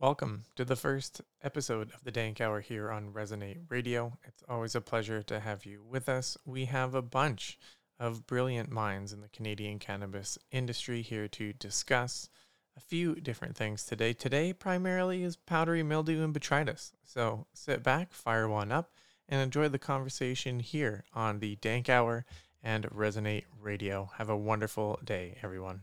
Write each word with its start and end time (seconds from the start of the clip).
Welcome 0.00 0.44
to 0.56 0.64
the 0.64 0.76
first 0.76 1.20
episode 1.42 1.92
of 1.92 2.04
the 2.04 2.10
Dank 2.10 2.40
Hour 2.40 2.62
here 2.62 2.90
on 2.90 3.12
Resonate 3.12 3.58
Radio. 3.68 4.16
It's 4.26 4.42
always 4.48 4.74
a 4.74 4.80
pleasure 4.80 5.22
to 5.24 5.40
have 5.40 5.66
you 5.66 5.82
with 5.86 6.08
us. 6.08 6.38
We 6.46 6.64
have 6.64 6.94
a 6.94 7.02
bunch 7.02 7.58
of 7.98 8.26
brilliant 8.26 8.70
minds 8.70 9.12
in 9.12 9.20
the 9.20 9.28
Canadian 9.28 9.78
cannabis 9.78 10.38
industry 10.50 11.02
here 11.02 11.28
to 11.28 11.52
discuss 11.52 12.30
a 12.78 12.80
few 12.80 13.16
different 13.16 13.58
things 13.58 13.84
today. 13.84 14.14
Today, 14.14 14.54
primarily, 14.54 15.22
is 15.22 15.36
powdery 15.36 15.82
mildew 15.82 16.24
and 16.24 16.32
botrytis. 16.32 16.92
So 17.04 17.44
sit 17.52 17.82
back, 17.82 18.14
fire 18.14 18.48
one 18.48 18.72
up, 18.72 18.92
and 19.28 19.42
enjoy 19.42 19.68
the 19.68 19.78
conversation 19.78 20.60
here 20.60 21.04
on 21.12 21.40
the 21.40 21.56
Dank 21.56 21.90
Hour 21.90 22.24
and 22.62 22.88
Resonate 22.88 23.44
Radio. 23.60 24.08
Have 24.16 24.30
a 24.30 24.36
wonderful 24.36 24.98
day, 25.04 25.36
everyone. 25.42 25.82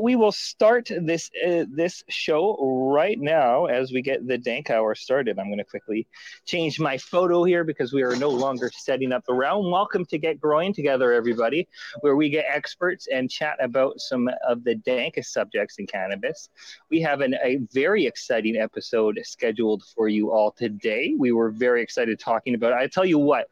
We 0.00 0.14
will 0.14 0.30
start 0.30 0.88
this 1.00 1.28
uh, 1.44 1.64
this 1.68 2.04
show 2.08 2.56
right 2.92 3.18
now 3.18 3.66
as 3.66 3.90
we 3.90 4.00
get 4.00 4.24
the 4.28 4.38
dank 4.38 4.70
hour 4.70 4.94
started. 4.94 5.40
I'm 5.40 5.46
going 5.46 5.58
to 5.58 5.64
quickly 5.64 6.06
change 6.44 6.78
my 6.78 6.96
photo 6.98 7.42
here 7.42 7.64
because 7.64 7.92
we 7.92 8.02
are 8.04 8.14
no 8.14 8.28
longer 8.28 8.70
setting 8.72 9.12
up 9.12 9.28
around. 9.28 9.68
Welcome 9.68 10.04
to 10.06 10.16
Get 10.16 10.40
Growing 10.40 10.72
Together, 10.72 11.12
everybody, 11.12 11.66
where 12.00 12.14
we 12.14 12.30
get 12.30 12.44
experts 12.48 13.08
and 13.12 13.28
chat 13.28 13.56
about 13.60 13.98
some 13.98 14.30
of 14.46 14.62
the 14.62 14.76
dankest 14.76 15.26
subjects 15.26 15.80
in 15.80 15.88
cannabis. 15.88 16.48
We 16.90 17.00
have 17.00 17.20
an, 17.20 17.34
a 17.42 17.56
very 17.72 18.06
exciting 18.06 18.56
episode 18.56 19.18
scheduled 19.24 19.82
for 19.96 20.08
you 20.08 20.30
all 20.30 20.52
today. 20.52 21.16
We 21.18 21.32
were 21.32 21.50
very 21.50 21.82
excited 21.82 22.20
talking 22.20 22.54
about. 22.54 22.70
It. 22.70 22.76
I 22.76 22.86
tell 22.86 23.04
you 23.04 23.18
what, 23.18 23.48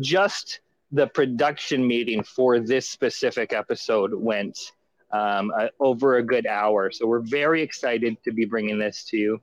just 0.00 0.60
the 0.92 1.08
production 1.08 1.86
meeting 1.86 2.22
for 2.22 2.58
this 2.58 2.88
specific 2.88 3.52
episode 3.52 4.14
went 4.14 4.72
um, 5.12 5.52
uh, 5.58 5.68
over 5.78 6.16
a 6.16 6.22
good 6.22 6.46
hour. 6.46 6.90
So 6.90 7.06
we're 7.06 7.20
very 7.20 7.62
excited 7.62 8.22
to 8.24 8.32
be 8.32 8.44
bringing 8.44 8.78
this 8.78 9.04
to 9.04 9.16
you. 9.16 9.40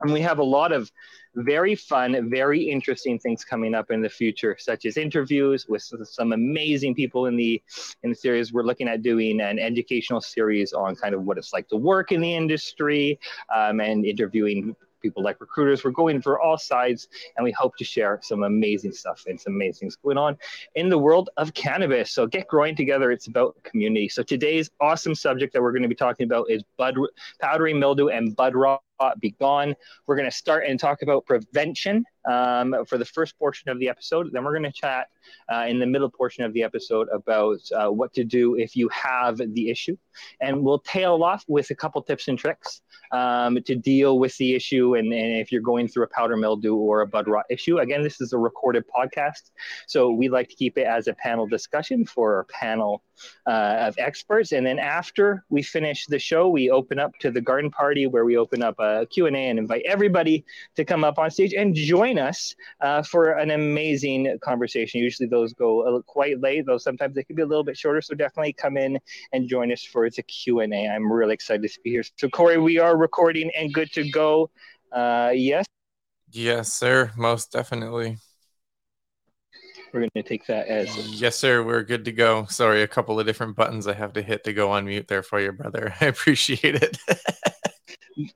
And 0.00 0.12
we 0.12 0.20
have 0.20 0.38
a 0.38 0.44
lot 0.44 0.72
of 0.72 0.90
very 1.36 1.74
fun, 1.74 2.30
very 2.30 2.62
interesting 2.62 3.18
things 3.18 3.44
coming 3.44 3.74
up 3.74 3.90
in 3.90 4.00
the 4.00 4.08
future, 4.08 4.56
such 4.58 4.86
as 4.86 4.96
interviews 4.96 5.66
with 5.68 5.82
some 6.04 6.32
amazing 6.32 6.94
people 6.94 7.26
in 7.26 7.36
the 7.36 7.62
in 8.02 8.10
the 8.10 8.16
series. 8.16 8.52
We're 8.52 8.62
looking 8.62 8.88
at 8.88 9.02
doing 9.02 9.40
an 9.40 9.58
educational 9.58 10.20
series 10.20 10.72
on 10.72 10.96
kind 10.96 11.14
of 11.14 11.24
what 11.24 11.38
it's 11.38 11.52
like 11.52 11.68
to 11.68 11.76
work 11.76 12.12
in 12.12 12.20
the 12.20 12.34
industry 12.34 13.18
um, 13.54 13.80
and 13.80 14.04
interviewing 14.04 14.74
people 15.00 15.22
like 15.22 15.40
recruiters. 15.40 15.84
We're 15.84 15.90
going 15.90 16.20
for 16.20 16.40
all 16.40 16.58
sides, 16.58 17.08
and 17.36 17.44
we 17.44 17.52
hope 17.52 17.76
to 17.76 17.84
share 17.84 18.20
some 18.22 18.42
amazing 18.42 18.92
stuff 18.92 19.24
and 19.26 19.40
some 19.40 19.54
amazing 19.54 19.80
things 19.80 19.96
going 19.96 20.18
on 20.18 20.36
in 20.74 20.88
the 20.88 20.98
world 20.98 21.30
of 21.36 21.54
cannabis. 21.54 22.12
So 22.12 22.26
get 22.26 22.48
growing 22.48 22.76
together. 22.76 23.10
It's 23.10 23.26
about 23.26 23.56
community. 23.62 24.08
So 24.08 24.22
today's 24.22 24.70
awesome 24.80 25.14
subject 25.14 25.52
that 25.52 25.62
we're 25.62 25.72
going 25.72 25.82
to 25.82 25.88
be 25.88 25.94
talking 25.94 26.24
about 26.24 26.50
is 26.50 26.62
bud 26.76 26.96
powdery 27.40 27.74
mildew 27.74 28.08
and 28.08 28.34
bud 28.34 28.54
rot 28.54 28.80
be 29.20 29.32
gone. 29.32 29.74
We're 30.06 30.16
going 30.16 30.30
to 30.30 30.36
start 30.36 30.64
and 30.66 30.80
talk 30.80 31.02
about 31.02 31.26
prevention 31.26 32.04
um, 32.26 32.74
for 32.86 32.98
the 32.98 33.04
first 33.04 33.38
portion 33.38 33.70
of 33.70 33.78
the 33.78 33.88
episode. 33.88 34.30
Then 34.32 34.44
we're 34.44 34.58
going 34.58 34.70
to 34.70 34.72
chat 34.72 35.08
uh, 35.52 35.66
in 35.68 35.78
the 35.78 35.86
middle 35.86 36.10
portion 36.10 36.44
of 36.44 36.52
the 36.52 36.62
episode 36.62 37.08
about 37.12 37.58
uh, 37.74 37.88
what 37.88 38.12
to 38.14 38.24
do 38.24 38.56
if 38.56 38.76
you 38.76 38.88
have 38.88 39.38
the 39.38 39.70
issue. 39.70 39.96
And 40.40 40.62
we'll 40.62 40.80
tail 40.80 41.22
off 41.22 41.44
with 41.48 41.70
a 41.70 41.74
couple 41.74 42.02
tips 42.02 42.28
and 42.28 42.38
tricks 42.38 42.80
um, 43.12 43.58
to 43.64 43.74
deal 43.74 44.18
with 44.18 44.36
the 44.38 44.54
issue. 44.54 44.96
And, 44.96 45.12
and, 45.12 45.36
if 45.36 45.52
you're 45.52 45.60
going 45.60 45.86
through 45.86 46.04
a 46.04 46.08
powder 46.08 46.36
mildew 46.36 46.74
or 46.74 47.02
a 47.02 47.06
bud 47.06 47.28
rot 47.28 47.44
issue, 47.50 47.78
again, 47.78 48.02
this 48.02 48.20
is 48.20 48.32
a 48.32 48.38
recorded 48.38 48.84
podcast. 48.88 49.50
So 49.86 50.10
we'd 50.10 50.30
like 50.30 50.48
to 50.48 50.56
keep 50.56 50.78
it 50.78 50.86
as 50.86 51.06
a 51.06 51.14
panel 51.14 51.46
discussion 51.46 52.06
for 52.06 52.36
our 52.36 52.44
panel 52.44 53.02
uh, 53.46 53.76
of 53.80 53.96
experts. 53.98 54.52
And 54.52 54.66
then 54.66 54.78
after 54.78 55.44
we 55.50 55.62
finish 55.62 56.06
the 56.06 56.18
show, 56.18 56.48
we 56.48 56.70
open 56.70 56.98
up 56.98 57.12
to 57.20 57.30
the 57.30 57.40
garden 57.40 57.70
party 57.70 58.06
where 58.06 58.24
we 58.24 58.36
open 58.36 58.62
up 58.62 58.76
a 58.78 59.06
Q&A 59.06 59.30
and 59.30 59.58
invite 59.58 59.82
everybody 59.86 60.44
to 60.76 60.84
come 60.84 61.04
up 61.04 61.18
on 61.18 61.30
stage 61.30 61.52
and 61.52 61.74
join 61.74 62.15
us 62.18 62.54
uh, 62.80 63.02
for 63.02 63.32
an 63.32 63.50
amazing 63.50 64.38
conversation. 64.42 65.00
Usually 65.00 65.28
those 65.28 65.52
go 65.52 66.02
quite 66.06 66.40
late, 66.40 66.66
though 66.66 66.78
sometimes 66.78 67.14
they 67.14 67.24
can 67.24 67.36
be 67.36 67.42
a 67.42 67.46
little 67.46 67.64
bit 67.64 67.76
shorter. 67.76 68.00
So 68.00 68.14
definitely 68.14 68.52
come 68.52 68.76
in 68.76 68.98
and 69.32 69.48
join 69.48 69.72
us 69.72 69.82
for 69.84 70.08
the 70.08 70.22
Q&A. 70.22 70.88
I'm 70.88 71.10
really 71.10 71.34
excited 71.34 71.70
to 71.70 71.80
be 71.82 71.90
here. 71.90 72.04
So 72.16 72.28
Corey, 72.28 72.58
we 72.58 72.78
are 72.78 72.96
recording 72.96 73.50
and 73.56 73.72
good 73.72 73.92
to 73.92 74.08
go. 74.10 74.50
Uh, 74.92 75.32
yes? 75.34 75.64
Yes, 76.30 76.72
sir. 76.72 77.12
Most 77.16 77.52
definitely 77.52 78.18
we're 79.92 80.00
going 80.00 80.10
to 80.14 80.22
take 80.22 80.46
that 80.46 80.66
as 80.68 80.94
yes 81.20 81.36
sir 81.36 81.62
we're 81.62 81.82
good 81.82 82.04
to 82.04 82.12
go 82.12 82.44
sorry 82.46 82.82
a 82.82 82.88
couple 82.88 83.18
of 83.18 83.24
different 83.24 83.56
buttons 83.56 83.86
i 83.86 83.94
have 83.94 84.12
to 84.12 84.20
hit 84.20 84.44
to 84.44 84.52
go 84.52 84.70
on 84.70 84.84
mute 84.84 85.08
there 85.08 85.22
for 85.22 85.40
you 85.40 85.52
brother 85.52 85.94
i 86.00 86.06
appreciate 86.06 86.74
it 86.74 86.98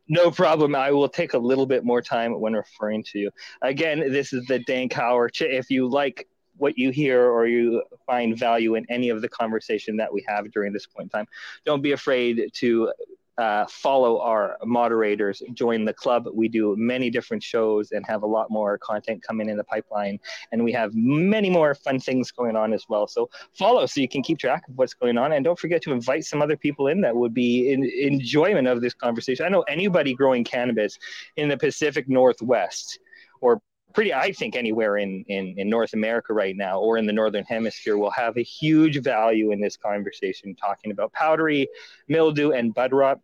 no 0.09 0.31
problem. 0.31 0.75
I 0.75 0.91
will 0.91 1.09
take 1.09 1.34
a 1.34 1.38
little 1.38 1.66
bit 1.66 1.84
more 1.84 2.03
time 2.03 2.38
when 2.41 2.53
referring 2.53 3.03
to 3.04 3.19
you. 3.19 3.31
Again 3.62 4.00
this 4.12 4.32
is 4.32 4.47
the 4.47 4.59
Dank 4.60 4.98
hour 4.98 5.31
if 5.41 5.71
you 5.71 5.88
like 5.88 6.28
what 6.56 6.76
you 6.76 6.91
hear 6.91 7.25
or 7.25 7.47
you 7.47 7.82
find 8.06 8.38
value 8.38 8.75
in 8.75 8.84
any 8.91 9.09
of 9.09 9.22
the 9.22 9.28
conversation 9.28 9.97
that 9.97 10.12
we 10.12 10.25
have 10.28 10.50
during 10.53 10.72
this 10.72 10.87
point 10.87 11.06
in 11.06 11.09
time 11.09 11.26
don't 11.65 11.82
be 11.82 11.93
afraid 11.93 12.50
to 12.53 12.93
uh, 13.41 13.65
follow 13.71 14.21
our 14.21 14.59
moderators, 14.67 15.43
join 15.55 15.87
the 15.87 15.95
club. 15.95 16.28
We 16.31 16.47
do 16.47 16.77
many 16.77 17.09
different 17.09 17.43
shows 17.43 17.91
and 17.93 18.05
have 18.06 18.23
a 18.23 18.27
lot 18.27 18.51
more 18.51 18.77
content 18.77 19.23
coming 19.23 19.49
in 19.49 19.56
the 19.56 19.65
pipeline. 19.65 20.21
And 20.53 20.62
we 20.62 20.73
have 20.73 20.93
many 20.95 21.49
more 21.49 21.75
fun 21.75 22.01
things 22.01 22.31
going 22.31 22.55
on 22.55 22.75
as 22.75 22.84
well. 22.91 23.06
So 23.06 23.31
follow 23.55 23.87
so 23.87 24.03
you 24.03 24.09
can 24.09 24.23
keep 24.23 24.39
track 24.39 24.69
of 24.69 24.77
what's 24.77 24.93
going 24.93 25.17
on. 25.17 25.33
And 25.33 25.43
don't 25.43 25.59
forget 25.59 25.81
to 25.83 25.93
invite 25.93 26.25
some 26.25 26.43
other 26.43 26.56
people 26.56 26.89
in 26.89 27.01
that 27.01 27.17
would 27.17 27.33
be 27.33 27.73
in 27.73 27.83
enjoyment 27.83 28.69
of 28.69 28.83
this 28.83 28.93
conversation. 28.93 29.47
I 29.47 29.49
know 29.49 29.62
anybody 29.62 30.12
growing 30.12 30.45
cannabis 30.45 30.99
in 31.37 31.49
the 31.49 31.57
Pacific 31.57 32.11
Northwest 32.11 32.99
or 33.41 33.62
pretty 33.93 34.15
i 34.15 34.31
think 34.31 34.55
anywhere 34.55 34.99
in, 34.99 35.25
in 35.27 35.53
in 35.59 35.69
north 35.69 35.95
america 35.95 36.33
right 36.33 36.57
now 36.57 36.78
or 36.78 36.97
in 36.97 37.07
the 37.07 37.12
northern 37.12 37.43
hemisphere 37.43 37.97
will 37.97 38.12
have 38.12 38.37
a 38.37 38.43
huge 38.43 39.03
value 39.03 39.51
in 39.51 39.61
this 39.61 39.77
conversation 39.77 40.55
talking 40.55 40.93
about 40.93 41.12
powdery 41.12 41.69
mildew 42.07 42.53
and 42.53 42.72
bud 42.72 42.93
rot 42.93 43.19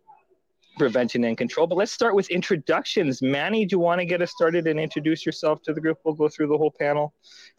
prevention 0.76 1.24
and 1.24 1.36
control. 1.36 1.66
But 1.66 1.76
let's 1.76 1.92
start 1.92 2.14
with 2.14 2.30
introductions. 2.30 3.22
Manny, 3.22 3.64
do 3.64 3.74
you 3.74 3.80
want 3.80 4.00
to 4.00 4.04
get 4.04 4.22
us 4.22 4.30
started 4.30 4.66
and 4.66 4.78
introduce 4.78 5.26
yourself 5.26 5.62
to 5.62 5.72
the 5.72 5.80
group? 5.80 5.98
We'll 6.04 6.14
go 6.14 6.28
through 6.28 6.48
the 6.48 6.58
whole 6.58 6.72
panel 6.78 7.14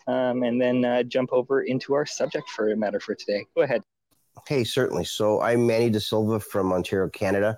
um, 0.07 0.43
and 0.43 0.61
then 0.61 0.85
uh, 0.85 1.03
jump 1.03 1.31
over 1.33 1.63
into 1.63 1.93
our 1.93 2.05
subject 2.05 2.49
for 2.49 2.73
matter 2.75 2.99
for 2.99 3.15
today. 3.15 3.45
Go 3.55 3.63
ahead. 3.63 3.81
Hey, 4.47 4.63
certainly. 4.63 5.03
So 5.03 5.41
I'm 5.41 5.65
Manny 5.65 5.89
De 5.89 5.99
Silva 5.99 6.39
from 6.39 6.71
Ontario, 6.71 7.09
Canada. 7.09 7.57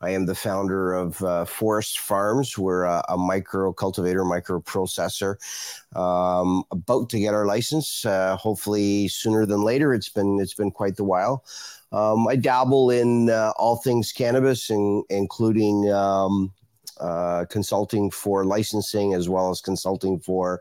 I 0.00 0.10
am 0.10 0.26
the 0.26 0.34
founder 0.34 0.92
of 0.92 1.20
uh, 1.24 1.44
Forest 1.44 1.98
Farms. 1.98 2.56
We're 2.56 2.84
a, 2.84 3.02
a 3.08 3.16
micro 3.16 3.72
cultivator, 3.72 4.24
micro 4.24 4.60
processor. 4.60 5.36
Um, 5.96 6.62
about 6.70 7.08
to 7.10 7.18
get 7.18 7.34
our 7.34 7.46
license, 7.46 8.06
uh, 8.06 8.36
hopefully 8.36 9.08
sooner 9.08 9.44
than 9.44 9.62
later. 9.62 9.92
It's 9.92 10.08
been 10.08 10.38
it's 10.40 10.54
been 10.54 10.70
quite 10.70 10.96
the 10.96 11.04
while. 11.04 11.44
Um, 11.92 12.28
I 12.28 12.36
dabble 12.36 12.90
in 12.90 13.30
uh, 13.30 13.52
all 13.56 13.76
things 13.76 14.12
cannabis, 14.12 14.70
in, 14.70 15.02
including 15.08 15.90
um, 15.92 16.52
uh, 17.00 17.44
consulting 17.48 18.10
for 18.10 18.44
licensing 18.44 19.14
as 19.14 19.28
well 19.28 19.50
as 19.50 19.60
consulting 19.60 20.18
for 20.18 20.60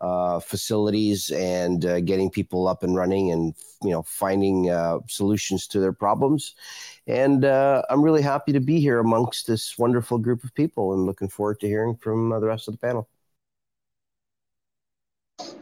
uh, 0.00 0.40
facilities 0.40 1.30
and 1.30 1.86
uh, 1.86 2.00
getting 2.00 2.30
people 2.30 2.68
up 2.68 2.82
and 2.82 2.96
running 2.96 3.30
and 3.30 3.54
you 3.82 3.90
know 3.90 4.02
finding 4.02 4.68
uh, 4.68 4.98
solutions 5.08 5.66
to 5.66 5.80
their 5.80 5.92
problems. 5.92 6.54
And 7.06 7.44
uh, 7.44 7.82
i'm 7.88 8.02
really 8.02 8.22
happy 8.22 8.52
to 8.52 8.60
be 8.60 8.80
here 8.80 8.98
amongst 8.98 9.46
this 9.46 9.78
wonderful 9.78 10.18
group 10.18 10.42
of 10.44 10.54
people 10.54 10.92
and 10.92 11.06
looking 11.06 11.28
forward 11.28 11.60
to 11.60 11.68
hearing 11.68 11.96
from 11.96 12.30
the 12.30 12.46
rest 12.46 12.68
of 12.68 12.74
the 12.74 12.78
panel 12.78 13.08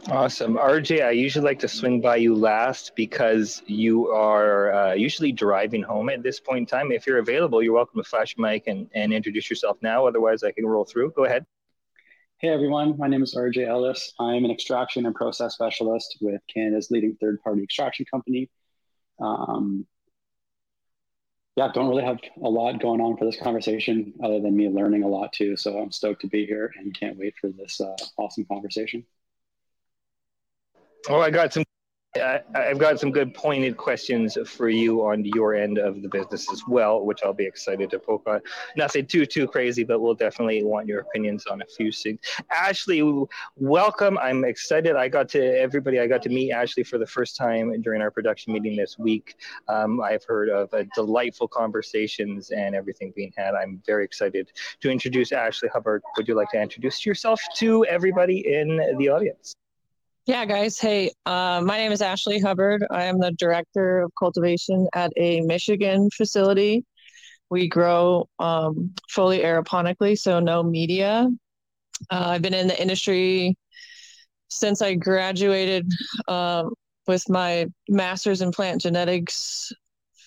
Awesome. 0.09 0.55
RJ, 0.55 1.03
I 1.03 1.11
usually 1.11 1.43
like 1.43 1.59
to 1.59 1.67
swing 1.67 1.99
by 1.99 2.17
you 2.17 2.35
last 2.35 2.95
because 2.95 3.63
you 3.65 4.07
are 4.09 4.73
uh, 4.73 4.93
usually 4.93 5.31
driving 5.31 5.81
home 5.81 6.09
at 6.09 6.21
this 6.21 6.39
point 6.39 6.59
in 6.59 6.65
time. 6.65 6.91
If 6.91 7.07
you're 7.07 7.17
available, 7.17 7.61
you're 7.63 7.73
welcome 7.73 8.01
to 8.01 8.07
flash 8.07 8.35
mic 8.37 8.67
and, 8.67 8.87
and 8.93 9.11
introduce 9.11 9.49
yourself 9.49 9.77
now. 9.81 10.05
Otherwise, 10.05 10.43
I 10.43 10.51
can 10.51 10.65
roll 10.65 10.85
through. 10.85 11.11
Go 11.15 11.25
ahead. 11.25 11.45
Hey, 12.37 12.49
everyone. 12.49 12.97
My 12.97 13.07
name 13.07 13.23
is 13.23 13.35
RJ 13.35 13.67
Ellis. 13.67 14.13
I'm 14.19 14.45
an 14.45 14.51
extraction 14.51 15.07
and 15.07 15.15
process 15.15 15.55
specialist 15.55 16.17
with 16.21 16.41
Canada's 16.53 16.91
leading 16.91 17.17
third 17.19 17.41
party 17.41 17.63
extraction 17.63 18.05
company. 18.09 18.49
Um, 19.19 19.87
yeah, 21.55 21.69
don't 21.73 21.89
really 21.89 22.03
have 22.03 22.19
a 22.43 22.49
lot 22.49 22.79
going 22.79 23.01
on 23.01 23.17
for 23.17 23.25
this 23.25 23.39
conversation 23.39 24.13
other 24.23 24.39
than 24.39 24.55
me 24.55 24.69
learning 24.69 25.03
a 25.03 25.07
lot 25.07 25.33
too. 25.33 25.57
So 25.57 25.79
I'm 25.79 25.91
stoked 25.91 26.21
to 26.21 26.27
be 26.27 26.45
here 26.45 26.71
and 26.77 26.97
can't 26.97 27.17
wait 27.17 27.33
for 27.41 27.49
this 27.49 27.81
uh, 27.81 27.95
awesome 28.17 28.45
conversation. 28.45 29.05
Oh, 31.07 31.21
I 31.21 31.29
got 31.29 31.53
some 31.53 31.63
I, 32.17 32.41
I've 32.53 32.79
got 32.79 32.99
some 32.99 33.11
good 33.11 33.33
pointed 33.33 33.77
questions 33.77 34.37
for 34.45 34.69
you 34.69 35.05
on 35.05 35.25
your 35.25 35.53
end 35.53 35.77
of 35.77 36.01
the 36.01 36.07
business 36.07 36.51
as 36.51 36.63
well, 36.67 37.05
which 37.05 37.19
I'll 37.23 37.33
be 37.33 37.45
excited 37.45 37.89
to 37.91 37.99
poke 37.99 38.23
on. 38.27 38.41
Nothing 38.75 39.05
too 39.05 39.25
too 39.25 39.47
crazy, 39.47 39.83
but 39.83 39.99
we'll 39.99 40.15
definitely 40.15 40.63
want 40.63 40.87
your 40.87 41.01
opinions 41.01 41.45
on 41.45 41.61
a 41.61 41.65
few 41.65 41.91
things. 41.91 42.19
Ashley, 42.51 43.03
welcome. 43.55 44.17
I'm 44.17 44.45
excited. 44.45 44.95
I 44.95 45.07
got 45.07 45.29
to 45.29 45.43
everybody. 45.59 45.99
I 45.99 46.07
got 46.07 46.21
to 46.23 46.29
meet 46.29 46.51
Ashley 46.51 46.83
for 46.83 46.97
the 46.97 47.07
first 47.07 47.35
time 47.35 47.81
during 47.81 48.01
our 48.01 48.11
production 48.11 48.53
meeting 48.53 48.75
this 48.75 48.97
week. 48.97 49.35
Um, 49.67 50.01
I've 50.01 50.23
heard 50.23 50.49
of 50.49 50.73
uh, 50.73 50.83
delightful 50.95 51.47
conversations 51.47 52.51
and 52.51 52.75
everything 52.75 53.13
being 53.15 53.33
had. 53.35 53.55
I'm 53.55 53.81
very 53.85 54.05
excited 54.05 54.51
to 54.81 54.89
introduce 54.89 55.31
Ashley 55.31 55.69
Hubbard. 55.69 56.01
Would 56.17 56.27
you 56.27 56.35
like 56.35 56.51
to 56.51 56.61
introduce 56.61 57.05
yourself 57.05 57.41
to 57.55 57.85
everybody 57.85 58.53
in 58.53 58.95
the 58.97 59.09
audience? 59.09 59.55
Yeah, 60.25 60.43
guys. 60.45 60.79
Hey, 60.79 61.11
uh, 61.27 61.61
my 61.63 61.77
name 61.77 61.91
is 61.91 62.01
Ashley 62.01 62.39
Hubbard. 62.39 62.83
I 62.89 63.03
am 63.03 63.19
the 63.19 63.31
director 63.33 63.99
of 63.99 64.11
cultivation 64.17 64.87
at 64.95 65.11
a 65.17 65.41
Michigan 65.41 66.09
facility. 66.09 66.83
We 67.51 67.67
grow 67.69 68.27
um, 68.39 68.95
fully 69.07 69.41
aeroponically, 69.43 70.17
so 70.17 70.39
no 70.39 70.63
media. 70.63 71.29
Uh, 72.09 72.29
I've 72.29 72.41
been 72.41 72.55
in 72.55 72.67
the 72.67 72.81
industry 72.81 73.55
since 74.47 74.81
I 74.81 74.95
graduated 74.95 75.91
uh, 76.27 76.63
with 77.05 77.29
my 77.29 77.67
master's 77.87 78.41
in 78.41 78.51
plant 78.51 78.81
genetics 78.81 79.71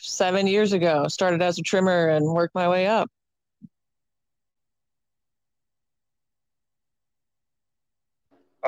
seven 0.01 0.47
years 0.47 0.73
ago. 0.73 1.09
Started 1.09 1.43
as 1.43 1.59
a 1.59 1.63
trimmer 1.63 2.11
and 2.11 2.25
worked 2.25 2.55
my 2.55 2.69
way 2.69 2.87
up. 2.87 3.11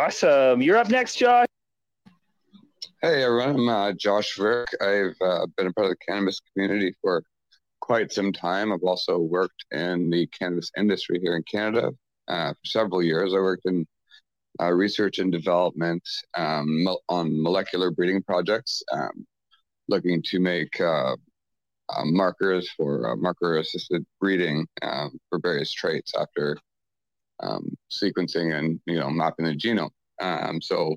Awesome. 0.00 0.62
You're 0.62 0.78
up 0.78 0.88
next, 0.88 1.16
Josh. 1.16 1.46
Hey, 3.02 3.22
everyone. 3.22 3.50
I'm 3.50 3.68
uh, 3.68 3.92
Josh 3.92 4.34
Virk. 4.34 4.68
I've 4.80 5.14
uh, 5.20 5.46
been 5.58 5.66
a 5.66 5.72
part 5.74 5.88
of 5.88 5.90
the 5.90 5.96
cannabis 6.08 6.40
community 6.40 6.94
for 7.02 7.22
quite 7.80 8.10
some 8.10 8.32
time. 8.32 8.72
I've 8.72 8.82
also 8.82 9.18
worked 9.18 9.62
in 9.72 10.08
the 10.08 10.26
cannabis 10.28 10.70
industry 10.78 11.20
here 11.22 11.36
in 11.36 11.42
Canada 11.42 11.90
uh, 12.28 12.54
for 12.54 12.64
several 12.64 13.02
years. 13.02 13.34
I 13.34 13.40
worked 13.40 13.66
in 13.66 13.86
uh, 14.58 14.72
research 14.72 15.18
and 15.18 15.30
development 15.30 16.02
um, 16.34 16.88
on 17.10 17.42
molecular 17.42 17.90
breeding 17.90 18.22
projects, 18.22 18.82
um, 18.94 19.26
looking 19.88 20.22
to 20.28 20.40
make 20.40 20.80
uh, 20.80 21.14
uh, 21.90 22.04
markers 22.06 22.70
for 22.74 23.14
marker 23.16 23.58
assisted 23.58 24.06
breeding 24.18 24.66
um, 24.80 25.18
for 25.28 25.38
various 25.40 25.70
traits 25.70 26.14
after 26.18 26.56
um, 27.42 27.76
sequencing 27.90 28.56
and 28.58 28.80
you 28.86 28.98
know 28.98 29.10
mapping 29.10 29.46
the 29.46 29.56
genome. 29.56 29.90
Um, 30.20 30.60
so 30.60 30.96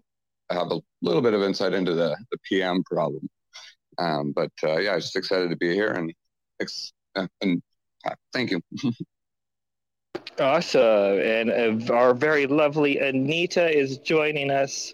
I 0.49 0.55
have 0.55 0.71
a 0.71 0.79
little 1.01 1.21
bit 1.21 1.33
of 1.33 1.41
insight 1.41 1.73
into 1.73 1.93
the 1.93 2.15
the 2.31 2.37
PM 2.47 2.83
problem. 2.83 3.29
Um, 3.97 4.31
but 4.31 4.51
uh, 4.63 4.77
yeah, 4.77 4.95
just 4.95 5.15
excited 5.15 5.49
to 5.49 5.55
be 5.55 5.73
here 5.73 5.91
and 5.91 6.13
uh, 7.15 7.27
and 7.41 7.61
uh, 8.05 8.15
thank 8.31 8.51
you. 8.51 8.61
awesome, 10.39 11.19
and 11.19 11.51
uh, 11.89 11.93
our 11.93 12.13
very 12.13 12.47
lovely 12.47 12.99
Anita 12.99 13.69
is 13.69 13.97
joining 13.99 14.51
us. 14.51 14.93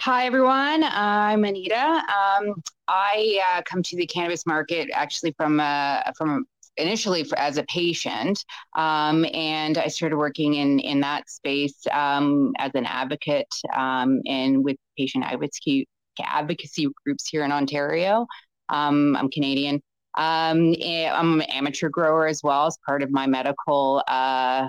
Hi, 0.00 0.26
everyone. 0.26 0.84
I'm 0.84 1.44
Anita. 1.44 1.76
Um, 1.78 2.62
I 2.88 3.40
uh, 3.54 3.62
come 3.62 3.82
to 3.84 3.96
the 3.96 4.06
cannabis 4.06 4.44
market 4.44 4.90
actually 4.92 5.32
from 5.32 5.60
a, 5.60 6.12
from 6.18 6.46
initially 6.76 7.24
for, 7.24 7.38
as 7.38 7.56
a 7.56 7.62
patient, 7.64 8.44
um, 8.76 9.24
and 9.32 9.78
I 9.78 9.88
started 9.88 10.16
working 10.16 10.54
in 10.54 10.78
in 10.80 11.00
that 11.00 11.28
space 11.30 11.76
um, 11.92 12.52
as 12.58 12.72
an 12.74 12.86
advocate 12.86 13.52
um, 13.74 14.20
and 14.26 14.64
with 14.64 14.76
patient 14.98 15.24
advocacy 15.24 15.88
advocacy 16.22 16.86
groups 17.04 17.28
here 17.28 17.44
in 17.44 17.52
Ontario. 17.52 18.26
Um, 18.68 19.16
I'm 19.16 19.28
Canadian. 19.30 19.82
Um, 20.16 20.74
eh, 20.80 21.10
I'm 21.10 21.40
an 21.40 21.50
amateur 21.50 21.88
grower 21.88 22.26
as 22.28 22.40
well 22.44 22.66
as 22.66 22.78
part 22.86 23.02
of 23.02 23.10
my 23.10 23.26
medical 23.26 24.02
uh, 24.06 24.68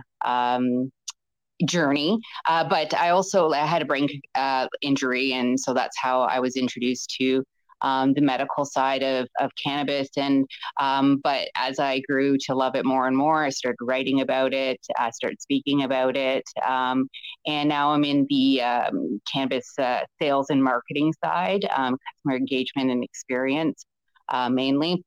journey. 1.64 2.20
Uh, 2.48 2.68
but 2.68 2.94
I 2.94 3.10
also 3.10 3.52
I 3.52 3.66
had 3.66 3.82
a 3.82 3.86
brain 3.86 4.10
uh, 4.36 4.68
injury, 4.82 5.34
and 5.34 5.60
so 5.60 5.74
that's 5.74 5.98
how 5.98 6.22
I 6.22 6.40
was 6.40 6.56
introduced 6.56 7.16
to 7.20 7.44
um, 7.82 8.14
the 8.14 8.22
medical 8.22 8.66
side 8.66 9.04
of, 9.04 9.28
of 9.40 9.52
cannabis. 9.62 10.10
And 10.18 10.48
um, 10.80 11.20
but 11.24 11.50
as 11.56 11.80
I 11.80 12.02
grew 12.02 12.38
to 12.46 12.56
love 12.56 12.76
it 12.76 12.86
more 12.86 13.08
and 13.08 13.18
more, 13.18 13.44
I 13.44 13.50
started 13.50 13.78
writing 13.82 14.22
about 14.22 14.54
it. 14.54 14.80
I 14.98 15.12
started 15.12 15.42
speaking 15.42 15.84
about 15.84 16.16
it, 16.16 16.44
um, 16.66 17.08
and 17.46 17.70
now 17.70 17.92
I'm 17.92 18.04
in 18.04 18.26
the 18.30 18.62
um, 18.62 19.22
cannabis 19.32 19.72
uh, 19.80 20.02
sales 20.22 20.50
and 20.50 20.64
marketing 20.64 21.14
side, 21.24 21.66
um, 21.76 21.98
customer 21.98 22.38
engagement 22.38 22.92
and 22.92 23.04
experience 23.04 23.86
uh, 24.30 24.50
mainly. 24.50 25.04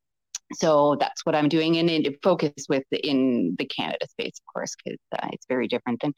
So 0.55 0.97
that's 0.99 1.27
what 1.27 1.35
I'm 1.35 1.49
doing, 1.49 1.77
and 1.77 1.91
it 1.91 2.19
focus 2.23 2.67
with 2.69 2.85
in 2.91 3.55
the 3.59 3.67
Canada 3.67 4.07
space, 4.09 4.41
of 4.41 4.53
course, 4.53 4.75
because 4.83 4.99
uh, 5.13 5.29
it's 5.33 5.47
very 5.47 5.69
different 5.69 6.01
than 6.01 6.15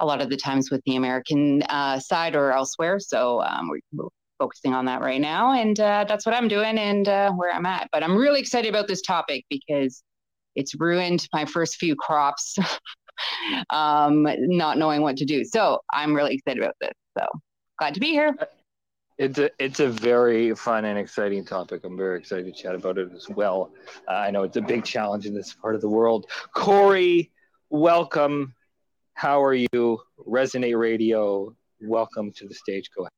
a 0.00 0.06
lot 0.06 0.20
of 0.20 0.30
the 0.30 0.36
times 0.36 0.70
with 0.70 0.82
the 0.84 0.96
American 0.96 1.62
uh, 1.62 1.98
side 2.00 2.34
or 2.34 2.52
elsewhere. 2.52 2.98
So 2.98 3.42
um, 3.42 3.68
we're, 3.68 4.08
focusing 4.38 4.74
on 4.74 4.86
that 4.86 5.00
right 5.00 5.20
now. 5.20 5.52
And 5.52 5.78
uh, 5.78 6.04
that's 6.08 6.24
what 6.24 6.34
I'm 6.34 6.48
doing 6.48 6.78
and 6.78 7.08
uh, 7.08 7.32
where 7.32 7.52
I'm 7.52 7.66
at. 7.66 7.88
But 7.92 8.02
I'm 8.02 8.16
really 8.16 8.40
excited 8.40 8.68
about 8.68 8.88
this 8.88 9.02
topic 9.02 9.44
because 9.50 10.02
it's 10.54 10.74
ruined 10.78 11.26
my 11.32 11.44
first 11.44 11.76
few 11.76 11.94
crops, 11.96 12.56
um, 13.70 14.26
not 14.38 14.78
knowing 14.78 15.02
what 15.02 15.16
to 15.18 15.24
do. 15.24 15.44
So 15.44 15.80
I'm 15.92 16.14
really 16.14 16.34
excited 16.34 16.62
about 16.62 16.74
this. 16.80 16.92
So 17.18 17.26
glad 17.78 17.94
to 17.94 18.00
be 18.00 18.08
here. 18.08 18.34
It's 19.18 19.38
a 19.38 19.50
it's 19.58 19.80
a 19.80 19.88
very 19.88 20.54
fun 20.54 20.84
and 20.84 20.96
exciting 20.96 21.44
topic. 21.44 21.82
I'm 21.82 21.96
very 21.96 22.20
excited 22.20 22.46
to 22.46 22.52
chat 22.52 22.76
about 22.76 22.98
it 22.98 23.10
as 23.12 23.28
well. 23.28 23.72
Uh, 24.06 24.12
I 24.12 24.30
know 24.30 24.44
it's 24.44 24.56
a 24.56 24.62
big 24.62 24.84
challenge 24.84 25.26
in 25.26 25.34
this 25.34 25.52
part 25.54 25.74
of 25.74 25.80
the 25.80 25.88
world. 25.88 26.30
Corey, 26.54 27.32
welcome. 27.68 28.54
How 29.14 29.42
are 29.42 29.54
you? 29.54 30.00
Resonate 30.24 30.78
Radio, 30.78 31.52
welcome 31.80 32.30
to 32.36 32.46
the 32.46 32.54
stage. 32.54 32.90
Go 32.96 33.02
ahead. 33.02 33.17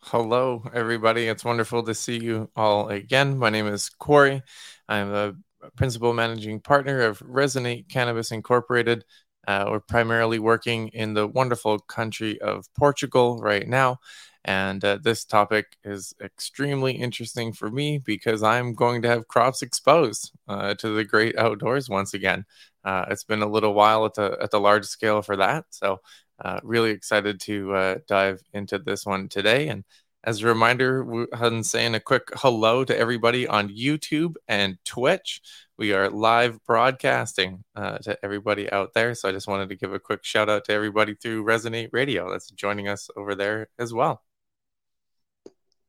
Hello, 0.00 0.64
everybody. 0.72 1.26
It's 1.26 1.44
wonderful 1.44 1.82
to 1.82 1.94
see 1.94 2.18
you 2.18 2.50
all 2.56 2.88
again. 2.88 3.36
My 3.36 3.50
name 3.50 3.66
is 3.66 3.88
Corey. 3.90 4.42
I'm 4.88 5.10
the 5.10 5.36
principal 5.76 6.14
managing 6.14 6.60
partner 6.60 7.00
of 7.02 7.18
Resonate 7.18 7.88
Cannabis 7.88 8.30
Incorporated. 8.30 9.04
Uh, 9.46 9.66
we're 9.68 9.80
primarily 9.80 10.38
working 10.38 10.88
in 10.88 11.14
the 11.14 11.26
wonderful 11.26 11.78
country 11.80 12.40
of 12.40 12.72
Portugal 12.74 13.38
right 13.40 13.66
now. 13.68 13.98
And 14.44 14.82
uh, 14.84 14.98
this 15.02 15.24
topic 15.24 15.76
is 15.84 16.14
extremely 16.22 16.92
interesting 16.92 17.52
for 17.52 17.68
me 17.68 17.98
because 17.98 18.42
I'm 18.42 18.74
going 18.74 19.02
to 19.02 19.08
have 19.08 19.28
crops 19.28 19.62
exposed 19.62 20.32
uh, 20.46 20.74
to 20.76 20.90
the 20.94 21.04
great 21.04 21.36
outdoors 21.36 21.88
once 21.88 22.14
again. 22.14 22.46
Uh, 22.84 23.04
it's 23.10 23.24
been 23.24 23.42
a 23.42 23.50
little 23.50 23.74
while 23.74 24.06
at 24.06 24.14
the 24.14 24.38
at 24.40 24.50
the 24.50 24.60
large 24.60 24.86
scale 24.86 25.20
for 25.20 25.36
that, 25.36 25.66
so 25.70 26.00
uh, 26.44 26.60
really 26.62 26.90
excited 26.90 27.40
to 27.40 27.74
uh, 27.74 27.98
dive 28.06 28.40
into 28.52 28.78
this 28.78 29.04
one 29.04 29.28
today. 29.28 29.68
And 29.68 29.84
as 30.24 30.42
a 30.42 30.46
reminder, 30.46 31.04
we're 31.04 31.62
saying 31.62 31.94
a 31.94 32.00
quick 32.00 32.28
hello 32.34 32.84
to 32.84 32.96
everybody 32.96 33.46
on 33.46 33.68
YouTube 33.68 34.34
and 34.46 34.76
Twitch. 34.84 35.40
We 35.76 35.92
are 35.92 36.10
live 36.10 36.62
broadcasting 36.64 37.64
uh, 37.76 37.98
to 37.98 38.18
everybody 38.24 38.70
out 38.70 38.94
there. 38.94 39.14
So 39.14 39.28
I 39.28 39.32
just 39.32 39.46
wanted 39.46 39.68
to 39.68 39.76
give 39.76 39.92
a 39.92 40.00
quick 40.00 40.24
shout 40.24 40.48
out 40.48 40.64
to 40.64 40.72
everybody 40.72 41.14
through 41.14 41.44
Resonate 41.44 41.90
Radio 41.92 42.30
that's 42.30 42.50
joining 42.50 42.88
us 42.88 43.08
over 43.16 43.34
there 43.34 43.68
as 43.78 43.92
well. 43.94 44.22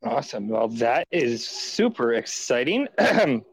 Awesome. 0.03 0.47
Well, 0.47 0.69
that 0.69 1.07
is 1.11 1.45
super 1.45 2.13
exciting. 2.13 2.87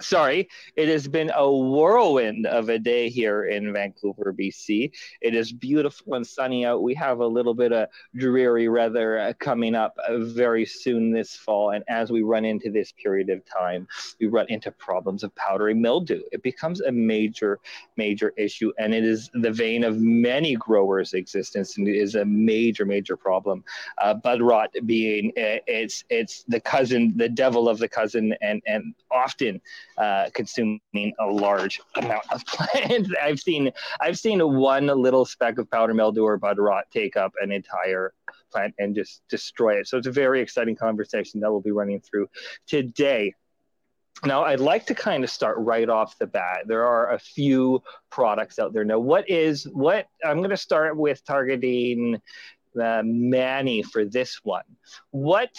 sorry, 0.00 0.48
it 0.76 0.88
has 0.88 1.08
been 1.08 1.30
a 1.34 1.50
whirlwind 1.50 2.46
of 2.46 2.68
a 2.68 2.78
day 2.78 3.08
here 3.08 3.44
in 3.44 3.72
Vancouver, 3.72 4.34
BC. 4.38 4.92
It 5.20 5.34
is 5.34 5.52
beautiful 5.52 6.14
and 6.14 6.26
sunny 6.26 6.64
out. 6.66 6.82
We 6.82 6.94
have 6.94 7.20
a 7.20 7.26
little 7.26 7.54
bit 7.54 7.72
of 7.72 7.88
dreary 8.16 8.68
weather 8.68 9.18
uh, 9.18 9.32
coming 9.38 9.74
up 9.74 9.96
uh, 10.08 10.18
very 10.18 10.64
soon 10.66 11.12
this 11.12 11.36
fall. 11.36 11.70
And 11.70 11.84
as 11.88 12.10
we 12.10 12.22
run 12.22 12.44
into 12.44 12.70
this 12.70 12.92
period 12.92 13.30
of 13.30 13.42
time, 13.44 13.86
we 14.20 14.26
run 14.26 14.46
into 14.48 14.70
problems 14.70 15.22
of 15.22 15.34
powdery 15.34 15.74
mildew. 15.74 16.22
It 16.32 16.42
becomes 16.42 16.80
a 16.80 16.92
major, 16.92 17.60
major 17.96 18.32
issue. 18.36 18.72
And 18.78 18.94
it 18.94 19.04
is 19.04 19.30
the 19.34 19.50
vein 19.50 19.84
of 19.84 19.98
many 19.98 20.54
growers' 20.56 21.14
existence 21.14 21.78
and 21.78 21.86
it 21.88 21.96
is 21.96 22.14
a 22.14 22.24
major, 22.24 22.84
major 22.84 23.16
problem. 23.16 23.64
Uh, 23.98 24.14
bud 24.14 24.40
rot 24.40 24.70
being 24.86 25.28
uh, 25.36 25.60
it's 25.66 26.04
it's 26.10 26.44
the 26.48 26.60
cousin, 26.60 27.12
the 27.16 27.28
devil 27.28 27.68
of 27.68 27.78
the 27.78 27.88
cousin, 27.88 28.34
and 28.40 28.62
and 28.66 28.94
often 29.10 29.60
uh, 29.98 30.30
consuming 30.34 30.80
a 31.20 31.26
large 31.26 31.80
amount 31.96 32.24
of 32.30 32.44
plants. 32.46 33.10
I've 33.22 33.40
seen 33.40 33.70
I've 34.00 34.18
seen 34.18 34.40
one 34.40 34.86
little 34.86 35.24
speck 35.24 35.58
of 35.58 35.70
powder 35.70 35.94
mildew 35.94 36.22
or 36.22 36.36
bud 36.36 36.58
rot 36.58 36.84
take 36.92 37.16
up 37.16 37.32
an 37.40 37.52
entire 37.52 38.12
plant 38.52 38.74
and 38.78 38.94
just 38.94 39.22
destroy 39.28 39.74
it. 39.74 39.88
So 39.88 39.98
it's 39.98 40.06
a 40.06 40.12
very 40.12 40.40
exciting 40.40 40.76
conversation 40.76 41.40
that 41.40 41.50
we'll 41.50 41.60
be 41.60 41.72
running 41.72 42.00
through 42.00 42.28
today. 42.66 43.34
Now, 44.24 44.44
I'd 44.44 44.60
like 44.60 44.86
to 44.86 44.94
kind 44.94 45.24
of 45.24 45.28
start 45.28 45.56
right 45.58 45.88
off 45.88 46.16
the 46.18 46.26
bat. 46.26 46.62
There 46.66 46.86
are 46.86 47.12
a 47.12 47.18
few 47.18 47.82
products 48.10 48.58
out 48.60 48.72
there. 48.72 48.84
Now, 48.84 48.98
what 49.00 49.28
is 49.28 49.64
what 49.64 50.06
I'm 50.24 50.38
going 50.38 50.50
to 50.50 50.56
start 50.56 50.96
with 50.96 51.24
targeting 51.26 52.22
uh, 52.80 53.02
Manny 53.04 53.82
for 53.82 54.04
this 54.04 54.40
one. 54.42 54.64
What 55.10 55.50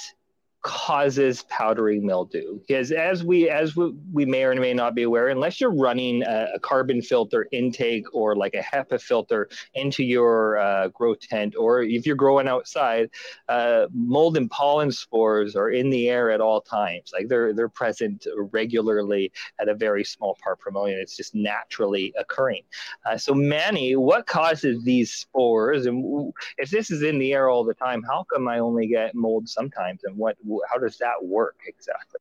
causes 0.66 1.44
powdery 1.44 2.00
mildew. 2.00 2.60
Because 2.68 2.92
as 2.92 3.24
we 3.24 3.48
as 3.52 3.76
we, 3.76 3.94
we 4.12 4.26
may 4.26 4.44
or 4.46 4.56
may 4.56 4.74
not 4.74 4.96
be 4.96 5.04
aware 5.04 5.28
unless 5.28 5.62
you're 5.62 5.72
running 5.72 6.24
a, 6.24 6.48
a 6.56 6.60
carbon 6.60 7.04
filter 7.04 7.48
intake 7.52 8.04
or 8.16 8.36
like 8.36 8.56
a 8.56 8.64
HEPA 8.64 9.00
filter 9.00 9.48
into 9.76 10.04
your 10.04 10.58
uh, 10.58 10.88
grow 10.88 11.14
tent 11.14 11.54
or 11.56 11.84
if 11.84 12.08
you're 12.08 12.16
growing 12.16 12.48
outside 12.48 13.12
uh, 13.48 13.86
mold 13.94 14.38
and 14.38 14.50
pollen 14.50 14.92
spores 14.92 15.56
are 15.56 15.70
in 15.70 15.92
the 15.92 16.10
air 16.10 16.32
at 16.32 16.42
all 16.42 16.62
times. 16.62 17.12
Like 17.14 17.28
they're 17.28 17.54
they're 17.54 17.70
present 17.70 18.26
regularly 18.52 19.32
at 19.60 19.70
a 19.70 19.76
very 19.76 20.04
small 20.04 20.36
part 20.44 20.60
per 20.60 20.72
million. 20.72 21.00
It's 21.00 21.16
just 21.16 21.36
naturally 21.36 22.12
occurring. 22.18 22.64
Uh, 23.06 23.20
so 23.20 23.36
manny 23.36 23.96
what 23.96 24.26
causes 24.26 24.84
these 24.84 25.12
spores? 25.12 25.86
And 25.86 26.34
if 26.58 26.72
this 26.72 26.90
is 26.90 27.04
in 27.04 27.20
the 27.20 27.34
air 27.34 27.50
all 27.50 27.64
the 27.64 27.76
time 27.76 28.02
how 28.02 28.26
come 28.34 28.48
i 28.48 28.58
only 28.58 28.88
get 28.88 29.14
mold 29.14 29.48
sometimes? 29.48 30.04
And 30.06 30.18
what 30.18 30.36
how 30.70 30.78
does 30.78 30.98
that 30.98 31.24
work 31.24 31.58
exactly? 31.68 32.20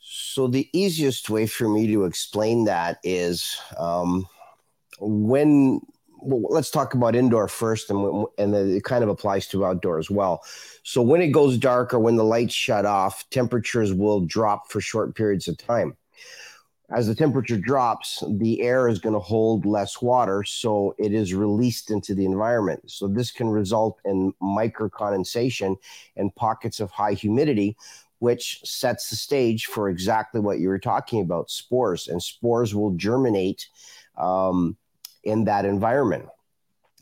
So 0.00 0.46
the 0.46 0.68
easiest 0.72 1.28
way 1.28 1.46
for 1.46 1.68
me 1.68 1.86
to 1.88 2.04
explain 2.04 2.64
that 2.64 2.98
is 3.04 3.60
um, 3.76 4.26
when 5.00 5.80
well, 6.20 6.52
let's 6.52 6.70
talk 6.70 6.94
about 6.94 7.14
indoor 7.14 7.46
first, 7.46 7.90
and 7.90 8.26
and 8.38 8.54
it 8.54 8.84
kind 8.84 9.04
of 9.04 9.10
applies 9.10 9.46
to 9.48 9.64
outdoor 9.64 9.98
as 9.98 10.10
well. 10.10 10.42
So 10.82 11.02
when 11.02 11.20
it 11.20 11.28
goes 11.28 11.58
dark 11.58 11.94
or 11.94 12.00
when 12.00 12.16
the 12.16 12.24
lights 12.24 12.54
shut 12.54 12.86
off, 12.86 13.28
temperatures 13.30 13.92
will 13.92 14.20
drop 14.20 14.70
for 14.70 14.80
short 14.80 15.14
periods 15.14 15.46
of 15.46 15.58
time 15.58 15.96
as 16.90 17.06
the 17.06 17.14
temperature 17.14 17.58
drops, 17.58 18.22
the 18.26 18.62
air 18.62 18.88
is 18.88 18.98
going 18.98 19.12
to 19.12 19.20
hold 19.20 19.66
less 19.66 20.00
water, 20.00 20.42
so 20.42 20.94
it 20.98 21.12
is 21.12 21.34
released 21.34 21.90
into 21.90 22.14
the 22.14 22.24
environment. 22.24 22.90
So 22.90 23.06
this 23.06 23.30
can 23.30 23.48
result 23.48 24.00
in 24.06 24.32
microcondensation 24.42 25.76
and 26.16 26.34
pockets 26.34 26.80
of 26.80 26.90
high 26.90 27.12
humidity, 27.12 27.76
which 28.20 28.60
sets 28.64 29.10
the 29.10 29.16
stage 29.16 29.66
for 29.66 29.90
exactly 29.90 30.40
what 30.40 30.60
you 30.60 30.68
were 30.68 30.78
talking 30.78 31.20
about 31.20 31.50
spores. 31.50 32.08
And 32.08 32.22
spores 32.22 32.74
will 32.74 32.92
germinate 32.92 33.68
um, 34.16 34.76
in 35.24 35.44
that 35.44 35.66
environment. 35.66 36.26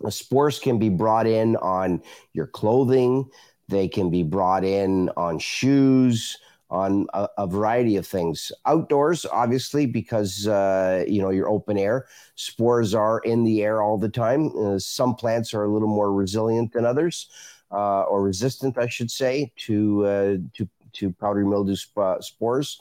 The 0.00 0.10
spores 0.10 0.58
can 0.58 0.80
be 0.80 0.88
brought 0.88 1.28
in 1.28 1.54
on 1.56 2.02
your 2.32 2.48
clothing, 2.48 3.30
they 3.68 3.86
can 3.86 4.10
be 4.10 4.24
brought 4.24 4.64
in 4.64 5.10
on 5.16 5.38
shoes 5.38 6.38
on 6.70 7.06
a, 7.14 7.28
a, 7.38 7.46
variety 7.46 7.96
of 7.96 8.06
things. 8.06 8.50
Outdoors, 8.64 9.24
obviously, 9.26 9.86
because 9.86 10.46
uh, 10.46 11.04
you 11.06 11.22
know 11.22 11.30
you're 11.30 11.48
open 11.48 11.78
air. 11.78 12.06
Spores 12.34 12.94
are 12.94 13.20
in 13.20 13.44
the 13.44 13.62
air 13.62 13.82
all 13.82 13.98
the 13.98 14.08
time. 14.08 14.50
Uh, 14.56 14.78
some 14.78 15.14
plants 15.14 15.54
are 15.54 15.64
a 15.64 15.72
little 15.72 15.88
more 15.88 16.12
resilient 16.12 16.72
than 16.72 16.84
others, 16.84 17.28
uh, 17.70 18.02
or 18.02 18.22
resistant, 18.22 18.78
I 18.78 18.88
should 18.88 19.10
say, 19.10 19.52
to 19.58 20.06
uh, 20.06 20.36
to 20.54 20.68
to 20.94 21.12
powdery 21.12 21.46
mildew 21.46 21.76
sp- 21.78 22.20
spores. 22.20 22.80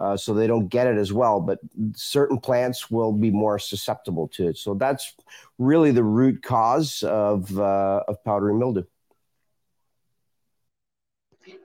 Uh, 0.00 0.16
so 0.16 0.32
they 0.32 0.46
don't 0.46 0.68
get 0.68 0.86
it 0.86 0.96
as 0.96 1.12
well, 1.12 1.40
but 1.42 1.58
certain 1.94 2.38
plants 2.38 2.90
will 2.90 3.12
be 3.12 3.30
more 3.30 3.58
susceptible 3.58 4.28
to 4.28 4.48
it. 4.48 4.56
So 4.56 4.72
that's 4.72 5.12
really 5.58 5.90
the 5.90 6.02
root 6.02 6.42
cause 6.42 7.02
of 7.02 7.56
uh, 7.58 8.02
of 8.08 8.24
powdery 8.24 8.54
mildew. 8.54 8.84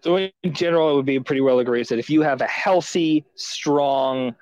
So 0.06 0.18
in 0.18 0.32
general, 0.52 0.92
it 0.92 0.96
would 0.98 1.06
be 1.08 1.20
pretty 1.20 1.42
well 1.42 1.58
agreed 1.58 1.88
that 1.88 1.98
if 1.98 2.12
you 2.12 2.22
have 2.22 2.40
a 2.40 2.46
healthy, 2.46 3.26
strong, 3.34 4.36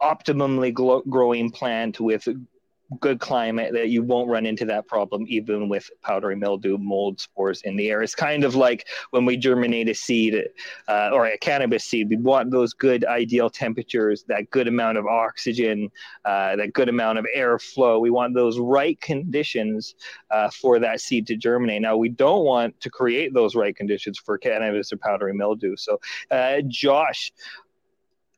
optimally 0.00 0.72
growing 0.72 1.50
plant 1.50 2.00
with 2.00 2.26
good 3.00 3.20
climate 3.20 3.72
that 3.72 3.88
you 3.88 4.02
won't 4.02 4.28
run 4.28 4.46
into 4.46 4.64
that 4.64 4.86
problem 4.86 5.24
even 5.28 5.68
with 5.68 5.88
powdery 6.02 6.36
mildew 6.36 6.78
mold 6.78 7.20
spores 7.20 7.62
in 7.62 7.76
the 7.76 7.90
air. 7.90 8.02
It's 8.02 8.14
kind 8.14 8.44
of 8.44 8.54
like 8.54 8.86
when 9.10 9.24
we 9.24 9.36
germinate 9.36 9.88
a 9.88 9.94
seed 9.94 10.48
uh, 10.88 11.10
or 11.12 11.26
a 11.26 11.38
cannabis 11.38 11.84
seed 11.84 12.08
we 12.08 12.16
want 12.16 12.50
those 12.50 12.72
good 12.72 13.04
ideal 13.04 13.50
temperatures 13.50 14.24
that 14.28 14.50
good 14.50 14.68
amount 14.68 14.98
of 14.98 15.06
oxygen 15.06 15.90
uh, 16.24 16.56
that 16.56 16.72
good 16.72 16.88
amount 16.88 17.18
of 17.18 17.26
airflow 17.36 18.00
we 18.00 18.10
want 18.10 18.34
those 18.34 18.58
right 18.58 19.00
conditions 19.00 19.94
uh, 20.30 20.50
for 20.50 20.78
that 20.78 21.00
seed 21.00 21.26
to 21.26 21.36
germinate. 21.36 21.82
Now 21.82 21.96
we 21.96 22.08
don't 22.08 22.44
want 22.44 22.80
to 22.80 22.90
create 22.90 23.34
those 23.34 23.54
right 23.54 23.74
conditions 23.76 24.18
for 24.18 24.38
cannabis 24.38 24.92
or 24.92 24.96
powdery 24.96 25.34
mildew. 25.34 25.76
So 25.76 26.00
uh, 26.30 26.62
josh 26.68 27.32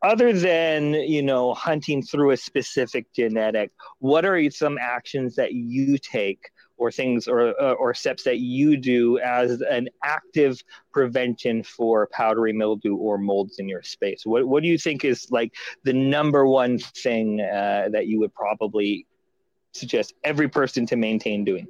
other 0.02 0.32
than 0.32 0.94
you 0.94 1.22
know 1.22 1.54
hunting 1.54 2.02
through 2.02 2.30
a 2.30 2.36
specific 2.36 3.12
genetic 3.12 3.70
what 3.98 4.24
are 4.24 4.50
some 4.50 4.78
actions 4.80 5.36
that 5.36 5.52
you 5.52 5.98
take 5.98 6.50
or 6.80 6.90
things 6.90 7.28
or 7.28 7.54
uh, 7.62 7.72
or 7.72 7.94
steps 7.94 8.24
that 8.24 8.38
you 8.38 8.76
do 8.76 9.18
as 9.18 9.60
an 9.60 9.88
active 10.02 10.60
prevention 10.92 11.62
for 11.62 12.08
powdery 12.10 12.52
mildew 12.52 12.96
or 12.96 13.18
molds 13.18 13.58
in 13.58 13.68
your 13.68 13.82
space? 13.82 14.22
What, 14.24 14.48
what 14.48 14.62
do 14.62 14.68
you 14.68 14.78
think 14.78 15.04
is 15.04 15.30
like 15.30 15.54
the 15.84 15.92
number 15.92 16.46
one 16.46 16.78
thing 16.78 17.40
uh, 17.40 17.90
that 17.92 18.06
you 18.06 18.18
would 18.20 18.34
probably 18.34 19.06
suggest 19.72 20.14
every 20.24 20.48
person 20.48 20.86
to 20.86 20.96
maintain 20.96 21.44
doing? 21.44 21.68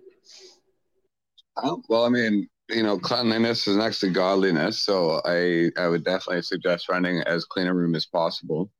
Oh, 1.56 1.82
well 1.88 2.04
i 2.04 2.08
mean 2.08 2.48
you 2.70 2.82
know, 2.82 2.98
cleanliness 2.98 3.66
is 3.68 3.76
next 3.76 4.00
to 4.00 4.10
godliness. 4.10 4.80
So 4.80 5.20
I, 5.24 5.70
I 5.78 5.88
would 5.88 6.04
definitely 6.04 6.42
suggest 6.42 6.88
running 6.88 7.20
as 7.22 7.44
clean 7.44 7.66
a 7.66 7.74
room 7.74 7.94
as 7.94 8.06
possible. 8.06 8.70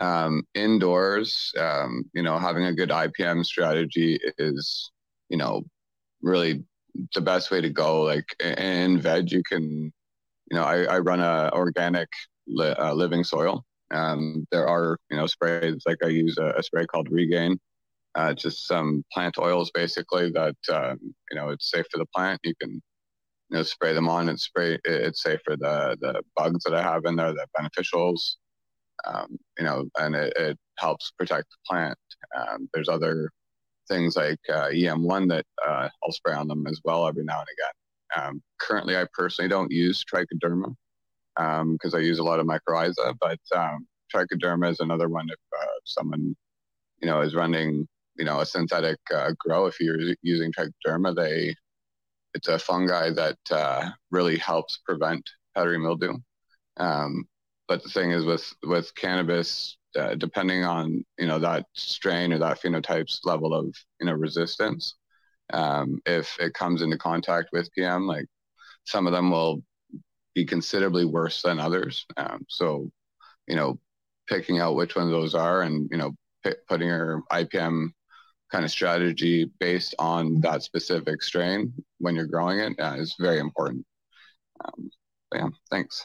Um, 0.00 0.44
indoors, 0.54 1.52
um, 1.58 2.04
you 2.14 2.22
know, 2.22 2.38
having 2.38 2.64
a 2.64 2.74
good 2.74 2.90
IPM 2.90 3.44
strategy 3.44 4.18
is, 4.38 4.92
you 5.28 5.36
know, 5.38 5.62
really 6.22 6.64
the 7.14 7.20
best 7.20 7.50
way 7.50 7.60
to 7.60 7.70
go. 7.70 8.02
Like 8.02 8.26
in 8.42 9.00
veg, 9.00 9.32
you 9.32 9.42
can, 9.48 9.92
you 10.50 10.56
know, 10.56 10.64
I, 10.64 10.84
I 10.84 10.98
run 11.00 11.20
a 11.20 11.50
organic 11.54 12.08
li- 12.48 12.74
uh, 12.78 12.94
living 12.94 13.24
soil. 13.24 13.64
Um, 13.92 14.46
there 14.52 14.66
are, 14.68 14.98
you 15.10 15.16
know, 15.16 15.26
sprays 15.26 15.82
like 15.86 15.98
I 16.04 16.08
use 16.08 16.38
a, 16.38 16.54
a 16.58 16.62
spray 16.62 16.86
called 16.86 17.08
Regain. 17.10 17.58
Uh, 18.14 18.34
just 18.34 18.66
some 18.66 19.04
plant 19.12 19.36
oils 19.38 19.70
basically 19.74 20.30
that 20.32 20.56
um, 20.72 20.98
you 21.30 21.36
know 21.36 21.50
it's 21.50 21.70
safe 21.70 21.86
for 21.90 21.98
the 21.98 22.06
plant. 22.14 22.40
You 22.44 22.54
can 22.60 22.82
you 23.52 23.58
know 23.58 23.62
spray 23.62 23.92
them 23.92 24.08
on 24.08 24.30
and 24.30 24.40
spray 24.40 24.78
it's 24.86 25.22
safe 25.22 25.40
for 25.44 25.56
the 25.56 25.96
the 26.00 26.22
bugs 26.36 26.64
that 26.64 26.74
I 26.74 26.82
have 26.82 27.04
in 27.04 27.16
there, 27.16 27.32
the 27.32 27.46
beneficials. 27.58 28.36
Um, 29.04 29.36
you 29.58 29.64
know, 29.64 29.84
and 29.98 30.14
it, 30.14 30.32
it, 30.36 30.58
helps 30.78 31.12
protect 31.18 31.48
the 31.50 31.56
plant. 31.68 31.98
Um, 32.36 32.68
there's 32.72 32.88
other 32.88 33.30
things 33.88 34.16
like 34.16 34.38
uh, 34.48 34.68
EM1 34.68 35.28
that 35.28 35.44
uh, 35.64 35.88
I'll 36.02 36.12
spray 36.12 36.34
on 36.34 36.48
them 36.48 36.66
as 36.66 36.80
well 36.84 37.06
every 37.06 37.24
now 37.24 37.40
and 37.40 37.48
again. 37.52 38.24
Um, 38.24 38.42
currently, 38.60 38.96
I 38.96 39.06
personally 39.12 39.48
don't 39.48 39.70
use 39.70 40.02
trichoderma 40.04 40.74
because 41.36 41.94
um, 41.94 41.98
I 41.98 41.98
use 41.98 42.20
a 42.20 42.24
lot 42.24 42.40
of 42.40 42.46
mycorrhiza, 42.46 43.14
but 43.20 43.38
um, 43.54 43.86
trichoderma 44.12 44.70
is 44.70 44.80
another 44.80 45.08
one 45.08 45.28
if 45.28 45.38
uh, 45.60 45.66
someone, 45.84 46.34
you 47.00 47.06
know, 47.06 47.20
is 47.20 47.34
running, 47.34 47.86
you 48.16 48.24
know, 48.24 48.40
a 48.40 48.46
synthetic 48.46 48.98
uh, 49.14 49.32
grow. 49.38 49.66
If 49.66 49.78
you're 49.78 50.14
using 50.22 50.52
trichoderma, 50.52 51.14
they 51.14 51.54
it's 52.34 52.48
a 52.48 52.58
fungi 52.58 53.10
that 53.10 53.38
uh, 53.50 53.90
really 54.10 54.38
helps 54.38 54.78
prevent 54.78 55.28
powdery 55.54 55.78
mildew. 55.78 56.14
Um, 56.78 57.26
but 57.68 57.82
the 57.82 57.90
thing 57.90 58.12
is, 58.12 58.24
with 58.24 58.52
with 58.64 58.94
cannabis, 58.94 59.76
uh, 59.96 60.14
depending 60.14 60.64
on 60.64 61.04
you 61.18 61.26
know 61.26 61.38
that 61.38 61.66
strain 61.74 62.32
or 62.32 62.38
that 62.38 62.60
phenotype's 62.60 63.20
level 63.24 63.54
of 63.54 63.74
you 64.00 64.06
know 64.06 64.14
resistance, 64.14 64.96
um, 65.52 66.00
if 66.06 66.36
it 66.40 66.54
comes 66.54 66.82
into 66.82 66.98
contact 66.98 67.48
with 67.52 67.72
PM, 67.72 68.06
like 68.06 68.26
some 68.84 69.06
of 69.06 69.12
them 69.12 69.30
will 69.30 69.62
be 70.34 70.44
considerably 70.44 71.04
worse 71.04 71.42
than 71.42 71.60
others. 71.60 72.06
Um, 72.16 72.44
so, 72.48 72.90
you 73.46 73.56
know, 73.56 73.78
picking 74.28 74.60
out 74.60 74.76
which 74.76 74.96
ones 74.96 75.10
those 75.10 75.34
are, 75.34 75.62
and 75.62 75.88
you 75.90 75.98
know, 75.98 76.12
p- 76.44 76.54
putting 76.68 76.88
your 76.88 77.22
IPM 77.30 77.88
kind 78.52 78.64
of 78.64 78.70
strategy 78.70 79.50
based 79.58 79.94
on 79.98 80.40
that 80.42 80.62
specific 80.62 81.22
strain 81.22 81.72
when 81.98 82.14
you're 82.14 82.26
growing 82.26 82.58
it 82.58 82.78
uh, 82.78 82.94
is 82.98 83.16
very 83.18 83.38
important. 83.38 83.84
Um, 84.62 84.90
yeah, 85.34 85.48
thanks. 85.70 86.04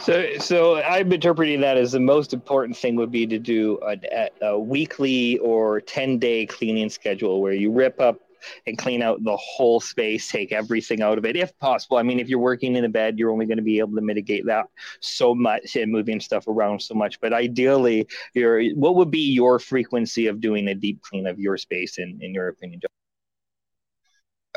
So, 0.00 0.38
so 0.38 0.82
I'm 0.82 1.12
interpreting 1.12 1.60
that 1.60 1.76
as 1.76 1.92
the 1.92 2.00
most 2.00 2.32
important 2.32 2.76
thing 2.76 2.96
would 2.96 3.12
be 3.12 3.26
to 3.26 3.38
do 3.38 3.78
a, 3.86 4.28
a 4.40 4.58
weekly 4.58 5.38
or 5.38 5.80
10 5.80 6.18
day 6.18 6.46
cleaning 6.46 6.88
schedule 6.90 7.40
where 7.40 7.52
you 7.52 7.70
rip 7.70 8.00
up 8.00 8.20
and 8.66 8.78
clean 8.78 9.02
out 9.02 9.22
the 9.24 9.36
whole 9.36 9.80
space, 9.80 10.30
take 10.30 10.52
everything 10.52 11.02
out 11.02 11.18
of 11.18 11.24
it 11.24 11.36
if 11.36 11.56
possible. 11.58 11.96
I 11.96 12.02
mean, 12.02 12.20
if 12.20 12.28
you're 12.28 12.38
working 12.38 12.76
in 12.76 12.84
a 12.84 12.88
bed, 12.88 13.18
you're 13.18 13.30
only 13.30 13.46
going 13.46 13.58
to 13.58 13.62
be 13.62 13.78
able 13.78 13.94
to 13.96 14.02
mitigate 14.02 14.46
that 14.46 14.66
so 15.00 15.34
much 15.34 15.76
and 15.76 15.90
moving 15.90 16.20
stuff 16.20 16.48
around 16.48 16.80
so 16.80 16.94
much. 16.94 17.20
But 17.20 17.32
ideally, 17.32 18.06
your 18.34 18.62
what 18.74 18.96
would 18.96 19.10
be 19.10 19.32
your 19.32 19.58
frequency 19.58 20.26
of 20.26 20.40
doing 20.40 20.68
a 20.68 20.74
deep 20.74 21.00
clean 21.02 21.26
of 21.26 21.38
your 21.38 21.56
space 21.56 21.98
in, 21.98 22.18
in 22.22 22.34
your 22.34 22.48
opinion, 22.48 22.80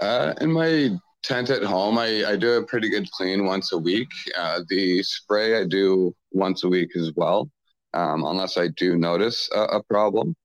Uh, 0.02 0.34
in 0.42 0.52
my 0.52 0.90
tent 1.22 1.50
at 1.52 1.64
home, 1.64 1.98
I, 1.98 2.26
I 2.26 2.36
do 2.36 2.54
a 2.54 2.66
pretty 2.66 2.90
good 2.90 3.10
clean 3.12 3.46
once 3.46 3.72
a 3.72 3.78
week. 3.78 4.10
Uh, 4.36 4.62
the 4.68 5.04
spray 5.04 5.62
I 5.62 5.66
do 5.66 6.16
once 6.32 6.64
a 6.64 6.70
week 6.70 6.96
as 6.96 7.12
well, 7.16 7.50
um, 7.94 8.24
unless 8.26 8.58
I 8.58 8.70
do 8.70 8.98
notice 8.98 9.50
a, 9.54 9.62
a 9.62 9.84
problem. 9.84 10.36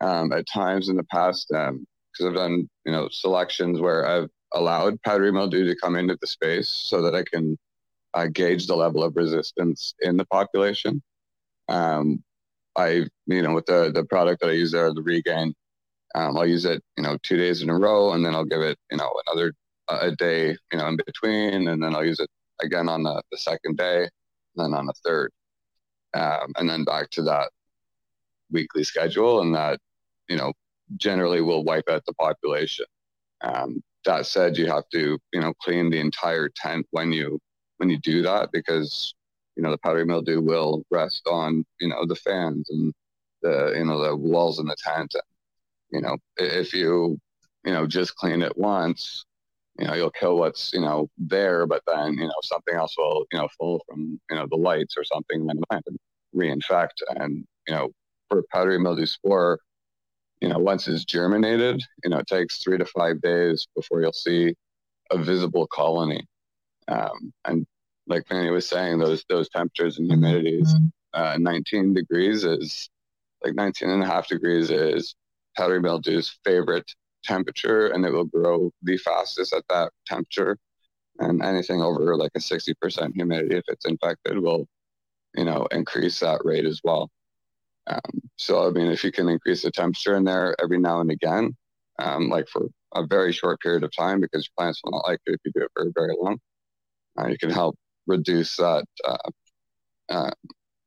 Um, 0.00 0.32
at 0.32 0.46
times 0.52 0.88
in 0.88 0.96
the 0.96 1.04
past, 1.04 1.50
um, 1.52 1.86
because 2.12 2.26
I've 2.26 2.36
done 2.36 2.68
you 2.84 2.92
know 2.92 3.08
selections 3.10 3.80
where 3.80 4.06
I've 4.06 4.28
allowed 4.54 5.00
powdery 5.02 5.32
mildew 5.32 5.66
to 5.66 5.76
come 5.80 5.96
into 5.96 6.16
the 6.20 6.26
space 6.26 6.68
so 6.68 7.02
that 7.02 7.14
I 7.14 7.22
can 7.22 7.58
uh, 8.14 8.26
gauge 8.26 8.66
the 8.66 8.76
level 8.76 9.02
of 9.02 9.16
resistance 9.16 9.94
in 10.00 10.16
the 10.16 10.24
population. 10.26 11.02
Um, 11.68 12.22
I 12.76 13.06
you 13.26 13.42
know 13.42 13.54
with 13.54 13.66
the 13.66 13.90
the 13.94 14.04
product 14.04 14.40
that 14.40 14.50
I 14.50 14.54
use 14.54 14.72
there, 14.72 14.92
the 14.92 15.02
Regain, 15.02 15.54
um, 16.14 16.36
I'll 16.36 16.46
use 16.46 16.64
it 16.64 16.82
you 16.96 17.02
know 17.02 17.18
two 17.22 17.36
days 17.36 17.62
in 17.62 17.70
a 17.70 17.78
row, 17.78 18.12
and 18.12 18.24
then 18.24 18.34
I'll 18.34 18.44
give 18.44 18.60
it 18.62 18.78
you 18.90 18.96
know 18.96 19.10
another 19.26 19.52
uh, 19.88 19.98
a 20.02 20.16
day 20.16 20.56
you 20.72 20.78
know 20.78 20.88
in 20.88 20.96
between, 20.96 21.68
and 21.68 21.82
then 21.82 21.94
I'll 21.94 22.04
use 22.04 22.20
it 22.20 22.30
again 22.60 22.88
on 22.88 23.02
the, 23.02 23.22
the 23.30 23.38
second 23.38 23.76
day, 23.76 24.02
and 24.02 24.10
then 24.56 24.74
on 24.74 24.86
the 24.86 24.94
third, 25.04 25.30
um, 26.14 26.52
and 26.56 26.68
then 26.68 26.84
back 26.84 27.10
to 27.10 27.22
that 27.22 27.50
weekly 28.50 28.84
schedule, 28.84 29.42
and 29.42 29.54
that 29.54 29.78
you 30.28 30.36
know 30.36 30.52
generally 30.96 31.40
will 31.40 31.64
wipe 31.64 31.88
out 31.88 32.04
the 32.06 32.14
population. 32.14 32.86
Um, 33.42 33.82
that 34.04 34.26
said, 34.26 34.56
you 34.56 34.66
have 34.66 34.88
to 34.92 35.18
you 35.32 35.40
know 35.40 35.52
clean 35.62 35.90
the 35.90 36.00
entire 36.00 36.48
tent 36.48 36.86
when 36.90 37.12
you 37.12 37.38
when 37.76 37.90
you 37.90 37.98
do 37.98 38.22
that 38.22 38.50
because 38.52 39.14
you 39.56 39.62
know 39.62 39.70
the 39.70 39.78
powdery 39.78 40.04
mildew 40.04 40.40
will 40.40 40.84
rest 40.90 41.22
on 41.26 41.64
you 41.80 41.88
know 41.88 42.06
the 42.06 42.16
fans 42.16 42.68
and 42.70 42.92
the 43.42 43.74
you 43.76 43.84
know 43.84 44.02
the 44.02 44.16
walls 44.16 44.58
in 44.58 44.66
the 44.66 44.76
tent. 44.84 45.14
And, 45.14 45.22
you 45.90 46.00
know 46.00 46.16
if 46.36 46.72
you 46.72 47.18
you 47.64 47.72
know 47.72 47.86
just 47.86 48.16
clean 48.16 48.42
it 48.42 48.56
once, 48.56 49.24
you 49.78 49.86
know 49.86 49.94
you'll 49.94 50.10
kill 50.10 50.38
what's 50.38 50.72
you 50.72 50.80
know 50.80 51.08
there, 51.18 51.66
but 51.66 51.82
then 51.86 52.14
you 52.14 52.26
know 52.26 52.40
something 52.42 52.74
else 52.74 52.94
will 52.96 53.26
you 53.32 53.38
know 53.38 53.48
fall 53.58 53.84
from 53.88 54.20
you 54.30 54.36
know 54.36 54.46
the 54.50 54.56
lights 54.56 54.94
or 54.96 55.04
something 55.04 55.48
and 55.50 55.98
reinfect. 56.34 57.02
And 57.16 57.44
you 57.66 57.74
know 57.74 57.90
for 58.28 58.42
powdery 58.52 58.78
mildew 58.78 59.06
spore, 59.06 59.58
you 60.40 60.48
know, 60.48 60.58
once 60.58 60.88
it's 60.88 61.04
germinated, 61.04 61.82
you 62.04 62.10
know, 62.10 62.18
it 62.18 62.26
takes 62.26 62.58
three 62.58 62.78
to 62.78 62.84
five 62.86 63.20
days 63.20 63.66
before 63.74 64.00
you'll 64.00 64.12
see 64.12 64.54
a 65.10 65.18
visible 65.18 65.66
colony. 65.66 66.24
Um, 66.88 67.32
and 67.44 67.66
like 68.06 68.24
Manny 68.30 68.50
was 68.50 68.68
saying, 68.68 68.98
those 68.98 69.24
those 69.28 69.48
temperatures 69.48 69.98
and 69.98 70.10
humidities, 70.10 70.68
uh, 71.12 71.36
19 71.38 71.94
degrees 71.94 72.44
is 72.44 72.88
like 73.44 73.54
19 73.54 73.90
and 73.90 74.02
a 74.02 74.06
half 74.06 74.28
degrees 74.28 74.70
is 74.70 75.14
powdery 75.56 75.80
mildew's 75.80 76.38
favorite 76.44 76.90
temperature, 77.24 77.88
and 77.88 78.04
it 78.04 78.12
will 78.12 78.24
grow 78.24 78.70
the 78.82 78.96
fastest 78.98 79.52
at 79.52 79.64
that 79.68 79.92
temperature. 80.06 80.58
And 81.18 81.42
anything 81.42 81.82
over 81.82 82.16
like 82.16 82.30
a 82.36 82.38
60% 82.38 83.14
humidity, 83.14 83.56
if 83.56 83.64
it's 83.68 83.86
infected, 83.86 84.38
will, 84.38 84.66
you 85.34 85.44
know, 85.44 85.66
increase 85.72 86.20
that 86.20 86.40
rate 86.44 86.64
as 86.64 86.80
well. 86.84 87.10
Um, 87.88 88.20
so, 88.36 88.66
I 88.66 88.70
mean, 88.70 88.90
if 88.90 89.02
you 89.02 89.10
can 89.10 89.28
increase 89.28 89.62
the 89.62 89.70
temperature 89.70 90.16
in 90.16 90.24
there 90.24 90.54
every 90.62 90.78
now 90.78 91.00
and 91.00 91.10
again, 91.10 91.56
um, 91.98 92.28
like 92.28 92.48
for 92.48 92.66
a 92.94 93.06
very 93.06 93.32
short 93.32 93.60
period 93.60 93.82
of 93.82 93.90
time, 93.96 94.20
because 94.20 94.48
plants 94.56 94.80
will 94.84 94.92
not 94.92 95.06
like 95.06 95.20
it 95.26 95.34
if 95.34 95.40
you 95.44 95.52
do 95.54 95.64
it 95.64 95.70
for 95.74 95.90
very 95.94 96.14
long, 96.20 96.38
uh, 97.18 97.26
you 97.26 97.38
can 97.38 97.50
help 97.50 97.76
reduce 98.06 98.56
that 98.56 98.84
uh, 99.06 99.16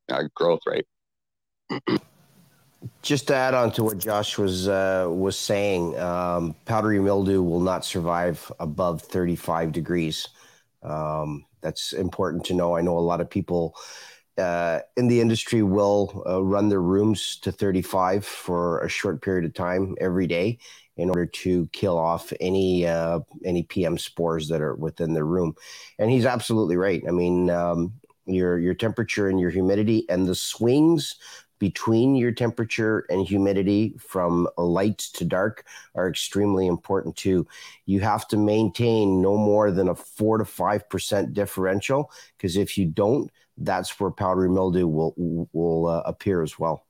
uh, 0.08 0.22
growth 0.34 0.60
rate. 0.66 0.86
Just 3.02 3.28
to 3.28 3.34
add 3.34 3.54
on 3.54 3.70
to 3.72 3.84
what 3.84 3.98
Josh 3.98 4.38
was 4.38 4.68
uh, 4.68 5.06
was 5.08 5.38
saying, 5.38 5.98
um, 6.00 6.56
powdery 6.64 6.98
mildew 7.00 7.42
will 7.42 7.60
not 7.60 7.84
survive 7.84 8.50
above 8.58 9.02
35 9.02 9.70
degrees. 9.70 10.28
Um, 10.82 11.44
that's 11.60 11.92
important 11.92 12.44
to 12.46 12.54
know. 12.54 12.76
I 12.76 12.80
know 12.80 12.98
a 12.98 13.00
lot 13.00 13.20
of 13.20 13.30
people 13.30 13.76
uh, 14.38 14.80
in 14.96 15.08
the 15.08 15.20
industry 15.20 15.62
will 15.62 16.22
uh, 16.26 16.42
run 16.42 16.68
their 16.68 16.82
rooms 16.82 17.36
to 17.36 17.52
35 17.52 18.24
for 18.24 18.80
a 18.80 18.88
short 18.88 19.22
period 19.22 19.44
of 19.44 19.54
time 19.54 19.94
every 20.00 20.26
day 20.26 20.58
in 20.96 21.08
order 21.08 21.26
to 21.26 21.66
kill 21.72 21.98
off 21.98 22.32
any 22.40 22.86
uh, 22.86 23.20
any 23.44 23.62
PM 23.62 23.98
spores 23.98 24.48
that 24.48 24.60
are 24.60 24.74
within 24.74 25.14
the 25.14 25.24
room. 25.24 25.54
And 25.98 26.10
he's 26.10 26.26
absolutely 26.26 26.76
right. 26.76 27.02
I 27.06 27.10
mean, 27.10 27.50
um, 27.50 27.92
your 28.26 28.58
your 28.58 28.74
temperature 28.74 29.28
and 29.28 29.40
your 29.40 29.50
humidity 29.50 30.06
and 30.08 30.26
the 30.26 30.34
swings 30.34 31.16
between 31.58 32.16
your 32.16 32.32
temperature 32.32 33.06
and 33.08 33.24
humidity 33.24 33.94
from 33.96 34.48
light 34.56 34.98
to 34.98 35.24
dark 35.24 35.64
are 35.94 36.08
extremely 36.08 36.66
important 36.66 37.14
too. 37.14 37.46
You 37.86 38.00
have 38.00 38.26
to 38.28 38.36
maintain 38.36 39.22
no 39.22 39.36
more 39.36 39.70
than 39.70 39.88
a 39.88 39.94
four 39.94 40.38
to 40.38 40.44
five 40.44 40.88
percent 40.88 41.34
differential 41.34 42.10
because 42.36 42.56
if 42.56 42.76
you 42.76 42.86
don't, 42.86 43.30
that's 43.64 43.98
where 43.98 44.10
powdery 44.10 44.48
mildew 44.48 44.86
will 44.86 45.14
will 45.52 45.86
uh, 45.86 46.02
appear 46.04 46.42
as 46.42 46.58
well. 46.58 46.86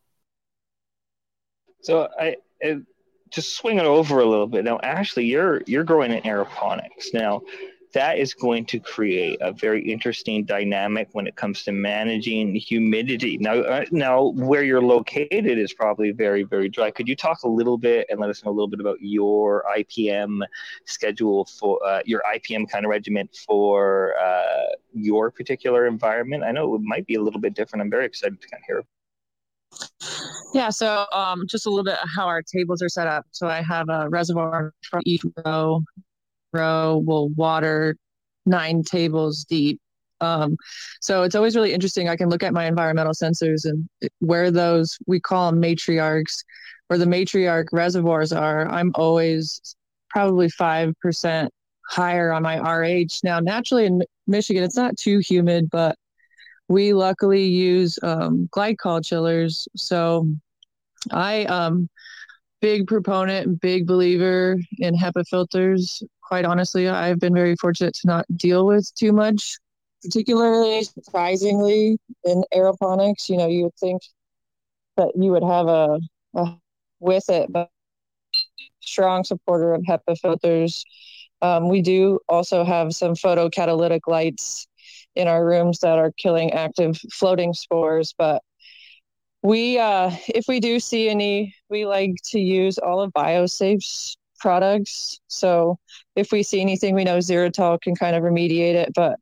So 1.82 2.08
I, 2.18 2.36
I 2.62 2.80
just 3.30 3.56
swing 3.56 3.78
it 3.78 3.84
over 3.84 4.20
a 4.20 4.24
little 4.24 4.46
bit 4.46 4.64
now. 4.64 4.78
Ashley, 4.82 5.24
you're 5.24 5.62
you're 5.66 5.84
growing 5.84 6.12
in 6.12 6.22
aeroponics 6.22 7.12
now 7.12 7.42
that 7.92 8.18
is 8.18 8.34
going 8.34 8.64
to 8.66 8.80
create 8.80 9.38
a 9.40 9.52
very 9.52 9.82
interesting 9.90 10.44
dynamic 10.44 11.08
when 11.12 11.26
it 11.26 11.36
comes 11.36 11.62
to 11.64 11.72
managing 11.72 12.54
humidity. 12.54 13.36
Now, 13.38 13.54
uh, 13.60 13.84
now 13.90 14.28
where 14.28 14.62
you're 14.62 14.82
located 14.82 15.58
is 15.58 15.72
probably 15.72 16.10
very, 16.10 16.42
very 16.42 16.68
dry. 16.68 16.90
Could 16.90 17.08
you 17.08 17.16
talk 17.16 17.42
a 17.42 17.48
little 17.48 17.76
bit 17.76 18.06
and 18.08 18.18
let 18.18 18.30
us 18.30 18.44
know 18.44 18.50
a 18.50 18.54
little 18.54 18.68
bit 18.68 18.80
about 18.80 18.98
your 19.00 19.64
IPM 19.76 20.40
schedule 20.86 21.44
for 21.44 21.84
uh, 21.86 22.00
your 22.04 22.22
IPM 22.34 22.68
kind 22.68 22.84
of 22.84 22.90
regiment 22.90 23.36
for 23.46 24.14
uh, 24.18 24.74
your 24.94 25.30
particular 25.30 25.86
environment? 25.86 26.44
I 26.44 26.52
know 26.52 26.74
it 26.74 26.80
might 26.82 27.06
be 27.06 27.16
a 27.16 27.22
little 27.22 27.40
bit 27.40 27.54
different. 27.54 27.82
I'm 27.82 27.90
very 27.90 28.06
excited 28.06 28.40
to 28.40 28.48
kind 28.48 28.62
of 28.62 28.66
hear. 28.66 28.84
Yeah, 30.54 30.68
so 30.68 31.06
um, 31.12 31.46
just 31.46 31.66
a 31.66 31.70
little 31.70 31.84
bit 31.84 31.98
how 32.14 32.26
our 32.26 32.42
tables 32.42 32.82
are 32.82 32.88
set 32.88 33.06
up. 33.06 33.24
So 33.30 33.48
I 33.48 33.62
have 33.62 33.88
a 33.88 34.08
reservoir 34.08 34.74
from 34.82 35.00
each 35.04 35.22
row 35.44 35.82
row 36.52 37.02
will 37.04 37.28
water 37.30 37.96
nine 38.46 38.82
tables 38.82 39.44
deep. 39.44 39.80
Um, 40.20 40.56
so 41.00 41.24
it's 41.24 41.34
always 41.34 41.56
really 41.56 41.72
interesting. 41.72 42.08
I 42.08 42.16
can 42.16 42.28
look 42.28 42.42
at 42.42 42.52
my 42.52 42.66
environmental 42.66 43.12
sensors 43.12 43.64
and 43.64 43.88
where 44.20 44.50
those 44.50 44.96
we 45.06 45.18
call 45.20 45.50
them 45.50 45.60
matriarchs, 45.60 46.44
where 46.86 46.98
the 46.98 47.06
matriarch 47.06 47.66
reservoirs 47.72 48.32
are. 48.32 48.68
I'm 48.68 48.92
always 48.94 49.76
probably 50.10 50.48
five 50.48 50.94
percent 51.00 51.52
higher 51.88 52.32
on 52.32 52.42
my 52.42 52.58
RH. 52.58 53.20
Now, 53.24 53.40
naturally 53.40 53.86
in 53.86 54.02
Michigan, 54.26 54.62
it's 54.62 54.76
not 54.76 54.96
too 54.96 55.18
humid, 55.18 55.68
but 55.70 55.96
we 56.68 56.94
luckily 56.94 57.44
use 57.44 57.98
um, 58.02 58.48
glycol 58.54 59.04
chillers. 59.04 59.66
So 59.76 60.28
I 61.10 61.44
um 61.46 61.88
big 62.60 62.86
proponent, 62.86 63.60
big 63.60 63.86
believer 63.86 64.56
in 64.78 64.94
HEPA 64.94 65.24
filters 65.28 66.02
quite 66.32 66.46
honestly, 66.46 66.88
I've 66.88 67.18
been 67.18 67.34
very 67.34 67.56
fortunate 67.56 67.92
to 67.92 68.06
not 68.06 68.24
deal 68.34 68.64
with 68.64 68.90
too 68.94 69.12
much, 69.12 69.58
particularly 70.02 70.82
surprisingly 70.82 71.98
in 72.24 72.42
aeroponics. 72.54 73.28
You 73.28 73.36
know, 73.36 73.48
you 73.48 73.64
would 73.64 73.76
think 73.78 74.00
that 74.96 75.12
you 75.14 75.30
would 75.30 75.42
have 75.42 75.68
a, 75.68 76.00
a 76.34 76.56
with 77.00 77.28
it, 77.28 77.52
but 77.52 77.68
strong 78.80 79.24
supporter 79.24 79.74
of 79.74 79.82
HEPA 79.82 80.18
filters. 80.22 80.82
Um, 81.42 81.68
we 81.68 81.82
do 81.82 82.18
also 82.30 82.64
have 82.64 82.94
some 82.94 83.12
photocatalytic 83.12 84.00
lights 84.06 84.66
in 85.14 85.28
our 85.28 85.44
rooms 85.44 85.80
that 85.80 85.98
are 85.98 86.12
killing 86.16 86.52
active 86.52 86.98
floating 87.12 87.52
spores, 87.52 88.14
but 88.16 88.40
we 89.42 89.78
uh, 89.78 90.10
if 90.28 90.46
we 90.48 90.60
do 90.60 90.80
see 90.80 91.10
any 91.10 91.54
we 91.68 91.84
like 91.84 92.14
to 92.30 92.40
use 92.40 92.78
all 92.78 93.02
of 93.02 93.12
BioSafe's 93.12 94.16
products. 94.42 95.20
So 95.28 95.78
if 96.16 96.32
we 96.32 96.42
see 96.42 96.60
anything, 96.60 96.94
we 96.94 97.04
know 97.04 97.18
ZeroTol 97.18 97.80
can 97.80 97.94
kind 97.94 98.16
of 98.16 98.22
remediate 98.24 98.74
it. 98.74 98.90
But 98.94 99.16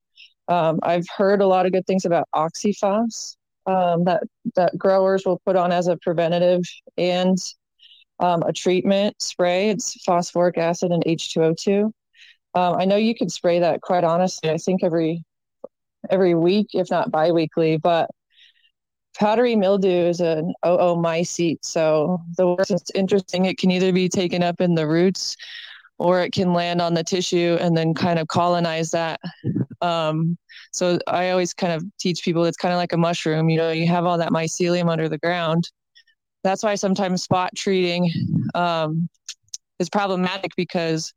um, 0.48 0.80
I've 0.82 1.06
heard 1.16 1.42
a 1.42 1.46
lot 1.46 1.66
of 1.66 1.72
good 1.72 1.86
things 1.86 2.04
about 2.04 2.26
OxiPhos 2.34 3.36
um, 3.66 4.04
that 4.04 4.24
that 4.56 4.76
growers 4.76 5.24
will 5.24 5.40
put 5.46 5.54
on 5.54 5.70
as 5.70 5.86
a 5.86 5.96
preventative 5.98 6.62
and 6.98 7.38
um, 8.18 8.42
a 8.42 8.52
treatment 8.52 9.14
spray. 9.22 9.70
It's 9.70 10.02
phosphoric 10.02 10.58
acid 10.58 10.90
and 10.90 11.04
H2O2. 11.04 11.84
Um, 12.54 12.74
I 12.76 12.84
know 12.84 12.96
you 12.96 13.14
can 13.14 13.28
spray 13.28 13.60
that 13.60 13.80
quite 13.80 14.02
honestly. 14.02 14.50
I 14.50 14.56
think 14.56 14.82
every 14.82 15.22
every 16.10 16.34
week, 16.34 16.68
if 16.72 16.90
not 16.90 17.10
biweekly, 17.10 17.76
but 17.76 18.10
powdery 19.20 19.54
mildew 19.54 20.08
is 20.08 20.20
an 20.20 20.52
oomycete. 20.64 21.58
So 21.62 22.20
the 22.36 22.48
worst 22.48 22.70
it's 22.70 22.90
interesting, 22.94 23.44
it 23.44 23.58
can 23.58 23.70
either 23.70 23.92
be 23.92 24.08
taken 24.08 24.42
up 24.42 24.60
in 24.60 24.74
the 24.74 24.88
roots 24.88 25.36
or 25.98 26.22
it 26.22 26.32
can 26.32 26.54
land 26.54 26.80
on 26.80 26.94
the 26.94 27.04
tissue 27.04 27.58
and 27.60 27.76
then 27.76 27.92
kind 27.92 28.18
of 28.18 28.28
colonize 28.28 28.90
that. 28.90 29.20
Um, 29.82 30.38
so 30.72 30.98
I 31.06 31.30
always 31.30 31.52
kind 31.52 31.72
of 31.72 31.84
teach 31.98 32.24
people 32.24 32.44
it's 32.44 32.56
kind 32.56 32.72
of 32.72 32.78
like 32.78 32.94
a 32.94 32.96
mushroom. 32.96 33.50
You 33.50 33.58
know, 33.58 33.70
you 33.70 33.86
have 33.86 34.06
all 34.06 34.16
that 34.16 34.32
mycelium 34.32 34.90
under 34.90 35.08
the 35.08 35.18
ground. 35.18 35.68
That's 36.42 36.62
why 36.62 36.74
sometimes 36.74 37.22
spot 37.22 37.50
treating 37.54 38.10
um, 38.54 39.10
is 39.78 39.90
problematic 39.90 40.52
because 40.56 41.12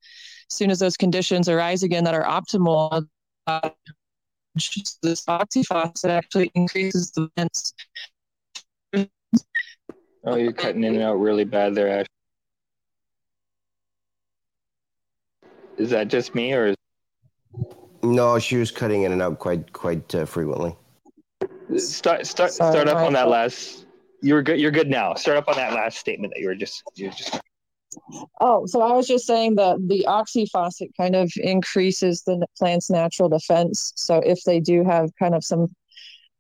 as 0.52 0.58
soon 0.58 0.70
as 0.70 0.80
those 0.80 0.98
conditions 0.98 1.48
arise 1.48 1.84
again 1.84 2.04
that 2.04 2.14
are 2.14 2.26
optimal, 2.26 3.08
uh, 3.48 3.70
this 4.56 5.26
OxiPhos 5.26 6.08
actually 6.10 6.52
increases 6.56 7.12
the 7.12 7.30
vents. 7.36 7.74
Oh, 10.26 10.36
you're 10.36 10.54
cutting 10.54 10.84
in 10.84 10.96
and 10.96 11.04
out 11.04 11.16
really 11.16 11.44
bad 11.44 11.76
there, 11.76 12.00
Ash. 12.00 12.08
is 15.78 15.90
that 15.90 16.08
just 16.08 16.36
me 16.36 16.54
or? 16.54 16.68
Is... 16.68 16.76
No, 18.02 18.40
she 18.40 18.58
was 18.58 18.72
cutting 18.72 19.04
in 19.04 19.12
and 19.12 19.22
out 19.22 19.40
quite 19.40 19.72
quite 19.74 20.14
uh, 20.16 20.26
frequently. 20.26 20.76
Start 21.78 22.26
start 22.26 22.52
Sorry, 22.52 22.74
start 22.74 22.88
up 22.88 22.98
on 22.98 23.14
that 23.14 23.28
last. 23.28 23.86
You're 24.22 24.42
good. 24.42 24.60
You're 24.60 24.72
good 24.72 24.90
now. 24.90 25.14
Start 25.16 25.38
up 25.38 25.48
on 25.48 25.56
that 25.56 25.74
last 25.74 25.98
statement 25.98 26.34
that 26.34 26.42
you 26.42 26.48
were 26.48 26.56
just 26.56 26.84
you 26.96 27.08
were 27.08 27.14
just. 27.14 27.40
Oh, 28.42 28.66
so 28.66 28.82
I 28.82 28.94
was 28.94 29.08
just 29.08 29.26
saying 29.26 29.56
that 29.56 29.78
the 29.88 30.06
oxyphosphate 30.08 30.92
kind 30.98 31.16
of 31.16 31.32
increases 31.38 32.24
the 32.24 32.46
plant's 32.58 32.90
natural 32.90 33.30
defense. 33.30 33.94
So 33.96 34.18
if 34.18 34.44
they 34.44 34.60
do 34.60 34.84
have 34.84 35.12
kind 35.18 35.36
of 35.36 35.44
some 35.44 35.74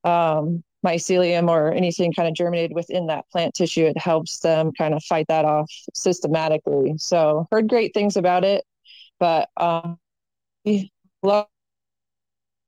um, 0.04 0.64
mycelium 0.86 1.50
or 1.50 1.72
anything 1.72 2.14
kind 2.14 2.28
of 2.28 2.36
germinated 2.36 2.74
within 2.76 3.08
that 3.08 3.26
plant 3.32 3.54
tissue, 3.54 3.86
it 3.86 3.98
helps 3.98 4.40
them 4.40 4.72
kind 4.78 4.94
of 4.94 5.04
fight 5.04 5.28
that 5.30 5.46
off 5.46 5.72
systematically. 5.94 6.94
So 6.98 7.48
heard 7.52 7.70
great 7.70 7.94
things 7.94 8.18
about 8.18 8.44
it, 8.44 8.64
but 9.20 9.50
um, 9.58 9.98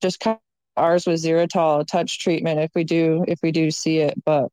just 0.01 0.19
kind 0.19 0.35
of 0.35 0.83
ours 0.83 1.05
was 1.07 1.23
ZeroTol 1.23 1.87
touch 1.87 2.19
treatment 2.19 2.59
if 2.59 2.71
we 2.75 2.83
do 2.83 3.23
if 3.27 3.39
we 3.41 3.51
do 3.51 3.71
see 3.71 3.99
it, 3.99 4.13
but 4.25 4.49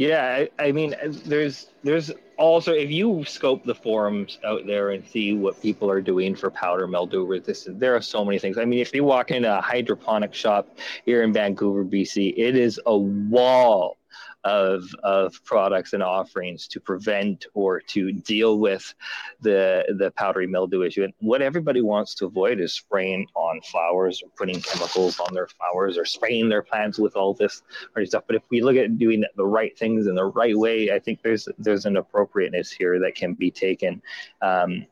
Yeah, 0.00 0.46
I, 0.58 0.68
I, 0.68 0.72
mean, 0.72 0.94
uh, 0.94 1.12
there's 1.26 1.66
there's 1.82 2.10
also 2.38 2.72
if 2.72 2.90
you 2.90 3.22
scope 3.26 3.66
the 3.66 3.74
forums 3.74 4.38
out 4.46 4.66
there 4.66 4.92
and 4.92 5.06
see 5.06 5.34
what 5.34 5.60
people 5.60 5.90
are 5.90 6.00
doing 6.00 6.34
for 6.34 6.50
powder 6.50 6.86
mildew 6.86 7.26
resistance, 7.26 7.78
there 7.78 7.94
are 7.94 8.00
so 8.00 8.24
many 8.24 8.38
things. 8.38 8.56
I 8.56 8.64
mean, 8.64 8.78
if 8.78 8.94
you 8.94 9.04
walk 9.04 9.30
into 9.30 9.54
a 9.54 9.60
hydroponic 9.60 10.32
shop 10.32 10.78
here 11.04 11.22
in 11.22 11.34
Vancouver, 11.34 11.84
BC, 11.84 12.32
it 12.34 12.56
is 12.56 12.80
a 12.86 12.96
wall 12.96 13.98
of 14.44 14.84
of 15.02 15.42
products 15.44 15.92
and 15.92 16.02
offerings 16.02 16.66
to 16.68 16.80
prevent 16.80 17.46
or 17.54 17.80
to 17.80 18.12
deal 18.12 18.58
with 18.58 18.94
the 19.40 19.84
the 19.98 20.10
powdery 20.12 20.46
mildew 20.46 20.82
issue. 20.82 21.04
And 21.04 21.12
what 21.20 21.42
everybody 21.42 21.82
wants 21.82 22.14
to 22.16 22.26
avoid 22.26 22.60
is 22.60 22.72
spraying 22.72 23.26
on 23.34 23.60
flowers 23.62 24.22
or 24.22 24.30
putting 24.36 24.60
chemicals 24.60 25.20
on 25.20 25.34
their 25.34 25.48
flowers 25.48 25.98
or 25.98 26.04
spraying 26.04 26.48
their 26.48 26.62
plants 26.62 26.98
with 26.98 27.16
all 27.16 27.34
this 27.34 27.62
stuff. 28.04 28.24
But 28.26 28.36
if 28.36 28.42
we 28.50 28.62
look 28.62 28.76
at 28.76 28.98
doing 28.98 29.24
the 29.36 29.46
right 29.46 29.76
things 29.76 30.06
in 30.06 30.14
the 30.14 30.24
right 30.24 30.56
way, 30.56 30.90
I 30.90 30.98
think 30.98 31.22
there's 31.22 31.48
there's 31.58 31.84
an 31.84 31.96
appropriateness 31.96 32.70
here 32.70 32.98
that 33.00 33.14
can 33.14 33.34
be 33.34 33.50
taken. 33.50 34.02
Um, 34.40 34.86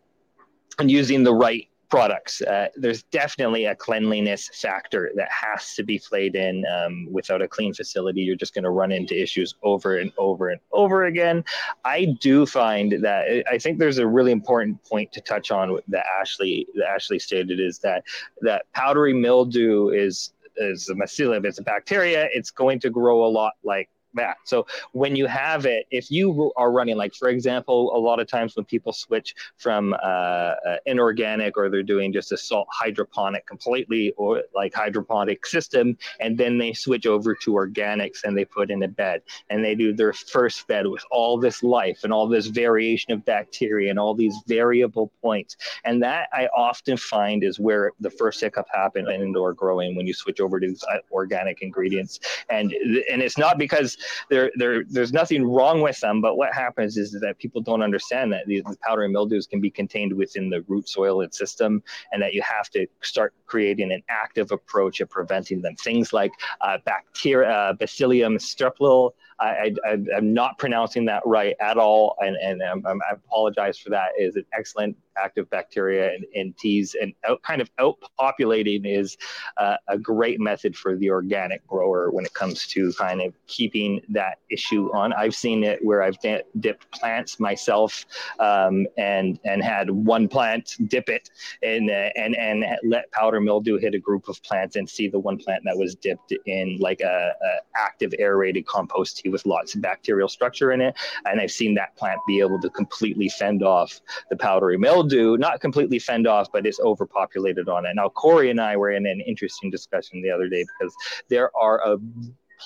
and 0.78 0.90
using 0.90 1.24
the 1.24 1.34
right 1.34 1.68
products. 1.88 2.42
Uh, 2.42 2.68
there's 2.76 3.02
definitely 3.04 3.64
a 3.64 3.74
cleanliness 3.74 4.50
factor 4.52 5.10
that 5.16 5.28
has 5.30 5.74
to 5.74 5.82
be 5.82 5.98
played 5.98 6.34
in. 6.36 6.64
Um, 6.66 7.08
without 7.10 7.42
a 7.42 7.48
clean 7.48 7.72
facility, 7.72 8.20
you're 8.20 8.36
just 8.36 8.54
going 8.54 8.64
to 8.64 8.70
run 8.70 8.92
into 8.92 9.20
issues 9.20 9.54
over 9.62 9.98
and 9.98 10.12
over 10.18 10.50
and 10.50 10.60
over 10.72 11.06
again. 11.06 11.44
I 11.84 12.16
do 12.20 12.46
find 12.46 13.02
that 13.02 13.44
I 13.50 13.58
think 13.58 13.78
there's 13.78 13.98
a 13.98 14.06
really 14.06 14.32
important 14.32 14.82
point 14.84 15.12
to 15.12 15.20
touch 15.20 15.50
on 15.50 15.78
that 15.88 16.04
Ashley 16.20 16.66
that 16.74 16.88
Ashley 16.88 17.18
stated 17.18 17.60
is 17.60 17.78
that 17.80 18.04
that 18.42 18.66
powdery 18.72 19.14
mildew 19.14 19.88
is 19.88 20.32
is 20.56 20.88
a 20.88 20.94
mycelium. 20.94 21.44
It's 21.44 21.58
a 21.58 21.62
bacteria. 21.62 22.28
It's 22.32 22.50
going 22.50 22.80
to 22.80 22.90
grow 22.90 23.24
a 23.24 23.28
lot 23.28 23.52
like 23.62 23.88
that. 24.14 24.38
So 24.44 24.66
when 24.92 25.16
you 25.16 25.26
have 25.26 25.66
it, 25.66 25.86
if 25.90 26.10
you 26.10 26.52
are 26.56 26.72
running, 26.72 26.96
like 26.96 27.14
for 27.14 27.28
example, 27.28 27.94
a 27.94 27.98
lot 27.98 28.20
of 28.20 28.26
times 28.26 28.56
when 28.56 28.64
people 28.64 28.92
switch 28.92 29.34
from 29.56 29.94
uh, 29.94 29.96
uh, 29.96 30.54
inorganic 30.86 31.56
or 31.56 31.68
they're 31.68 31.82
doing 31.82 32.12
just 32.12 32.32
a 32.32 32.36
salt 32.36 32.68
hydroponic 32.70 33.46
completely 33.46 34.12
or 34.16 34.42
like 34.54 34.74
hydroponic 34.74 35.44
system, 35.46 35.96
and 36.20 36.38
then 36.38 36.58
they 36.58 36.72
switch 36.72 37.06
over 37.06 37.34
to 37.34 37.52
organics 37.52 38.24
and 38.24 38.36
they 38.36 38.44
put 38.44 38.70
in 38.70 38.82
a 38.82 38.88
bed 38.88 39.22
and 39.50 39.64
they 39.64 39.74
do 39.74 39.92
their 39.92 40.12
first 40.12 40.66
bed 40.66 40.86
with 40.86 41.04
all 41.10 41.38
this 41.38 41.62
life 41.62 42.00
and 42.04 42.12
all 42.12 42.26
this 42.26 42.46
variation 42.46 43.12
of 43.12 43.24
bacteria 43.24 43.90
and 43.90 43.98
all 43.98 44.14
these 44.14 44.36
variable 44.46 45.12
points. 45.22 45.56
And 45.84 46.02
that 46.02 46.28
I 46.32 46.48
often 46.56 46.96
find 46.96 47.44
is 47.44 47.60
where 47.60 47.92
the 48.00 48.10
first 48.10 48.40
hiccup 48.40 48.66
happens 48.72 49.08
in 49.08 49.20
indoor 49.20 49.52
growing 49.52 49.96
when 49.96 50.06
you 50.06 50.14
switch 50.14 50.40
over 50.40 50.58
to 50.60 50.66
these 50.66 50.84
uh, 50.84 50.98
organic 51.12 51.62
ingredients. 51.62 52.20
And 52.48 52.72
and 52.72 53.22
it's 53.22 53.38
not 53.38 53.58
because 53.58 53.97
there, 54.30 54.50
there, 54.56 54.84
there's 54.88 55.12
nothing 55.12 55.44
wrong 55.46 55.80
with 55.80 55.98
them. 56.00 56.20
But 56.20 56.36
what 56.36 56.52
happens 56.54 56.96
is 56.96 57.12
that 57.12 57.38
people 57.38 57.60
don't 57.60 57.82
understand 57.82 58.32
that 58.32 58.46
these 58.46 58.62
powdery 58.82 59.08
mildews 59.08 59.46
can 59.46 59.60
be 59.60 59.70
contained 59.70 60.12
within 60.12 60.50
the 60.50 60.62
root 60.62 60.88
soil 60.88 61.22
and 61.22 61.34
system, 61.34 61.82
and 62.12 62.22
that 62.22 62.34
you 62.34 62.42
have 62.42 62.70
to 62.70 62.86
start 63.02 63.34
creating 63.46 63.92
an 63.92 64.02
active 64.08 64.52
approach 64.52 65.00
at 65.00 65.10
preventing 65.10 65.62
them. 65.62 65.74
Things 65.76 66.12
like 66.12 66.32
uh, 66.60 66.78
bacteria, 66.84 67.50
uh, 67.50 67.72
Bacillium 67.74 68.36
strepsil. 68.38 69.12
I, 69.40 69.72
am 69.86 70.34
not 70.34 70.58
pronouncing 70.58 71.04
that 71.04 71.22
right 71.24 71.54
at 71.60 71.76
all, 71.76 72.16
and, 72.18 72.36
and 72.36 72.60
I 72.60 73.12
apologize 73.12 73.78
for 73.78 73.90
that. 73.90 74.10
Is 74.18 74.34
an 74.34 74.44
excellent 74.52 74.96
active 75.22 75.48
bacteria 75.50 76.16
and, 76.34 76.56
teas 76.58 76.96
and 77.00 77.12
out, 77.28 77.42
kind 77.42 77.60
of 77.60 77.70
outpopulating 77.76 78.82
is 78.84 79.16
uh, 79.56 79.76
a 79.88 79.98
great 79.98 80.40
method 80.40 80.76
for 80.76 80.96
the 80.96 81.10
organic 81.10 81.66
grower 81.66 82.10
when 82.10 82.24
it 82.24 82.34
comes 82.34 82.66
to 82.66 82.92
kind 82.94 83.20
of 83.20 83.32
keeping 83.46 84.00
that 84.08 84.38
issue 84.50 84.90
on. 84.92 85.12
I've 85.12 85.34
seen 85.34 85.64
it 85.64 85.84
where 85.84 86.02
I've 86.02 86.16
dipped 86.20 86.90
plants 86.90 87.38
myself 87.38 88.04
um, 88.38 88.86
and 88.96 89.38
and 89.44 89.62
had 89.62 89.90
one 89.90 90.28
plant 90.28 90.76
dip 90.88 91.08
it 91.08 91.30
and 91.62 91.90
uh, 91.90 92.10
and 92.16 92.36
and 92.36 92.64
let 92.84 93.10
powder 93.12 93.40
mildew 93.40 93.78
hit 93.78 93.94
a 93.94 93.98
group 93.98 94.28
of 94.28 94.42
plants 94.42 94.76
and 94.76 94.88
see 94.88 95.08
the 95.08 95.18
one 95.18 95.38
plant 95.38 95.62
that 95.64 95.76
was 95.76 95.94
dipped 95.94 96.32
in 96.46 96.78
like 96.80 97.00
a, 97.00 97.32
a 97.42 97.50
active 97.76 98.12
aerated 98.18 98.66
compost 98.66 99.18
tea 99.18 99.28
with 99.28 99.44
lots 99.46 99.74
of 99.74 99.82
bacterial 99.82 100.28
structure 100.28 100.72
in 100.72 100.80
it, 100.80 100.94
and 101.26 101.40
I've 101.40 101.50
seen 101.50 101.74
that 101.74 101.96
plant 101.96 102.20
be 102.26 102.40
able 102.40 102.60
to 102.60 102.70
completely 102.70 103.28
fend 103.28 103.62
off 103.62 104.00
the 104.30 104.36
powdery 104.36 104.78
mildew 104.78 105.07
do 105.08 105.36
not 105.38 105.60
completely 105.60 105.98
fend 105.98 106.26
off, 106.26 106.48
but 106.52 106.66
it's 106.66 106.80
overpopulated 106.80 107.68
on 107.68 107.86
it. 107.86 107.94
Now, 107.94 108.08
Corey 108.08 108.50
and 108.50 108.60
I 108.60 108.76
were 108.76 108.90
in 108.90 109.06
an 109.06 109.20
interesting 109.20 109.70
discussion 109.70 110.22
the 110.22 110.30
other 110.30 110.48
day 110.48 110.64
because 110.78 110.94
there 111.28 111.50
are 111.56 111.80
a 111.84 111.98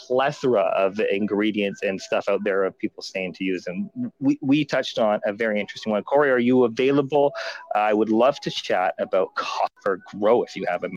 plethora 0.07 0.63
of 0.63 0.99
ingredients 1.01 1.83
and 1.83 2.01
stuff 2.01 2.27
out 2.29 2.41
there 2.45 2.65
of 2.65 2.77
people 2.79 3.03
saying 3.03 3.35
to 3.35 3.45
use 3.45 3.67
and 3.67 3.91
we, 4.21 4.39
we 4.41 4.65
touched 4.65 4.99
on 4.99 5.21
a 5.27 5.33
very 5.33 5.61
interesting 5.61 5.93
one. 5.93 6.03
Corey 6.03 6.31
are 6.31 6.39
you 6.39 6.65
available? 6.65 7.33
I 7.75 7.93
would 7.93 8.09
love 8.09 8.41
to 8.41 8.51
chat 8.51 8.95
about 8.99 9.35
copper 9.35 10.01
grow 10.11 10.43
if 10.43 10.57
you 10.57 10.65
have 10.69 10.85
a 10.85 10.89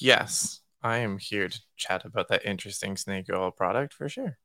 yes 0.00 0.60
i 0.82 0.98
am 0.98 1.18
here 1.18 1.48
to 1.48 1.60
chat 1.76 2.04
about 2.04 2.28
that 2.28 2.44
interesting 2.44 2.96
snake 2.96 3.26
oil 3.32 3.50
product 3.50 3.92
for 3.92 4.08
sure 4.08 4.38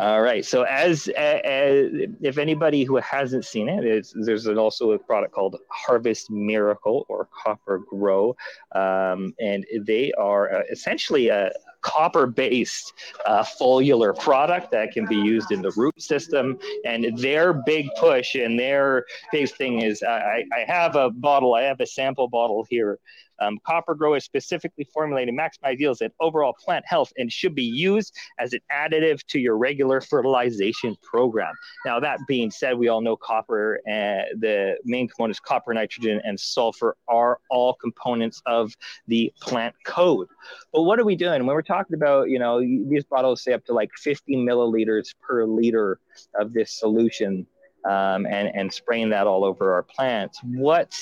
all 0.00 0.22
right. 0.22 0.44
So, 0.44 0.62
as, 0.62 1.08
as 1.08 1.90
if 2.22 2.38
anybody 2.38 2.84
who 2.84 2.96
hasn't 2.96 3.44
seen 3.44 3.68
it, 3.68 4.06
there's 4.14 4.46
also 4.46 4.92
a 4.92 4.98
product 4.98 5.34
called 5.34 5.56
Harvest 5.68 6.30
Miracle 6.30 7.04
or 7.08 7.28
Copper 7.44 7.80
Grow, 7.80 8.34
um, 8.74 9.34
and 9.38 9.66
they 9.82 10.10
are 10.12 10.54
uh, 10.54 10.62
essentially 10.72 11.28
a 11.28 11.50
copper-based 11.82 12.92
uh, 13.26 13.42
foliar 13.42 14.18
product 14.18 14.70
that 14.70 14.92
can 14.92 15.06
be 15.06 15.16
used 15.16 15.50
in 15.50 15.62
the 15.62 15.70
root 15.76 16.00
system. 16.00 16.58
And 16.84 17.18
their 17.18 17.52
big 17.52 17.88
push 17.98 18.34
and 18.34 18.58
their 18.58 19.04
big 19.32 19.50
thing 19.50 19.80
is, 19.80 20.02
I, 20.02 20.44
I 20.56 20.60
have 20.66 20.96
a 20.96 21.10
bottle, 21.10 21.54
I 21.54 21.62
have 21.62 21.80
a 21.80 21.86
sample 21.86 22.28
bottle 22.28 22.66
here 22.68 22.98
um, 23.40 23.58
copper 23.66 23.94
grow 23.94 24.14
is 24.14 24.24
specifically 24.24 24.84
formulated 24.92 25.34
to 25.34 25.40
maximize 25.40 25.78
yields 25.78 26.00
and 26.00 26.12
overall 26.20 26.52
plant 26.52 26.84
health 26.86 27.12
and 27.18 27.32
should 27.32 27.54
be 27.54 27.64
used 27.64 28.14
as 28.38 28.52
an 28.52 28.60
additive 28.72 29.24
to 29.28 29.38
your 29.38 29.56
regular 29.56 30.00
fertilization 30.00 30.96
program. 31.02 31.54
Now, 31.84 32.00
that 32.00 32.18
being 32.26 32.50
said, 32.50 32.78
we 32.78 32.88
all 32.88 33.00
know 33.00 33.16
copper 33.16 33.80
and 33.86 34.20
uh, 34.20 34.24
the 34.38 34.76
main 34.84 35.08
components, 35.08 35.40
copper, 35.40 35.72
nitrogen, 35.72 36.20
and 36.24 36.38
sulfur, 36.38 36.96
are 37.08 37.38
all 37.50 37.74
components 37.74 38.42
of 38.46 38.74
the 39.06 39.32
plant 39.40 39.74
code. 39.84 40.28
But 40.72 40.82
what 40.82 40.98
are 40.98 41.04
we 41.04 41.16
doing? 41.16 41.46
When 41.46 41.54
we're 41.54 41.62
talking 41.62 41.94
about, 41.94 42.28
you 42.28 42.38
know, 42.38 42.60
these 42.60 43.04
bottles 43.04 43.42
say 43.42 43.52
up 43.52 43.64
to 43.66 43.72
like 43.72 43.90
50 43.96 44.36
milliliters 44.36 45.14
per 45.20 45.44
liter 45.44 46.00
of 46.34 46.52
this 46.52 46.78
solution 46.78 47.46
um, 47.88 48.26
and, 48.26 48.50
and 48.54 48.72
spraying 48.72 49.10
that 49.10 49.26
all 49.26 49.44
over 49.44 49.72
our 49.72 49.82
plants. 49.82 50.38
What 50.42 50.94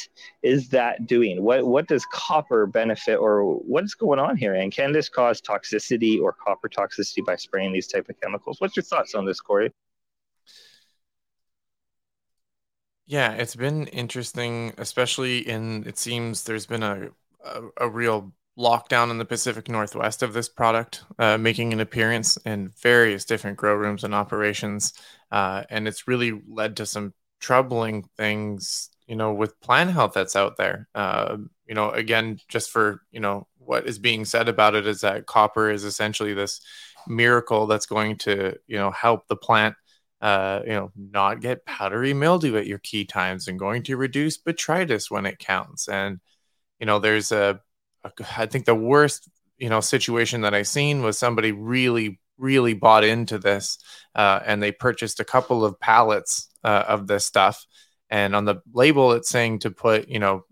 is 0.43 0.69
that 0.71 1.07
doing? 1.07 1.43
What, 1.43 1.67
what 1.67 1.89
does 1.89 2.05
copper 2.13 2.67
benefit 2.67 3.17
or 3.17 3.43
what's 3.45 3.95
going 3.95 4.19
on 4.19 4.37
here? 4.37 4.55
And 4.55 4.73
can 4.73 4.93
this 4.93 5.09
cause 5.09 5.41
toxicity 5.41 6.21
or 6.21 6.33
copper 6.33 6.69
toxicity 6.69 7.25
by 7.25 7.37
spraying 7.37 7.73
these 7.73 7.89
type 7.89 8.09
of 8.09 8.21
chemicals? 8.21 8.61
What's 8.61 8.77
your 8.77 8.85
thoughts 8.85 9.15
on 9.15 9.25
this, 9.25 9.41
Corey? 9.41 9.73
Yeah, 13.07 13.33
it's 13.33 13.57
been 13.57 13.87
interesting, 13.87 14.75
especially 14.77 15.39
in 15.39 15.85
it 15.87 15.97
seems 15.97 16.45
there's 16.45 16.67
been 16.67 16.83
a, 16.83 17.09
a, 17.43 17.63
a 17.79 17.89
real 17.89 18.35
lockdown 18.59 19.11
in 19.11 19.19
the 19.19 19.25
Pacific 19.25 19.69
Northwest 19.69 20.23
of 20.23 20.33
this 20.33 20.49
product, 20.49 21.05
uh, 21.19 21.39
making 21.39 21.73
an 21.73 21.81
appearance 21.81 22.37
in 22.39 22.69
various 22.69 23.25
different 23.25 23.57
grow 23.57 23.75
rooms 23.75 24.05
and 24.05 24.15
operations. 24.15 24.93
Uh, 25.31 25.65
and 25.71 25.87
it's 25.87 26.09
really 26.09 26.41
led 26.49 26.77
to 26.79 26.87
some 26.87 27.13
troubling 27.41 28.09
things, 28.17 28.91
you 29.07 29.17
know, 29.17 29.33
with 29.33 29.61
plant 29.61 29.91
health 29.91 30.13
that's 30.15 30.37
out 30.37 30.57
there. 30.57 30.89
Uh, 30.95 31.39
you 31.67 31.75
know, 31.75 31.91
again, 31.91 32.39
just 32.49 32.71
for, 32.71 33.03
you 33.11 33.21
know, 33.21 33.47
what 33.59 33.87
is 33.87 33.99
being 33.99 34.25
said 34.25 34.49
about 34.49 34.75
it 34.75 34.87
is 34.87 35.03
that 35.03 35.27
copper 35.27 35.71
is 35.71 35.85
essentially 35.85 36.33
this 36.33 36.61
miracle 37.07 37.67
that's 37.67 37.87
going 37.87 38.17
to 38.17 38.57
you 38.67 38.77
know 38.77 38.91
help 38.91 39.27
the 39.29 39.37
plant 39.37 39.75
uh, 40.21 40.61
you 40.65 40.73
know 40.73 40.91
not 40.97 41.41
get 41.41 41.65
powdery 41.65 42.15
mildew 42.15 42.57
at 42.57 42.67
your 42.67 42.79
key 42.79 43.05
times 43.05 43.47
and 43.47 43.59
going 43.59 43.83
to 43.83 43.97
reduce 43.97 44.39
botrytis 44.39 45.11
when 45.11 45.27
it 45.27 45.39
counts 45.39 45.89
and 45.89 46.19
you 46.81 46.87
know 46.87 46.99
there's 46.99 47.31
a, 47.31 47.61
a 48.05 48.13
I 48.37 48.47
think 48.47 48.65
the 48.65 48.75
worst 48.75 49.29
you 49.59 49.69
know 49.69 49.81
situation 49.81 50.43
that 50.43 50.55
I've 50.55 50.69
seen 50.69 51.03
was 51.03 51.19
somebody 51.19 51.53
really 51.53 52.19
really 52.39 52.75
bought 52.75 53.05
into 53.05 53.39
this 53.39 53.79
uh, 54.15 54.41
and 54.45 54.63
they 54.63 54.73
purchased 54.73 55.21
a 55.21 55.25
couple 55.25 55.65
of 55.65 55.79
pallets 55.81 56.49
uh, 56.65 56.85
of 56.89 57.07
this 57.07 57.27
stuff. 57.27 57.67
And 58.11 58.35
on 58.35 58.45
the 58.45 58.63
label 58.73 59.13
it's 59.13 59.29
saying 59.29 59.61
to 59.61 59.71
put 59.71 60.09
you 60.09 60.19
know 60.19 60.45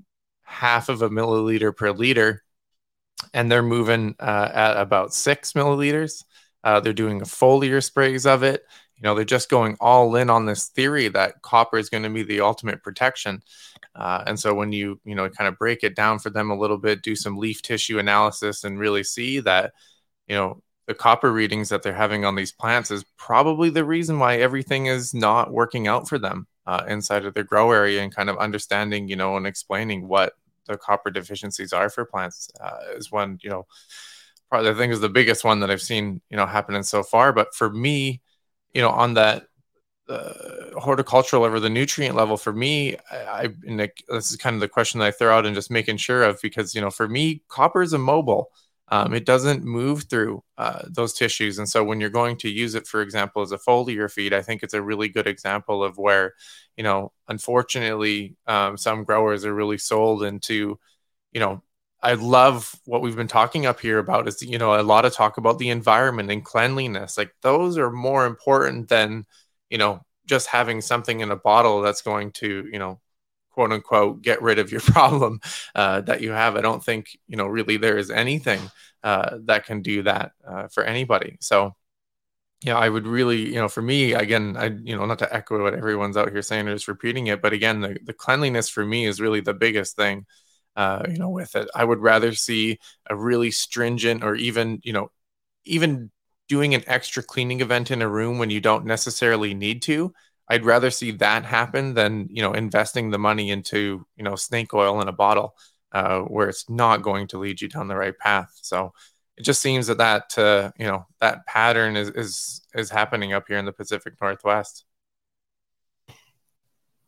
half 0.43 0.89
of 0.89 1.03
a 1.03 1.11
milliliter 1.11 1.77
per 1.77 1.91
liter. 1.91 2.43
And 3.33 3.51
they're 3.51 3.63
moving 3.63 4.15
uh, 4.21 4.51
at 4.53 4.77
about 4.77 5.15
six 5.15 5.53
milliliters. 5.55 6.23
Uh, 6.63 6.81
they're 6.81 6.93
doing 6.93 7.21
foliar 7.21 7.83
sprays 7.83 8.27
of 8.27 8.43
it. 8.43 8.65
You 8.97 9.03
know 9.03 9.15
they're 9.15 9.25
just 9.25 9.51
going 9.51 9.77
all 9.81 10.17
in 10.17 10.31
on 10.31 10.47
this 10.47 10.67
theory 10.69 11.09
that 11.09 11.43
copper 11.43 11.77
is 11.79 11.91
going 11.91 12.03
to 12.03 12.11
be 12.11 12.23
the 12.23 12.41
ultimate 12.41 12.83
protection. 12.83 13.43
Uh, 13.95 14.25
and 14.27 14.39
so 14.39 14.55
when 14.55 14.73
you 14.73 15.01
you 15.05 15.15
know 15.15 15.29
kind 15.29 15.49
of 15.49 15.59
break 15.59 15.83
it 15.83 15.95
down 15.95 16.19
for 16.19 16.31
them 16.31 16.51
a 16.51 16.59
little 16.59 16.79
bit 16.79 17.03
do 17.03 17.15
some 17.15 17.37
leaf 17.37 17.63
tissue 17.63 17.99
analysis 17.99 18.65
and 18.65 18.79
really 18.79 19.05
see 19.05 19.41
that 19.41 19.73
you 20.29 20.37
know 20.37 20.63
the 20.87 20.95
copper 20.95 21.33
readings 21.33 21.69
that 21.69 21.83
they're 21.83 21.93
having 21.93 22.25
on 22.25 22.35
these 22.35 22.53
plants 22.53 22.91
is 22.91 23.05
probably 23.17 23.71
the 23.71 23.85
reason 23.85 24.19
why 24.19 24.37
everything 24.37 24.87
is 24.87 25.13
not 25.13 25.53
working 25.53 25.87
out 25.87 26.09
for 26.09 26.19
them 26.19 26.47
uh, 26.67 26.85
inside 26.89 27.25
of 27.25 27.35
their 27.35 27.45
grow 27.45 27.73
area 27.73 28.03
and 28.03 28.15
kind 28.15 28.31
of 28.31 28.39
understanding 28.39 29.09
you 29.09 29.17
know 29.17 29.37
and 29.37 29.47
explaining 29.47 30.09
what 30.09 30.35
the 30.67 30.77
copper 30.77 31.11
deficiencies 31.11 31.73
are 31.73 31.91
for 31.91 32.05
plants 32.05 32.49
uh, 32.61 32.79
is 32.97 33.13
one 33.13 33.39
you 33.43 33.51
know 33.51 33.67
probably 34.49 34.71
i 34.71 34.75
think 34.75 34.93
is 34.93 35.01
the 35.01 35.09
biggest 35.09 35.45
one 35.45 35.61
that 35.61 35.71
i've 35.71 35.83
seen 35.83 36.21
you 36.31 36.37
know 36.37 36.47
happening 36.47 36.83
so 36.83 37.03
far 37.03 37.33
but 37.33 37.55
for 37.55 37.71
me 37.71 38.21
you 38.75 38.81
know 38.81 38.91
on 38.91 39.15
that 39.15 39.47
uh, 40.09 40.33
horticultural 40.77 41.43
level, 41.43 41.61
the 41.61 41.69
nutrient 41.71 42.15
level 42.15 42.37
for 42.37 42.53
me, 42.53 42.97
I, 43.11 43.49
I 43.71 43.89
this 44.09 44.31
is 44.31 44.37
kind 44.37 44.55
of 44.55 44.61
the 44.61 44.69
question 44.69 45.01
that 45.01 45.07
I 45.07 45.11
throw 45.11 45.37
out 45.37 45.47
and 45.47 45.55
just 45.55 45.71
making 45.71 45.97
sure 45.97 46.23
of 46.23 46.41
because 46.41 46.75
you 46.75 46.81
know 46.81 46.91
for 46.91 47.09
me, 47.09 47.43
copper 47.49 47.83
is 47.83 47.93
immobile. 47.93 48.51
Um, 48.89 49.15
it 49.15 49.25
doesn't 49.27 49.65
move 49.65 50.05
through 50.09 50.45
uh, 50.59 50.83
those 50.89 51.13
tissues, 51.13 51.59
and 51.59 51.69
so 51.69 51.83
when 51.85 52.01
you're 52.01 52.11
going 52.11 52.37
to 52.39 52.49
use 52.49 52.75
it, 52.75 52.87
for 52.87 53.03
example, 53.03 53.43
as 53.43 53.53
a 53.53 53.59
foliar 53.59 54.11
feed, 54.11 54.33
I 54.33 54.43
think 54.43 54.63
it's 54.63 54.75
a 54.75 54.83
really 54.83 55.09
good 55.09 55.27
example 55.27 55.83
of 55.83 55.99
where, 55.99 56.35
you 56.77 56.85
know, 56.85 57.13
unfortunately, 57.29 58.37
um, 58.47 58.77
some 58.77 59.05
growers 59.05 59.45
are 59.45 59.55
really 59.55 59.79
sold 59.79 60.23
into, 60.23 60.79
you 61.33 61.41
know, 61.41 61.63
I 62.03 62.15
love 62.15 62.75
what 62.85 63.03
we've 63.03 63.17
been 63.17 63.27
talking 63.29 63.67
up 63.67 63.81
here 63.81 63.99
about 63.99 64.29
is 64.29 64.43
you 64.43 64.59
know 64.59 64.79
a 64.79 64.83
lot 64.83 65.05
of 65.07 65.13
talk 65.15 65.39
about 65.39 65.59
the 65.59 65.71
environment 65.71 66.31
and 66.31 66.45
cleanliness. 66.45 67.17
Like 67.19 67.33
those 67.43 67.79
are 67.79 67.91
more 67.91 68.27
important 68.27 68.89
than 68.89 69.27
you 69.71 69.79
know, 69.79 70.01
just 70.27 70.47
having 70.49 70.81
something 70.81 71.21
in 71.21 71.31
a 71.33 71.37
bottle 71.37 71.81
that's 71.83 72.03
going 72.03 72.31
to, 72.33 72.69
you 72.73 72.79
know, 72.79 73.01
quote 73.57 73.73
unquote, 73.73 74.21
get 74.21 74.43
rid 74.43 74.59
of 74.59 74.71
your 74.71 74.81
problem 74.93 75.41
uh, 75.75 76.03
that 76.03 76.21
you 76.21 76.31
have. 76.31 76.57
I 76.57 76.61
don't 76.61 76.85
think, 76.85 77.19
you 77.27 77.37
know, 77.37 77.47
really 77.47 77.79
there 77.79 77.97
is 77.97 78.11
anything 78.11 78.61
uh, 79.03 79.39
that 79.47 79.65
can 79.65 79.81
do 79.81 80.03
that 80.03 80.33
uh, 80.47 80.69
for 80.69 80.85
anybody. 80.85 81.39
So, 81.41 81.75
yeah, 82.63 82.77
I 82.77 82.89
would 82.89 83.07
really, 83.07 83.49
you 83.49 83.55
know, 83.55 83.69
for 83.69 83.81
me, 83.81 84.13
again, 84.13 84.57
I, 84.59 84.67
you 84.67 84.95
know, 84.95 85.07
not 85.07 85.21
to 85.21 85.35
echo 85.35 85.63
what 85.63 85.75
everyone's 85.75 86.19
out 86.19 86.31
here 86.31 86.43
saying 86.43 86.69
or 86.69 86.75
just 86.75 86.89
repeating 86.89 87.29
it, 87.29 87.41
but 87.41 87.55
again, 87.55 87.81
the, 87.81 87.99
the 88.03 88.13
cleanliness 88.13 88.69
for 88.69 88.85
me 88.85 89.07
is 89.07 89.21
really 89.21 89.41
the 89.41 89.55
biggest 89.55 89.97
thing, 89.97 90.27
uh, 90.75 91.05
you 91.09 91.19
know, 91.19 91.31
with 91.31 91.57
it. 91.57 91.69
I 91.75 91.85
would 91.85 92.01
rather 92.01 92.35
see 92.35 92.79
a 93.09 93.17
really 93.17 93.51
stringent 93.51 94.23
or 94.23 94.35
even, 94.35 94.81
you 94.85 94.93
know, 94.93 95.11
even 95.65 96.11
doing 96.49 96.75
an 96.75 96.85
extra 96.87 97.23
cleaning 97.23 97.61
event 97.63 97.91
in 97.91 98.03
a 98.03 98.09
room 98.09 98.39
when 98.39 98.51
you 98.51 98.61
don't 98.61 98.85
necessarily 98.85 99.55
need 99.55 99.83
to 99.83 100.13
i'd 100.49 100.65
rather 100.65 100.91
see 100.91 101.11
that 101.11 101.45
happen 101.45 101.95
than 101.95 102.29
you 102.31 102.43
know 102.43 102.53
investing 102.53 103.11
the 103.11 103.19
money 103.19 103.51
into 103.51 104.07
you 104.17 104.25
know 104.25 104.37
snake 104.37 104.73
oil 104.75 105.01
in 105.01 105.09
a 105.09 105.13
bottle 105.13 105.55
uh, 105.93 106.21
where 106.21 106.49
it's 106.49 106.69
not 106.69 107.03
going 107.03 107.27
to 107.27 107.39
lead 107.39 107.61
you 107.61 107.69
down 107.69 107.89
the 107.89 107.97
right 107.97 108.19
path 108.19 108.51
so 108.63 108.93
it 109.37 109.43
just 109.43 109.61
seems 109.61 109.87
that 109.87 109.99
that 109.99 110.37
uh, 110.39 110.71
you 110.79 110.87
know 110.87 111.07
that 111.21 111.47
pattern 111.47 111.97
is 111.97 112.11
is 112.11 112.63
is 112.75 112.91
happening 112.91 113.33
up 113.33 113.45
here 113.49 113.59
in 113.59 113.65
the 113.65 113.73
pacific 113.73 114.15
northwest 114.21 114.85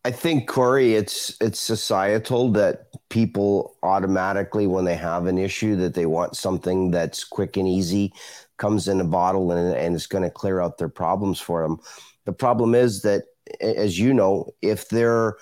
I 0.04 0.10
think 0.10 0.48
Corey, 0.48 0.94
it's 0.94 1.36
it's 1.40 1.60
societal 1.60 2.50
that 2.52 2.86
people 3.10 3.76
automatically, 3.82 4.66
when 4.66 4.84
they 4.84 4.94
have 4.94 5.26
an 5.26 5.36
issue, 5.36 5.76
that 5.76 5.92
they 5.92 6.06
want 6.06 6.36
something 6.36 6.90
that's 6.90 7.24
quick 7.24 7.56
and 7.56 7.68
easy, 7.68 8.14
comes 8.58 8.88
in 8.88 9.00
a 9.00 9.04
bottle 9.04 9.50
and, 9.52 9.74
and 9.76 9.94
it's 9.94 10.06
going 10.06 10.24
to 10.24 10.30
clear 10.30 10.60
out 10.60 10.78
their 10.78 10.88
problems 10.88 11.40
for 11.40 11.62
them. 11.62 11.78
The 12.28 12.34
problem 12.34 12.74
is 12.74 13.00
that, 13.02 13.22
as 13.62 13.98
you 13.98 14.12
know, 14.12 14.52
if 14.60 14.90
their 14.90 15.38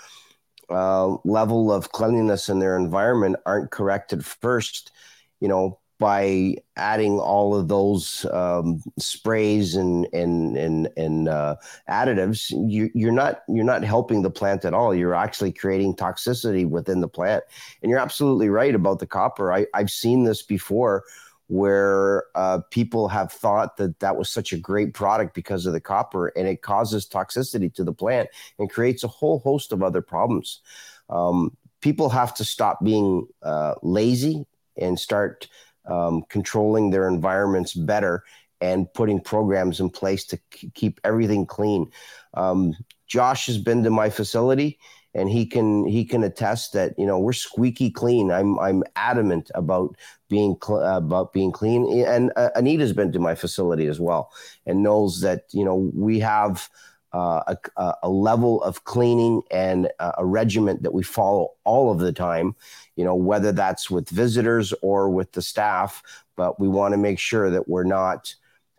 uh, 0.70 1.16
level 1.24 1.72
of 1.72 1.90
cleanliness 1.90 2.48
in 2.48 2.60
their 2.60 2.76
environment 2.76 3.38
aren't 3.44 3.72
corrected 3.72 4.24
first, 4.24 4.92
you 5.40 5.48
know, 5.48 5.80
by 5.98 6.54
adding 6.76 7.18
all 7.18 7.56
of 7.56 7.66
those 7.66 8.24
um, 8.26 8.84
sprays 9.00 9.74
and 9.74 10.06
and 10.12 10.56
and, 10.56 10.88
and 10.96 11.28
uh, 11.28 11.56
additives, 11.90 12.52
you, 12.70 12.88
you're 12.94 13.10
not 13.10 13.42
you're 13.48 13.64
not 13.64 13.82
helping 13.82 14.22
the 14.22 14.30
plant 14.30 14.64
at 14.64 14.72
all. 14.72 14.94
You're 14.94 15.12
actually 15.12 15.50
creating 15.50 15.96
toxicity 15.96 16.68
within 16.68 17.00
the 17.00 17.08
plant. 17.08 17.42
And 17.82 17.90
you're 17.90 17.98
absolutely 17.98 18.48
right 18.48 18.76
about 18.76 19.00
the 19.00 19.08
copper. 19.08 19.52
I, 19.52 19.66
I've 19.74 19.90
seen 19.90 20.22
this 20.22 20.40
before 20.40 21.02
where 21.48 22.24
uh, 22.34 22.60
people 22.70 23.08
have 23.08 23.30
thought 23.32 23.76
that 23.76 24.00
that 24.00 24.16
was 24.16 24.30
such 24.30 24.52
a 24.52 24.58
great 24.58 24.94
product 24.94 25.34
because 25.34 25.66
of 25.66 25.72
the 25.72 25.80
copper, 25.80 26.28
and 26.28 26.48
it 26.48 26.62
causes 26.62 27.08
toxicity 27.08 27.72
to 27.74 27.84
the 27.84 27.92
plant 27.92 28.28
and 28.58 28.70
creates 28.70 29.04
a 29.04 29.08
whole 29.08 29.38
host 29.40 29.72
of 29.72 29.82
other 29.82 30.02
problems. 30.02 30.60
Um, 31.08 31.56
people 31.80 32.08
have 32.08 32.34
to 32.34 32.44
stop 32.44 32.82
being 32.82 33.28
uh, 33.42 33.74
lazy 33.82 34.44
and 34.76 34.98
start 34.98 35.48
um, 35.86 36.24
controlling 36.28 36.90
their 36.90 37.08
environments 37.08 37.74
better 37.74 38.24
and 38.60 38.92
putting 38.92 39.20
programs 39.20 39.80
in 39.80 39.90
place 39.90 40.24
to 40.24 40.38
k- 40.50 40.70
keep 40.74 41.00
everything 41.04 41.46
clean. 41.46 41.90
Um, 42.34 42.74
Josh 43.06 43.46
has 43.46 43.58
been 43.58 43.84
to 43.84 43.90
my 43.90 44.10
facility 44.10 44.78
and 45.16 45.30
he 45.30 45.46
can 45.46 45.86
he 45.86 46.04
can 46.04 46.22
attest 46.22 46.74
that 46.74 46.96
you 46.98 47.06
know 47.06 47.18
we're 47.18 47.32
squeaky 47.32 47.90
clean. 47.90 48.30
I'm 48.30 48.58
I'm 48.60 48.84
adamant 48.94 49.50
about 49.54 49.96
being 50.28 50.56
cl- 50.62 50.82
about 50.82 51.32
being 51.32 51.50
clean. 51.50 52.04
And 52.06 52.32
uh, 52.36 52.50
Anita's 52.54 52.92
been 52.92 53.12
to 53.12 53.18
my 53.18 53.34
facility 53.34 53.86
as 53.86 53.98
well 53.98 54.30
and 54.66 54.82
knows 54.82 55.22
that 55.22 55.44
you 55.52 55.64
know 55.64 55.90
we 55.94 56.20
have. 56.20 56.68
Uh, 57.12 57.54
a, 57.78 57.94
a, 58.02 58.10
level 58.10 58.62
of 58.62 58.84
cleaning 58.84 59.40
and 59.50 59.88
a 60.00 60.26
regiment 60.26 60.82
that 60.82 60.92
we 60.92 61.02
follow 61.02 61.52
all 61.64 61.90
of 61.90 61.98
the 61.98 62.12
time, 62.12 62.54
you 62.96 63.04
know, 63.04 63.14
whether 63.14 63.52
that's 63.52 63.90
with 63.90 64.10
visitors 64.10 64.74
or 64.82 65.08
with 65.08 65.32
the 65.32 65.40
staff, 65.40 66.02
but 66.36 66.60
we 66.60 66.68
want 66.68 66.92
to 66.92 66.98
make 66.98 67.18
sure 67.18 67.48
that 67.48 67.68
we're 67.68 67.84
not 67.84 68.34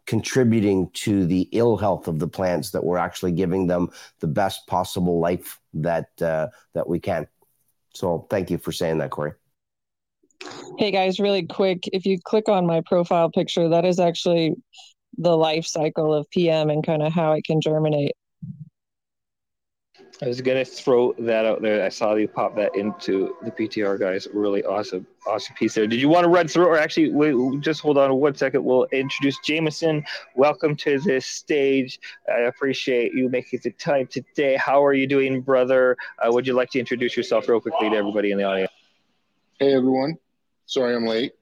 contributing 0.07 0.89
to 0.93 1.25
the 1.25 1.47
ill 1.51 1.77
health 1.77 2.07
of 2.07 2.17
the 2.19 2.27
plants 2.27 2.71
that 2.71 2.83
we're 2.83 2.97
actually 2.97 3.31
giving 3.31 3.67
them 3.67 3.89
the 4.19 4.27
best 4.27 4.65
possible 4.65 5.19
life 5.19 5.59
that 5.83 6.09
uh, 6.21 6.47
that 6.73 6.87
we 6.87 6.99
can. 6.99 7.27
So 7.93 8.27
thank 8.29 8.51
you 8.51 8.57
for 8.57 8.71
saying 8.71 8.99
that, 8.99 9.11
Corey. 9.11 9.33
Hey 10.77 10.91
guys, 10.91 11.19
really 11.19 11.45
quick, 11.45 11.89
if 11.91 12.05
you 12.05 12.19
click 12.23 12.47
on 12.47 12.65
my 12.65 12.81
profile 12.85 13.31
picture, 13.31 13.69
that 13.69 13.85
is 13.85 13.99
actually 13.99 14.53
the 15.17 15.35
life 15.35 15.65
cycle 15.65 16.13
of 16.13 16.29
PM 16.29 16.69
and 16.69 16.85
kind 16.85 17.01
of 17.01 17.11
how 17.11 17.31
it 17.33 17.43
can 17.43 17.59
germinate. 17.59 18.13
I 20.19 20.27
was 20.27 20.41
gonna 20.41 20.65
throw 20.65 21.13
that 21.19 21.45
out 21.45 21.61
there. 21.61 21.85
I 21.85 21.89
saw 21.89 22.15
you 22.15 22.27
pop 22.27 22.55
that 22.55 22.75
into 22.75 23.35
the 23.43 23.51
PTR, 23.51 23.99
guys. 23.99 24.27
Really 24.33 24.63
awesome, 24.63 25.05
awesome 25.27 25.55
piece 25.55 25.75
there. 25.75 25.85
Did 25.85 26.01
you 26.01 26.09
want 26.09 26.23
to 26.23 26.29
run 26.29 26.47
through, 26.47 26.65
or 26.65 26.77
actually, 26.77 27.11
wait, 27.11 27.61
just 27.61 27.81
hold 27.81 27.99
on 27.99 28.15
one 28.15 28.33
second. 28.33 28.63
We'll 28.63 28.85
introduce 28.85 29.37
Jameson. 29.45 30.03
Welcome 30.35 30.75
to 30.77 30.99
this 30.99 31.27
stage. 31.27 31.99
I 32.27 32.41
appreciate 32.41 33.13
you 33.13 33.29
making 33.29 33.59
the 33.63 33.69
time 33.71 34.07
today. 34.07 34.55
How 34.55 34.83
are 34.83 34.93
you 34.93 35.05
doing, 35.05 35.41
brother? 35.41 35.95
Uh, 36.17 36.31
would 36.31 36.47
you 36.47 36.53
like 36.53 36.71
to 36.71 36.79
introduce 36.79 37.15
yourself 37.15 37.47
real 37.47 37.61
quickly 37.61 37.91
to 37.91 37.95
everybody 37.95 38.31
in 38.31 38.39
the 38.39 38.43
audience? 38.43 38.71
Hey, 39.59 39.73
everyone. 39.75 40.17
Sorry 40.65 40.95
I'm 40.95 41.05
late. 41.05 41.33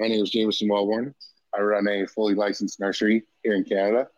My 0.00 0.08
name 0.08 0.24
is 0.24 0.30
Jameson 0.30 0.68
Wellborn. 0.68 1.14
I 1.56 1.60
run 1.60 1.86
a 1.86 2.04
fully 2.08 2.34
licensed 2.34 2.80
nursery 2.80 3.22
here 3.44 3.54
in 3.54 3.62
Canada. 3.62 4.08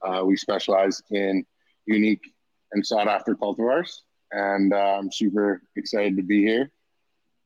Uh, 0.00 0.22
we 0.24 0.36
specialize 0.36 1.02
in 1.10 1.44
unique 1.86 2.33
and 2.72 2.84
sought 2.84 3.08
after 3.08 3.34
cultivars. 3.34 3.90
And 4.32 4.72
uh, 4.72 4.98
I'm 4.98 5.12
super 5.12 5.62
excited 5.76 6.16
to 6.16 6.22
be 6.22 6.42
here 6.42 6.70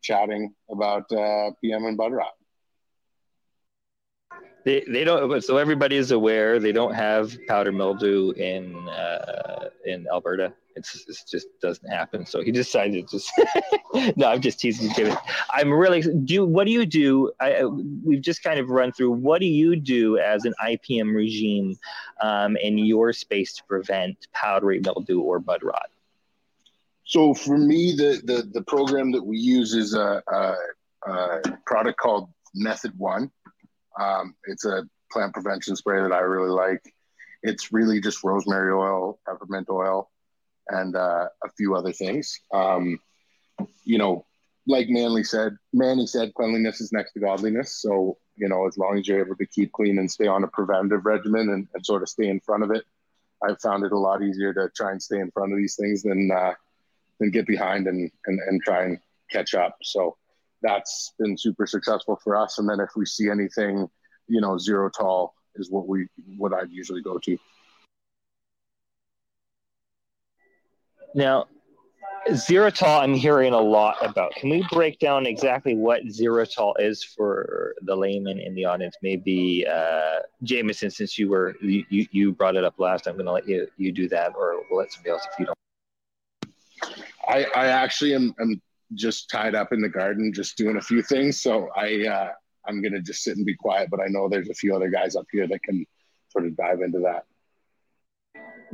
chatting 0.02 0.54
about 0.70 1.10
uh, 1.12 1.50
PM 1.62 1.84
and 1.84 1.96
bud 1.96 2.12
rot. 2.12 2.32
they, 4.64 4.84
they 4.86 5.04
don't. 5.04 5.42
So 5.42 5.56
everybody 5.56 5.96
is 5.96 6.10
aware 6.10 6.58
they 6.58 6.72
don't 6.72 6.94
have 6.94 7.36
powder 7.46 7.72
mildew 7.72 8.32
in 8.32 8.88
uh, 8.88 9.70
in 9.86 10.06
Alberta. 10.12 10.52
It's 10.78 11.08
it 11.08 11.30
just 11.30 11.48
doesn't 11.60 11.88
happen. 11.88 12.24
So 12.24 12.42
he 12.42 12.52
decided 12.52 13.08
to 13.08 13.18
just. 13.18 13.32
no, 14.16 14.28
I'm 14.28 14.40
just 14.40 14.60
teasing 14.60 14.90
you. 14.96 15.14
I'm 15.50 15.72
really 15.72 16.02
do. 16.24 16.46
What 16.46 16.64
do 16.64 16.72
you 16.72 16.86
do? 16.86 17.32
I, 17.40 17.64
we've 17.64 18.22
just 18.22 18.42
kind 18.42 18.58
of 18.58 18.70
run 18.70 18.92
through. 18.92 19.12
What 19.12 19.40
do 19.40 19.46
you 19.46 19.76
do 19.76 20.18
as 20.18 20.44
an 20.44 20.54
IPM 20.64 21.14
regime 21.14 21.76
um, 22.20 22.56
in 22.56 22.78
your 22.78 23.12
space 23.12 23.54
to 23.54 23.64
prevent 23.64 24.28
powdery 24.32 24.80
mildew 24.80 25.20
or 25.20 25.38
bud 25.40 25.62
rot? 25.62 25.90
So 27.04 27.34
for 27.34 27.58
me, 27.58 27.94
the 27.96 28.20
the, 28.24 28.48
the 28.52 28.62
program 28.62 29.12
that 29.12 29.24
we 29.24 29.38
use 29.38 29.74
is 29.74 29.94
a, 29.94 30.22
a, 30.28 30.54
a 31.10 31.40
product 31.66 31.98
called 31.98 32.30
Method 32.54 32.92
One. 32.98 33.30
Um, 33.98 34.34
it's 34.44 34.64
a 34.64 34.84
plant 35.10 35.32
prevention 35.32 35.74
spray 35.74 36.02
that 36.02 36.12
I 36.12 36.20
really 36.20 36.50
like. 36.50 36.82
It's 37.42 37.72
really 37.72 38.00
just 38.00 38.24
rosemary 38.24 38.72
oil, 38.72 39.20
peppermint 39.26 39.68
oil, 39.70 40.10
and 40.68 40.96
uh, 40.96 41.28
a 41.44 41.48
few 41.56 41.74
other 41.74 41.92
things. 41.92 42.40
Um, 42.52 42.98
you 43.84 43.98
know, 43.98 44.24
like 44.66 44.88
Manly 44.88 45.24
said, 45.24 45.56
Manny 45.72 46.06
said, 46.06 46.34
cleanliness 46.34 46.80
is 46.80 46.92
next 46.92 47.12
to 47.12 47.20
godliness. 47.20 47.80
So 47.80 48.18
you 48.38 48.48
know, 48.48 48.66
as 48.66 48.78
long 48.78 48.98
as 48.98 49.06
you're 49.06 49.24
able 49.24 49.36
to 49.36 49.46
keep 49.46 49.72
clean 49.72 49.98
and 49.98 50.10
stay 50.10 50.26
on 50.26 50.44
a 50.44 50.48
preventative 50.48 51.04
regimen 51.04 51.50
and, 51.50 51.68
and 51.74 51.84
sort 51.84 52.02
of 52.02 52.08
stay 52.08 52.28
in 52.28 52.40
front 52.40 52.62
of 52.62 52.70
it, 52.70 52.84
I've 53.42 53.60
found 53.60 53.84
it 53.84 53.92
a 53.92 53.98
lot 53.98 54.22
easier 54.22 54.52
to 54.54 54.70
try 54.74 54.92
and 54.92 55.02
stay 55.02 55.18
in 55.18 55.30
front 55.30 55.52
of 55.52 55.58
these 55.58 55.76
things 55.76 56.02
than 56.02 56.30
uh, 56.30 56.54
then 57.18 57.30
get 57.30 57.46
behind 57.46 57.86
and, 57.86 58.10
and, 58.26 58.40
and 58.46 58.62
try 58.62 58.84
and 58.84 58.98
catch 59.30 59.54
up. 59.54 59.76
So 59.82 60.16
that's 60.62 61.12
been 61.18 61.36
super 61.36 61.66
successful 61.66 62.18
for 62.22 62.36
us. 62.36 62.58
And 62.58 62.68
then 62.68 62.80
if 62.80 62.90
we 62.96 63.06
see 63.06 63.28
anything, 63.28 63.88
you 64.28 64.40
know, 64.40 64.52
ZeroTol 64.52 65.30
is 65.56 65.70
what 65.70 65.88
we 65.88 66.08
what 66.36 66.52
I'd 66.52 66.70
usually 66.70 67.02
go 67.02 67.18
to. 67.18 67.38
Now, 71.14 71.46
ZeroTol, 72.28 73.00
I'm 73.00 73.14
hearing 73.14 73.52
a 73.54 73.60
lot 73.60 73.96
about. 74.00 74.34
Can 74.34 74.50
we 74.50 74.66
break 74.70 74.98
down 74.98 75.24
exactly 75.26 75.74
what 75.74 76.04
ZeroTol 76.04 76.74
is 76.78 77.02
for 77.02 77.74
the 77.82 77.96
layman 77.96 78.38
in 78.38 78.54
the 78.54 78.64
audience? 78.66 78.96
Maybe 79.02 79.66
uh, 79.66 80.20
Jameson, 80.42 80.90
since 80.90 81.18
you 81.18 81.28
were 81.28 81.56
you, 81.62 81.84
you 81.88 82.32
brought 82.32 82.56
it 82.56 82.64
up 82.64 82.78
last, 82.78 83.06
I'm 83.06 83.14
going 83.14 83.26
to 83.26 83.32
let 83.32 83.48
you 83.48 83.66
you 83.76 83.92
do 83.92 84.08
that, 84.10 84.34
or 84.36 84.62
we'll 84.70 84.80
let 84.80 84.92
somebody 84.92 85.10
else 85.10 85.26
if 85.32 85.38
you 85.38 85.46
don't. 85.46 85.58
I, 87.26 87.46
I 87.54 87.66
actually 87.66 88.14
am, 88.14 88.34
am 88.40 88.60
just 88.94 89.30
tied 89.30 89.54
up 89.54 89.72
in 89.72 89.80
the 89.80 89.88
garden, 89.88 90.32
just 90.32 90.56
doing 90.56 90.76
a 90.76 90.80
few 90.80 91.02
things. 91.02 91.40
So 91.40 91.68
I, 91.76 92.06
uh, 92.06 92.30
I'm 92.66 92.80
going 92.80 92.92
to 92.92 93.00
just 93.00 93.22
sit 93.22 93.36
and 93.36 93.44
be 93.44 93.54
quiet, 93.54 93.90
but 93.90 94.00
I 94.00 94.06
know 94.08 94.28
there's 94.28 94.48
a 94.48 94.54
few 94.54 94.74
other 94.74 94.88
guys 94.88 95.14
up 95.14 95.26
here 95.30 95.46
that 95.46 95.62
can 95.62 95.84
sort 96.28 96.46
of 96.46 96.56
dive 96.56 96.80
into 96.80 97.00
that. 97.00 97.24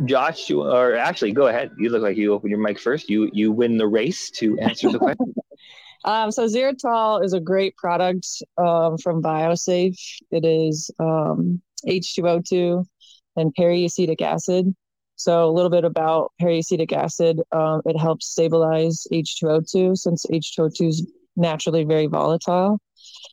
Josh, 0.04 0.50
or 0.50 0.94
actually, 0.94 1.32
go 1.32 1.46
ahead. 1.46 1.70
You 1.78 1.90
look 1.90 2.02
like 2.02 2.16
you 2.16 2.32
open 2.32 2.50
your 2.50 2.58
mic 2.58 2.78
first. 2.78 3.08
You 3.08 3.30
you 3.32 3.52
win 3.52 3.76
the 3.76 3.86
race 3.86 4.30
to 4.32 4.58
answer 4.58 4.90
the 4.90 4.98
question. 4.98 5.34
um, 6.04 6.30
so 6.30 6.46
ZeroTol 6.46 7.24
is 7.24 7.32
a 7.32 7.40
great 7.40 7.76
product 7.76 8.26
um, 8.58 8.98
from 8.98 9.22
BioSafe. 9.22 9.98
It 10.30 10.44
is 10.44 10.90
um, 10.98 11.62
H2O2 11.86 12.84
and 13.36 13.54
peracetic 13.54 14.20
acid. 14.20 14.74
So 15.16 15.48
a 15.48 15.52
little 15.52 15.70
bit 15.70 15.84
about 15.84 16.32
peracetic 16.40 16.92
acid. 16.92 17.40
Um, 17.52 17.82
it 17.84 17.96
helps 17.96 18.26
stabilize 18.26 19.06
H2O2 19.12 19.96
since 19.96 20.26
H2O2 20.26 20.88
is 20.88 21.12
naturally 21.36 21.84
very 21.84 22.06
volatile. 22.06 22.78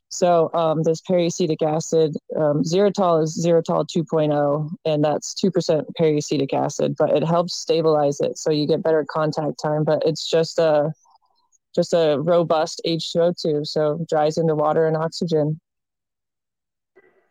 So 0.09 0.51
um, 0.53 0.83
this 0.83 1.01
peracetic 1.01 1.61
acid, 1.61 2.15
um, 2.37 2.61
is 2.61 2.73
ZeroTol 2.73 3.87
2.0, 3.87 4.69
and 4.85 5.03
that's 5.03 5.33
2% 5.33 5.83
peracetic 5.99 6.53
acid, 6.53 6.95
but 6.97 7.11
it 7.11 7.23
helps 7.23 7.55
stabilize 7.55 8.19
it. 8.19 8.37
So 8.37 8.51
you 8.51 8.67
get 8.67 8.83
better 8.83 9.05
contact 9.09 9.61
time, 9.61 9.83
but 9.83 10.03
it's 10.05 10.29
just 10.29 10.59
a, 10.59 10.91
just 11.73 11.93
a 11.93 12.17
robust 12.19 12.81
H2O2. 12.85 13.65
So 13.65 14.05
dries 14.09 14.37
into 14.37 14.55
water 14.55 14.87
and 14.87 14.97
oxygen. 14.97 15.59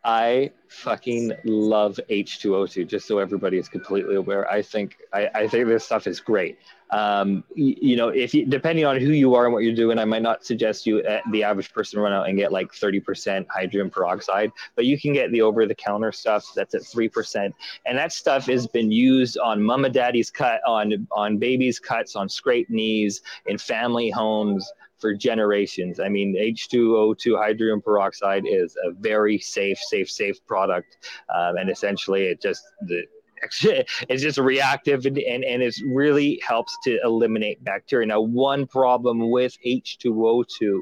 I 0.03 0.51
fucking 0.67 1.33
love 1.43 1.99
H2O2. 2.09 2.87
Just 2.87 3.07
so 3.07 3.19
everybody 3.19 3.57
is 3.57 3.69
completely 3.69 4.15
aware, 4.15 4.49
I 4.49 4.61
think 4.61 4.97
I, 5.13 5.29
I 5.35 5.47
think 5.47 5.67
this 5.67 5.85
stuff 5.85 6.07
is 6.07 6.19
great. 6.19 6.57
Um, 6.89 7.45
you, 7.55 7.75
you, 7.79 7.95
know, 7.95 8.09
if 8.09 8.33
you, 8.33 8.45
depending 8.45 8.83
on 8.83 8.99
who 8.99 9.11
you 9.11 9.33
are 9.35 9.45
and 9.45 9.53
what 9.53 9.63
you're 9.63 9.75
doing, 9.75 9.97
I 9.97 10.03
might 10.03 10.23
not 10.23 10.43
suggest 10.43 10.85
you 10.85 10.99
uh, 10.99 11.21
the 11.31 11.43
average 11.43 11.71
person 11.71 11.99
run 11.99 12.11
out 12.11 12.27
and 12.27 12.37
get 12.37 12.51
like 12.51 12.71
30% 12.73 13.45
hydrogen 13.49 13.89
peroxide, 13.89 14.51
but 14.75 14.85
you 14.85 14.99
can 14.99 15.13
get 15.13 15.31
the 15.31 15.41
over-the-counter 15.41 16.11
stuff 16.11 16.51
that's 16.53 16.73
at 16.73 16.83
three 16.83 17.07
percent, 17.07 17.55
and 17.85 17.97
that 17.97 18.11
stuff 18.11 18.47
has 18.47 18.67
been 18.67 18.91
used 18.91 19.37
on 19.37 19.61
mom 19.61 19.85
and 19.85 19.93
daddy's 19.93 20.29
cut 20.29 20.61
on 20.67 21.07
on 21.11 21.37
babies' 21.37 21.79
cuts 21.79 22.15
on 22.15 22.27
scraped 22.27 22.69
knees 22.69 23.21
in 23.45 23.57
family 23.57 24.09
homes 24.09 24.71
for 25.01 25.13
generations. 25.13 25.99
I 25.99 26.07
mean, 26.07 26.35
H2O2 26.39 27.37
hydrogen 27.37 27.81
peroxide 27.81 28.43
is 28.47 28.77
a 28.85 28.91
very 28.91 29.39
safe, 29.39 29.79
safe, 29.79 30.09
safe 30.09 30.37
product. 30.45 31.09
Um, 31.33 31.57
and 31.57 31.69
essentially, 31.69 32.27
it 32.27 32.41
just, 32.41 32.63
the, 32.81 33.03
it's 33.63 34.21
just 34.21 34.37
reactive 34.37 35.05
and, 35.05 35.17
and, 35.17 35.43
and 35.43 35.61
it 35.61 35.75
really 35.85 36.41
helps 36.45 36.75
to 36.83 36.99
eliminate 37.03 37.63
bacteria. 37.63 38.07
Now, 38.07 38.21
one 38.21 38.67
problem 38.67 39.29
with 39.29 39.57
H2O2 39.65 40.79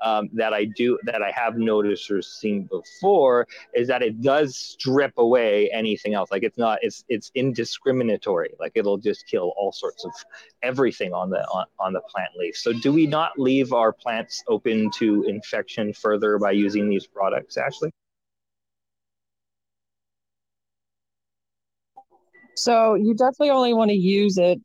um, 0.00 0.28
that 0.34 0.52
I 0.52 0.64
do 0.64 0.98
that 1.04 1.22
I 1.22 1.30
have 1.30 1.56
noticed 1.56 2.10
or 2.10 2.22
seen 2.22 2.68
before 2.70 3.46
is 3.74 3.88
that 3.88 4.02
it 4.02 4.20
does 4.20 4.56
strip 4.56 5.12
away 5.16 5.70
anything 5.72 6.14
else. 6.14 6.30
Like 6.30 6.42
it's 6.42 6.58
not 6.58 6.78
it's 6.82 7.04
it's 7.08 7.30
indiscriminatory. 7.34 8.50
Like 8.58 8.72
it'll 8.74 8.98
just 8.98 9.26
kill 9.26 9.52
all 9.56 9.72
sorts 9.72 10.04
of 10.04 10.12
everything 10.62 11.12
on 11.12 11.30
the 11.30 11.44
on, 11.48 11.66
on 11.78 11.92
the 11.92 12.00
plant 12.00 12.30
leaf. 12.38 12.56
So 12.56 12.72
do 12.72 12.92
we 12.92 13.06
not 13.06 13.38
leave 13.38 13.72
our 13.72 13.92
plants 13.92 14.42
open 14.48 14.90
to 14.98 15.24
infection 15.24 15.92
further 15.92 16.38
by 16.38 16.52
using 16.52 16.88
these 16.88 17.06
products, 17.06 17.56
Ashley? 17.56 17.92
So 22.56 22.94
you 22.94 23.14
definitely 23.14 23.50
only 23.50 23.74
want 23.74 23.90
to 23.90 23.96
use 23.96 24.38
it 24.38 24.60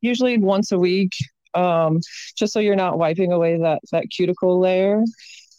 usually 0.00 0.38
once 0.38 0.72
a 0.72 0.78
week, 0.78 1.12
um, 1.54 2.00
just 2.36 2.52
so 2.52 2.60
you're 2.60 2.76
not 2.76 2.98
wiping 2.98 3.32
away 3.32 3.58
that 3.58 3.80
that 3.92 4.06
cuticle 4.10 4.60
layer. 4.60 5.02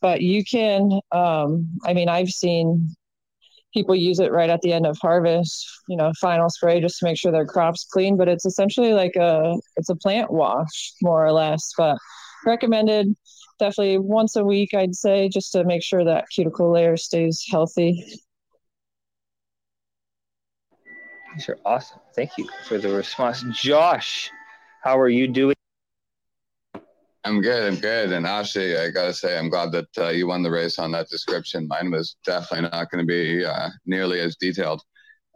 But 0.01 0.21
you 0.21 0.43
can, 0.43 0.99
um, 1.11 1.69
I 1.85 1.93
mean, 1.93 2.09
I've 2.09 2.29
seen 2.29 2.95
people 3.73 3.95
use 3.95 4.19
it 4.19 4.31
right 4.31 4.49
at 4.49 4.61
the 4.61 4.73
end 4.73 4.85
of 4.85 4.97
harvest, 5.01 5.65
you 5.87 5.95
know, 5.95 6.11
final 6.19 6.49
spray 6.49 6.81
just 6.81 6.97
to 6.99 7.05
make 7.05 7.17
sure 7.17 7.31
their 7.31 7.45
crop's 7.45 7.85
clean. 7.85 8.17
But 8.17 8.27
it's 8.27 8.45
essentially 8.45 8.93
like 8.93 9.15
a 9.15 9.55
it's 9.77 9.89
a 9.89 9.95
plant 9.95 10.31
wash 10.31 10.93
more 11.01 11.25
or 11.25 11.31
less. 11.31 11.71
But 11.77 11.97
recommended 12.45 13.15
definitely 13.59 13.99
once 13.99 14.35
a 14.35 14.43
week, 14.43 14.73
I'd 14.73 14.95
say, 14.95 15.29
just 15.29 15.51
to 15.53 15.63
make 15.63 15.83
sure 15.83 16.03
that 16.03 16.25
cuticle 16.33 16.71
layer 16.71 16.97
stays 16.97 17.45
healthy. 17.49 18.03
These 21.35 21.49
are 21.49 21.57
awesome. 21.65 21.99
Thank 22.15 22.31
you 22.37 22.47
for 22.67 22.77
the 22.77 22.89
response. 22.89 23.43
Josh, 23.53 24.29
how 24.83 24.99
are 24.99 25.09
you 25.09 25.27
doing? 25.27 25.55
I'm 27.23 27.41
good. 27.41 27.71
I'm 27.71 27.79
good. 27.79 28.11
And 28.11 28.25
actually, 28.25 28.77
I 28.77 28.89
got 28.89 29.05
to 29.05 29.13
say, 29.13 29.37
I'm 29.37 29.49
glad 29.49 29.71
that 29.73 29.87
uh, 29.97 30.09
you 30.09 30.27
won 30.27 30.41
the 30.41 30.51
race 30.51 30.79
on 30.79 30.91
that 30.91 31.07
description. 31.07 31.67
Mine 31.67 31.91
was 31.91 32.17
definitely 32.25 32.69
not 32.69 32.89
going 32.89 33.05
to 33.05 33.07
be 33.07 33.45
uh, 33.45 33.69
nearly 33.85 34.19
as 34.19 34.35
detailed. 34.37 34.81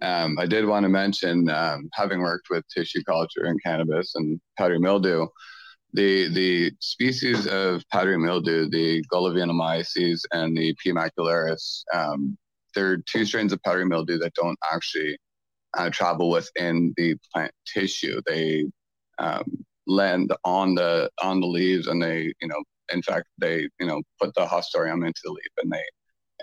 Um, 0.01 0.37
I 0.39 0.45
did 0.45 0.65
want 0.65 0.83
to 0.83 0.89
mention, 0.89 1.49
um, 1.49 1.89
having 1.93 2.19
worked 2.19 2.49
with 2.49 2.65
tissue 2.67 3.03
culture 3.03 3.45
and 3.45 3.61
cannabis 3.63 4.15
and 4.15 4.41
powdery 4.57 4.79
mildew, 4.79 5.27
the 5.93 6.27
the 6.33 6.71
species 6.79 7.47
of 7.47 7.83
powdery 7.91 8.17
mildew, 8.17 8.69
the 8.69 9.01
Golovinomyces 9.13 10.21
and 10.33 10.57
the 10.57 10.75
P. 10.83 10.91
macularis, 10.91 11.83
um, 11.93 12.37
they're 12.73 12.97
two 12.97 13.25
strains 13.25 13.53
of 13.53 13.61
powdery 13.63 13.85
mildew 13.85 14.17
that 14.17 14.33
don't 14.33 14.57
actually 14.73 15.17
uh, 15.75 15.89
travel 15.89 16.29
within 16.29 16.93
the 16.97 17.15
plant 17.33 17.51
tissue. 17.65 18.21
They 18.25 18.65
um, 19.19 19.65
land 19.87 20.33
on 20.43 20.75
the 20.75 21.09
on 21.21 21.39
the 21.39 21.47
leaves, 21.47 21.87
and 21.87 22.01
they 22.01 22.33
you 22.41 22.47
know 22.47 22.63
in 22.91 23.01
fact 23.01 23.27
they 23.37 23.69
you 23.79 23.87
know 23.87 24.01
put 24.21 24.33
the 24.35 24.45
haustorium 24.45 25.05
into 25.05 25.21
the 25.23 25.31
leaf, 25.31 25.51
and 25.61 25.71
they 25.71 25.83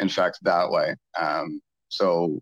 infect 0.00 0.38
that 0.42 0.70
way. 0.70 0.94
Um, 1.20 1.60
so 1.88 2.40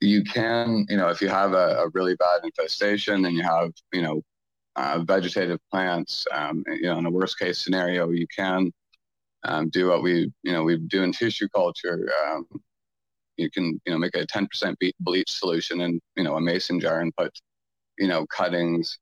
you 0.00 0.24
can 0.24 0.84
you 0.88 0.96
know 0.96 1.08
if 1.08 1.20
you 1.20 1.28
have 1.28 1.52
a, 1.52 1.76
a 1.84 1.88
really 1.94 2.16
bad 2.16 2.40
infestation 2.44 3.24
and 3.24 3.36
you 3.36 3.42
have 3.42 3.70
you 3.92 4.02
know 4.02 4.22
uh, 4.76 5.00
vegetative 5.06 5.60
plants, 5.70 6.26
um, 6.32 6.64
you 6.66 6.82
know 6.82 6.98
in 6.98 7.06
a 7.06 7.10
worst 7.10 7.38
case 7.38 7.58
scenario 7.62 8.10
you 8.10 8.26
can 8.34 8.72
um, 9.44 9.68
do 9.70 9.88
what 9.88 10.02
we 10.02 10.32
you 10.42 10.52
know 10.52 10.64
we 10.64 10.78
do 10.78 11.02
in 11.02 11.12
tissue 11.12 11.48
culture 11.54 12.08
um, 12.26 12.46
you 13.36 13.50
can 13.50 13.80
you 13.84 13.92
know 13.92 13.98
make 13.98 14.16
a 14.16 14.26
10% 14.26 14.76
bleach 15.00 15.30
solution 15.30 15.80
in 15.80 16.00
you 16.16 16.24
know 16.24 16.36
a 16.36 16.40
mason 16.40 16.78
jar 16.78 17.00
and 17.00 17.14
put 17.16 17.32
you 17.98 18.08
know 18.08 18.26
cuttings 18.26 18.98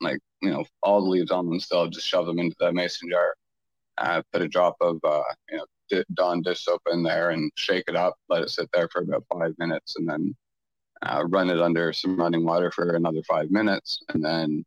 like 0.00 0.18
you 0.42 0.50
know 0.50 0.64
all 0.82 1.02
the 1.02 1.10
leaves 1.10 1.30
on 1.30 1.48
them 1.48 1.60
still 1.60 1.88
just 1.88 2.06
shove 2.06 2.26
them 2.26 2.38
into 2.38 2.56
the 2.60 2.72
mason 2.72 3.10
jar. 3.10 3.34
Uh, 3.96 4.22
put 4.32 4.42
a 4.42 4.48
drop 4.48 4.74
of 4.80 4.98
uh, 5.04 5.22
you 5.50 5.56
know 5.56 6.02
Dawn 6.14 6.42
dish 6.42 6.64
soap 6.64 6.82
in 6.90 7.02
there 7.02 7.30
and 7.30 7.52
shake 7.56 7.84
it 7.86 7.94
up, 7.94 8.14
let 8.28 8.42
it 8.42 8.50
sit 8.50 8.68
there 8.72 8.88
for 8.88 9.02
about 9.02 9.24
five 9.32 9.54
minutes, 9.58 9.96
and 9.96 10.08
then 10.08 10.34
uh, 11.02 11.22
run 11.28 11.50
it 11.50 11.60
under 11.60 11.92
some 11.92 12.18
running 12.18 12.44
water 12.44 12.70
for 12.70 12.96
another 12.96 13.22
five 13.22 13.50
minutes, 13.50 14.02
and 14.08 14.24
then 14.24 14.64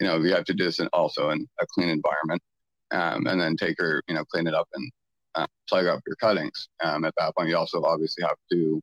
you 0.00 0.06
know 0.06 0.18
you 0.18 0.34
have 0.34 0.44
to 0.44 0.54
do 0.54 0.64
this 0.64 0.80
in 0.80 0.88
also 0.92 1.30
in 1.30 1.46
a 1.60 1.66
clean 1.66 1.88
environment, 1.88 2.42
um, 2.90 3.26
and 3.26 3.40
then 3.40 3.56
take 3.56 3.76
her, 3.78 4.02
you 4.08 4.14
know, 4.14 4.24
clean 4.24 4.46
it 4.46 4.54
up 4.54 4.68
and 4.74 4.90
uh, 5.36 5.46
plug 5.68 5.86
up 5.86 6.00
your 6.06 6.16
cuttings. 6.16 6.68
Um, 6.82 7.04
at 7.04 7.14
that 7.18 7.34
point, 7.36 7.48
you 7.48 7.56
also 7.56 7.82
obviously 7.82 8.24
have 8.24 8.36
to 8.52 8.80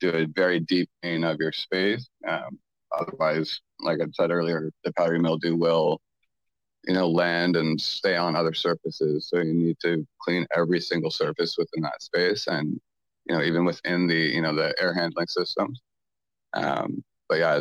do 0.00 0.10
a 0.10 0.26
very 0.26 0.60
deep 0.60 0.88
clean 1.02 1.24
of 1.24 1.38
your 1.40 1.52
space. 1.52 2.08
Um, 2.28 2.58
otherwise, 2.96 3.60
like 3.80 3.98
I 4.00 4.06
said 4.12 4.30
earlier, 4.30 4.70
the 4.84 4.92
powdery 4.92 5.18
mildew 5.18 5.56
will, 5.56 6.00
you 6.84 6.94
know, 6.94 7.08
land 7.08 7.56
and 7.56 7.80
stay 7.80 8.16
on 8.16 8.36
other 8.36 8.54
surfaces. 8.54 9.28
So 9.28 9.40
you 9.40 9.54
need 9.54 9.76
to 9.82 10.06
clean 10.20 10.46
every 10.54 10.80
single 10.80 11.10
surface 11.10 11.56
within 11.58 11.82
that 11.82 12.02
space, 12.02 12.46
and 12.46 12.78
you 13.26 13.34
know, 13.34 13.42
even 13.42 13.64
within 13.64 14.06
the 14.06 14.14
you 14.14 14.42
know 14.42 14.54
the 14.54 14.74
air 14.80 14.94
handling 14.94 15.26
systems. 15.26 15.80
Um, 16.54 17.02
but 17.28 17.38
yeah, 17.38 17.60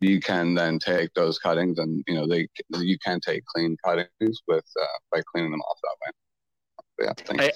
you 0.00 0.20
can 0.20 0.54
then 0.54 0.78
take 0.78 1.12
those 1.14 1.38
cuttings 1.38 1.78
and 1.78 2.02
you 2.06 2.14
know 2.14 2.26
they 2.26 2.48
you 2.78 2.98
can 3.04 3.20
take 3.20 3.44
clean 3.46 3.76
cuttings 3.84 4.42
with 4.46 4.64
uh, 4.80 4.98
by 5.12 5.22
cleaning 5.32 5.50
them 5.50 5.60
off 5.60 5.78
that 5.82 5.96
way. 6.06 6.12
Yeah. 6.98 7.12
I, 7.30 7.52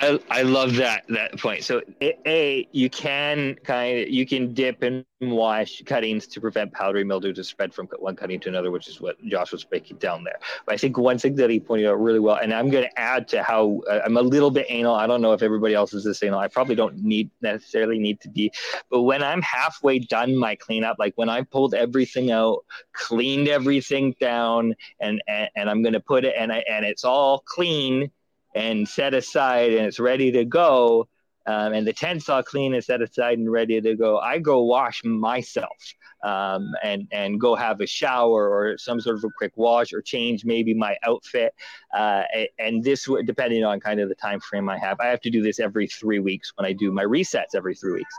I, 0.00 0.20
I 0.30 0.42
love 0.42 0.76
that 0.76 1.04
that 1.08 1.38
point. 1.38 1.64
So 1.64 1.82
a 2.00 2.68
you 2.70 2.88
can 2.88 3.56
kind 3.64 3.98
of 3.98 4.08
you 4.08 4.26
can 4.26 4.54
dip 4.54 4.82
and 4.82 5.04
wash 5.20 5.82
cuttings 5.84 6.28
to 6.28 6.40
prevent 6.40 6.72
powdery 6.72 7.02
mildew 7.02 7.32
to 7.32 7.42
spread 7.42 7.74
from 7.74 7.88
one 7.98 8.14
cutting 8.14 8.38
to 8.40 8.48
another, 8.48 8.70
which 8.70 8.86
is 8.86 9.00
what 9.00 9.16
Josh 9.26 9.50
was 9.50 9.64
breaking 9.64 9.96
down 9.96 10.22
there. 10.22 10.38
But 10.66 10.74
I 10.74 10.78
think 10.78 10.96
one 10.98 11.18
thing 11.18 11.34
that 11.36 11.50
he 11.50 11.58
pointed 11.58 11.88
out 11.88 12.00
really 12.00 12.20
well, 12.20 12.36
and 12.36 12.54
I'm 12.54 12.70
going 12.70 12.84
to 12.84 12.98
add 12.98 13.26
to 13.28 13.42
how 13.42 13.80
uh, 13.90 14.02
I'm 14.04 14.16
a 14.16 14.22
little 14.22 14.52
bit 14.52 14.66
anal. 14.68 14.94
I 14.94 15.08
don't 15.08 15.20
know 15.20 15.32
if 15.32 15.42
everybody 15.42 15.74
else 15.74 15.92
is 15.92 16.04
this 16.04 16.22
anal. 16.22 16.38
I 16.38 16.46
probably 16.46 16.76
don't 16.76 16.98
need 16.98 17.30
necessarily 17.40 17.98
need 17.98 18.20
to 18.20 18.28
be, 18.28 18.52
but 18.90 19.02
when 19.02 19.24
I'm 19.24 19.42
halfway 19.42 19.98
done 19.98 20.36
my 20.36 20.54
cleanup, 20.54 20.96
like 21.00 21.14
when 21.16 21.28
I 21.28 21.42
pulled 21.42 21.74
everything 21.74 22.30
out, 22.30 22.64
cleaned 22.92 23.48
everything 23.48 24.14
down, 24.20 24.76
and 25.00 25.20
and, 25.26 25.50
and 25.56 25.68
I'm 25.68 25.82
going 25.82 25.94
to 25.94 26.00
put 26.00 26.24
it 26.24 26.36
and 26.38 26.52
I 26.52 26.58
and 26.70 26.84
it's 26.84 27.04
all 27.04 27.40
clean 27.40 28.12
and 28.54 28.88
set 28.88 29.14
aside 29.14 29.72
and 29.72 29.86
it's 29.86 30.00
ready 30.00 30.30
to 30.32 30.44
go 30.44 31.08
um, 31.48 31.72
and 31.72 31.86
the 31.86 31.94
tent's 31.94 32.28
all 32.28 32.42
clean 32.42 32.74
and 32.74 32.84
set 32.84 33.00
aside 33.00 33.38
and 33.38 33.50
ready 33.50 33.80
to 33.80 33.96
go. 33.96 34.18
I 34.18 34.38
go 34.38 34.64
wash 34.64 35.02
myself 35.02 35.94
um, 36.22 36.72
and 36.82 37.08
and 37.10 37.40
go 37.40 37.54
have 37.54 37.80
a 37.80 37.86
shower 37.86 38.50
or 38.50 38.76
some 38.76 39.00
sort 39.00 39.16
of 39.16 39.24
a 39.24 39.30
quick 39.36 39.52
wash 39.56 39.92
or 39.92 40.02
change 40.02 40.44
maybe 40.44 40.74
my 40.74 40.96
outfit 41.04 41.54
uh, 41.94 42.24
and 42.58 42.82
this 42.82 43.08
depending 43.24 43.64
on 43.64 43.80
kind 43.80 44.00
of 44.00 44.08
the 44.08 44.14
time 44.16 44.40
frame 44.40 44.68
i 44.68 44.76
have 44.76 44.98
i 45.00 45.06
have 45.06 45.20
to 45.20 45.30
do 45.30 45.42
this 45.42 45.60
every 45.60 45.86
three 45.86 46.18
weeks 46.18 46.52
when 46.56 46.66
i 46.66 46.72
do 46.72 46.90
my 46.90 47.04
resets 47.04 47.54
every 47.54 47.74
three 47.74 47.92
weeks. 47.92 48.14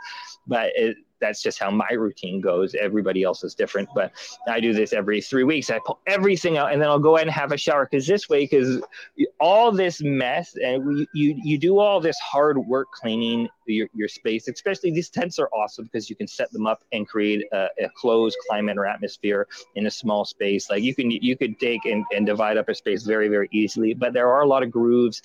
But 0.48 0.72
it, 0.76 0.98
that's 1.20 1.42
just 1.42 1.60
how 1.60 1.72
my 1.72 1.92
routine 1.92 2.42
goes. 2.42 2.76
Everybody 2.76 3.24
else 3.24 3.44
is 3.44 3.56
different, 3.56 3.90
but 3.94 4.12
I 4.48 4.60
do 4.60 4.74
this 4.74 4.94
every 4.94 5.22
three 5.22 5.44
weeks. 5.44 5.70
I 5.70 5.80
pull 5.86 6.00
everything 6.08 6.58
out 6.58 6.72
and 6.72 6.82
then 6.82 6.90
I'll 6.90 7.00
go 7.00 7.16
ahead 7.16 7.28
and 7.28 7.36
have 7.36 7.52
a 7.52 7.58
shower 7.58 7.88
because 7.90 8.08
this 8.08 8.30
way, 8.30 8.44
because 8.44 8.82
all 9.40 9.72
this 9.72 10.02
mess 10.02 10.56
and 10.64 10.86
we, 10.86 11.08
you 11.14 11.40
you 11.44 11.58
do 11.58 11.80
all 11.80 12.00
this 12.00 12.18
hard 12.20 12.58
work 12.58 12.88
cleaning 12.92 13.48
your, 13.66 13.88
your 13.94 14.08
space. 14.08 14.48
Especially 14.48 14.92
these 14.92 15.10
tents 15.10 15.40
are 15.40 15.50
awesome 15.50 15.86
because 15.86 16.10
you 16.10 16.16
can 16.16 16.28
set 16.28 16.52
them 16.52 16.66
up 16.66 16.84
and 16.92 17.08
create 17.08 17.46
a, 17.54 17.68
a, 17.80 17.90
closed 17.96 18.38
climate 18.48 18.78
or 18.78 18.86
atmosphere 18.86 19.48
in 19.76 19.86
a 19.88 19.92
small 19.92 20.26
space. 20.26 20.70
Like 20.70 20.84
you 20.84 20.96
can 20.96 21.12
you 21.12 21.38
could 21.38 21.60
take 21.60 21.86
and, 21.86 22.06
and 22.16 22.26
divide 22.26 22.58
up 22.58 22.70
a 22.70 22.76
space 22.76 23.04
very 23.04 23.28
very 23.28 23.50
easily. 23.52 23.94
But 23.94 24.14
there 24.14 24.30
are 24.30 24.42
a 24.42 24.48
lot 24.48 24.64
of 24.64 24.72
grooves 24.72 25.22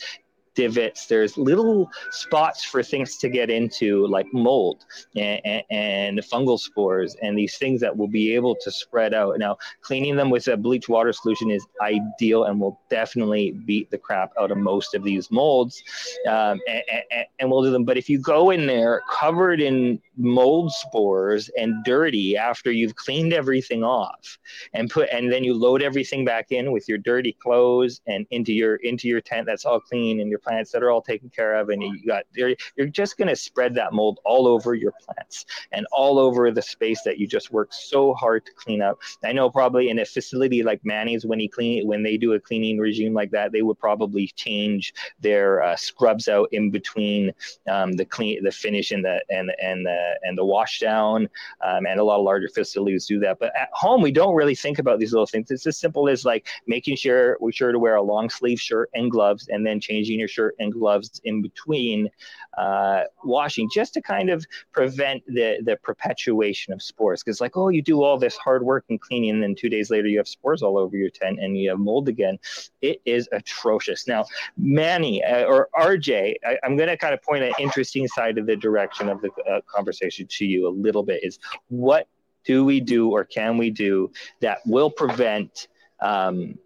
divots. 0.55 1.07
There's 1.07 1.37
little 1.37 1.91
spots 2.11 2.65
for 2.65 2.83
things 2.83 3.17
to 3.19 3.29
get 3.29 3.51
into, 3.51 4.07
like 4.07 4.27
mold 4.33 4.85
and, 5.17 5.63
and, 5.71 6.19
fungal 6.21 6.59
spores, 6.59 7.17
and 7.23 7.37
these 7.37 7.57
things 7.59 7.81
that 7.81 7.97
will 7.97 8.09
be 8.09 8.35
able 8.35 8.55
to 8.57 8.71
spread 8.71 9.15
out. 9.15 9.39
Now, 9.39 9.59
cleaning 9.83 10.17
them 10.17 10.31
with 10.31 10.49
a 10.49 10.57
bleach 10.57 10.89
water 10.89 11.13
solution 11.13 11.51
is 11.51 11.67
ideal 11.81 12.45
and 12.45 12.61
will 12.61 12.81
definitely 12.89 13.53
beat 13.53 13.91
the 13.91 13.99
crap 13.99 14.33
out 14.39 14.51
of 14.51 14.59
most 14.59 14.95
of 14.95 15.03
these 15.03 15.31
molds. 15.31 15.83
Um, 16.27 16.61
and, 16.69 16.83
and, 16.89 17.27
and 17.39 17.51
we'll 17.51 17.63
do 17.63 17.71
them. 17.71 17.85
But 17.85 17.99
if 17.99 18.09
you 18.09 18.19
go 18.19 18.51
in 18.51 18.67
there 18.67 19.03
covered 19.11 19.61
in 19.61 20.01
mold 20.17 20.73
spores 20.73 21.51
and 21.59 21.85
dirty 21.85 22.37
after 22.37 22.71
you've 22.71 22.95
cleaned 22.95 23.33
everything 23.33 23.83
off 23.83 24.39
and 24.73 24.91
put 24.91 25.09
and 25.11 25.33
then 25.33 25.43
you 25.43 25.55
load 25.55 25.83
everything 25.83 26.25
back 26.25 26.53
in 26.53 26.73
with 26.73 26.89
your 26.89 26.99
dirty 26.99 27.33
clothes 27.33 28.01
and 28.07 28.27
into 28.31 28.53
your 28.53 28.77
into 28.77 29.09
your 29.09 29.21
tent 29.21 29.47
that's 29.47 29.65
all 29.65 29.81
clean 29.81 30.21
and 30.21 30.31
your 30.31 30.39
plants 30.45 30.71
that 30.73 30.83
are 30.83 30.91
all 30.91 31.03
taken 31.03 31.29
care 31.31 31.55
of 31.55 31.69
and 31.71 31.83
you 31.83 32.07
got 32.07 32.25
you're, 32.35 32.55
you're 32.77 32.87
just 32.87 33.17
going 33.17 33.29
to 33.29 33.37
spread 33.37 33.75
that 33.75 33.93
mold 33.93 34.21
all 34.25 34.47
over 34.47 34.75
your 34.75 34.93
plants 35.05 35.47
and 35.73 35.87
all 35.93 36.19
over 36.19 36.51
the 36.51 36.63
space 36.63 37.03
that 37.03 37.19
you 37.19 37.27
just 37.27 37.53
worked 37.53 37.75
so 37.75 38.15
hard 38.15 38.45
to 38.47 38.53
clean 38.53 38.83
up 38.83 38.99
i 39.25 39.33
know 39.33 39.51
probably 39.51 39.89
in 39.89 39.99
a 39.99 40.05
facility 40.05 40.63
like 40.63 40.81
manny's 40.85 41.25
when 41.27 41.41
he 41.41 41.49
clean 41.49 41.87
when 41.87 42.03
they 42.03 42.17
do 42.17 42.35
a 42.35 42.41
cleaning 42.41 42.79
regime 42.79 43.15
like 43.15 43.31
that 43.31 43.53
they 43.53 43.63
would 43.63 43.79
probably 43.79 44.29
change 44.37 44.93
their 45.21 45.63
uh, 45.63 45.77
scrubs 45.77 46.29
out 46.29 46.49
in 46.53 46.71
between 46.71 47.33
um, 47.69 47.93
the 47.93 48.05
clean 48.05 48.43
the 48.43 48.51
finish 48.51 48.91
and 48.91 49.05
the 49.05 49.23
and 49.31 49.51
and 49.63 49.85
the 49.85 50.19
and 50.23 50.37
the 50.37 50.45
wash 50.45 50.81
down. 50.81 51.29
Um, 51.63 51.87
and 51.87 51.99
a 51.99 52.05
lot 52.05 52.19
of 52.19 52.25
larger 52.25 52.49
facilities 52.49 53.07
do 53.07 53.19
that. 53.21 53.39
But 53.39 53.53
at 53.59 53.69
home, 53.73 54.03
we 54.03 54.13
don't 54.13 54.35
really 54.35 54.55
think 54.55 54.79
about 54.79 54.99
these 54.99 55.13
little 55.13 55.27
things. 55.27 55.51
It's 55.51 55.67
as 55.67 55.79
simple 55.79 56.09
as 56.09 56.25
like 56.25 56.47
making 56.67 56.97
sure 56.97 57.37
we're 57.41 57.53
sure 57.53 57.73
to 57.73 57.79
wear 57.79 57.97
a 57.97 58.03
long 58.03 58.31
sleeve 58.31 58.61
shirt 58.61 58.91
and 58.95 59.11
gloves, 59.11 59.49
and 59.49 59.67
then 59.67 59.81
changing 59.81 60.19
your 60.19 60.29
shirt 60.35 60.55
and 60.59 60.73
gloves 60.73 61.21
in 61.25 61.43
between 61.43 62.11
uh, 62.59 63.05
washing, 63.23 63.69
just 63.73 63.95
to 63.95 64.03
kind 64.03 64.31
of 64.31 64.45
prevent 64.73 65.23
the 65.27 65.59
the 65.65 65.77
perpetuation 65.83 66.73
of 66.73 66.83
spores. 66.83 67.23
Because 67.23 67.41
like, 67.41 67.57
oh, 67.57 67.69
you 67.69 67.83
do 67.83 68.03
all 68.03 68.19
this 68.19 68.37
hard 68.37 68.63
work 68.63 68.85
and 68.91 69.01
cleaning, 69.01 69.31
and 69.31 69.43
then 69.43 69.55
two 69.55 69.69
days 69.69 69.91
later 69.91 70.09
you 70.09 70.19
have 70.19 70.29
spores 70.29 70.63
all 70.63 70.79
over 70.79 70.97
your 70.97 71.11
tent 71.11 71.39
and 71.41 71.57
you 71.57 71.71
have 71.71 71.79
mold 71.79 72.09
again. 72.09 72.39
It 72.83 73.01
is 73.05 73.29
atrocious. 73.33 74.07
Now, 74.07 74.25
Manny 74.57 75.23
uh, 75.25 75.45
or 75.45 75.69
RJ, 75.77 76.35
I, 76.47 76.59
am 76.65 76.77
going 76.77 76.89
to 76.89 76.97
kind 76.97 77.15
of 77.15 77.23
point 77.23 77.45
an 77.45 77.53
interesting 77.59 78.09
side 78.09 78.39
of 78.39 78.47
the 78.47 78.57
direction 78.57 79.09
of 79.09 79.21
the 79.21 79.31
uh, 79.51 79.61
conversation 79.67 80.27
to 80.27 80.45
you 80.45 80.69
a 80.69 80.71
little 80.71 81.03
bit 81.03 81.23
is 81.23 81.39
what 81.69 82.09
do 82.45 82.65
we 82.65 82.81
do 82.81 83.11
or 83.11 83.25
can 83.25 83.57
we 83.57 83.71
do 83.71 84.11
that 84.41 84.59
will 84.67 84.91
prevent 84.91 85.69
um, 86.01 86.59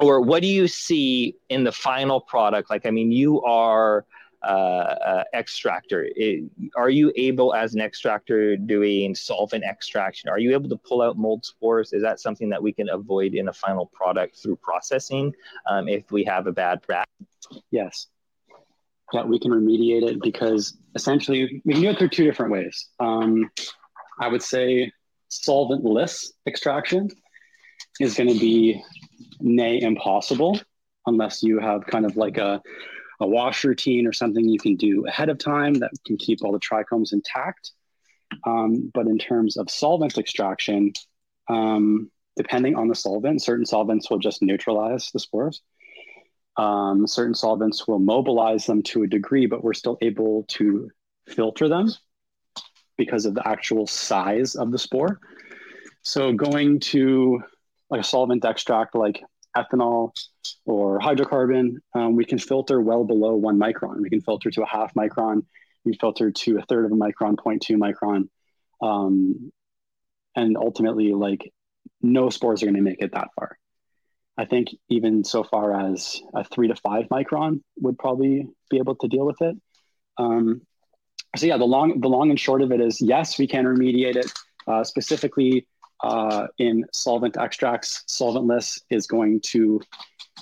or 0.00 0.20
what 0.20 0.42
do 0.42 0.48
you 0.48 0.66
see 0.66 1.36
in 1.48 1.64
the 1.64 1.72
final 1.72 2.20
product? 2.20 2.70
Like 2.70 2.86
i 2.86 2.90
mean 2.90 3.12
you 3.12 3.42
are 3.42 4.04
uh, 4.42 4.46
uh, 4.46 5.24
extractor. 5.34 6.08
It, 6.16 6.50
are 6.74 6.88
you 6.88 7.12
able 7.14 7.54
as 7.54 7.74
an 7.74 7.82
extractor 7.82 8.56
doing 8.56 9.14
solvent 9.14 9.64
extraction? 9.64 10.30
Are 10.30 10.38
you 10.38 10.52
able 10.54 10.70
to 10.70 10.78
pull 10.78 11.02
out 11.02 11.18
mold 11.18 11.44
spores? 11.44 11.92
Is 11.92 12.00
that 12.02 12.20
something 12.20 12.48
that 12.48 12.62
we 12.62 12.72
can 12.72 12.88
avoid 12.88 13.34
in 13.34 13.48
a 13.48 13.52
final 13.52 13.84
product 13.84 14.38
through 14.42 14.56
processing 14.56 15.34
um, 15.68 15.88
if 15.88 16.10
we 16.10 16.24
have 16.24 16.46
a 16.46 16.52
bad 16.52 16.80
rat 16.88 17.06
yes. 17.70 18.06
Yeah, 19.12 19.24
we 19.24 19.38
can 19.38 19.50
remediate 19.50 20.08
it 20.08 20.22
because 20.22 20.76
essentially 20.94 21.62
we 21.64 21.74
can 21.74 21.82
do 21.82 21.90
it 21.90 21.98
through 21.98 22.10
two 22.10 22.24
different 22.24 22.52
ways. 22.52 22.88
Um, 23.00 23.50
I 24.20 24.28
would 24.28 24.42
say 24.42 24.92
solventless 25.30 26.26
extraction 26.46 27.08
is 27.98 28.14
going 28.14 28.32
to 28.32 28.38
be 28.38 28.82
nay 29.40 29.80
impossible 29.80 30.60
unless 31.06 31.42
you 31.42 31.58
have 31.58 31.86
kind 31.86 32.04
of 32.04 32.16
like 32.16 32.38
a, 32.38 32.60
a 33.20 33.26
wash 33.26 33.64
routine 33.64 34.06
or 34.06 34.12
something 34.12 34.48
you 34.48 34.58
can 34.58 34.76
do 34.76 35.06
ahead 35.06 35.28
of 35.28 35.38
time 35.38 35.74
that 35.74 35.90
can 36.06 36.16
keep 36.16 36.42
all 36.42 36.52
the 36.52 36.60
trichomes 36.60 37.12
intact. 37.12 37.72
Um, 38.46 38.90
but 38.94 39.06
in 39.06 39.18
terms 39.18 39.56
of 39.56 39.70
solvent 39.70 40.18
extraction, 40.18 40.92
um, 41.48 42.10
depending 42.36 42.76
on 42.76 42.88
the 42.88 42.94
solvent, 42.94 43.42
certain 43.42 43.66
solvents 43.66 44.10
will 44.10 44.18
just 44.18 44.42
neutralize 44.42 45.10
the 45.12 45.20
spores. 45.20 45.62
Um, 46.56 47.06
certain 47.06 47.34
solvents 47.34 47.88
will 47.88 47.98
mobilize 47.98 48.66
them 48.66 48.82
to 48.84 49.02
a 49.02 49.06
degree, 49.06 49.46
but 49.46 49.64
we're 49.64 49.74
still 49.74 49.98
able 50.00 50.44
to 50.48 50.90
filter 51.26 51.68
them 51.68 51.88
because 52.96 53.24
of 53.24 53.34
the 53.34 53.46
actual 53.46 53.86
size 53.86 54.54
of 54.54 54.70
the 54.70 54.78
spore. 54.78 55.20
So 56.02 56.32
going 56.32 56.80
to 56.80 57.42
like 57.90 58.00
a 58.00 58.04
solvent 58.04 58.44
extract 58.44 58.94
like 58.94 59.22
ethanol 59.56 60.12
or 60.64 60.98
hydrocarbon, 61.00 61.76
um, 61.94 62.16
we 62.16 62.24
can 62.24 62.38
filter 62.38 62.80
well 62.80 63.04
below 63.04 63.34
one 63.34 63.58
micron. 63.58 64.00
We 64.00 64.10
can 64.10 64.20
filter 64.20 64.50
to 64.50 64.62
a 64.62 64.66
half 64.66 64.94
micron. 64.94 65.44
We 65.84 65.94
filter 65.94 66.30
to 66.30 66.58
a 66.58 66.62
third 66.62 66.84
of 66.84 66.92
a 66.92 66.94
micron, 66.94 67.36
0.2 67.36 67.76
micron. 67.76 68.28
Um, 68.80 69.50
and 70.36 70.56
ultimately, 70.56 71.12
like 71.12 71.52
no 72.00 72.30
spores 72.30 72.62
are 72.62 72.66
going 72.66 72.76
to 72.76 72.82
make 72.82 73.02
it 73.02 73.12
that 73.12 73.28
far. 73.34 73.58
I 74.36 74.44
think 74.44 74.68
even 74.88 75.24
so 75.24 75.42
far 75.44 75.92
as 75.92 76.20
a 76.34 76.44
three 76.44 76.68
to 76.68 76.76
five 76.76 77.06
micron 77.08 77.60
would 77.80 77.98
probably 77.98 78.46
be 78.70 78.78
able 78.78 78.94
to 78.96 79.08
deal 79.08 79.26
with 79.26 79.42
it. 79.42 79.56
Um, 80.16 80.62
so 81.36 81.46
yeah, 81.46 81.58
the 81.58 81.64
long 81.64 82.00
the 82.00 82.08
long 82.08 82.30
and 82.30 82.40
short 82.40 82.62
of 82.62 82.72
it 82.72 82.80
is 82.80 83.00
yes, 83.00 83.38
we 83.38 83.46
can 83.46 83.64
remediate 83.64 84.16
it. 84.16 84.32
Uh, 84.66 84.84
specifically 84.84 85.66
uh, 86.02 86.46
in 86.58 86.84
solvent 86.92 87.36
extracts, 87.36 88.04
solventless 88.08 88.80
is 88.90 89.06
going 89.06 89.40
to 89.40 89.80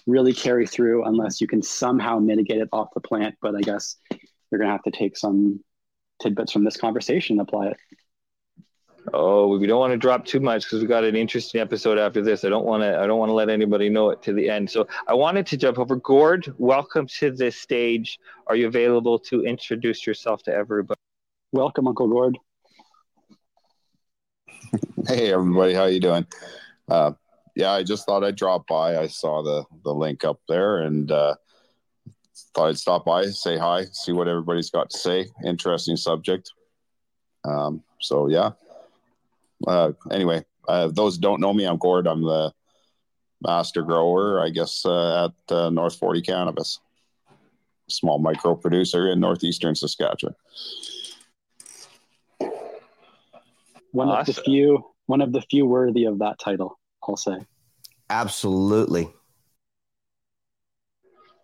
really 0.06 0.32
carry 0.32 0.66
through 0.66 1.04
unless 1.04 1.40
you 1.40 1.46
can 1.46 1.62
somehow 1.62 2.18
mitigate 2.18 2.61
it 2.61 2.68
off 2.72 2.88
the 2.94 3.00
plant. 3.00 3.34
But 3.40 3.54
I 3.56 3.61
guess 3.61 3.96
you're 4.50 4.59
going 4.59 4.68
to 4.68 4.72
have 4.72 4.82
to 4.84 4.90
take 4.90 5.16
some 5.16 5.61
tidbits 6.22 6.52
from 6.52 6.64
this 6.64 6.76
conversation 6.76 7.38
and 7.38 7.48
apply 7.48 7.68
it. 7.68 7.76
Oh, 9.14 9.56
we 9.56 9.66
don't 9.66 9.80
want 9.80 9.92
to 9.92 9.96
drop 9.96 10.26
too 10.26 10.40
much 10.40 10.64
because 10.64 10.82
we 10.82 10.86
got 10.86 11.04
an 11.04 11.16
interesting 11.16 11.61
episode 11.61 11.98
after 11.98 12.20
this. 12.20 12.44
I 12.44 12.50
don't 12.50 12.66
want 12.66 12.82
to. 12.82 12.98
I 12.98 13.06
don't 13.06 13.18
want 13.18 13.30
to 13.30 13.34
let 13.34 13.48
anybody 13.48 13.88
know 13.88 14.11
it 14.11 14.22
to 14.24 14.34
the 14.34 14.50
end. 14.50 14.68
So 14.70 14.86
I 15.06 15.14
wanted 15.14 15.46
to 15.46 15.56
jump 15.56 15.78
over. 15.78 15.96
Gord, 15.96 16.52
welcome 16.59 17.06
to 17.18 17.30
this 17.30 17.56
stage. 17.56 18.18
Are 18.46 18.56
you 18.56 18.66
available 18.66 19.18
to 19.20 19.42
introduce 19.42 20.06
yourself 20.06 20.42
to 20.42 20.52
everybody? 20.52 20.98
Welcome, 21.52 21.88
Uncle 21.88 22.09
Gord. 22.09 22.36
Hey, 25.06 25.32
everybody. 25.32 25.74
How 25.74 25.86
you 25.86 26.00
doing? 26.00 26.26
Uh, 26.88 27.12
yeah, 27.54 27.72
I 27.72 27.82
just 27.82 28.06
thought 28.06 28.24
I'd 28.24 28.36
drop 28.36 28.66
by. 28.66 28.98
I 28.98 29.06
saw 29.06 29.42
the 29.42 29.64
the 29.84 29.92
link 29.92 30.24
up 30.24 30.40
there 30.48 30.78
and 30.82 31.11
uh, 31.11 31.34
thought 32.54 32.68
I'd 32.68 32.78
stop 32.78 33.04
by, 33.04 33.26
say 33.26 33.59
hi, 33.59 33.84
see 33.92 34.12
what 34.12 34.28
everybody's 34.28 34.70
got 34.70 34.90
to 34.90 34.98
say. 34.98 35.26
Interesting 35.44 35.96
subject. 35.96 36.52
Um, 37.44 37.82
so 38.00 38.28
yeah, 38.28 38.50
uh, 39.66 39.92
anyway, 40.11 40.44
uh, 40.68 40.88
those 40.88 41.18
don't 41.18 41.40
know 41.40 41.52
me, 41.52 41.64
I'm 41.64 41.78
Gord. 41.78 42.06
I'm 42.06 42.22
the 42.22 42.52
master 43.42 43.82
grower, 43.82 44.40
I 44.40 44.50
guess, 44.50 44.84
uh, 44.84 45.26
at 45.26 45.54
uh, 45.54 45.70
North 45.70 45.96
40 45.98 46.22
Cannabis, 46.22 46.80
small 47.88 48.18
micro 48.18 48.54
producer 48.54 49.11
in 49.11 49.20
northeastern 49.20 49.74
Saskatchewan. 49.74 50.34
One 53.99 54.11
awesome. 54.11 54.30
of 54.30 54.36
the 54.36 54.42
few, 54.42 54.84
one 55.07 55.20
of 55.20 55.32
the 55.32 55.42
few 55.42 55.66
worthy 55.66 56.05
of 56.05 56.20
that 56.20 56.38
title, 56.38 56.78
I'll 57.03 57.16
say. 57.16 57.36
Absolutely. 58.09 59.12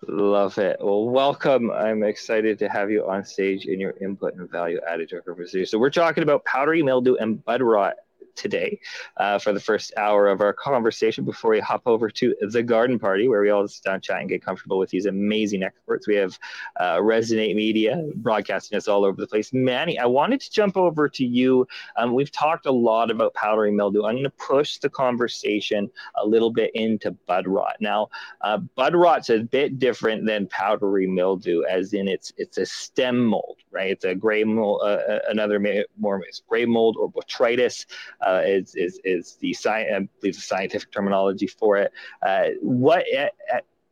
Love 0.06 0.56
it. 0.58 0.76
Well, 0.80 1.08
welcome. 1.08 1.72
I'm 1.72 2.04
excited 2.04 2.60
to 2.60 2.68
have 2.68 2.92
you 2.92 3.08
on 3.08 3.24
stage 3.24 3.66
and 3.66 3.80
your 3.80 3.94
input 4.00 4.36
and 4.36 4.48
value 4.48 4.78
added 4.88 5.08
to 5.08 5.16
our 5.16 5.22
conversation. 5.22 5.66
So 5.66 5.80
we're 5.80 5.90
talking 5.90 6.22
about 6.22 6.44
powdery 6.44 6.80
mildew 6.80 7.16
and 7.16 7.44
bud 7.44 7.60
rot 7.60 7.94
today 8.34 8.78
uh, 9.16 9.38
for 9.38 9.52
the 9.52 9.60
first 9.60 9.92
hour 9.96 10.28
of 10.28 10.40
our 10.40 10.52
conversation 10.52 11.24
before 11.24 11.50
we 11.52 11.60
hop 11.60 11.82
over 11.86 12.10
to 12.10 12.34
the 12.50 12.62
garden 12.62 12.98
party 12.98 13.28
where 13.28 13.42
we 13.42 13.50
all 13.50 13.66
sit 13.66 13.84
down, 13.84 14.00
chat, 14.00 14.20
and 14.20 14.28
get 14.28 14.44
comfortable 14.44 14.78
with 14.78 14.90
these 14.90 15.06
amazing 15.06 15.62
experts. 15.62 16.06
We 16.06 16.16
have 16.16 16.38
uh, 16.78 16.96
Resonate 16.96 17.54
Media 17.54 18.02
broadcasting 18.16 18.76
us 18.76 18.88
all 18.88 19.04
over 19.04 19.20
the 19.20 19.26
place. 19.26 19.52
Manny, 19.52 19.98
I 19.98 20.06
wanted 20.06 20.40
to 20.40 20.50
jump 20.50 20.76
over 20.76 21.08
to 21.08 21.24
you. 21.24 21.66
Um, 21.96 22.14
we've 22.14 22.32
talked 22.32 22.66
a 22.66 22.72
lot 22.72 23.10
about 23.10 23.34
powdery 23.34 23.72
mildew. 23.72 24.04
I'm 24.04 24.14
going 24.14 24.24
to 24.24 24.30
push 24.30 24.78
the 24.78 24.90
conversation 24.90 25.90
a 26.16 26.26
little 26.26 26.50
bit 26.50 26.70
into 26.74 27.12
bud 27.26 27.46
rot. 27.46 27.76
Now, 27.80 28.08
uh, 28.40 28.58
bud 28.58 28.94
rot's 28.94 29.30
a 29.30 29.40
bit 29.40 29.78
different 29.78 30.26
than 30.26 30.46
powdery 30.48 31.06
mildew, 31.06 31.62
as 31.64 31.92
in 31.92 32.08
it's 32.08 32.32
it's 32.36 32.58
a 32.58 32.66
stem 32.66 33.24
mold, 33.24 33.58
right? 33.70 33.90
It's 33.90 34.04
a 34.04 34.14
gray 34.14 34.44
mold, 34.44 34.80
uh, 34.82 35.12
uh 35.12 35.18
another 35.28 35.60
more 35.98 36.22
gray 36.48 36.66
mold 36.66 36.96
or 36.98 37.10
botrytis 37.10 37.86
uh, 38.26 38.42
is, 38.44 38.74
is, 38.74 39.00
is 39.04 39.36
the 39.40 39.52
sci- 39.54 39.68
I 39.70 40.08
believe 40.20 40.34
the 40.34 40.40
scientific 40.40 40.92
terminology 40.92 41.46
for 41.46 41.76
it. 41.76 41.92
Uh, 42.22 42.48
what, 42.62 43.04
uh, 43.16 43.28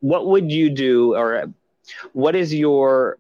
what 0.01 0.26
would 0.26 0.51
you 0.51 0.70
do 0.70 1.14
or 1.14 1.53
what 2.12 2.35
is 2.35 2.55
your 2.55 3.18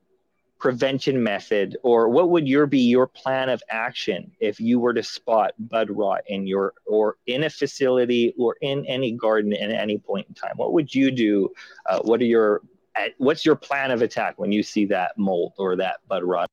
prevention 0.58 1.22
method 1.22 1.76
or 1.82 2.08
what 2.08 2.30
would 2.30 2.48
your 2.48 2.66
be 2.66 2.78
your 2.80 3.06
plan 3.06 3.48
of 3.48 3.62
action 3.70 4.30
if 4.40 4.60
you 4.60 4.78
were 4.78 4.92
to 4.94 5.02
spot 5.02 5.52
bud 5.58 5.90
rot 5.90 6.20
in 6.28 6.46
your 6.46 6.72
or 6.86 7.16
in 7.26 7.44
a 7.44 7.50
facility 7.50 8.32
or 8.38 8.56
in 8.60 8.84
any 8.86 9.12
garden 9.12 9.52
at 9.52 9.70
any 9.70 9.98
point 9.98 10.26
in 10.28 10.34
time 10.34 10.52
what 10.56 10.72
would 10.72 10.94
you 10.94 11.10
do 11.10 11.48
uh, 11.86 11.98
what 12.02 12.20
are 12.20 12.24
your 12.26 12.62
what's 13.18 13.44
your 13.44 13.56
plan 13.56 13.90
of 13.90 14.02
attack 14.02 14.38
when 14.38 14.52
you 14.52 14.62
see 14.62 14.86
that 14.86 15.12
mold 15.18 15.52
or 15.58 15.76
that 15.76 15.96
bud 16.08 16.22
rot 16.24 16.48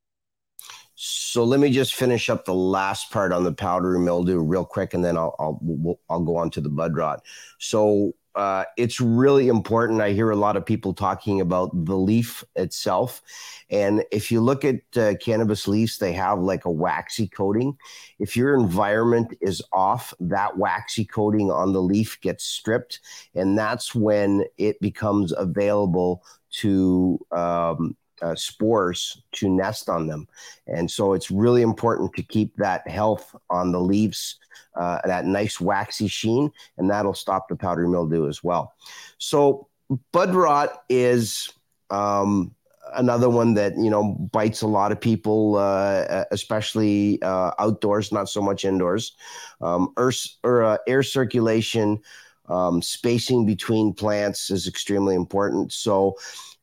so 1.02 1.46
let 1.46 1.62
me 1.62 1.70
just 1.70 1.96
finish 1.96 2.30
up 2.30 2.44
the 2.44 2.54
last 2.54 3.10
part 3.10 3.32
on 3.32 3.46
the 3.46 3.54
powdery 3.54 4.00
mildew 4.00 4.42
real 4.42 4.66
quick, 4.66 4.94
and 4.94 5.06
then 5.06 5.16
I'll 5.16 5.34
I'll 5.40 5.98
I'll 6.10 6.20
go 6.20 6.36
on 6.36 6.50
to 6.52 6.60
the 6.60 6.68
bud 6.68 6.94
rot. 6.98 7.24
So 7.58 8.12
uh, 8.36 8.66
it's 8.76 9.00
really 9.00 9.48
important. 9.48 10.02
I 10.02 10.12
hear 10.12 10.30
a 10.30 10.36
lot 10.36 10.58
of 10.58 10.66
people 10.66 10.94
talking 10.94 11.40
about 11.40 11.70
the 11.86 11.96
leaf 11.96 12.44
itself, 12.58 13.22
and 13.70 14.04
if 14.12 14.30
you 14.30 14.42
look 14.42 14.66
at 14.66 14.82
uh, 14.98 15.14
cannabis 15.24 15.70
leaves, 15.70 16.00
they 16.00 16.12
have 16.12 16.40
like 16.40 16.66
a 16.66 16.72
waxy 16.72 17.30
coating. 17.30 17.78
If 18.20 18.36
your 18.36 18.54
environment 18.54 19.38
is 19.40 19.62
off, 19.72 20.14
that 20.20 20.58
waxy 20.58 21.06
coating 21.06 21.50
on 21.50 21.72
the 21.72 21.82
leaf 21.82 22.20
gets 22.20 22.44
stripped, 22.44 23.00
and 23.34 23.58
that's 23.58 23.96
when 23.96 24.44
it 24.58 24.82
becomes 24.82 25.32
available 25.32 26.26
to 26.52 27.26
um, 27.32 27.96
uh, 28.22 28.36
spores 28.36 29.22
to 29.34 29.50
nest 29.50 29.90
on 29.90 30.08
them. 30.08 30.28
And 30.68 30.90
so 30.90 31.14
it's 31.14 31.32
really 31.32 31.62
important 31.62 32.14
to 32.14 32.24
keep 32.24 32.56
that 32.58 32.88
health 32.88 33.36
on 33.50 33.72
the 33.72 33.80
leaves, 33.80 34.38
uh, 34.76 35.00
that 35.06 35.26
nice 35.26 35.60
waxy 35.60 36.08
sheen, 36.08 36.52
and 36.78 36.90
that'll 36.90 37.14
stop 37.14 37.48
the 37.48 37.56
powdery 37.56 37.88
mildew 37.88 38.28
as 38.28 38.44
well. 38.44 38.74
So 39.18 39.68
bud 40.12 40.34
rot 40.34 40.84
is 40.90 41.50
um, 41.90 42.54
another 42.96 43.30
one 43.30 43.54
that 43.56 43.78
you 43.78 43.90
know 43.90 44.14
bites 44.32 44.62
a 44.62 44.68
lot 44.68 44.92
of 44.92 45.00
people, 45.00 45.56
uh, 45.58 46.26
especially 46.32 47.22
uh, 47.22 47.52
outdoors, 47.60 48.12
not 48.12 48.30
so 48.30 48.42
much 48.42 48.66
indoors. 48.66 49.16
Um, 49.62 49.94
earth, 49.98 50.28
or 50.44 50.64
uh, 50.64 50.78
air 50.88 51.04
circulation. 51.04 52.00
Um, 52.48 52.82
spacing 52.82 53.46
between 53.46 53.94
plants 53.94 54.50
is 54.50 54.66
extremely 54.66 55.14
important. 55.14 55.72
So, 55.72 56.16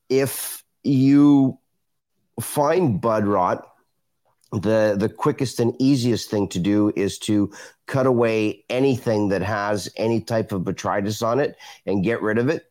if 0.09 0.65
you 0.87 1.59
find 2.41 3.01
bud 3.01 3.27
rot, 3.27 3.67
the 4.53 4.95
the 4.99 5.09
quickest 5.09 5.61
and 5.61 5.75
easiest 5.81 6.31
thing 6.31 6.49
to 6.49 6.59
do 6.59 6.93
is 6.97 7.19
to 7.19 7.53
cut 7.87 8.07
away 8.07 8.65
anything 8.71 9.29
that 9.29 9.43
has 9.43 9.89
any 9.97 10.21
type 10.21 10.53
of 10.53 10.63
botrytis 10.63 11.27
on 11.27 11.41
it 11.41 11.57
and 11.85 12.05
get 12.05 12.23
rid 12.23 12.39
of 12.39 12.49
it 12.49 12.65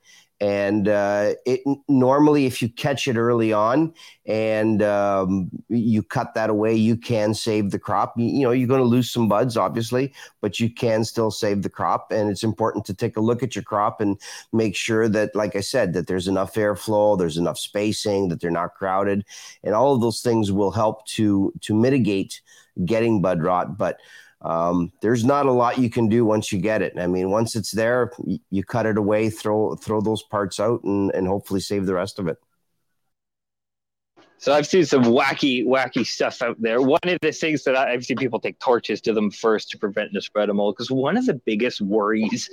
and 0.46 0.88
uh, 0.88 1.34
it 1.48 1.62
normally 1.88 2.46
if 2.46 2.62
you 2.62 2.70
catch 2.70 3.08
it 3.08 3.18
early 3.18 3.52
on 3.52 3.92
and 4.28 4.84
um, 4.84 5.50
you 5.70 6.04
cut 6.04 6.36
that 6.36 6.52
away 6.52 6.72
you 6.72 6.96
can 6.96 7.34
save 7.34 7.72
the 7.72 7.80
crop. 7.80 8.14
You, 8.16 8.28
you 8.28 8.44
know 8.44 8.52
you're 8.52 8.68
going 8.68 8.80
to 8.80 8.86
lose 8.86 9.10
some 9.10 9.28
buds 9.28 9.58
obviously 9.58 10.14
but 10.42 10.60
you 10.60 10.70
can 10.70 11.04
still 11.04 11.32
save 11.32 11.64
the 11.64 11.70
crop. 11.70 12.12
And 12.12 12.30
it's 12.30 12.44
important 12.44 12.86
to 12.86 12.94
take 12.94 13.18
a 13.18 13.22
look 13.22 13.42
at 13.42 13.56
your 13.56 13.64
crop 13.64 14.00
and 14.02 14.22
make 14.54 14.76
sure 14.76 15.10
that 15.10 15.36
like 15.36 15.56
i 15.56 15.62
said 15.62 15.94
that 15.94 16.06
there's 16.06 16.28
enough 16.28 16.54
airflow 16.54 17.18
there's 17.18 17.38
enough 17.38 17.58
spacing 17.58 18.30
that 18.30 18.40
they're 18.40 18.52
not 18.52 18.76
crowded. 18.76 19.26
And 19.64 19.74
all 19.74 19.96
of 19.96 20.02
those 20.02 20.22
things 20.22 20.52
will 20.52 20.72
help 20.72 21.08
to 21.18 21.54
to 21.62 21.74
mitigate 21.74 22.42
getting 22.86 23.20
bud 23.20 23.42
rot. 23.42 23.78
But 23.80 23.98
um, 24.46 24.92
there's 25.02 25.26
not 25.26 25.48
a 25.48 25.52
lot 25.52 25.80
you 25.80 25.90
can 25.90 26.08
do 26.08 26.24
once 26.24 26.52
you 26.52 26.60
get 26.60 26.84
it. 26.84 26.94
I 27.00 27.08
mean, 27.08 27.32
once 27.32 27.56
it's 27.56 27.72
there, 27.72 28.12
you, 28.52 28.64
cut 28.64 28.86
it 28.86 28.98
away, 28.98 29.32
throw 29.32 29.76
throw 29.76 30.02
those 30.02 30.22
parts 30.22 30.60
out, 30.60 30.84
and 30.84 31.12
and 31.16 31.28
hopefully 31.28 31.60
save 31.60 31.88
the 31.88 31.96
rest 31.96 32.20
of 32.20 32.28
it. 32.28 32.38
So 34.38 34.54
I've 34.54 34.68
seen 34.68 34.86
some 34.86 35.06
wacky, 35.06 35.66
wacky 35.66 36.06
stuff 36.06 36.42
out 36.44 36.62
there. 36.62 36.80
One 36.82 37.00
of 37.06 37.18
the 37.22 37.32
things 37.32 37.64
that 37.64 37.76
I, 37.76 37.92
have 37.92 38.06
seen 38.06 38.18
people 38.18 38.40
take 38.40 38.60
torches 38.60 39.02
to 39.02 39.14
them 39.14 39.32
first 39.32 39.72
to 39.72 39.80
prevent 39.80 40.12
the 40.14 40.22
spread 40.22 40.50
of 40.50 40.58
mold, 40.58 40.76
because 40.76 40.92
one 40.92 41.18
of 41.18 41.26
the 41.26 41.36
biggest 41.46 41.82
worries 41.82 42.50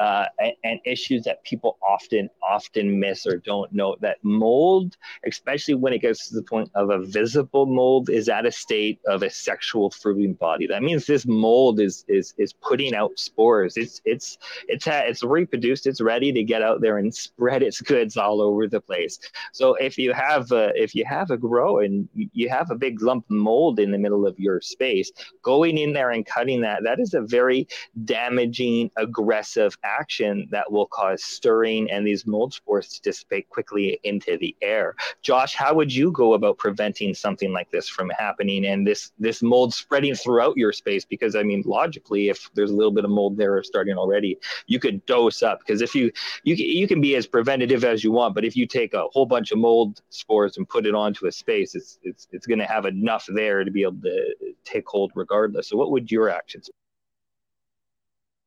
uh, 0.00 0.26
and, 0.64 0.80
issues 0.84 1.24
that 1.24 1.42
people 1.44 1.78
often 1.86 2.28
often 2.42 2.98
miss 2.98 3.26
or 3.26 3.36
don't 3.36 3.70
know 3.72 3.96
that 4.00 4.16
mold 4.22 4.96
especially 5.26 5.74
when 5.74 5.92
it 5.92 6.00
gets 6.00 6.28
to 6.28 6.34
the 6.34 6.42
point 6.42 6.70
of 6.74 6.90
a 6.90 6.98
visible 6.98 7.66
mold 7.66 8.08
is 8.08 8.28
at 8.28 8.46
a 8.46 8.52
state 8.52 8.98
of 9.06 9.22
a 9.22 9.30
sexual 9.30 9.90
fruiting 9.90 10.34
body. 10.34 10.66
That 10.66 10.82
means 10.82 11.06
this 11.06 11.26
mold 11.26 11.80
is 11.80 12.04
is 12.08 12.34
is 12.38 12.52
putting 12.52 12.94
out 12.94 13.18
spores. 13.18 13.76
It's 13.76 14.00
it's 14.04 14.38
it's 14.68 14.86
it's 14.86 15.22
reproduced 15.22 15.86
it's 15.86 16.00
ready 16.00 16.32
to 16.32 16.42
get 16.42 16.62
out 16.62 16.80
there 16.80 16.98
and 16.98 17.14
spread 17.14 17.62
its 17.62 17.80
goods 17.80 18.16
all 18.16 18.40
over 18.40 18.66
the 18.66 18.80
place. 18.80 19.18
So 19.52 19.74
if 19.74 19.98
you 19.98 20.12
have 20.12 20.52
a, 20.52 20.72
if 20.74 20.94
you 20.94 21.04
have 21.04 21.30
a 21.30 21.36
grow 21.36 21.78
and 21.80 22.08
you 22.14 22.48
have 22.48 22.70
a 22.70 22.74
big 22.74 23.02
lump 23.02 23.24
of 23.24 23.36
mold 23.36 23.78
in 23.78 23.90
the 23.90 23.98
middle 23.98 24.26
of 24.26 24.38
your 24.38 24.60
space 24.60 25.10
going 25.42 25.78
in 25.78 25.92
there 25.92 26.10
and 26.10 26.24
cutting 26.24 26.60
that 26.62 26.82
that 26.84 27.00
is 27.00 27.14
a 27.14 27.20
very 27.20 27.66
damaging 28.04 28.90
aggressive 28.96 29.76
action 29.84 30.48
that 30.50 30.70
will 30.70 30.86
cause 30.86 31.22
stirring 31.24 31.90
and 31.90 32.06
these 32.06 32.26
mold 32.26 32.52
spores 32.54 32.88
to 32.88 33.00
dissipate 33.02 33.48
quickly 33.48 33.98
into 34.04 34.38
the 34.38 34.54
air. 34.62 34.94
Josh, 35.22 35.54
how 35.54 35.74
would 35.74 35.94
you 35.94 36.12
go 36.12 36.34
about 36.34 36.58
preventing 36.58 37.14
something 37.14 37.52
like 37.52 37.70
this 37.70 37.88
from 37.88 38.10
happening 38.10 38.66
and 38.66 38.86
this 38.86 39.12
this 39.18 39.42
mold 39.42 39.74
spreading 39.74 40.14
throughout 40.14 40.56
your 40.56 40.72
space? 40.72 41.04
Because 41.04 41.36
I 41.36 41.42
mean, 41.42 41.62
logically, 41.66 42.28
if 42.28 42.50
there's 42.54 42.70
a 42.70 42.76
little 42.76 42.92
bit 42.92 43.04
of 43.04 43.10
mold 43.10 43.36
there 43.36 43.62
starting 43.62 43.96
already, 43.96 44.38
you 44.66 44.78
could 44.78 45.04
dose 45.06 45.42
up. 45.42 45.60
Because 45.60 45.82
if 45.82 45.94
you 45.94 46.10
you 46.44 46.54
you 46.54 46.86
can 46.86 47.00
be 47.00 47.16
as 47.16 47.26
preventative 47.26 47.84
as 47.84 48.04
you 48.04 48.12
want, 48.12 48.34
but 48.34 48.44
if 48.44 48.56
you 48.56 48.66
take 48.66 48.94
a 48.94 49.06
whole 49.08 49.26
bunch 49.26 49.52
of 49.52 49.58
mold 49.58 50.02
spores 50.10 50.56
and 50.56 50.68
put 50.68 50.86
it 50.86 50.94
onto 50.94 51.26
a 51.26 51.32
space, 51.32 51.74
it's 51.74 51.98
it's 52.02 52.28
it's 52.32 52.46
going 52.46 52.58
to 52.58 52.66
have 52.66 52.86
enough 52.86 53.26
there 53.28 53.64
to 53.64 53.70
be 53.70 53.82
able 53.82 54.00
to 54.02 54.34
take 54.64 54.88
hold 54.88 55.12
regardless. 55.14 55.68
So, 55.68 55.76
what 55.76 55.90
would 55.90 56.10
your 56.10 56.28
actions? 56.28 56.70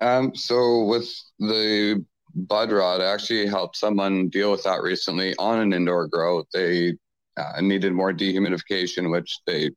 Um, 0.03 0.35
so 0.35 0.83
with 0.83 1.09
the 1.39 2.03
bud 2.35 2.71
rot. 2.71 3.01
I 3.01 3.13
actually 3.13 3.47
helped 3.47 3.77
someone 3.77 4.29
deal 4.29 4.51
with 4.51 4.63
that 4.63 4.81
recently 4.81 5.35
on 5.37 5.59
an 5.59 5.73
indoor 5.73 6.07
grow. 6.07 6.43
They 6.53 6.93
uh, 7.37 7.61
needed 7.61 7.93
more 7.93 8.13
dehumidification, 8.13 9.11
which 9.11 9.39
they 9.45 9.69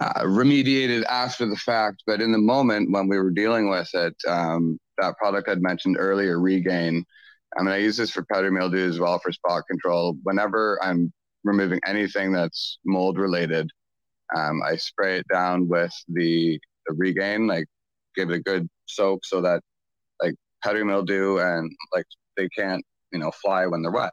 uh, 0.00 0.22
remediated 0.22 1.04
after 1.04 1.46
the 1.46 1.56
fact. 1.56 2.02
But 2.06 2.20
in 2.20 2.32
the 2.32 2.38
moment 2.38 2.90
when 2.90 3.08
we 3.08 3.18
were 3.18 3.30
dealing 3.30 3.68
with 3.68 3.88
it, 3.94 4.14
um, 4.26 4.78
that 4.98 5.16
product 5.18 5.48
I'd 5.48 5.62
mentioned 5.62 5.96
earlier, 5.98 6.40
Regain. 6.40 7.04
I 7.58 7.62
mean, 7.62 7.72
I 7.74 7.78
use 7.78 7.96
this 7.96 8.10
for 8.10 8.24
powdery 8.32 8.50
mildew 8.50 8.88
as 8.88 8.98
well 8.98 9.18
for 9.18 9.30
spot 9.30 9.64
control. 9.70 10.16
Whenever 10.22 10.78
I'm 10.82 11.12
removing 11.44 11.80
anything 11.86 12.32
that's 12.32 12.78
mold 12.84 13.18
related, 13.18 13.70
um, 14.34 14.62
I 14.62 14.76
spray 14.76 15.18
it 15.18 15.26
down 15.30 15.68
with 15.68 15.92
the, 16.08 16.58
the 16.86 16.94
Regain, 16.94 17.46
like 17.46 17.66
give 18.14 18.30
it 18.30 18.36
a 18.36 18.40
good 18.40 18.68
soak 18.86 19.24
so 19.24 19.40
that 19.42 19.62
like 20.22 20.34
powdery 20.62 20.84
mildew 20.84 21.38
and 21.38 21.70
like 21.94 22.06
they 22.36 22.48
can't, 22.48 22.84
you 23.12 23.18
know, 23.18 23.30
fly 23.30 23.66
when 23.66 23.82
they're 23.82 23.92
wet. 23.92 24.12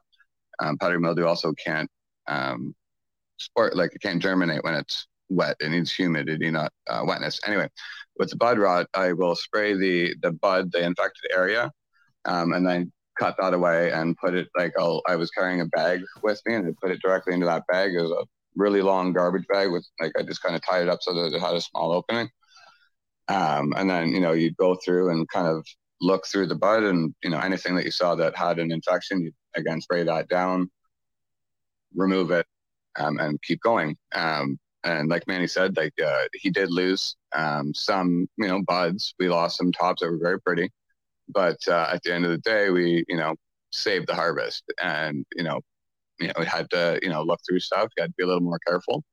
Um, 0.60 0.78
powdery 0.78 1.00
mildew 1.00 1.26
also 1.26 1.54
can't 1.54 1.89
um, 2.28 2.76
sport, 3.38 3.76
like 3.76 3.95
it 3.95 4.02
can't 4.02 4.22
germinate 4.22 4.64
when 4.64 4.74
it's 4.74 5.08
wet. 5.30 5.56
It 5.60 5.70
needs 5.70 5.91
humidity, 5.91 6.52
not 6.52 6.72
uh, 6.89 7.04
wetness. 7.06 7.39
Anyway, 7.45 7.70
with 8.18 8.30
the 8.30 8.36
bud 8.36 8.60
rot, 8.60 8.88
I 8.93 9.14
will 9.14 9.36
spray 9.36 9.76
the 9.78 10.16
the 10.22 10.32
bud, 10.32 10.72
the 10.72 10.84
infected 10.84 11.32
area, 11.34 11.72
um, 12.26 12.54
and 12.54 12.66
then 12.66 12.91
cut 13.18 13.36
that 13.39 13.54
away 13.54 13.91
and 13.91 14.18
put 14.18 14.34
it 14.34 14.47
like 14.58 14.74
I'll, 14.80 15.02
I 15.08 15.16
was 15.16 15.30
carrying 15.32 15.62
a 15.62 15.66
bag 15.66 16.02
with 16.24 16.41
me 16.45 16.56
and 16.56 16.68
I 16.68 16.72
put 16.82 16.91
it 16.91 17.02
directly 17.02 17.34
into 17.34 17.45
that 17.45 17.64
bag. 17.68 17.93
It 17.93 18.02
was 18.02 18.12
a 18.12 18.26
really 18.56 18.82
long 18.82 19.14
garbage 19.14 19.45
bag 19.47 19.72
with 19.72 19.86
like 20.00 20.12
I 20.18 20.24
just 20.24 20.41
kind 20.41 20.56
of 20.56 20.62
tied 20.66 20.84
it 20.84 20.89
up 20.89 21.00
so 21.02 21.14
that 21.14 21.36
it 21.36 21.39
had 21.39 21.56
a 21.56 21.62
small 21.62 21.91
opening. 21.91 22.30
Um, 23.30 23.73
and 23.77 23.89
then 23.89 24.09
you 24.09 24.19
know 24.19 24.34
you'd 24.34 24.57
go 24.57 24.75
through 24.75 25.11
and 25.11 25.30
kind 25.30 25.47
of 25.47 25.65
look 26.01 26.25
through 26.27 26.47
the 26.47 26.55
bud 26.55 26.84
and 26.84 27.13
you 27.23 27.30
know 27.30 27.39
anything 27.39 27.75
that 27.75 27.86
you 27.86 27.91
saw 27.91 28.15
that 28.15 28.36
had 28.36 28.59
an 28.59 28.71
infection, 28.71 29.21
you 29.21 29.32
again 29.55 29.82
spray 29.82 30.03
that 30.03 30.27
down, 30.30 30.69
remove 31.95 32.32
it, 32.32 32.45
um, 32.97 33.19
and 33.19 33.41
keep 33.43 33.61
going. 33.61 33.95
Um, 34.13 34.59
and 34.84 35.09
like 35.09 35.27
Manny 35.27 35.47
said, 35.47 35.77
like 35.77 35.93
uh, 36.03 36.25
he 36.34 36.49
did 36.49 36.71
lose 36.71 37.15
um, 37.36 37.73
some, 37.73 38.27
you 38.38 38.47
know, 38.47 38.61
buds. 38.65 39.13
We 39.19 39.30
lost 39.30 39.57
some 39.57 39.71
tops 39.71 40.01
that 40.01 40.09
were 40.09 40.19
very 40.21 40.39
pretty, 40.41 40.69
but 41.27 41.57
uh, 41.67 41.89
at 41.93 42.03
the 42.03 42.13
end 42.13 42.25
of 42.25 42.32
the 42.32 42.38
day, 42.39 42.69
we, 42.69 43.03
you 43.09 43.17
know, 43.17 43.36
saved 43.71 44.07
the 44.07 44.15
harvest. 44.15 44.63
And 44.82 45.25
you 45.36 45.43
know, 45.43 45.61
you 46.19 46.27
know, 46.27 46.34
we 46.39 46.45
had 46.45 46.69
to, 46.71 46.99
you 47.03 47.09
know, 47.09 47.23
look 47.23 47.39
through 47.47 47.59
stuff. 47.59 47.89
You 47.97 48.03
had 48.03 48.11
to 48.11 48.15
be 48.17 48.23
a 48.23 48.27
little 48.27 48.41
more 48.41 48.59
careful. 48.67 49.03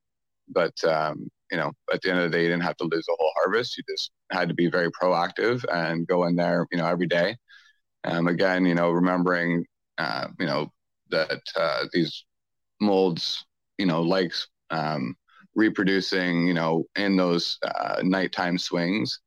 But 0.48 0.82
um, 0.84 1.28
you 1.50 1.56
know, 1.58 1.72
at 1.92 2.02
the 2.02 2.10
end 2.10 2.18
of 2.20 2.30
the 2.30 2.36
day, 2.36 2.44
you 2.44 2.48
didn't 2.50 2.62
have 2.64 2.76
to 2.78 2.88
lose 2.90 3.06
a 3.08 3.16
whole 3.18 3.32
harvest. 3.36 3.76
You 3.76 3.84
just 3.88 4.10
had 4.32 4.48
to 4.48 4.54
be 4.54 4.68
very 4.68 4.90
proactive 4.90 5.64
and 5.72 6.06
go 6.06 6.24
in 6.24 6.36
there, 6.36 6.66
you 6.72 6.78
know, 6.78 6.86
every 6.86 7.06
day. 7.06 7.36
Um, 8.04 8.28
again, 8.28 8.64
you 8.66 8.74
know, 8.74 8.90
remembering, 8.90 9.64
uh, 9.98 10.28
you 10.38 10.46
know, 10.46 10.72
that 11.10 11.40
uh, 11.56 11.84
these 11.92 12.24
molds, 12.80 13.44
you 13.78 13.86
know, 13.86 14.02
like 14.02 14.32
um, 14.70 15.16
reproducing, 15.54 16.46
you 16.46 16.54
know, 16.54 16.84
in 16.96 17.16
those 17.16 17.58
uh, 17.64 18.00
nighttime 18.02 18.58
swings. 18.58 19.20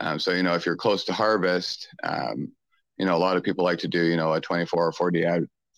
Um, 0.00 0.18
so, 0.18 0.32
you 0.32 0.42
know, 0.42 0.54
if 0.54 0.66
you're 0.66 0.76
close 0.76 1.04
to 1.04 1.12
harvest, 1.12 1.88
um, 2.02 2.52
you 2.98 3.06
know, 3.06 3.16
a 3.16 3.18
lot 3.18 3.36
of 3.36 3.42
people 3.42 3.64
like 3.64 3.78
to 3.80 3.88
do, 3.88 4.04
you 4.04 4.16
know, 4.16 4.32
a 4.34 4.40
24 4.40 4.86
or 4.88 4.92
40, 4.92 5.24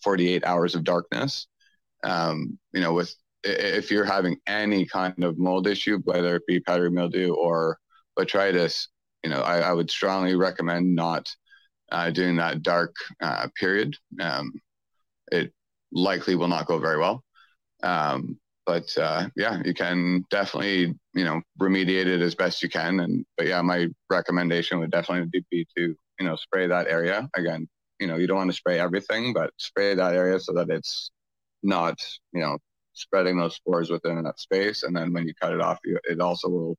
48 0.02 0.44
hours 0.44 0.74
of 0.74 0.84
darkness. 0.84 1.46
Um, 2.04 2.58
you 2.72 2.80
know, 2.80 2.92
with 2.92 3.14
if 3.44 3.90
you're 3.90 4.04
having 4.04 4.36
any 4.46 4.86
kind 4.86 5.24
of 5.24 5.38
mold 5.38 5.66
issue, 5.66 5.98
whether 6.04 6.36
it 6.36 6.46
be 6.46 6.60
powdery 6.60 6.90
mildew 6.90 7.34
or 7.34 7.78
botrytis, 8.18 8.88
you 9.24 9.30
know, 9.30 9.40
I, 9.40 9.60
I 9.60 9.72
would 9.72 9.90
strongly 9.90 10.34
recommend 10.34 10.94
not 10.94 11.28
uh, 11.90 12.10
doing 12.10 12.36
that 12.36 12.62
dark 12.62 12.94
uh, 13.20 13.48
period. 13.58 13.96
Um, 14.20 14.52
it 15.30 15.52
likely 15.92 16.34
will 16.34 16.48
not 16.48 16.66
go 16.66 16.78
very 16.78 16.98
well. 16.98 17.22
Um, 17.82 18.38
but 18.64 18.96
uh, 18.96 19.28
yeah, 19.36 19.60
you 19.64 19.74
can 19.74 20.24
definitely 20.30 20.94
you 21.14 21.24
know 21.24 21.40
remediate 21.60 22.06
it 22.06 22.20
as 22.20 22.34
best 22.34 22.62
you 22.62 22.68
can. 22.68 23.00
And 23.00 23.24
but 23.36 23.46
yeah, 23.46 23.60
my 23.62 23.88
recommendation 24.08 24.78
would 24.78 24.90
definitely 24.90 25.42
be 25.50 25.66
to 25.76 25.94
you 26.20 26.26
know 26.26 26.36
spray 26.36 26.66
that 26.68 26.86
area 26.86 27.28
again. 27.36 27.68
You 27.98 28.06
know, 28.06 28.16
you 28.16 28.26
don't 28.26 28.36
want 28.36 28.50
to 28.50 28.56
spray 28.56 28.78
everything, 28.78 29.32
but 29.32 29.50
spray 29.58 29.94
that 29.94 30.14
area 30.14 30.38
so 30.40 30.52
that 30.54 30.70
it's 30.70 31.10
not 31.62 31.98
you 32.32 32.40
know 32.40 32.58
spreading 32.94 33.38
those 33.38 33.56
spores 33.56 33.90
within 33.90 34.22
that 34.22 34.38
space. 34.38 34.82
And 34.82 34.94
then 34.94 35.12
when 35.12 35.26
you 35.26 35.34
cut 35.34 35.52
it 35.52 35.60
off, 35.60 35.78
you, 35.84 35.98
it 36.04 36.20
also 36.20 36.48
will 36.48 36.76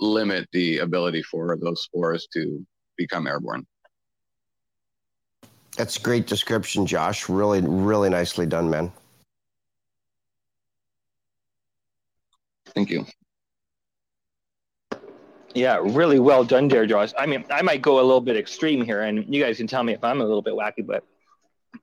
limit 0.00 0.48
the 0.52 0.78
ability 0.78 1.22
for 1.22 1.56
those 1.60 1.82
spores 1.82 2.26
to 2.34 2.64
become 2.96 3.26
airborne. 3.26 3.66
That's 5.76 5.96
a 5.96 6.00
great 6.00 6.26
description, 6.26 6.84
Josh. 6.86 7.28
Really, 7.28 7.60
really 7.62 8.10
nicely 8.10 8.46
done, 8.46 8.68
man. 8.68 8.92
Thank 12.74 12.90
you. 12.90 13.06
Yeah, 15.54 15.80
really 15.82 16.20
well 16.20 16.44
done 16.44 16.68
there, 16.68 16.86
Josh. 16.86 17.12
I 17.18 17.26
mean, 17.26 17.44
I 17.50 17.62
might 17.62 17.82
go 17.82 17.98
a 17.98 18.02
little 18.02 18.20
bit 18.20 18.36
extreme 18.36 18.84
here, 18.84 19.02
and 19.02 19.32
you 19.32 19.42
guys 19.42 19.56
can 19.56 19.66
tell 19.66 19.82
me 19.82 19.92
if 19.92 20.04
I'm 20.04 20.20
a 20.20 20.24
little 20.24 20.42
bit 20.42 20.54
wacky, 20.54 20.86
but 20.86 21.04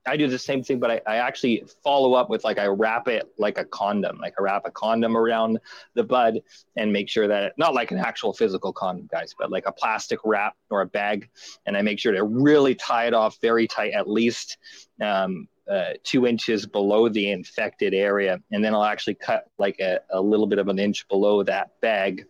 I 0.06 0.16
do 0.16 0.26
the 0.26 0.38
same 0.38 0.62
thing, 0.62 0.78
but 0.78 0.90
I, 0.90 1.00
I 1.06 1.16
actually 1.16 1.64
follow 1.82 2.14
up 2.14 2.30
with 2.30 2.44
like 2.44 2.58
I 2.58 2.66
wrap 2.66 3.08
it 3.08 3.28
like 3.38 3.58
a 3.58 3.64
condom, 3.64 4.18
like 4.18 4.34
I 4.38 4.42
wrap 4.42 4.62
a 4.64 4.70
condom 4.70 5.16
around 5.16 5.58
the 5.94 6.04
bud 6.04 6.40
and 6.76 6.92
make 6.92 7.08
sure 7.08 7.28
that 7.28 7.44
it, 7.44 7.52
not 7.56 7.74
like 7.74 7.90
an 7.90 7.98
actual 7.98 8.32
physical 8.32 8.72
condom, 8.72 9.08
guys, 9.10 9.34
but 9.38 9.50
like 9.50 9.66
a 9.66 9.72
plastic 9.72 10.18
wrap 10.24 10.56
or 10.70 10.82
a 10.82 10.86
bag, 10.86 11.28
and 11.66 11.76
I 11.76 11.82
make 11.82 11.98
sure 11.98 12.12
to 12.12 12.24
really 12.24 12.74
tie 12.74 13.06
it 13.06 13.14
off 13.14 13.38
very 13.40 13.66
tight, 13.66 13.92
at 13.92 14.08
least 14.08 14.58
um, 15.02 15.48
uh, 15.70 15.92
two 16.04 16.26
inches 16.26 16.66
below 16.66 17.08
the 17.08 17.30
infected 17.30 17.92
area. 17.92 18.40
And 18.50 18.64
then 18.64 18.74
I'll 18.74 18.84
actually 18.84 19.14
cut 19.14 19.50
like 19.58 19.78
a, 19.80 20.00
a 20.10 20.20
little 20.20 20.46
bit 20.46 20.58
of 20.58 20.68
an 20.68 20.78
inch 20.78 21.06
below 21.08 21.42
that 21.42 21.78
bag 21.80 22.24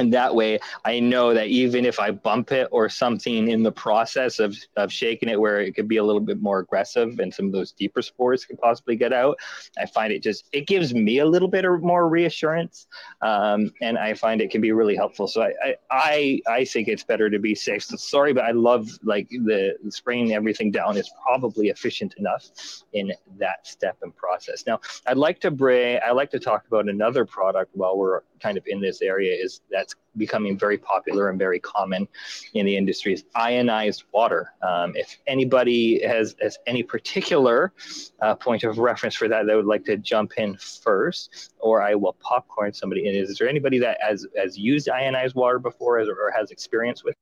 and 0.00 0.12
that 0.12 0.34
way 0.34 0.58
i 0.84 0.98
know 0.98 1.34
that 1.34 1.48
even 1.48 1.84
if 1.84 2.00
i 2.00 2.10
bump 2.10 2.52
it 2.52 2.68
or 2.70 2.88
something 2.88 3.48
in 3.48 3.62
the 3.62 3.72
process 3.72 4.38
of, 4.38 4.56
of 4.76 4.92
shaking 4.92 5.28
it 5.28 5.38
where 5.38 5.60
it 5.60 5.74
could 5.74 5.86
be 5.88 5.98
a 5.98 6.04
little 6.04 6.20
bit 6.20 6.40
more 6.40 6.58
aggressive 6.58 7.18
and 7.20 7.32
some 7.32 7.46
of 7.46 7.52
those 7.52 7.72
deeper 7.72 8.02
spores 8.02 8.44
could 8.44 8.58
possibly 8.58 8.96
get 8.96 9.12
out 9.12 9.38
i 9.78 9.86
find 9.86 10.12
it 10.12 10.22
just 10.22 10.44
it 10.52 10.66
gives 10.66 10.94
me 10.94 11.18
a 11.18 11.26
little 11.26 11.48
bit 11.48 11.64
of 11.64 11.82
more 11.82 12.08
reassurance 12.08 12.86
um, 13.22 13.70
and 13.82 13.98
i 13.98 14.14
find 14.14 14.40
it 14.40 14.50
can 14.50 14.60
be 14.60 14.72
really 14.72 14.96
helpful. 14.96 15.26
So 15.26 15.42
I, 15.42 15.74
I 15.90 16.40
i 16.48 16.64
think 16.64 16.88
it's 16.88 17.04
better 17.04 17.28
to 17.28 17.38
be 17.38 17.54
safe. 17.54 17.82
So 17.82 17.96
sorry 17.96 18.32
but 18.32 18.44
i 18.44 18.52
love 18.52 18.88
like 19.02 19.28
the 19.28 19.76
spraying 19.88 20.32
everything 20.32 20.70
down 20.70 20.96
is 20.96 21.10
probably 21.22 21.68
efficient 21.68 22.14
enough 22.14 22.46
in 22.92 23.12
that 23.38 23.66
step 23.66 23.98
and 24.02 24.14
process. 24.16 24.64
Now 24.66 24.80
i'd 25.06 25.16
like 25.16 25.40
to 25.40 25.50
bring 25.50 25.98
i 26.06 26.10
like 26.12 26.30
to 26.30 26.40
talk 26.40 26.66
about 26.66 26.88
another 26.88 27.24
product 27.24 27.70
while 27.74 27.96
we're 27.96 28.22
kind 28.40 28.58
of 28.58 28.64
in 28.66 28.80
this 28.80 29.02
area 29.02 29.34
is 29.34 29.60
that's 29.70 29.94
becoming 30.16 30.58
very 30.58 30.78
popular 30.78 31.28
and 31.30 31.38
very 31.38 31.60
common 31.60 32.08
in 32.54 32.66
the 32.66 32.76
industry 32.76 33.12
is 33.12 33.24
ionized 33.34 34.04
water. 34.12 34.52
Um, 34.66 34.94
if 34.96 35.18
anybody 35.26 36.02
has, 36.06 36.34
has 36.40 36.58
any 36.66 36.82
particular 36.82 37.72
uh, 38.20 38.34
point 38.34 38.64
of 38.64 38.78
reference 38.78 39.14
for 39.14 39.28
that, 39.28 39.46
they 39.46 39.54
would 39.54 39.66
like 39.66 39.84
to 39.84 39.96
jump 39.96 40.32
in 40.36 40.56
first, 40.56 41.52
or 41.58 41.82
I 41.82 41.94
will 41.94 42.16
popcorn 42.20 42.72
somebody 42.72 43.06
in. 43.06 43.14
Is 43.14 43.38
there 43.38 43.48
anybody 43.48 43.78
that 43.78 43.98
has, 44.00 44.26
has 44.36 44.58
used 44.58 44.88
ionized 44.88 45.34
water 45.34 45.58
before 45.58 46.00
or 46.00 46.32
has 46.36 46.50
experience 46.50 47.04
with? 47.04 47.14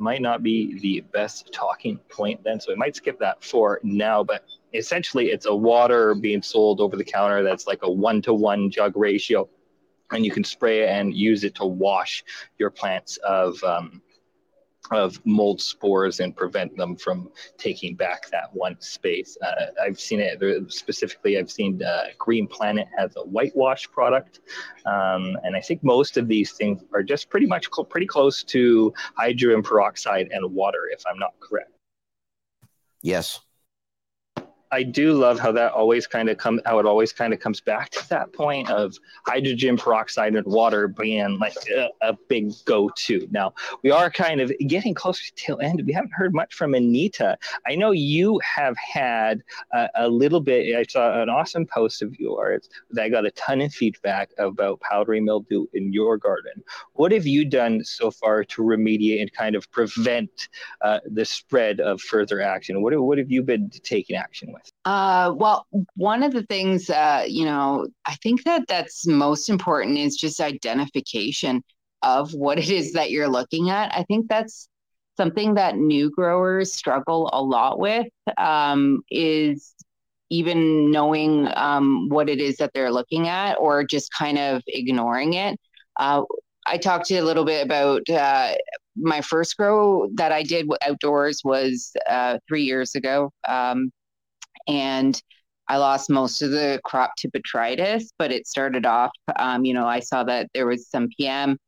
Might 0.00 0.22
not 0.22 0.44
be 0.44 0.78
the 0.78 1.00
best 1.12 1.52
talking 1.52 1.98
point 2.08 2.44
then, 2.44 2.60
so 2.60 2.70
we 2.70 2.76
might 2.76 2.94
skip 2.94 3.18
that 3.18 3.42
for 3.42 3.80
now. 3.82 4.22
But 4.22 4.44
essentially, 4.72 5.30
it's 5.30 5.46
a 5.46 5.54
water 5.54 6.14
being 6.14 6.40
sold 6.40 6.80
over 6.80 6.96
the 6.96 7.02
counter 7.02 7.42
that's 7.42 7.66
like 7.66 7.80
a 7.82 7.90
one 7.90 8.22
to 8.22 8.32
one 8.32 8.70
jug 8.70 8.96
ratio 8.96 9.48
and 10.12 10.24
you 10.24 10.30
can 10.30 10.44
spray 10.44 10.82
it 10.82 10.88
and 10.88 11.14
use 11.14 11.44
it 11.44 11.54
to 11.56 11.66
wash 11.66 12.24
your 12.58 12.70
plants 12.70 13.18
of 13.18 13.62
um, 13.64 14.02
of 14.90 15.20
mold 15.26 15.60
spores 15.60 16.20
and 16.20 16.34
prevent 16.34 16.74
them 16.76 16.96
from 16.96 17.30
taking 17.58 17.94
back 17.94 18.30
that 18.30 18.48
one 18.52 18.76
space. 18.80 19.36
Uh, 19.42 19.66
I've 19.82 20.00
seen 20.00 20.20
it 20.20 20.40
specifically. 20.72 21.38
I've 21.38 21.50
seen 21.50 21.82
uh, 21.82 22.04
Green 22.18 22.46
Planet 22.46 22.88
has 22.96 23.14
a 23.16 23.20
whitewash 23.20 23.90
product, 23.90 24.40
um, 24.86 25.36
and 25.42 25.54
I 25.54 25.60
think 25.60 25.82
most 25.82 26.16
of 26.16 26.28
these 26.28 26.52
things 26.52 26.82
are 26.94 27.02
just 27.02 27.28
pretty 27.28 27.46
much 27.46 27.68
cl- 27.74 27.84
pretty 27.84 28.06
close 28.06 28.42
to 28.44 28.92
hydrogen 29.16 29.62
peroxide 29.62 30.28
and 30.30 30.54
water, 30.54 30.88
if 30.90 31.02
I'm 31.10 31.18
not 31.18 31.38
correct. 31.40 31.70
Yes. 33.02 33.40
I 34.70 34.82
do 34.82 35.14
love 35.14 35.38
how 35.38 35.52
that 35.52 35.72
always 35.72 36.06
kind 36.06 36.28
of 36.28 36.38
come 36.38 36.60
how 36.66 36.78
it 36.78 36.86
always 36.86 37.12
kind 37.12 37.32
of 37.32 37.40
comes 37.40 37.60
back 37.60 37.90
to 37.90 38.08
that 38.10 38.32
point 38.32 38.70
of 38.70 38.96
hydrogen 39.26 39.76
peroxide 39.76 40.34
and 40.34 40.46
water 40.46 40.88
being 40.88 41.38
like 41.38 41.54
a, 41.74 41.88
a 42.02 42.12
big 42.28 42.52
go-to. 42.64 43.26
Now 43.30 43.54
we 43.82 43.90
are 43.90 44.10
kind 44.10 44.40
of 44.40 44.52
getting 44.66 44.94
closer 44.94 45.24
to 45.24 45.34
tail 45.34 45.58
end. 45.62 45.82
We 45.86 45.92
haven't 45.92 46.12
heard 46.12 46.34
much 46.34 46.54
from 46.54 46.74
Anita. 46.74 47.38
I 47.66 47.74
know 47.74 47.92
you 47.92 48.40
have 48.44 48.76
had 48.76 49.42
a, 49.72 49.88
a 49.96 50.08
little 50.08 50.40
bit. 50.40 50.76
I 50.76 50.84
saw 50.84 51.22
an 51.22 51.28
awesome 51.28 51.66
post 51.66 52.02
of 52.02 52.14
yours 52.18 52.68
that 52.90 53.08
got 53.08 53.26
a 53.26 53.30
ton 53.32 53.60
of 53.60 53.72
feedback 53.72 54.30
about 54.38 54.80
powdery 54.80 55.20
mildew 55.20 55.66
in 55.72 55.92
your 55.92 56.18
garden. 56.18 56.62
What 56.94 57.12
have 57.12 57.26
you 57.26 57.44
done 57.44 57.84
so 57.84 58.10
far 58.10 58.44
to 58.44 58.62
remediate 58.62 59.20
and 59.20 59.32
kind 59.32 59.54
of 59.54 59.70
prevent 59.70 60.48
uh, 60.82 61.00
the 61.06 61.24
spread 61.24 61.80
of 61.80 62.00
further 62.00 62.40
action? 62.40 62.82
What 62.82 62.98
what 63.00 63.18
have 63.18 63.30
you 63.30 63.42
been 63.42 63.70
taking 63.82 64.16
action 64.16 64.52
with? 64.52 64.57
With? 64.58 64.72
Uh, 64.84 65.32
well, 65.36 65.66
one 65.94 66.22
of 66.22 66.32
the 66.32 66.42
things, 66.44 66.90
uh, 66.90 67.24
you 67.26 67.44
know, 67.44 67.88
I 68.06 68.14
think 68.22 68.44
that 68.44 68.64
that's 68.68 69.06
most 69.06 69.48
important 69.48 69.98
is 69.98 70.16
just 70.16 70.40
identification 70.40 71.62
of 72.02 72.32
what 72.32 72.58
it 72.58 72.70
is 72.70 72.92
that 72.92 73.10
you're 73.10 73.28
looking 73.28 73.70
at. 73.70 73.94
I 73.94 74.04
think 74.04 74.28
that's 74.28 74.68
something 75.16 75.54
that 75.54 75.76
new 75.76 76.10
growers 76.10 76.72
struggle 76.72 77.28
a 77.32 77.42
lot 77.42 77.78
with 77.78 78.06
um, 78.36 79.02
is 79.10 79.74
even 80.30 80.90
knowing 80.90 81.48
um, 81.56 82.08
what 82.08 82.28
it 82.28 82.40
is 82.40 82.56
that 82.58 82.70
they're 82.74 82.92
looking 82.92 83.28
at 83.28 83.54
or 83.54 83.84
just 83.84 84.12
kind 84.16 84.38
of 84.38 84.62
ignoring 84.66 85.34
it. 85.34 85.58
Uh, 85.98 86.22
I 86.66 86.76
talked 86.76 87.06
to 87.06 87.14
you 87.14 87.22
a 87.22 87.24
little 87.24 87.44
bit 87.44 87.64
about 87.64 88.08
uh, 88.10 88.54
my 88.96 89.20
first 89.22 89.56
grow 89.56 90.08
that 90.14 90.32
I 90.32 90.42
did 90.42 90.68
outdoors 90.82 91.40
was 91.44 91.92
uh, 92.08 92.38
three 92.46 92.64
years 92.64 92.94
ago. 92.94 93.32
Um, 93.48 93.90
and 94.68 95.20
I 95.68 95.76
lost 95.78 96.10
most 96.10 96.42
of 96.42 96.50
the 96.50 96.80
crop 96.84 97.12
to 97.18 97.30
botrytis, 97.30 98.04
but 98.18 98.32
it 98.32 98.46
started 98.46 98.86
off, 98.86 99.10
um, 99.36 99.64
you 99.64 99.74
know, 99.74 99.86
I 99.86 100.00
saw 100.00 100.24
that 100.24 100.48
there 100.54 100.66
was 100.66 100.88
some 100.88 101.08
PM 101.18 101.58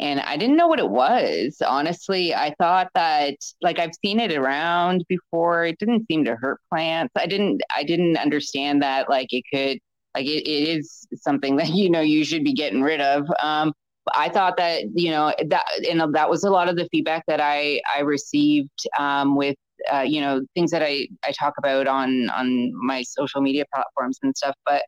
and 0.00 0.20
I 0.20 0.36
didn't 0.36 0.56
know 0.56 0.66
what 0.66 0.80
it 0.80 0.90
was. 0.90 1.62
Honestly, 1.64 2.34
I 2.34 2.54
thought 2.58 2.88
that 2.94 3.36
like 3.62 3.78
I've 3.78 3.94
seen 4.04 4.18
it 4.20 4.32
around 4.32 5.04
before. 5.08 5.64
It 5.64 5.78
didn't 5.78 6.06
seem 6.10 6.24
to 6.24 6.36
hurt 6.36 6.60
plants. 6.68 7.12
I 7.16 7.26
didn't 7.26 7.62
I 7.74 7.84
didn't 7.84 8.16
understand 8.16 8.82
that 8.82 9.08
like 9.08 9.28
it 9.32 9.44
could 9.52 9.78
like 10.14 10.26
it, 10.26 10.48
it 10.48 10.78
is 10.78 11.06
something 11.16 11.56
that 11.58 11.70
you 11.70 11.90
know 11.90 12.00
you 12.00 12.24
should 12.24 12.44
be 12.44 12.54
getting 12.54 12.82
rid 12.82 13.00
of. 13.00 13.26
Um, 13.42 13.72
I 14.14 14.28
thought 14.28 14.56
that 14.58 14.82
you 14.94 15.10
know 15.10 15.32
that 15.48 15.64
and 15.88 16.14
that 16.14 16.28
was 16.28 16.44
a 16.44 16.50
lot 16.50 16.68
of 16.68 16.76
the 16.76 16.88
feedback 16.90 17.24
that 17.28 17.40
I 17.40 17.80
I 17.94 18.00
received 18.00 18.86
um, 18.98 19.36
with 19.36 19.56
uh, 19.92 20.00
you 20.00 20.20
know 20.20 20.42
things 20.54 20.70
that 20.70 20.82
I 20.82 21.08
I 21.24 21.32
talk 21.32 21.54
about 21.58 21.86
on 21.86 22.30
on 22.30 22.72
my 22.74 23.02
social 23.02 23.40
media 23.40 23.64
platforms 23.72 24.18
and 24.22 24.36
stuff. 24.36 24.56
But 24.66 24.82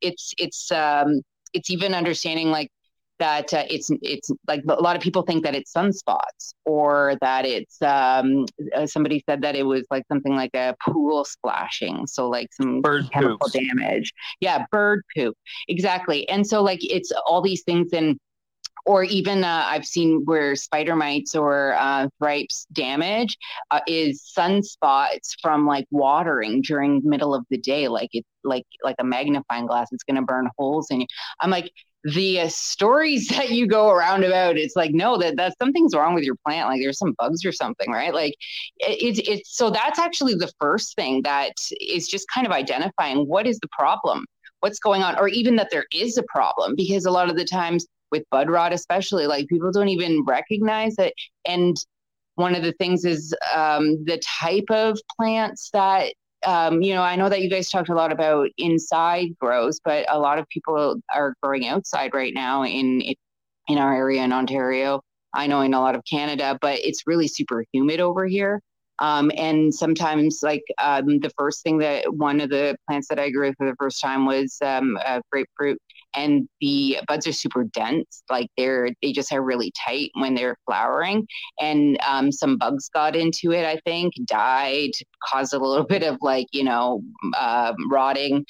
it's 0.00 0.32
it's 0.38 0.70
um, 0.70 1.22
it's 1.54 1.70
even 1.70 1.94
understanding 1.94 2.50
like 2.50 2.70
that 3.18 3.54
uh, 3.54 3.64
it's 3.70 3.88
it's 4.02 4.30
like 4.48 4.62
a 4.68 4.82
lot 4.82 4.96
of 4.96 5.02
people 5.02 5.22
think 5.22 5.44
that 5.44 5.54
it's 5.54 5.72
sunspots 5.72 6.54
or 6.64 7.16
that 7.20 7.44
it's 7.44 7.80
um, 7.82 8.44
uh, 8.74 8.84
somebody 8.84 9.22
said 9.28 9.42
that 9.42 9.54
it 9.54 9.62
was 9.62 9.86
like 9.92 10.02
something 10.08 10.34
like 10.34 10.50
a 10.54 10.74
pool 10.84 11.24
splashing 11.24 12.04
so 12.06 12.28
like 12.28 12.48
some 12.52 12.80
bird 12.80 13.08
chemical 13.12 13.38
poops. 13.38 13.52
damage 13.52 14.12
yeah 14.40 14.64
bird 14.72 15.02
poop 15.14 15.36
exactly 15.68 16.28
and 16.28 16.44
so 16.44 16.62
like 16.62 16.80
it's 16.82 17.12
all 17.24 17.40
these 17.40 17.62
things 17.62 17.92
and 17.92 18.18
or 18.84 19.04
even 19.04 19.44
uh, 19.44 19.64
I've 19.68 19.86
seen 19.86 20.22
where 20.24 20.56
spider 20.56 20.96
mites 20.96 21.34
or 21.34 21.74
uh, 21.74 22.08
damage 22.72 23.38
uh, 23.70 23.80
is 23.86 24.32
sunspots 24.36 25.30
from 25.40 25.66
like 25.66 25.86
watering 25.90 26.62
during 26.62 27.00
middle 27.04 27.34
of 27.34 27.44
the 27.50 27.58
day, 27.58 27.88
like 27.88 28.10
it's 28.12 28.28
like 28.44 28.66
like 28.82 28.96
a 28.98 29.04
magnifying 29.04 29.66
glass. 29.66 29.88
It's 29.92 30.04
going 30.04 30.16
to 30.16 30.22
burn 30.22 30.48
holes 30.58 30.88
in 30.90 31.02
you. 31.02 31.06
I'm 31.40 31.50
like 31.50 31.70
the 32.04 32.40
uh, 32.40 32.48
stories 32.48 33.28
that 33.28 33.50
you 33.50 33.66
go 33.66 33.90
around 33.90 34.24
about. 34.24 34.56
It's 34.56 34.74
like 34.74 34.92
no, 34.92 35.16
that 35.18 35.36
that 35.36 35.54
something's 35.60 35.94
wrong 35.94 36.14
with 36.14 36.24
your 36.24 36.36
plant. 36.46 36.68
Like 36.68 36.80
there's 36.80 36.98
some 36.98 37.14
bugs 37.18 37.44
or 37.44 37.52
something, 37.52 37.90
right? 37.90 38.12
Like 38.12 38.34
it's 38.78 39.18
it, 39.20 39.28
it's 39.28 39.56
so 39.56 39.70
that's 39.70 39.98
actually 39.98 40.34
the 40.34 40.52
first 40.60 40.96
thing 40.96 41.22
that 41.22 41.54
is 41.80 42.08
just 42.08 42.26
kind 42.34 42.46
of 42.46 42.52
identifying 42.52 43.28
what 43.28 43.46
is 43.46 43.58
the 43.60 43.68
problem 43.68 44.24
what's 44.60 44.78
going 44.78 45.02
on 45.02 45.18
or 45.18 45.26
even 45.28 45.56
that 45.56 45.68
there 45.72 45.86
is 45.92 46.16
a 46.16 46.22
problem 46.22 46.74
because 46.76 47.04
a 47.04 47.10
lot 47.10 47.28
of 47.28 47.36
the 47.36 47.44
times 47.44 47.84
with 48.12 48.22
bud 48.30 48.48
rot 48.48 48.72
especially 48.72 49.26
like 49.26 49.48
people 49.48 49.72
don't 49.72 49.88
even 49.88 50.22
recognize 50.24 50.94
it. 50.98 51.14
And 51.44 51.76
one 52.36 52.54
of 52.54 52.62
the 52.62 52.72
things 52.74 53.04
is 53.04 53.34
um, 53.54 54.04
the 54.04 54.18
type 54.18 54.70
of 54.70 54.98
plants 55.18 55.70
that 55.72 56.14
um, 56.46 56.82
you 56.82 56.94
know 56.94 57.02
i 57.02 57.14
know 57.14 57.28
that 57.28 57.40
you 57.40 57.48
guys 57.48 57.70
talked 57.70 57.88
a 57.88 57.94
lot 57.94 58.10
about 58.12 58.48
inside 58.58 59.28
grows 59.38 59.80
but 59.84 60.04
a 60.08 60.18
lot 60.18 60.38
of 60.38 60.48
people 60.48 60.96
are 61.14 61.34
growing 61.42 61.66
outside 61.66 62.12
right 62.14 62.34
now 62.34 62.64
in 62.64 63.02
in 63.68 63.78
our 63.78 63.94
area 63.94 64.22
in 64.22 64.32
ontario. 64.32 65.02
I 65.34 65.46
know 65.46 65.60
in 65.62 65.72
a 65.72 65.80
lot 65.80 65.94
of 65.94 66.02
canada 66.04 66.58
but 66.60 66.80
it's 66.80 67.06
really 67.06 67.28
super 67.28 67.64
humid 67.72 68.00
over 68.00 68.26
here 68.26 68.60
um, 68.98 69.30
and 69.36 69.74
sometimes, 69.74 70.40
like 70.42 70.62
um, 70.82 71.18
the 71.20 71.30
first 71.36 71.62
thing 71.62 71.78
that 71.78 72.12
one 72.14 72.40
of 72.40 72.50
the 72.50 72.76
plants 72.88 73.08
that 73.08 73.18
I 73.18 73.30
grew 73.30 73.52
for 73.56 73.66
the 73.66 73.76
first 73.78 74.00
time 74.00 74.26
was 74.26 74.56
um, 74.64 74.98
grapefruit, 75.30 75.78
and 76.14 76.48
the 76.60 76.98
buds 77.08 77.26
are 77.26 77.32
super 77.32 77.64
dense. 77.64 78.22
Like 78.30 78.48
they're 78.56 78.90
they 79.02 79.12
just 79.12 79.32
are 79.32 79.42
really 79.42 79.72
tight 79.84 80.10
when 80.14 80.34
they're 80.34 80.56
flowering, 80.66 81.26
and 81.60 81.98
um, 82.06 82.30
some 82.30 82.58
bugs 82.58 82.88
got 82.92 83.16
into 83.16 83.52
it. 83.52 83.64
I 83.64 83.80
think 83.84 84.14
died, 84.26 84.90
caused 85.30 85.54
a 85.54 85.58
little 85.58 85.86
bit 85.88 86.02
of 86.02 86.18
like 86.20 86.46
you 86.52 86.64
know 86.64 87.02
uh, 87.36 87.74
rotting 87.90 88.44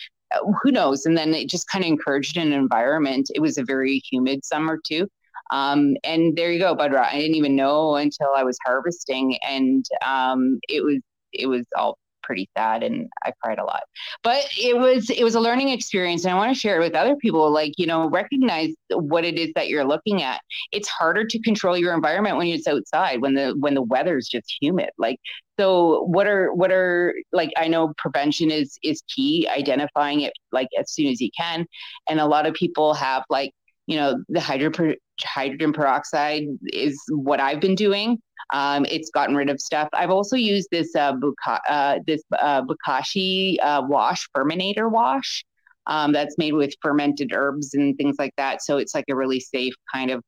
who 0.62 0.70
knows? 0.70 1.04
And 1.06 1.16
then 1.16 1.34
it 1.34 1.48
just 1.48 1.68
kind 1.68 1.84
of 1.84 1.88
encouraged 1.88 2.36
an 2.36 2.52
environment. 2.52 3.30
It 3.34 3.40
was 3.40 3.58
a 3.58 3.64
very 3.64 4.00
humid 4.10 4.44
summer 4.44 4.78
too. 4.84 5.08
Um, 5.52 5.96
and 6.02 6.36
there 6.36 6.50
you 6.50 6.58
go, 6.58 6.74
bud 6.74 6.92
rot. 6.92 7.12
I 7.12 7.18
didn't 7.18 7.36
even 7.36 7.54
know 7.54 7.96
until 7.96 8.30
I 8.34 8.42
was 8.42 8.58
harvesting, 8.64 9.36
and 9.48 9.84
um, 10.04 10.58
it 10.68 10.82
was 10.82 10.98
it 11.32 11.46
was 11.46 11.64
all 11.76 11.98
pretty 12.22 12.48
sad, 12.56 12.82
and 12.82 13.08
I 13.24 13.32
cried 13.42 13.58
a 13.58 13.64
lot. 13.64 13.82
But 14.22 14.44
it 14.58 14.76
was 14.78 15.10
it 15.10 15.22
was 15.24 15.34
a 15.34 15.40
learning 15.40 15.68
experience, 15.68 16.24
and 16.24 16.32
I 16.32 16.36
want 16.36 16.54
to 16.54 16.58
share 16.58 16.76
it 16.76 16.84
with 16.84 16.94
other 16.94 17.16
people. 17.16 17.50
Like 17.52 17.74
you 17.76 17.86
know, 17.86 18.08
recognize 18.08 18.70
what 18.90 19.24
it 19.24 19.38
is 19.38 19.50
that 19.54 19.68
you're 19.68 19.84
looking 19.84 20.22
at. 20.22 20.40
It's 20.72 20.88
harder 20.88 21.24
to 21.26 21.38
control 21.42 21.76
your 21.76 21.94
environment 21.94 22.38
when 22.38 22.46
it's 22.48 22.66
outside 22.66 23.20
when 23.20 23.34
the 23.34 23.54
when 23.60 23.74
the 23.74 23.82
weather's 23.82 24.28
just 24.28 24.56
humid. 24.60 24.90
Like 24.98 25.18
so 25.60 26.02
what 26.04 26.26
are 26.26 26.52
what 26.54 26.72
are 26.72 27.14
like 27.32 27.50
i 27.58 27.68
know 27.68 27.92
prevention 27.98 28.50
is 28.50 28.78
is 28.82 29.02
key 29.14 29.46
identifying 29.54 30.22
it 30.22 30.32
like 30.50 30.68
as 30.78 30.90
soon 30.90 31.08
as 31.08 31.20
you 31.20 31.28
can 31.38 31.66
and 32.08 32.20
a 32.20 32.26
lot 32.26 32.46
of 32.46 32.54
people 32.54 32.94
have 32.94 33.22
like 33.28 33.52
you 33.92 33.98
know 33.98 34.24
the 34.30 34.40
hydrogen 34.40 34.96
hydrogen 35.22 35.72
peroxide 35.74 36.44
is 36.72 36.98
what 37.10 37.40
I've 37.40 37.60
been 37.60 37.74
doing. 37.74 38.18
Um, 38.54 38.86
it's 38.86 39.10
gotten 39.10 39.36
rid 39.36 39.50
of 39.50 39.60
stuff. 39.60 39.90
I've 39.92 40.08
also 40.10 40.34
used 40.34 40.68
this 40.70 40.96
uh, 40.96 41.12
buka- 41.12 41.60
uh, 41.68 41.98
this 42.06 42.22
uh, 42.38 42.62
Bokashi 42.62 43.56
uh, 43.62 43.82
wash, 43.86 44.26
Ferminator 44.34 44.90
wash, 44.90 45.44
um, 45.86 46.12
that's 46.12 46.38
made 46.38 46.54
with 46.54 46.72
fermented 46.80 47.32
herbs 47.34 47.74
and 47.74 47.94
things 47.98 48.16
like 48.18 48.32
that. 48.38 48.62
So 48.62 48.78
it's 48.78 48.94
like 48.94 49.04
a 49.10 49.14
really 49.14 49.40
safe 49.40 49.74
kind 49.92 50.10
of 50.10 50.22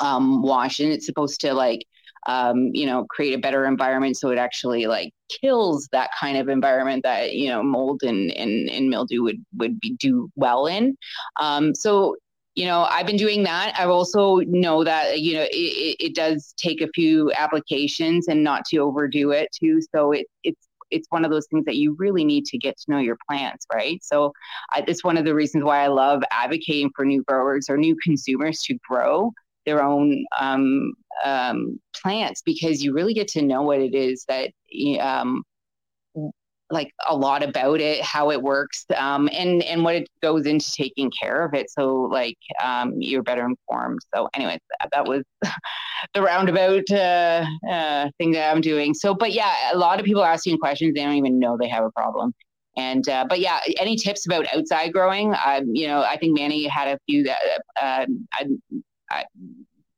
um, 0.00 0.40
wash, 0.40 0.80
and 0.80 0.90
it's 0.90 1.04
supposed 1.04 1.42
to 1.42 1.52
like 1.52 1.84
um, 2.26 2.70
you 2.72 2.86
know 2.86 3.04
create 3.10 3.34
a 3.34 3.38
better 3.38 3.66
environment. 3.66 4.16
So 4.16 4.30
it 4.30 4.38
actually 4.38 4.86
like 4.86 5.12
kills 5.28 5.90
that 5.92 6.08
kind 6.18 6.38
of 6.38 6.48
environment 6.48 7.02
that 7.02 7.34
you 7.34 7.50
know 7.50 7.62
mold 7.62 8.02
and 8.02 8.30
and, 8.32 8.70
and 8.70 8.88
mildew 8.88 9.22
would 9.24 9.44
would 9.58 9.78
be 9.78 9.94
do 10.00 10.30
well 10.36 10.66
in. 10.66 10.96
Um, 11.38 11.74
so 11.74 12.16
you 12.54 12.66
know 12.66 12.82
i've 12.90 13.06
been 13.06 13.16
doing 13.16 13.42
that. 13.44 13.74
I 13.78 13.84
also 13.84 14.36
know 14.46 14.84
that 14.84 15.20
you 15.20 15.34
know 15.34 15.46
it, 15.50 15.96
it 16.00 16.14
does 16.14 16.54
take 16.56 16.80
a 16.80 16.88
few 16.94 17.32
applications 17.32 18.28
and 18.28 18.42
not 18.42 18.64
to 18.66 18.78
overdo 18.78 19.30
it 19.30 19.48
too. 19.58 19.80
So 19.94 20.12
it, 20.12 20.26
it's 20.44 20.68
it's 20.90 21.06
one 21.10 21.24
of 21.24 21.30
those 21.30 21.46
things 21.50 21.64
that 21.66 21.76
you 21.76 21.94
really 21.98 22.24
need 22.24 22.46
to 22.46 22.58
get 22.58 22.76
to 22.78 22.90
know 22.90 22.98
your 22.98 23.18
plants 23.28 23.66
right? 23.72 24.02
So 24.02 24.32
I, 24.72 24.84
it's 24.86 25.04
one 25.04 25.16
of 25.18 25.24
the 25.24 25.34
reasons 25.34 25.64
why 25.64 25.84
i 25.84 25.88
love 25.88 26.22
advocating 26.30 26.90
for 26.96 27.04
new 27.04 27.22
growers 27.24 27.68
or 27.68 27.76
new 27.76 27.96
consumers 28.02 28.62
to 28.62 28.78
grow 28.88 29.32
their 29.66 29.82
own 29.82 30.24
um, 30.40 30.94
um, 31.24 31.78
plants 31.94 32.42
because 32.42 32.82
you 32.82 32.94
really 32.94 33.12
get 33.12 33.28
to 33.28 33.42
know 33.42 33.62
what 33.62 33.80
it 33.80 33.94
is 33.94 34.24
that 34.28 34.50
um, 35.00 35.42
like 36.70 36.92
a 37.08 37.16
lot 37.16 37.42
about 37.42 37.80
it, 37.80 38.02
how 38.02 38.30
it 38.30 38.42
works, 38.42 38.84
um, 38.96 39.28
and 39.32 39.62
and 39.62 39.84
what 39.84 39.94
it 39.94 40.08
goes 40.22 40.46
into 40.46 40.70
taking 40.72 41.10
care 41.10 41.44
of 41.44 41.54
it. 41.54 41.70
So 41.70 42.08
like 42.12 42.38
um, 42.62 42.94
you're 42.98 43.22
better 43.22 43.46
informed. 43.46 44.00
So 44.14 44.28
anyways, 44.34 44.60
that, 44.80 44.90
that 44.92 45.06
was 45.06 45.22
the 46.14 46.22
roundabout 46.22 46.90
uh, 46.90 47.46
uh, 47.68 48.10
thing 48.18 48.32
that 48.32 48.54
I'm 48.54 48.60
doing. 48.60 48.94
So, 48.94 49.14
but 49.14 49.32
yeah, 49.32 49.72
a 49.72 49.78
lot 49.78 49.98
of 49.98 50.04
people 50.04 50.24
asking 50.24 50.58
questions. 50.58 50.94
They 50.94 51.02
don't 51.02 51.14
even 51.14 51.38
know 51.38 51.56
they 51.56 51.68
have 51.68 51.84
a 51.84 51.90
problem. 51.90 52.34
And 52.76 53.08
uh, 53.08 53.26
but 53.28 53.40
yeah, 53.40 53.58
any 53.80 53.96
tips 53.96 54.26
about 54.26 54.46
outside 54.54 54.92
growing? 54.92 55.34
Um, 55.44 55.74
you 55.74 55.88
know, 55.88 56.02
I 56.02 56.16
think 56.16 56.38
Manny 56.38 56.64
had 56.66 56.88
a 56.88 56.98
few 57.08 57.24
that 57.24 57.38
uh, 57.80 58.06
I, 58.32 58.46
I, 59.10 59.24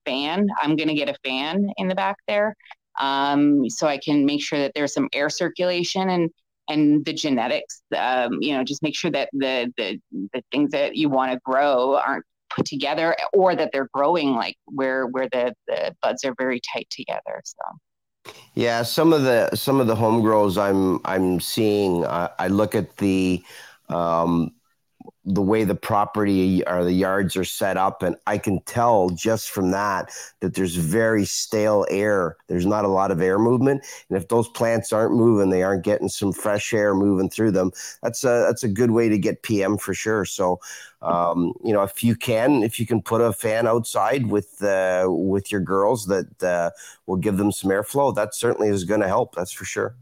fan. 0.07 0.47
I'm 0.62 0.77
gonna 0.77 0.95
get 0.95 1.11
a 1.11 1.14
fan 1.23 1.68
in 1.77 1.89
the 1.89 1.95
back 1.95 2.16
there, 2.27 2.57
um, 2.99 3.68
so 3.68 3.87
I 3.87 3.99
can 3.99 4.25
make 4.25 4.43
sure 4.43 4.59
that 4.59 4.73
there's 4.75 4.95
some 4.95 5.09
air 5.12 5.29
circulation 5.29 6.09
and 6.09 6.31
and 6.71 7.05
the 7.05 7.12
genetics. 7.12 7.83
Um, 7.97 8.39
you 8.41 8.57
know, 8.57 8.64
just 8.64 8.83
make 8.83 8.97
sure 8.97 9.11
that 9.11 9.29
the 9.33 9.73
the 9.77 10.01
the 10.33 10.43
things 10.51 10.71
that 10.71 10.97
you 10.97 11.09
want 11.09 11.33
to 11.33 11.39
grow 11.45 11.97
aren't 11.97 12.25
put 12.49 12.66
together 12.66 13.14
or 13.33 13.55
that 13.55 13.71
they're 13.73 13.89
growing 13.93 14.35
like 14.35 14.57
where 14.66 15.07
where 15.07 15.29
the 15.31 15.55
the 15.68 15.95
buds 16.03 16.25
are 16.25 16.35
very 16.39 16.61
tight 16.73 16.89
together. 16.91 17.43
So. 17.45 18.35
Yeah, 18.55 18.83
some 18.83 19.12
of 19.12 19.23
the 19.23 19.55
some 19.55 19.81
of 19.81 19.87
the 19.87 19.97
home 19.97 20.23
grows 20.23 20.59
I'm 20.59 21.01
I'm 21.05 21.41
seeing. 21.41 22.05
I 22.07 22.49
look 22.49 22.75
at 22.75 22.97
the 22.99 23.43
um, 23.89 24.53
the 25.35 25.43
way 25.43 25.64
the 25.64 25.74
property 25.74 26.62
or 26.66 26.85
the 26.85 26.93
yards 26.93 27.37
are 27.37 27.45
set 27.45 27.76
up 27.76 28.03
and 28.03 28.16
i 28.26 28.37
can 28.37 28.61
tell 28.62 29.11
just 29.11 29.51
from 29.51 29.70
that 29.70 30.11
that 30.41 30.55
there's 30.55 30.76
very 30.76 31.24
stale 31.24 31.87
air. 31.91 32.37
There's 32.49 32.66
not 32.66 32.85
a 32.85 32.89
lot 32.89 33.11
of 33.11 33.20
air 33.20 33.39
movement 33.39 33.85
and 34.09 34.16
if 34.16 34.28
those 34.28 34.49
plants 34.49 34.93
aren't 34.93 35.14
moving 35.14 35.51
they 35.51 35.62
aren't 35.62 35.85
getting 35.85 36.09
some 36.09 36.33
fresh 36.33 36.72
air 36.72 36.95
moving 36.95 37.28
through 37.31 37.53
them 37.53 37.72
that's 38.03 38.24
a 38.24 38.45
that's 38.47 38.64
a 38.64 38.68
good 38.68 38.91
way 38.91 39.09
to 39.09 39.18
get 39.18 39.43
pm 39.43 39.78
for 39.78 39.95
sure. 39.95 40.24
So 40.24 40.61
um, 41.03 41.55
you 41.64 41.72
know 41.72 41.83
if 41.83 42.03
you 42.03 42.16
can 42.16 42.62
if 42.62 42.78
you 42.78 42.87
can 42.87 43.03
put 43.03 43.20
a 43.20 43.33
fan 43.33 43.66
outside 43.66 44.26
with 44.26 44.62
uh, 44.62 45.07
with 45.09 45.51
your 45.53 45.61
girls 45.61 46.07
that 46.07 46.43
uh, 46.43 46.70
will 47.07 47.16
give 47.16 47.37
them 47.37 47.53
some 47.53 47.70
airflow 47.70 48.14
that 48.14 48.35
certainly 48.35 48.68
is 48.68 48.85
going 48.85 49.01
to 49.01 49.09
help 49.09 49.35
that's 49.35 49.53
for 49.53 49.64
sure 49.64 49.95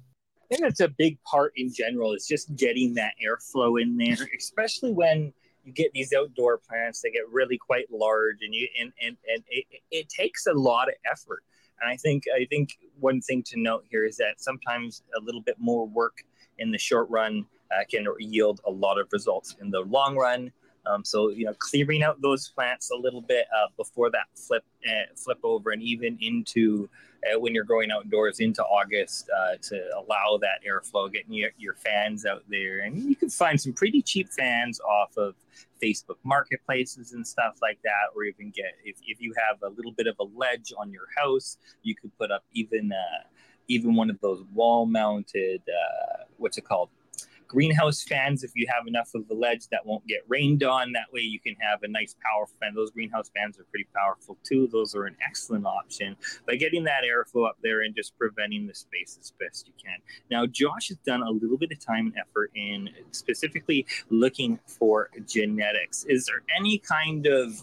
think 0.48 0.62
that's 0.62 0.80
a 0.80 0.88
big 0.88 1.22
part 1.24 1.52
in 1.56 1.72
general 1.72 2.14
is 2.14 2.26
just 2.26 2.54
getting 2.56 2.94
that 2.94 3.12
airflow 3.24 3.80
in 3.80 3.96
there, 3.96 4.16
especially 4.38 4.92
when 4.92 5.32
you 5.64 5.72
get 5.72 5.92
these 5.92 6.12
outdoor 6.14 6.58
plants 6.58 7.02
they 7.02 7.10
get 7.10 7.28
really 7.30 7.58
quite 7.58 7.90
large 7.92 8.38
and 8.40 8.54
you 8.54 8.66
and 8.80 8.92
and, 9.02 9.16
and 9.32 9.42
it, 9.50 9.66
it 9.90 10.08
takes 10.08 10.46
a 10.46 10.52
lot 10.52 10.88
of 10.88 10.94
effort. 11.10 11.42
And 11.80 11.90
i 11.90 11.96
think 11.96 12.24
i 12.34 12.44
think 12.46 12.78
one 12.98 13.20
thing 13.20 13.42
to 13.44 13.60
note 13.60 13.84
here 13.88 14.04
is 14.04 14.16
that 14.16 14.40
sometimes 14.40 15.02
a 15.16 15.20
little 15.22 15.42
bit 15.42 15.56
more 15.58 15.86
work 15.86 16.24
in 16.58 16.72
the 16.72 16.78
short 16.78 17.08
run 17.10 17.44
uh, 17.70 17.84
can 17.90 18.06
yield 18.18 18.60
a 18.66 18.70
lot 18.70 18.98
of 18.98 19.08
results 19.12 19.56
in 19.60 19.70
the 19.70 19.80
long 19.80 20.16
run 20.16 20.50
um, 20.88 21.04
so 21.04 21.28
you 21.28 21.44
know 21.44 21.54
clearing 21.58 22.02
out 22.02 22.20
those 22.20 22.48
plants 22.48 22.90
a 22.90 22.96
little 22.96 23.20
bit 23.20 23.46
uh, 23.54 23.68
before 23.76 24.10
that 24.10 24.26
flip 24.34 24.64
uh, 24.88 25.14
flip 25.14 25.38
over 25.44 25.70
and 25.70 25.82
even 25.82 26.18
into 26.20 26.88
uh, 27.24 27.38
when 27.38 27.54
you're 27.54 27.64
going 27.64 27.90
outdoors 27.90 28.40
into 28.40 28.62
August 28.62 29.28
uh, 29.36 29.56
to 29.62 29.76
allow 29.96 30.38
that 30.40 30.60
airflow, 30.68 31.12
getting 31.12 31.32
your, 31.32 31.50
your 31.58 31.74
fans 31.74 32.24
out 32.24 32.44
there. 32.48 32.80
And 32.80 32.96
you 32.96 33.16
can 33.16 33.28
find 33.28 33.60
some 33.60 33.72
pretty 33.72 34.02
cheap 34.02 34.28
fans 34.30 34.80
off 34.80 35.16
of 35.16 35.34
Facebook 35.82 36.18
marketplaces 36.24 37.12
and 37.12 37.26
stuff 37.26 37.56
like 37.60 37.78
that, 37.82 38.14
or 38.14 38.24
even 38.24 38.50
get, 38.50 38.76
if, 38.84 38.96
if 39.06 39.20
you 39.20 39.34
have 39.36 39.62
a 39.62 39.74
little 39.74 39.92
bit 39.92 40.06
of 40.06 40.16
a 40.20 40.24
ledge 40.36 40.72
on 40.78 40.92
your 40.92 41.06
house, 41.16 41.58
you 41.82 41.94
could 41.94 42.16
put 42.18 42.30
up 42.30 42.44
even, 42.52 42.92
uh, 42.92 43.24
even 43.68 43.94
one 43.94 44.10
of 44.10 44.20
those 44.20 44.42
wall 44.54 44.86
mounted, 44.86 45.62
uh, 45.68 46.24
what's 46.36 46.58
it 46.58 46.64
called? 46.64 46.88
Greenhouse 47.48 48.02
fans 48.02 48.44
if 48.44 48.52
you 48.54 48.66
have 48.68 48.86
enough 48.86 49.10
of 49.14 49.26
the 49.26 49.34
ledge 49.34 49.66
that 49.68 49.84
won't 49.84 50.06
get 50.06 50.20
rained 50.28 50.62
on. 50.62 50.92
That 50.92 51.12
way 51.12 51.20
you 51.20 51.40
can 51.40 51.56
have 51.60 51.82
a 51.82 51.88
nice 51.88 52.14
powerful 52.22 52.54
fan. 52.60 52.74
Those 52.74 52.90
greenhouse 52.90 53.30
fans 53.34 53.58
are 53.58 53.64
pretty 53.64 53.88
powerful 53.94 54.36
too. 54.44 54.68
Those 54.70 54.94
are 54.94 55.04
an 55.04 55.16
excellent 55.26 55.66
option 55.66 56.16
by 56.46 56.56
getting 56.56 56.84
that 56.84 57.02
airflow 57.04 57.48
up 57.48 57.56
there 57.62 57.82
and 57.82 57.94
just 57.94 58.16
preventing 58.18 58.66
the 58.66 58.74
space 58.74 59.18
as 59.20 59.32
best 59.40 59.66
you 59.66 59.72
can. 59.82 59.98
Now, 60.30 60.46
Josh 60.46 60.88
has 60.88 60.98
done 60.98 61.22
a 61.22 61.30
little 61.30 61.56
bit 61.56 61.72
of 61.72 61.84
time 61.84 62.06
and 62.06 62.18
effort 62.18 62.50
in 62.54 62.90
specifically 63.10 63.86
looking 64.10 64.58
for 64.66 65.10
genetics. 65.26 66.04
Is 66.04 66.26
there 66.26 66.42
any 66.58 66.78
kind 66.78 67.26
of 67.26 67.62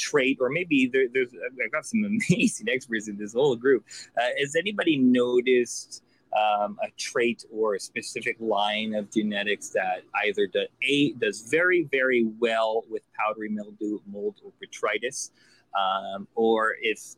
trait, 0.00 0.38
or 0.40 0.48
maybe 0.48 0.86
there, 0.86 1.06
there's 1.12 1.28
I've 1.64 1.72
got 1.72 1.86
some 1.86 2.04
amazing 2.30 2.68
experts 2.68 3.08
in 3.08 3.16
this 3.16 3.34
whole 3.34 3.56
group. 3.56 3.84
Uh, 4.16 4.28
has 4.38 4.56
anybody 4.56 4.96
noticed 4.96 6.02
um, 6.36 6.78
a 6.82 6.88
trait 6.96 7.44
or 7.52 7.74
a 7.74 7.80
specific 7.80 8.36
line 8.38 8.94
of 8.94 9.10
genetics 9.10 9.70
that 9.70 10.02
either 10.24 10.46
do, 10.46 10.64
a 10.82 11.12
does 11.14 11.42
very 11.50 11.84
very 11.90 12.28
well 12.38 12.84
with 12.88 13.02
powdery 13.18 13.48
mildew, 13.48 13.98
mold, 14.06 14.40
or 14.44 14.52
botrytis, 14.62 15.30
um, 15.78 16.28
or 16.34 16.76
if 16.80 17.16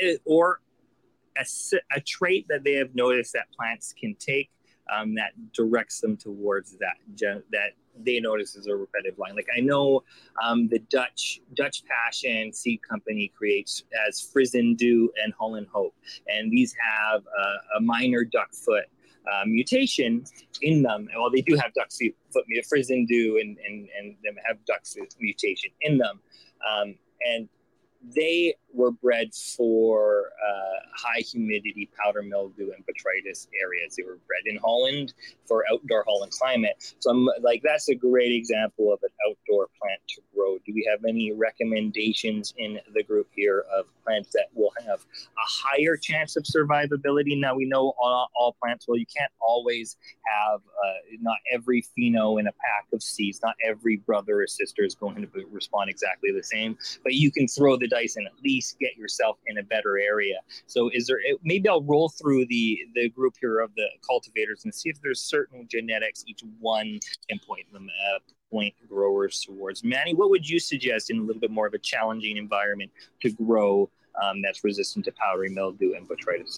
eh, 0.00 0.16
or 0.24 0.60
a, 1.36 1.44
a 1.94 2.00
trait 2.00 2.46
that 2.48 2.64
they 2.64 2.74
have 2.74 2.94
noticed 2.94 3.32
that 3.32 3.46
plants 3.56 3.92
can 3.98 4.14
take 4.14 4.50
um, 4.92 5.14
that 5.14 5.32
directs 5.52 6.00
them 6.00 6.16
towards 6.16 6.76
that 6.78 6.96
that 7.18 7.72
they 7.98 8.20
notice 8.20 8.56
is 8.56 8.66
a 8.66 8.74
repetitive 8.74 9.18
line. 9.18 9.36
Like 9.36 9.48
I 9.56 9.60
know 9.60 10.02
um, 10.42 10.68
the 10.68 10.78
Dutch 10.90 11.40
Dutch 11.54 11.82
Passion 11.84 12.52
Seed 12.52 12.80
Company 12.82 13.32
creates 13.36 13.84
as 14.06 14.20
Frisian 14.20 14.74
Dew 14.74 15.12
and 15.22 15.32
Holland 15.38 15.68
Hope, 15.72 15.94
and 16.28 16.50
these 16.50 16.74
have 16.74 17.22
a, 17.22 17.78
a 17.78 17.80
minor 17.80 18.24
duckfoot 18.24 18.84
uh, 19.30 19.44
mutation 19.46 20.24
in 20.62 20.82
them. 20.82 21.08
Well, 21.16 21.30
they 21.30 21.40
do 21.40 21.56
have 21.56 21.72
duck 21.74 21.90
foot 21.90 22.44
duckfoot 22.48 22.66
Frisian 22.68 23.06
Dew 23.06 23.38
and 23.40 23.56
and 23.66 23.88
and 23.98 24.16
them 24.22 24.36
have 24.44 24.58
duckfoot 24.64 25.14
mutation 25.20 25.70
in 25.80 25.98
them, 25.98 26.20
um, 26.68 26.94
and 27.26 27.48
they 28.14 28.54
were 28.74 28.90
bred 28.90 29.32
for 29.34 30.30
uh, 30.44 30.78
high 30.96 31.20
humidity, 31.20 31.88
powder 32.02 32.22
mildew, 32.22 32.72
and 32.72 32.84
botrytis 32.86 33.46
areas. 33.62 33.96
They 33.96 34.02
were 34.02 34.18
bred 34.26 34.42
in 34.46 34.56
Holland 34.56 35.14
for 35.46 35.64
outdoor 35.70 36.04
Holland 36.06 36.32
climate. 36.32 36.94
So 36.98 37.10
I'm 37.10 37.28
like, 37.40 37.62
that's 37.62 37.88
a 37.88 37.94
great 37.94 38.32
example 38.32 38.92
of 38.92 39.00
an 39.02 39.10
outdoor 39.28 39.68
plant 39.80 40.00
to 40.10 40.22
grow. 40.34 40.58
Do 40.66 40.72
we 40.74 40.86
have 40.90 41.04
any 41.04 41.32
recommendations 41.32 42.54
in 42.58 42.80
the 42.94 43.02
group 43.02 43.28
here 43.34 43.64
of 43.74 43.86
plants 44.04 44.30
that 44.32 44.46
will 44.54 44.72
have 44.86 45.00
a 45.00 45.46
higher 45.46 45.96
chance 45.96 46.36
of 46.36 46.44
survivability? 46.44 47.38
Now 47.38 47.54
we 47.54 47.66
know 47.66 47.94
all, 48.00 48.28
all 48.34 48.56
plants. 48.60 48.86
Well, 48.88 48.98
you 48.98 49.06
can't 49.06 49.32
always 49.40 49.96
have 50.26 50.60
uh, 50.60 50.92
not 51.20 51.36
every 51.52 51.84
pheno 51.96 52.40
in 52.40 52.46
a 52.46 52.52
pack 52.52 52.86
of 52.92 53.02
seeds. 53.02 53.40
Not 53.42 53.54
every 53.64 53.96
brother 53.98 54.42
or 54.42 54.46
sister 54.46 54.82
is 54.84 54.94
going 54.94 55.22
to 55.22 55.28
respond 55.50 55.90
exactly 55.90 56.30
the 56.32 56.42
same. 56.42 56.76
But 57.02 57.14
you 57.14 57.30
can 57.30 57.46
throw 57.46 57.76
the 57.76 57.88
dice 57.88 58.16
and 58.16 58.26
at 58.26 58.32
least 58.42 58.63
get 58.72 58.96
yourself 58.96 59.38
in 59.46 59.58
a 59.58 59.62
better 59.62 59.98
area. 59.98 60.36
So 60.66 60.90
is 60.92 61.06
there 61.06 61.18
maybe 61.42 61.68
I'll 61.68 61.82
roll 61.82 62.08
through 62.08 62.46
the 62.46 62.80
the 62.94 63.08
group 63.10 63.34
here 63.40 63.60
of 63.60 63.74
the 63.74 63.86
cultivators 64.06 64.64
and 64.64 64.74
see 64.74 64.88
if 64.88 65.00
there's 65.02 65.20
certain 65.20 65.66
genetics 65.70 66.24
each 66.26 66.42
one 66.60 66.98
can 67.28 67.38
point 67.38 67.70
them 67.72 67.88
uh, 68.08 68.18
point 68.50 68.74
growers 68.88 69.40
towards. 69.40 69.82
Manny, 69.82 70.14
what 70.14 70.30
would 70.30 70.48
you 70.48 70.60
suggest 70.60 71.10
in 71.10 71.18
a 71.18 71.22
little 71.22 71.40
bit 71.40 71.50
more 71.50 71.66
of 71.66 71.74
a 71.74 71.78
challenging 71.78 72.36
environment 72.36 72.90
to 73.20 73.30
grow 73.30 73.90
um, 74.22 74.42
that's 74.42 74.62
resistant 74.62 75.04
to 75.06 75.12
powdery 75.12 75.48
mildew 75.48 75.94
and 75.94 76.08
botrytis? 76.08 76.56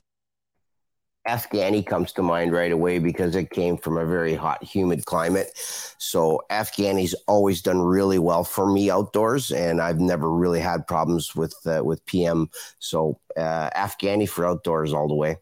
Afghani 1.28 1.84
comes 1.84 2.12
to 2.12 2.22
mind 2.22 2.52
right 2.52 2.70
away 2.70 2.98
because 2.98 3.34
it 3.34 3.50
came 3.50 3.76
from 3.76 3.98
a 3.98 4.06
very 4.06 4.34
hot, 4.34 4.62
humid 4.62 5.04
climate. 5.06 5.50
So 5.98 6.42
Afghani's 6.50 7.14
always 7.26 7.62
done 7.62 7.80
really 7.80 8.18
well 8.18 8.44
for 8.44 8.70
me 8.70 8.90
outdoors, 8.90 9.50
and 9.50 9.80
I've 9.80 10.00
never 10.00 10.30
really 10.30 10.60
had 10.60 10.86
problems 10.86 11.34
with 11.34 11.54
uh, 11.66 11.82
with 11.84 12.04
PM. 12.06 12.48
So 12.78 13.18
uh, 13.36 13.70
Afghani 13.70 14.28
for 14.28 14.46
outdoors 14.46 14.92
all 14.92 15.08
the 15.08 15.14
way. 15.14 15.36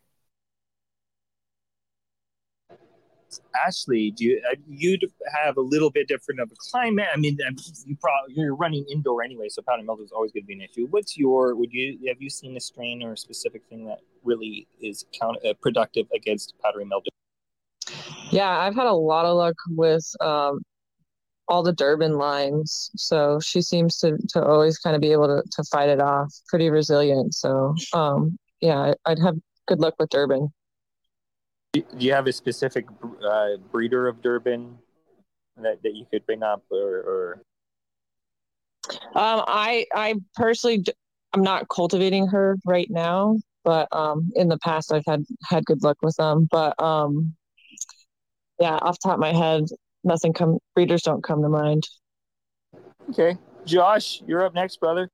Ashley, 3.66 4.10
do 4.12 4.24
you 4.24 4.42
uh, 4.50 4.54
you 4.68 4.98
have 5.42 5.56
a 5.56 5.60
little 5.60 5.90
bit 5.90 6.08
different 6.08 6.40
of 6.40 6.50
a 6.50 6.54
climate? 6.56 7.08
I 7.12 7.16
mean, 7.18 7.36
you 7.84 7.96
probably 8.00 8.34
you're 8.34 8.54
running 8.54 8.84
indoor 8.90 9.22
anyway, 9.22 9.48
so 9.48 9.62
powder 9.62 9.82
mildew 9.82 10.04
is 10.04 10.12
always 10.12 10.32
going 10.32 10.44
to 10.44 10.46
be 10.46 10.54
an 10.54 10.62
issue. 10.62 10.86
What's 10.90 11.18
your 11.18 11.54
would 11.54 11.72
you 11.72 11.98
have 12.08 12.22
you 12.22 12.30
seen 12.30 12.56
a 12.56 12.60
strain 12.60 13.02
or 13.02 13.12
a 13.12 13.16
specific 13.16 13.62
thing 13.68 13.86
that 13.86 13.98
really 14.24 14.66
is 14.80 15.04
count, 15.12 15.38
uh, 15.44 15.54
productive 15.60 16.06
against 16.14 16.54
powdery 16.62 16.84
mildew? 16.84 17.10
Yeah, 18.30 18.58
I've 18.58 18.74
had 18.74 18.86
a 18.86 18.92
lot 18.92 19.26
of 19.26 19.36
luck 19.36 19.54
with 19.70 20.04
um, 20.20 20.62
all 21.48 21.62
the 21.62 21.72
Durban 21.72 22.14
lines, 22.14 22.90
so 22.96 23.38
she 23.40 23.60
seems 23.60 23.98
to 23.98 24.16
to 24.30 24.44
always 24.44 24.78
kind 24.78 24.96
of 24.96 25.02
be 25.02 25.12
able 25.12 25.28
to 25.28 25.42
to 25.50 25.64
fight 25.64 25.88
it 25.88 26.00
off, 26.00 26.32
pretty 26.48 26.70
resilient. 26.70 27.34
So 27.34 27.74
um, 27.92 28.38
yeah, 28.60 28.94
I'd 29.04 29.18
have 29.18 29.36
good 29.66 29.80
luck 29.80 29.94
with 29.98 30.10
Durban. 30.10 30.52
Do 31.72 31.82
you 31.98 32.12
have 32.12 32.26
a 32.26 32.32
specific 32.32 32.86
uh, 33.28 33.56
breeder 33.72 34.06
of 34.06 34.22
Durban 34.22 34.78
that, 35.56 35.82
that 35.82 35.94
you 35.94 36.06
could 36.10 36.24
bring 36.24 36.42
up, 36.42 36.62
or, 36.70 36.78
or? 36.78 37.42
Um, 38.88 39.44
I 39.46 39.86
I 39.94 40.14
personally 40.34 40.84
I'm 41.32 41.42
not 41.42 41.68
cultivating 41.68 42.28
her 42.28 42.56
right 42.64 42.88
now, 42.90 43.38
but 43.64 43.88
um, 43.92 44.30
in 44.34 44.48
the 44.48 44.58
past 44.58 44.92
I've 44.92 45.06
had 45.06 45.24
had 45.48 45.64
good 45.64 45.82
luck 45.82 45.98
with 46.02 46.16
them. 46.16 46.48
But 46.50 46.80
um, 46.82 47.34
yeah, 48.60 48.76
off 48.76 48.98
top 49.02 49.14
of 49.14 49.20
my 49.20 49.32
head, 49.32 49.64
nothing 50.04 50.32
come 50.32 50.58
breeders 50.74 51.02
don't 51.02 51.24
come 51.24 51.42
to 51.42 51.48
mind. 51.48 51.88
Okay, 53.10 53.36
Josh, 53.64 54.22
you're 54.26 54.44
up 54.44 54.54
next, 54.54 54.78
brother. 54.80 55.10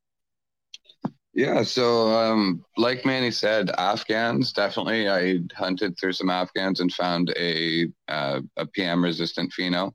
Yeah, 1.32 1.62
so 1.62 2.08
um, 2.08 2.64
like 2.76 3.04
Manny 3.04 3.30
said, 3.30 3.70
Afghans 3.78 4.52
definitely. 4.52 5.08
I 5.08 5.38
hunted 5.54 5.96
through 5.98 6.12
some 6.12 6.28
Afghans 6.28 6.80
and 6.80 6.92
found 6.92 7.32
a 7.38 7.86
uh, 8.08 8.40
a 8.56 8.66
PM 8.66 9.02
resistant 9.02 9.52
pheno. 9.56 9.92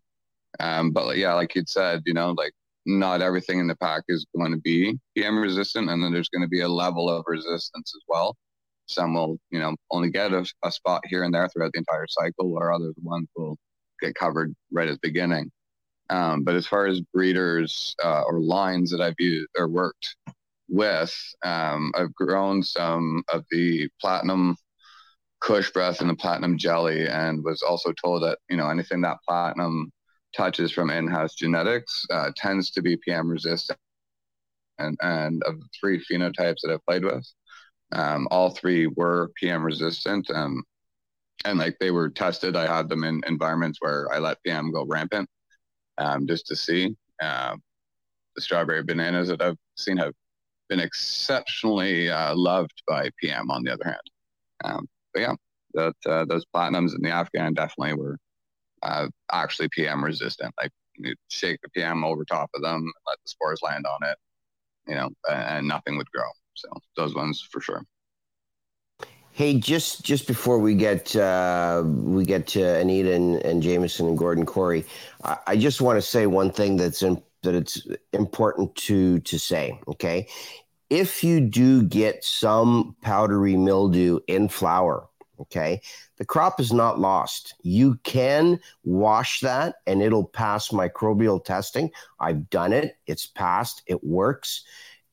Um, 0.60 0.91
but 0.91 1.18
yeah, 1.18 1.34
like 1.34 1.53
you'd 1.56 1.68
said, 1.68 2.03
you 2.06 2.14
know, 2.14 2.32
like 2.32 2.53
not 2.86 3.22
everything 3.22 3.60
in 3.60 3.68
the 3.68 3.76
pack 3.76 4.03
is 4.08 4.26
going 4.38 4.51
to 4.51 4.60
be 4.60 4.97
PM 5.16 5.38
resistant, 5.38 5.89
and 5.89 6.01
then 6.01 6.14
there's 6.14 6.30
going 6.30 6.43
to 6.43 6.47
be 6.47 6.62
a 6.62 6.70
level 6.70 7.10
of 7.10 7.26
resistance 7.28 7.93
as 7.95 8.01
well. 8.08 8.36
Some 8.88 9.13
will, 9.13 9.38
you 9.51 9.59
know, 9.59 9.75
only 9.91 10.09
get 10.11 10.33
a, 10.33 10.45
a 10.63 10.71
spot 10.71 11.01
here 11.05 11.23
and 11.23 11.33
there 11.33 11.47
throughout 11.49 11.71
the 11.73 11.79
entire 11.79 12.07
cycle, 12.07 12.53
or 12.53 12.71
other 12.71 12.93
ones 13.01 13.27
will 13.36 13.57
get 14.01 14.15
covered 14.15 14.53
right 14.71 14.88
at 14.88 14.93
the 14.93 15.07
beginning. 15.07 15.51
Um, 16.09 16.43
but 16.43 16.55
as 16.55 16.67
far 16.67 16.86
as 16.86 17.01
breeders 17.01 17.95
uh, 18.03 18.21
or 18.23 18.39
lines 18.39 18.91
that 18.91 19.01
I've 19.01 19.15
used 19.17 19.49
or 19.57 19.67
worked 19.67 20.15
with, 20.69 21.15
um, 21.43 21.91
I've 21.95 22.13
grown 22.13 22.61
some 22.61 23.23
of 23.29 23.43
the 23.51 23.89
platinum 23.99 24.55
Kush 25.41 25.71
breath 25.71 26.01
and 26.01 26.09
the 26.09 26.15
platinum 26.15 26.57
jelly, 26.57 27.07
and 27.07 27.43
was 27.43 27.61
also 27.61 27.91
told 27.93 28.23
that 28.23 28.39
you 28.49 28.57
know 28.57 28.69
anything 28.69 29.01
that 29.01 29.17
platinum 29.27 29.91
touches 30.36 30.71
from 30.71 30.89
in-house 30.89 31.36
genetics 31.36 32.05
uh, 32.11 32.31
tends 32.36 32.71
to 32.71 32.81
be 32.81 32.97
PM 32.97 33.29
resistant. 33.29 33.79
And 34.79 34.97
and 35.01 35.43
of 35.43 35.59
the 35.59 35.67
three 35.79 36.03
phenotypes 36.03 36.61
that 36.63 36.71
I've 36.71 36.86
played 36.86 37.05
with, 37.05 37.25
um, 37.95 38.27
all 38.29 38.49
three 38.49 38.87
were 38.87 39.31
PM 39.35 39.63
resistant. 39.63 40.29
Um, 40.29 40.63
and 41.45 41.59
like 41.59 41.77
they 41.79 41.91
were 41.91 42.09
tested. 42.09 42.55
I 42.55 42.67
had 42.67 42.89
them 42.89 43.03
in 43.03 43.21
environments 43.27 43.79
where 43.81 44.11
I 44.11 44.19
let 44.19 44.43
PM 44.43 44.71
go 44.71 44.85
rampant, 44.85 45.29
um, 45.97 46.27
just 46.27 46.47
to 46.47 46.55
see. 46.55 46.95
Uh, 47.21 47.55
the 48.35 48.41
strawberry 48.41 48.83
bananas 48.83 49.29
that 49.29 49.41
I've 49.41 49.57
seen 49.77 49.95
have 49.97 50.13
been 50.67 50.81
exceptionally 50.81 52.09
uh, 52.09 52.35
loved 52.35 52.83
by 52.87 53.09
PM. 53.21 53.49
On 53.49 53.63
the 53.63 53.71
other 53.71 53.85
hand, 53.85 54.01
um, 54.65 54.89
but 55.13 55.21
yeah, 55.21 55.35
that 55.73 55.95
uh, 56.05 56.25
those 56.25 56.45
platinums 56.53 56.95
in 56.95 57.01
the 57.01 57.11
Afghan 57.11 57.53
definitely 57.53 57.93
were 57.93 58.17
uh, 58.83 59.07
actually 59.31 59.69
PM 59.69 60.03
resistant. 60.03 60.53
Like 60.61 60.71
you 60.97 61.15
shake 61.29 61.61
the 61.61 61.69
PM 61.69 62.03
over 62.03 62.25
top 62.25 62.49
of 62.55 62.61
them, 62.61 62.91
let 63.07 63.17
the 63.23 63.29
spores 63.29 63.61
land 63.63 63.85
on 63.85 64.09
it, 64.09 64.17
you 64.87 64.95
know, 64.95 65.09
and 65.29 65.67
nothing 65.67 65.97
would 65.97 66.11
grow. 66.11 66.29
So 66.56 66.70
those 66.95 67.14
ones 67.16 67.41
for 67.41 67.62
sure. 67.62 67.86
Hey, 69.36 69.60
just 69.60 70.06
just 70.06 70.28
before 70.28 70.60
we 70.60 70.76
get 70.76 71.14
uh, 71.14 71.84
we 71.86 72.24
get 72.24 72.47
to 72.47 72.80
Anita 72.80 73.14
and, 73.14 73.36
and 73.43 73.62
Jameson 73.62 74.08
and 74.08 74.18
Gordon 74.18 74.45
Corey, 74.45 74.86
I, 75.26 75.38
I 75.47 75.58
just 75.58 75.82
want 75.82 75.97
to 75.97 76.01
say 76.01 76.26
one 76.26 76.51
thing 76.51 76.78
that's 76.78 77.03
in, 77.03 77.22
that 77.43 77.53
it's 77.53 77.86
important 78.14 78.74
to 78.76 79.20
to 79.20 79.38
say. 79.38 79.78
Okay, 79.89 80.30
if 80.89 81.22
you 81.22 81.41
do 81.41 81.84
get 81.84 82.24
some 82.24 82.95
powdery 83.01 83.58
mildew 83.58 84.20
in 84.28 84.47
flower, 84.47 85.10
okay, 85.41 85.82
the 86.16 86.24
crop 86.24 86.62
is 86.62 86.72
not 86.72 87.01
lost. 87.01 87.56
You 87.62 87.99
can 88.03 88.62
wash 88.86 89.41
that, 89.41 89.76
and 89.86 90.01
it'll 90.01 90.24
pass 90.30 90.70
microbial 90.70 91.43
testing. 91.43 91.91
I've 92.22 92.49
done 92.49 92.72
it; 92.72 92.95
it's 93.06 93.26
passed. 93.26 93.84
It 93.86 94.01
works 94.01 94.64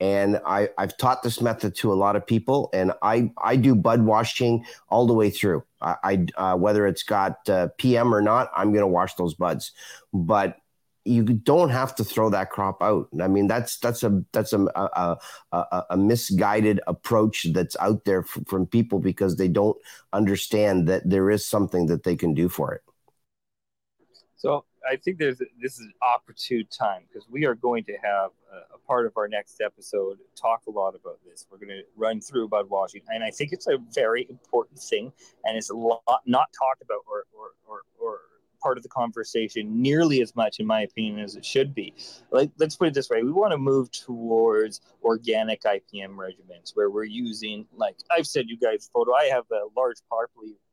and 0.02 0.40
I, 0.44 0.68
I've 0.78 0.96
taught 0.96 1.22
this 1.22 1.40
method 1.40 1.76
to 1.76 1.92
a 1.92 1.94
lot 1.94 2.16
of 2.16 2.26
people, 2.26 2.70
and 2.72 2.90
I, 3.02 3.30
I 3.40 3.54
do 3.54 3.76
bud 3.76 4.02
washing 4.02 4.64
all 4.88 5.06
the 5.06 5.14
way 5.14 5.30
through. 5.30 5.62
I, 5.80 5.96
I 6.02 6.26
uh, 6.36 6.56
whether 6.56 6.88
it's 6.88 7.04
got 7.04 7.48
uh, 7.48 7.68
PM 7.78 8.12
or 8.12 8.20
not, 8.20 8.50
I'm 8.56 8.72
going 8.72 8.82
to 8.82 8.88
wash 8.88 9.14
those 9.14 9.34
buds. 9.34 9.70
But 10.12 10.56
you 11.04 11.22
don't 11.22 11.68
have 11.68 11.94
to 11.94 12.04
throw 12.04 12.30
that 12.30 12.50
crop 12.50 12.82
out. 12.82 13.10
I 13.20 13.28
mean, 13.28 13.46
that's 13.46 13.78
that's 13.78 14.02
a 14.02 14.24
that's 14.32 14.52
a 14.52 14.66
a, 14.74 15.18
a, 15.52 15.82
a 15.90 15.96
misguided 15.96 16.80
approach 16.88 17.46
that's 17.52 17.76
out 17.78 18.04
there 18.04 18.22
f- 18.22 18.40
from 18.48 18.66
people 18.66 18.98
because 18.98 19.36
they 19.36 19.46
don't 19.46 19.76
understand 20.12 20.88
that 20.88 21.08
there 21.08 21.30
is 21.30 21.46
something 21.46 21.86
that 21.86 22.02
they 22.02 22.16
can 22.16 22.34
do 22.34 22.48
for 22.48 22.74
it. 22.74 22.82
So 24.36 24.64
I 24.90 24.96
think 24.96 25.18
there's 25.18 25.38
this 25.60 25.78
is 25.78 25.88
opportune 26.02 26.66
time 26.76 27.02
because 27.08 27.28
we 27.30 27.44
are 27.46 27.54
going 27.54 27.84
to 27.84 27.92
have 28.02 28.30
a, 28.52 28.74
a, 28.74 28.78
part 28.86 29.06
of 29.06 29.16
our 29.16 29.28
next 29.28 29.60
episode 29.60 30.18
talk 30.40 30.62
a 30.66 30.70
lot 30.70 30.94
about 30.94 31.18
this. 31.24 31.46
We're 31.50 31.58
going 31.58 31.68
to 31.68 31.82
run 31.96 32.20
through 32.20 32.44
about 32.44 32.68
washing, 32.68 33.02
and 33.08 33.22
I 33.22 33.30
think 33.30 33.52
it's 33.52 33.66
a 33.66 33.78
very 33.94 34.26
important 34.28 34.80
thing, 34.80 35.12
and 35.44 35.56
it's 35.56 35.70
a 35.70 35.74
lot 35.74 36.02
not 36.26 36.48
talked 36.52 36.82
about 36.82 37.00
or 37.08 37.24
or 37.32 37.50
or, 37.66 37.80
or 38.00 38.18
part 38.62 38.76
of 38.76 38.82
the 38.82 38.88
conversation 38.88 39.82
nearly 39.82 40.22
as 40.22 40.34
much, 40.36 40.60
in 40.60 40.66
my 40.66 40.82
opinion, 40.82 41.18
as 41.18 41.36
it 41.36 41.44
should 41.44 41.74
be. 41.74 41.94
Like, 42.30 42.50
let's 42.58 42.76
put 42.76 42.88
it 42.88 42.94
this 42.94 43.10
way: 43.10 43.22
we 43.22 43.32
want 43.32 43.52
to 43.52 43.58
move 43.58 43.90
towards 43.90 44.80
organic 45.02 45.62
IPM 45.62 46.16
regimens 46.16 46.74
where 46.74 46.90
we're 46.90 47.04
using, 47.04 47.66
like 47.76 47.96
I've 48.10 48.26
said, 48.26 48.46
you 48.48 48.56
guys 48.56 48.88
photo. 48.92 49.12
I 49.14 49.24
have 49.24 49.44
a 49.50 49.66
large 49.76 49.98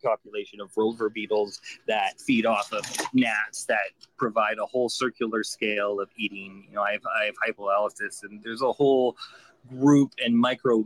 population 0.04 0.62
of 0.62 0.72
rover 0.78 1.10
beetles 1.10 1.60
that 1.88 2.20
feed 2.22 2.46
off 2.46 2.72
of 2.72 2.84
gnats 3.14 3.66
that 3.66 3.92
provide 4.18 4.58
a 4.60 4.66
whole 4.66 4.90
circular 4.90 5.44
scale 5.44 6.00
of 6.00 6.10
eating. 6.18 6.66
You 6.70 6.76
know, 6.76 6.84
I 6.84 6.94
have 6.94 7.02
I 7.22 7.26
have 7.26 7.36
Hypoaspis, 7.48 8.24
and 8.24 8.42
there's 8.44 8.62
a 8.62 8.72
whole 8.72 9.18
group 9.68 10.14
and 10.24 10.38
micro 10.38 10.84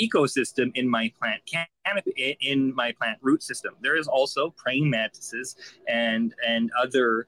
ecosystem 0.00 0.70
in 0.74 0.88
my 0.88 1.12
plant 1.18 1.42
canopy 1.46 2.36
in 2.40 2.74
my 2.74 2.92
plant 2.92 3.18
root 3.20 3.42
system. 3.42 3.74
There 3.80 3.96
is 3.96 4.08
also 4.08 4.50
praying 4.56 4.90
mantises 4.90 5.56
and 5.88 6.34
and 6.46 6.70
other 6.80 7.26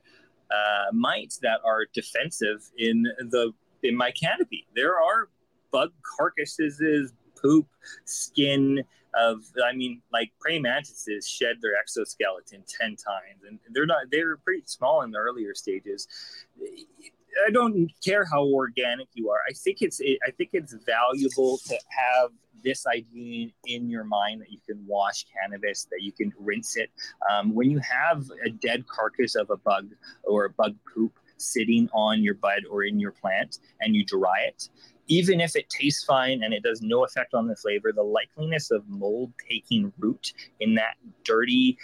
uh, 0.51 0.93
mites 0.93 1.39
that 1.39 1.61
are 1.65 1.87
defensive 1.93 2.71
in 2.79 3.03
the 3.31 3.53
in 3.83 3.97
my 3.97 4.11
canopy. 4.11 4.67
There 4.75 5.01
are 5.01 5.29
bug 5.73 5.93
carcasses, 6.17 7.13
poop, 7.41 7.67
skin 8.05 8.85
of 9.15 9.43
I 9.65 9.73
mean 9.75 10.03
like 10.13 10.31
praying 10.41 10.63
mantises 10.63 11.27
shed 11.27 11.57
their 11.61 11.73
exoskeleton 11.77 12.63
10 12.81 12.91
times 12.91 13.43
and 13.49 13.59
they're 13.73 13.85
not 13.85 14.05
they're 14.13 14.37
pretty 14.37 14.63
small 14.67 15.03
in 15.03 15.11
the 15.11 15.19
earlier 15.19 15.53
stages 15.53 16.07
I 17.47 17.51
don't 17.51 17.91
care 18.05 18.25
how 18.25 18.45
organic 18.45 19.09
you 19.15 19.31
are. 19.31 19.41
I 19.49 19.53
think 19.53 19.83
it's 19.83 20.01
I 20.01 20.31
think 20.31 20.51
it's 20.53 20.75
valuable 20.75 21.59
to 21.59 21.75
have 21.89 22.31
this 22.63 22.87
idea 22.87 23.49
in 23.67 23.89
your 23.89 24.05
mind 24.05 24.41
that 24.41 24.51
you 24.51 24.59
can 24.67 24.85
wash 24.87 25.27
cannabis, 25.33 25.87
that 25.91 26.03
you 26.03 26.13
can 26.13 26.33
rinse 26.39 26.77
it. 26.77 26.91
Um, 27.31 27.55
when 27.55 27.71
you 27.71 27.79
have 27.79 28.25
a 28.45 28.51
dead 28.51 28.87
carcass 28.87 29.35
of 29.35 29.51
a 29.51 29.57
bug 29.57 29.89
or 30.25 30.47
a 30.47 30.51
bug 30.51 30.77
poop 30.93 31.13
sitting 31.37 31.89
on 31.93 32.23
your 32.23 32.35
bud 32.35 32.65
or 32.71 32.85
in 32.85 33.01
your 33.01 33.13
plant 33.13 33.59
and 33.81 33.95
you 33.95 34.05
dry 34.05 34.41
it, 34.47 34.69
even 35.07 35.41
if 35.41 35.57
it 35.57 35.69
tastes 35.69 36.05
fine 36.05 36.43
and 36.45 36.55
it 36.55 36.63
does 36.63 36.83
no 36.83 37.05
effect 37.05 37.35
on 37.35 37.49
the 37.49 37.57
flavor, 37.57 37.93
the 37.93 38.03
likeliness 38.03 38.71
of 38.71 38.89
mold 38.89 39.33
taking 39.49 39.93
root 39.99 40.33
in 40.61 40.75
that 40.77 40.95
dirty 41.25 41.77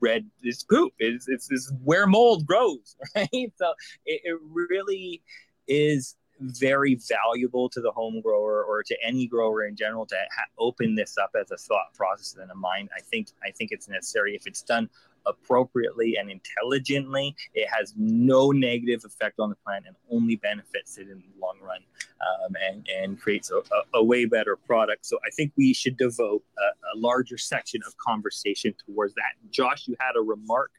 red 0.00 0.26
is 0.42 0.64
poop. 0.64 0.92
is 0.98 1.26
it's, 1.28 1.50
it's 1.50 1.72
where 1.84 2.06
mold 2.06 2.46
grows, 2.46 2.96
right? 3.14 3.52
So 3.56 3.74
it, 4.06 4.22
it 4.24 4.38
really 4.42 5.22
is 5.68 6.16
very 6.40 6.94
valuable 6.94 7.68
to 7.68 7.80
the 7.80 7.90
home 7.90 8.20
grower 8.20 8.64
or 8.64 8.82
to 8.82 8.96
any 9.04 9.26
grower 9.26 9.64
in 9.66 9.76
general 9.76 10.06
to 10.06 10.16
ha- 10.16 10.44
open 10.58 10.94
this 10.94 11.16
up 11.18 11.30
as 11.40 11.50
a 11.50 11.56
thought 11.56 11.92
process 11.94 12.36
and 12.40 12.50
a 12.50 12.54
mind. 12.54 12.88
I 12.96 13.00
think 13.00 13.28
I 13.42 13.50
think 13.50 13.72
it's 13.72 13.88
necessary 13.88 14.34
if 14.34 14.46
it's 14.46 14.62
done 14.62 14.88
appropriately 15.26 16.16
and 16.16 16.30
intelligently. 16.30 17.36
It 17.54 17.68
has 17.68 17.94
no 17.96 18.50
negative 18.50 19.04
effect 19.04 19.38
on 19.38 19.50
the 19.50 19.56
plant 19.56 19.84
and 19.86 19.96
only 20.10 20.36
benefits 20.36 20.98
it 20.98 21.08
in 21.08 21.18
the 21.18 21.40
long 21.40 21.58
run 21.62 21.80
um, 22.20 22.54
and, 22.68 22.88
and 22.88 23.20
creates 23.20 23.50
a, 23.50 23.56
a, 23.56 23.98
a, 23.98 24.04
way 24.04 24.24
better 24.24 24.56
product. 24.56 25.06
So 25.06 25.18
I 25.24 25.30
think 25.30 25.52
we 25.56 25.72
should 25.72 25.96
devote 25.96 26.42
a, 26.58 26.96
a, 26.96 26.98
larger 26.98 27.38
section 27.38 27.80
of 27.86 27.96
conversation 27.98 28.74
towards 28.86 29.14
that. 29.14 29.34
Josh, 29.50 29.86
you 29.86 29.96
had 30.00 30.16
a 30.16 30.22
remark 30.22 30.70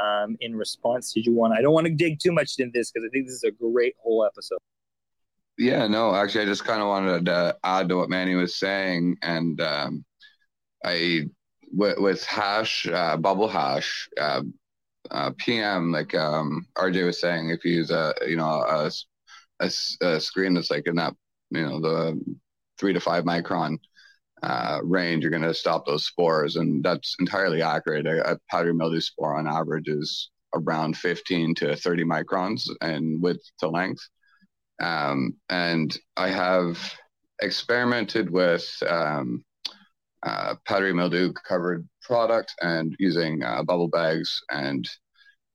um, 0.00 0.36
in 0.40 0.56
response. 0.56 1.12
Did 1.12 1.26
you 1.26 1.34
want? 1.34 1.52
I 1.52 1.62
don't 1.62 1.74
want 1.74 1.86
to 1.86 1.92
dig 1.92 2.18
too 2.18 2.32
much 2.32 2.58
into 2.58 2.72
this 2.72 2.90
because 2.90 3.06
I 3.06 3.10
think 3.10 3.26
this 3.26 3.36
is 3.36 3.44
a 3.44 3.50
great 3.50 3.94
whole 4.02 4.24
episode. 4.24 4.58
Yeah, 5.60 5.86
no, 5.88 6.14
actually, 6.14 6.44
I 6.44 6.46
just 6.46 6.64
kind 6.64 6.80
of 6.80 6.88
wanted 6.88 7.26
to 7.26 7.54
add 7.62 7.90
to 7.90 7.96
what 7.98 8.08
Manny 8.08 8.34
was 8.34 8.56
saying, 8.56 9.18
and 9.20 9.60
um, 9.60 10.06
I 10.82 11.26
with, 11.70 11.98
with 11.98 12.24
hash, 12.24 12.86
uh, 12.86 13.18
bubble 13.18 13.46
hash, 13.46 14.08
uh, 14.18 14.40
uh, 15.10 15.32
PM, 15.36 15.92
like 15.92 16.14
um, 16.14 16.66
RJ 16.78 17.04
was 17.04 17.20
saying, 17.20 17.50
if 17.50 17.62
you 17.62 17.72
use 17.72 17.90
a 17.90 18.14
you 18.26 18.36
know 18.36 18.46
a, 18.46 18.90
a, 19.60 19.70
a, 20.00 20.18
screen 20.18 20.54
that's 20.54 20.70
like 20.70 20.86
in 20.86 20.96
that 20.96 21.14
you 21.50 21.60
know 21.60 21.78
the 21.78 22.18
three 22.78 22.94
to 22.94 23.00
five 23.00 23.24
micron 23.24 23.76
uh, 24.42 24.80
range, 24.82 25.22
you're 25.22 25.30
going 25.30 25.42
to 25.42 25.52
stop 25.52 25.84
those 25.84 26.06
spores, 26.06 26.56
and 26.56 26.82
that's 26.82 27.16
entirely 27.20 27.60
accurate. 27.60 28.06
A, 28.06 28.32
a 28.32 28.38
powdery 28.50 28.72
mildew 28.72 29.02
spore 29.02 29.36
on 29.36 29.46
average 29.46 29.88
is 29.88 30.30
around 30.54 30.96
15 30.96 31.54
to 31.56 31.76
30 31.76 32.04
microns 32.04 32.62
in 32.80 33.20
width 33.20 33.42
to 33.58 33.68
length. 33.68 34.00
Um, 34.80 35.36
and 35.48 35.96
I 36.16 36.28
have 36.28 36.78
experimented 37.40 38.30
with 38.30 38.68
um, 38.88 39.44
uh, 40.22 40.54
powdery 40.66 40.92
mildew 40.92 41.32
covered 41.32 41.88
product 42.02 42.54
and 42.60 42.94
using 42.98 43.42
uh, 43.42 43.62
bubble 43.62 43.88
bags 43.88 44.42
and 44.50 44.88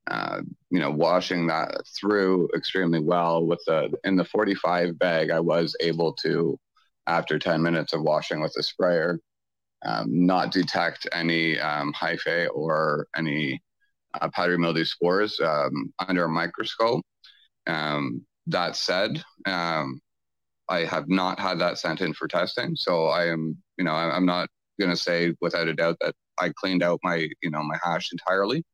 uh, 0.08 0.40
you 0.70 0.78
know 0.78 0.90
washing 0.90 1.46
that 1.48 1.82
through 1.98 2.48
extremely 2.56 3.00
well 3.00 3.44
with 3.44 3.60
the 3.66 3.92
in 4.04 4.14
the 4.14 4.24
45 4.24 4.96
bag 5.00 5.30
i 5.30 5.40
was 5.40 5.74
able 5.80 6.12
to 6.12 6.56
after 7.08 7.40
10 7.40 7.60
minutes 7.60 7.92
of 7.92 8.02
washing 8.02 8.40
with 8.40 8.54
a 8.56 8.62
sprayer 8.62 9.18
um, 9.84 10.26
not 10.26 10.52
detect 10.52 11.06
any 11.12 11.58
um, 11.60 11.92
hyphae 11.92 12.48
or 12.52 13.06
any 13.16 13.62
uh, 14.20 14.28
powdery 14.32 14.58
mildew 14.58 14.84
spores 14.84 15.38
um, 15.40 15.92
under 16.08 16.24
a 16.24 16.28
microscope. 16.28 17.04
Um, 17.66 18.24
that 18.48 18.76
said, 18.76 19.22
um, 19.46 20.00
I 20.68 20.80
have 20.80 21.08
not 21.08 21.38
had 21.38 21.58
that 21.60 21.78
sent 21.78 22.00
in 22.00 22.12
for 22.14 22.28
testing, 22.28 22.76
so 22.76 23.06
I 23.06 23.26
am, 23.26 23.56
you 23.78 23.84
know, 23.84 23.92
I'm 23.92 24.26
not 24.26 24.48
gonna 24.80 24.96
say 24.96 25.34
without 25.40 25.68
a 25.68 25.74
doubt 25.74 25.96
that 26.00 26.14
I 26.40 26.50
cleaned 26.50 26.82
out 26.82 27.00
my 27.02 27.28
you 27.42 27.50
know 27.50 27.62
my 27.62 27.78
hash 27.82 28.10
entirely. 28.12 28.64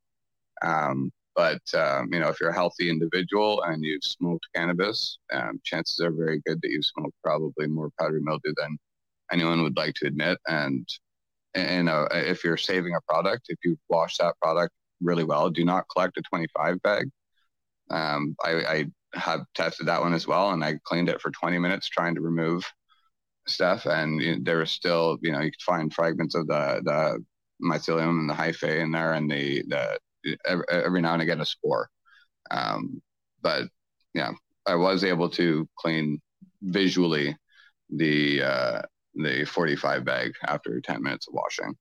Um, 0.62 1.10
but 1.34 1.62
um, 1.74 2.08
you 2.12 2.20
know, 2.20 2.28
if 2.28 2.40
you're 2.40 2.50
a 2.50 2.54
healthy 2.54 2.90
individual 2.90 3.62
and 3.62 3.82
you've 3.84 4.04
smoked 4.04 4.46
cannabis, 4.54 5.18
um, 5.32 5.60
chances 5.64 6.00
are 6.00 6.10
very 6.12 6.42
good 6.46 6.60
that 6.62 6.70
you've 6.70 6.84
smoked 6.84 7.16
probably 7.24 7.66
more 7.66 7.90
powdery 7.98 8.20
mildew 8.22 8.52
than 8.56 8.76
anyone 9.32 9.62
would 9.62 9.76
like 9.76 9.94
to 9.94 10.06
admit. 10.06 10.38
And 10.46 10.88
and 11.54 11.88
uh, 11.88 12.08
if 12.12 12.44
you're 12.44 12.56
saving 12.56 12.94
a 12.94 13.00
product, 13.12 13.46
if 13.48 13.58
you 13.64 13.76
wash 13.88 14.18
that 14.18 14.34
product 14.42 14.72
really 15.02 15.24
well, 15.24 15.50
do 15.50 15.64
not 15.64 15.84
collect 15.92 16.16
a 16.18 16.22
25 16.22 16.80
bag. 16.82 17.10
Um, 17.90 18.36
I, 18.42 18.50
I 18.50 18.86
have 19.14 19.40
tested 19.54 19.86
that 19.86 20.00
one 20.00 20.14
as 20.14 20.26
well, 20.26 20.50
and 20.50 20.64
I 20.64 20.78
cleaned 20.84 21.08
it 21.08 21.20
for 21.20 21.30
20 21.30 21.58
minutes 21.58 21.88
trying 21.88 22.14
to 22.14 22.20
remove 22.20 22.64
stuff, 23.46 23.86
and 23.86 24.20
you 24.20 24.36
know, 24.36 24.42
there 24.42 24.58
was 24.58 24.70
still, 24.70 25.18
you 25.22 25.32
know, 25.32 25.40
you 25.40 25.50
could 25.50 25.62
find 25.62 25.92
fragments 25.92 26.34
of 26.34 26.46
the 26.46 26.80
the 26.84 27.24
mycelium 27.62 28.20
and 28.20 28.28
the 28.30 28.34
hyphae 28.34 28.80
in 28.80 28.92
there, 28.92 29.12
and 29.14 29.30
the 29.30 29.62
the 29.68 29.98
every, 30.46 30.64
every 30.70 31.00
now 31.00 31.14
and 31.14 31.22
again 31.22 31.40
a 31.40 31.44
spore. 31.46 31.88
Um, 32.50 33.02
but 33.42 33.68
yeah, 34.14 34.32
I 34.66 34.74
was 34.76 35.04
able 35.04 35.30
to 35.30 35.68
clean 35.78 36.20
visually 36.62 37.36
the 37.90 38.42
uh, 38.42 38.82
the 39.14 39.44
45 39.44 40.04
bag 40.04 40.32
after 40.46 40.80
10 40.80 41.02
minutes 41.02 41.28
of 41.28 41.34
washing. 41.34 41.74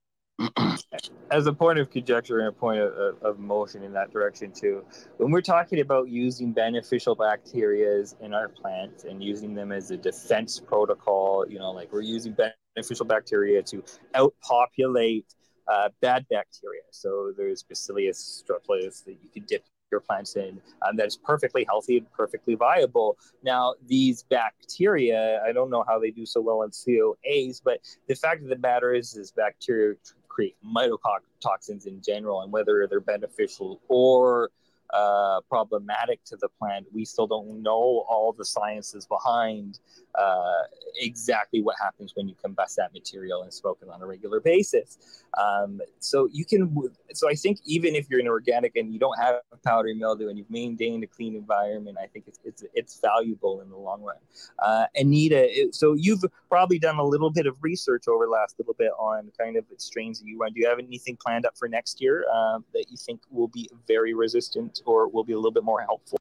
As 1.31 1.47
a 1.47 1.53
point 1.53 1.79
of 1.79 1.89
conjecture 1.89 2.39
and 2.39 2.49
a 2.49 2.51
point 2.51 2.81
of, 2.81 3.21
of, 3.23 3.39
motion 3.39 3.83
in 3.83 3.93
that 3.93 4.11
direction 4.11 4.51
too, 4.51 4.83
when 5.17 5.31
we're 5.31 5.41
talking 5.41 5.79
about 5.79 6.09
using 6.09 6.51
beneficial 6.51 7.15
bacteria 7.15 8.03
in 8.21 8.33
our 8.33 8.49
plants 8.49 9.05
and 9.05 9.23
using 9.23 9.53
them 9.53 9.71
as 9.71 9.91
a 9.91 9.97
defense 9.97 10.59
protocol, 10.59 11.45
you 11.47 11.59
know, 11.59 11.71
like 11.71 11.91
we're 11.93 12.01
using 12.01 12.35
beneficial 12.75 13.05
bacteria 13.05 13.63
to 13.63 13.83
outpopulate 14.15 15.25
uh, 15.67 15.89
bad 16.01 16.25
bacteria. 16.29 16.81
So 16.91 17.33
there's 17.37 17.63
Bacillus 17.63 18.43
subtilis 18.47 19.05
that 19.05 19.17
you 19.21 19.29
can 19.33 19.45
dip 19.47 19.63
your 19.91 20.01
plants 20.01 20.35
in 20.35 20.61
um, 20.87 20.95
that 20.95 21.07
is 21.07 21.17
perfectly 21.17 21.65
healthy 21.65 21.97
and 21.97 22.11
perfectly 22.11 22.55
viable. 22.55 23.17
Now, 23.43 23.75
these 23.87 24.23
bacteria, 24.23 25.41
I 25.45 25.51
don't 25.51 25.69
know 25.69 25.83
how 25.87 25.99
they 25.99 26.11
do 26.11 26.25
so 26.25 26.41
well 26.41 26.63
in 26.63 26.71
COAs, 26.71 27.61
but 27.63 27.79
the 28.07 28.15
fact 28.15 28.41
of 28.41 28.49
the 28.49 28.57
matter 28.57 28.93
is, 28.93 29.15
is 29.15 29.31
bacteria 29.31 29.95
create 30.31 30.55
mycotoxins 30.65 31.85
in 31.87 32.01
general, 32.01 32.41
and 32.41 32.51
whether 32.51 32.87
they're 32.89 32.99
beneficial 32.99 33.81
or 33.87 34.49
uh, 34.93 35.39
problematic 35.49 36.23
to 36.25 36.35
the 36.37 36.49
plant. 36.59 36.85
We 36.93 37.05
still 37.05 37.27
don't 37.27 37.61
know 37.61 38.05
all 38.09 38.33
the 38.37 38.45
sciences 38.45 39.05
behind 39.05 39.79
uh, 40.15 40.63
exactly 40.95 41.61
what 41.61 41.75
happens 41.81 42.13
when 42.15 42.27
you 42.27 42.35
combust 42.43 42.75
that 42.75 42.93
material 42.93 43.43
and 43.43 43.53
smoke 43.53 43.79
it 43.81 43.89
on 43.89 44.01
a 44.01 44.05
regular 44.05 44.39
basis. 44.39 45.23
Um, 45.37 45.81
so 45.99 46.27
you 46.31 46.45
can, 46.45 46.89
so 47.13 47.29
I 47.29 47.35
think 47.35 47.59
even 47.65 47.95
if 47.95 48.09
you're 48.09 48.19
an 48.19 48.27
organic 48.27 48.75
and 48.75 48.93
you 48.93 48.99
don't 48.99 49.17
have 49.19 49.35
powdery 49.63 49.93
mildew 49.93 50.29
and 50.29 50.37
you've 50.37 50.49
maintained 50.49 51.03
a 51.03 51.07
clean 51.07 51.35
environment, 51.35 51.97
I 52.01 52.07
think 52.07 52.25
it's 52.27 52.39
it's, 52.43 52.63
it's 52.73 52.99
valuable 52.99 53.61
in 53.61 53.69
the 53.69 53.77
long 53.77 54.01
run. 54.01 54.17
Uh, 54.59 54.85
Anita, 54.95 55.69
so 55.71 55.93
you've 55.93 56.23
probably 56.49 56.79
done 56.79 56.97
a 56.97 57.03
little 57.03 57.29
bit 57.29 57.47
of 57.47 57.57
research 57.61 58.07
over 58.07 58.25
the 58.25 58.31
last 58.31 58.55
little 58.59 58.75
bit 58.77 58.91
on 58.99 59.31
kind 59.37 59.55
of 59.55 59.65
strains 59.77 60.19
that 60.19 60.27
you 60.27 60.37
run. 60.37 60.53
Do 60.53 60.59
you 60.59 60.67
have 60.67 60.79
anything 60.79 61.17
planned 61.17 61.45
up 61.45 61.57
for 61.57 61.67
next 61.67 62.01
year 62.01 62.25
um, 62.29 62.65
that 62.73 62.85
you 62.89 62.97
think 62.97 63.21
will 63.29 63.47
be 63.47 63.69
very 63.87 64.13
resistant 64.13 64.81
or 64.85 65.07
will 65.07 65.23
be 65.23 65.33
a 65.33 65.37
little 65.37 65.51
bit 65.51 65.63
more 65.63 65.81
helpful? 65.81 66.17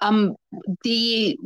Um, 0.00 0.34
the 0.82 1.38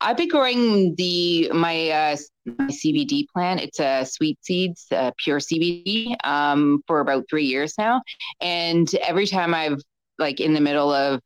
I've 0.00 0.16
been 0.16 0.28
growing 0.28 0.94
the 0.96 1.50
my, 1.52 1.88
uh, 1.88 2.16
my 2.58 2.66
CBD 2.66 3.26
plant. 3.32 3.60
It's 3.60 3.80
a 3.80 4.04
sweet 4.04 4.38
seeds, 4.44 4.86
uh, 4.92 5.12
pure 5.16 5.38
CBD, 5.38 6.14
um, 6.24 6.82
for 6.86 7.00
about 7.00 7.24
three 7.30 7.46
years 7.46 7.74
now. 7.78 8.02
And 8.40 8.92
every 9.06 9.26
time 9.26 9.54
I've 9.54 9.80
like 10.18 10.40
in 10.40 10.52
the 10.52 10.60
middle 10.60 10.92
of 10.92 11.20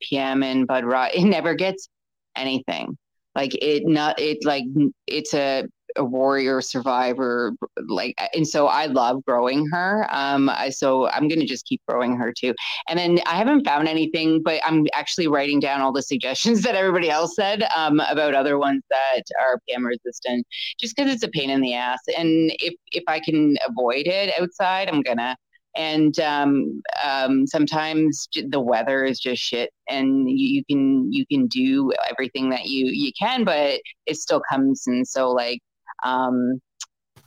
PM 0.00 0.42
and 0.42 0.66
bud 0.66 0.84
rot, 0.84 1.14
it 1.14 1.24
never 1.24 1.54
gets 1.54 1.88
anything. 2.36 2.96
Like 3.34 3.54
it 3.54 3.86
not 3.86 4.18
it 4.20 4.44
like 4.44 4.64
it's 5.06 5.34
a 5.34 5.64
a 5.96 6.04
warrior 6.04 6.60
survivor 6.60 7.52
like 7.86 8.14
and 8.34 8.46
so 8.46 8.66
i 8.66 8.86
love 8.86 9.24
growing 9.24 9.66
her 9.70 10.06
um 10.10 10.48
I, 10.48 10.70
so 10.70 11.08
i'm 11.08 11.28
going 11.28 11.40
to 11.40 11.46
just 11.46 11.66
keep 11.66 11.80
growing 11.88 12.16
her 12.16 12.32
too. 12.32 12.54
And 12.88 12.98
then 12.98 13.18
i 13.26 13.36
haven't 13.36 13.64
found 13.64 13.88
anything 13.88 14.42
but 14.42 14.60
i'm 14.64 14.86
actually 14.92 15.28
writing 15.28 15.60
down 15.60 15.80
all 15.80 15.92
the 15.92 16.02
suggestions 16.02 16.62
that 16.62 16.74
everybody 16.74 17.10
else 17.10 17.34
said 17.34 17.64
um, 17.74 18.00
about 18.00 18.34
other 18.34 18.58
ones 18.58 18.82
that 18.90 19.22
are 19.40 19.60
pm 19.68 19.86
resistant 19.86 20.46
just 20.78 20.94
because 20.96 21.12
it's 21.12 21.22
a 21.22 21.28
pain 21.28 21.50
in 21.50 21.60
the 21.60 21.74
ass. 21.74 22.00
And 22.16 22.52
if 22.60 22.74
if 22.92 23.04
i 23.08 23.20
can 23.20 23.56
avoid 23.66 24.06
it 24.06 24.32
outside 24.40 24.88
i'm 24.88 25.02
gonna. 25.02 25.36
And 25.76 26.18
um, 26.18 26.82
um, 27.04 27.46
sometimes 27.46 28.26
the 28.48 28.58
weather 28.58 29.04
is 29.04 29.20
just 29.20 29.40
shit 29.40 29.70
and 29.88 30.28
you, 30.28 30.48
you, 30.48 30.64
can 30.64 31.12
you 31.12 31.24
can 31.26 31.46
do 31.46 31.92
everything 32.10 32.50
that 32.50 32.64
you 32.64 32.86
you 32.86 33.12
can 33.16 33.44
but 33.44 33.80
it 34.06 34.16
still 34.16 34.42
comes. 34.50 34.84
And 34.88 35.06
so 35.06 35.30
like 35.30 35.60
um, 36.04 36.60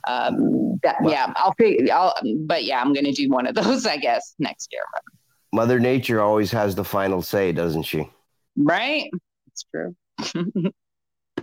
um, 0.08 0.78
that, 0.82 0.96
yeah, 1.04 1.32
I'll 1.36 1.54
figure. 1.54 1.92
I'll, 1.92 2.14
but 2.40 2.64
yeah, 2.64 2.80
I'm 2.80 2.92
gonna 2.92 3.12
do 3.12 3.28
one 3.28 3.46
of 3.46 3.54
those, 3.62 3.86
I 3.86 3.96
guess, 3.96 4.34
next 4.38 4.72
year. 4.72 4.82
Mother 5.52 5.78
Nature 5.78 6.20
always 6.20 6.50
has 6.52 6.74
the 6.74 6.84
final 6.84 7.22
say, 7.22 7.52
doesn't 7.52 7.82
she? 7.82 8.08
Right. 8.56 9.10
It's 9.48 9.64
true. 9.70 9.94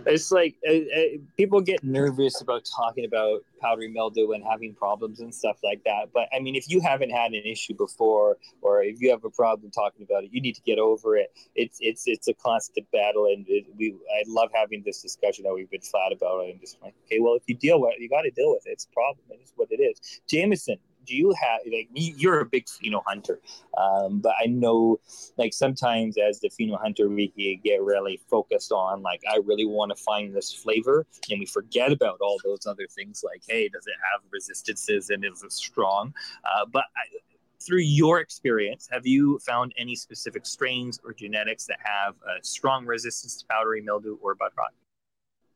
it's 0.06 0.30
like 0.30 0.56
uh, 0.68 0.72
uh, 0.72 1.18
people 1.36 1.60
get 1.60 1.82
nervous 1.82 2.40
about 2.40 2.64
talking 2.64 3.04
about 3.04 3.42
powdery 3.60 3.88
mildew 3.88 4.32
and 4.32 4.42
having 4.44 4.74
problems 4.74 5.20
and 5.20 5.34
stuff 5.34 5.58
like 5.62 5.82
that. 5.84 6.10
But 6.12 6.28
I 6.34 6.40
mean, 6.40 6.56
if 6.56 6.68
you 6.68 6.80
haven't 6.80 7.10
had 7.10 7.32
an 7.32 7.42
issue 7.44 7.74
before, 7.74 8.36
or 8.62 8.82
if 8.82 9.00
you 9.00 9.10
have 9.10 9.24
a 9.24 9.30
problem 9.30 9.70
talking 9.70 10.02
about 10.02 10.24
it, 10.24 10.30
you 10.32 10.40
need 10.40 10.54
to 10.54 10.62
get 10.62 10.78
over 10.78 11.16
it. 11.16 11.32
It's 11.54 11.78
it's 11.80 12.04
it's 12.06 12.28
a 12.28 12.34
constant 12.34 12.90
battle, 12.90 13.26
and 13.26 13.44
it, 13.48 13.66
we 13.76 13.94
I 14.14 14.22
love 14.26 14.50
having 14.54 14.82
this 14.84 15.02
discussion 15.02 15.44
that 15.44 15.54
we've 15.54 15.70
been 15.70 15.80
flat 15.80 16.12
about 16.12 16.40
it, 16.40 16.50
and 16.50 16.60
just 16.60 16.80
like, 16.82 16.94
okay, 17.06 17.20
well, 17.20 17.34
if 17.34 17.42
you 17.46 17.54
deal 17.54 17.80
with 17.80 17.94
it, 17.96 18.00
you 18.00 18.08
got 18.08 18.22
to 18.22 18.30
deal 18.30 18.52
with 18.52 18.66
it. 18.66 18.70
It's 18.70 18.86
a 18.86 18.94
problem. 18.94 19.24
It's 19.30 19.52
what 19.56 19.68
it 19.70 19.80
is. 19.80 20.20
Jameson, 20.28 20.78
do 21.10 21.16
you 21.16 21.34
have 21.40 21.60
like 21.70 21.88
you're 21.92 22.40
a 22.40 22.46
big 22.46 22.64
pheno 22.66 23.02
hunter 23.04 23.40
um, 23.76 24.20
but 24.20 24.32
i 24.40 24.46
know 24.46 24.98
like 25.36 25.52
sometimes 25.52 26.16
as 26.16 26.38
the 26.40 26.48
pheno 26.48 26.80
hunter 26.80 27.08
we 27.08 27.60
get 27.64 27.82
really 27.82 28.20
focused 28.30 28.70
on 28.70 29.02
like 29.02 29.20
i 29.30 29.38
really 29.44 29.66
want 29.66 29.90
to 29.94 30.02
find 30.02 30.34
this 30.34 30.52
flavor 30.54 31.04
and 31.28 31.40
we 31.40 31.46
forget 31.46 31.90
about 31.90 32.18
all 32.20 32.38
those 32.44 32.64
other 32.66 32.86
things 32.94 33.24
like 33.24 33.42
hey 33.48 33.68
does 33.68 33.86
it 33.88 33.96
have 34.12 34.20
resistances 34.30 35.10
and 35.10 35.24
is 35.24 35.42
it 35.42 35.52
strong 35.52 36.14
uh, 36.44 36.64
but 36.72 36.84
I, 36.96 37.18
through 37.62 37.80
your 37.80 38.20
experience, 38.20 38.88
have 38.90 39.06
you 39.06 39.38
found 39.40 39.74
any 39.76 39.94
specific 39.94 40.46
strains 40.46 40.98
or 41.04 41.12
genetics 41.12 41.66
that 41.66 41.76
have 41.84 42.14
a 42.14 42.42
strong 42.42 42.86
resistance 42.86 43.36
to 43.36 43.46
powdery 43.48 43.82
mildew 43.82 44.16
or 44.22 44.34
bud 44.34 44.52
rot? 44.56 44.72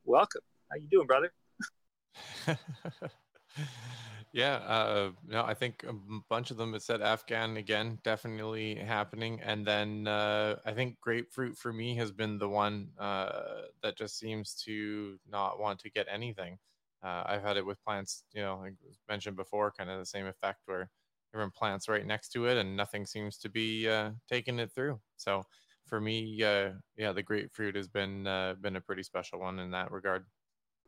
Welcome. 0.04 0.42
How 0.70 0.76
you 0.76 0.86
doing, 0.86 1.06
brother? 1.06 1.32
Yeah, 4.34 4.56
uh, 4.56 5.12
no, 5.24 5.44
I 5.44 5.54
think 5.54 5.84
a 5.84 5.92
bunch 6.28 6.50
of 6.50 6.56
them 6.56 6.72
have 6.72 6.82
said 6.82 7.00
Afghan 7.00 7.56
again, 7.56 8.00
definitely 8.02 8.74
happening. 8.74 9.40
And 9.40 9.64
then 9.64 10.08
uh, 10.08 10.56
I 10.64 10.72
think 10.72 11.00
grapefruit 11.00 11.56
for 11.56 11.72
me 11.72 11.94
has 11.98 12.10
been 12.10 12.38
the 12.38 12.48
one 12.48 12.88
uh, 12.98 13.62
that 13.84 13.96
just 13.96 14.18
seems 14.18 14.54
to 14.64 15.20
not 15.28 15.60
want 15.60 15.78
to 15.80 15.90
get 15.90 16.08
anything. 16.10 16.58
Uh, 17.00 17.22
I've 17.26 17.42
had 17.42 17.56
it 17.58 17.64
with 17.66 17.80
plants, 17.84 18.24
you 18.32 18.42
know, 18.42 18.58
like 18.58 18.74
mentioned 19.08 19.36
before, 19.36 19.70
kind 19.70 19.88
of 19.88 20.00
the 20.00 20.06
same 20.06 20.26
effect 20.26 20.62
where 20.66 20.90
different 21.32 21.54
plants 21.54 21.88
right 21.88 22.04
next 22.04 22.30
to 22.30 22.46
it 22.46 22.56
and 22.58 22.76
nothing 22.76 23.06
seems 23.06 23.38
to 23.38 23.48
be 23.48 23.88
uh, 23.88 24.10
taking 24.28 24.58
it 24.58 24.72
through. 24.72 25.00
So 25.16 25.44
for 25.86 26.00
me, 26.00 26.42
uh, 26.42 26.72
yeah, 26.96 27.12
the 27.12 27.22
grapefruit 27.22 27.76
has 27.76 27.86
been 27.86 28.24
been 28.24 28.74
a 28.76 28.80
pretty 28.80 29.04
special 29.04 29.38
one 29.38 29.60
in 29.60 29.70
that 29.72 29.92
regard. 29.92 30.26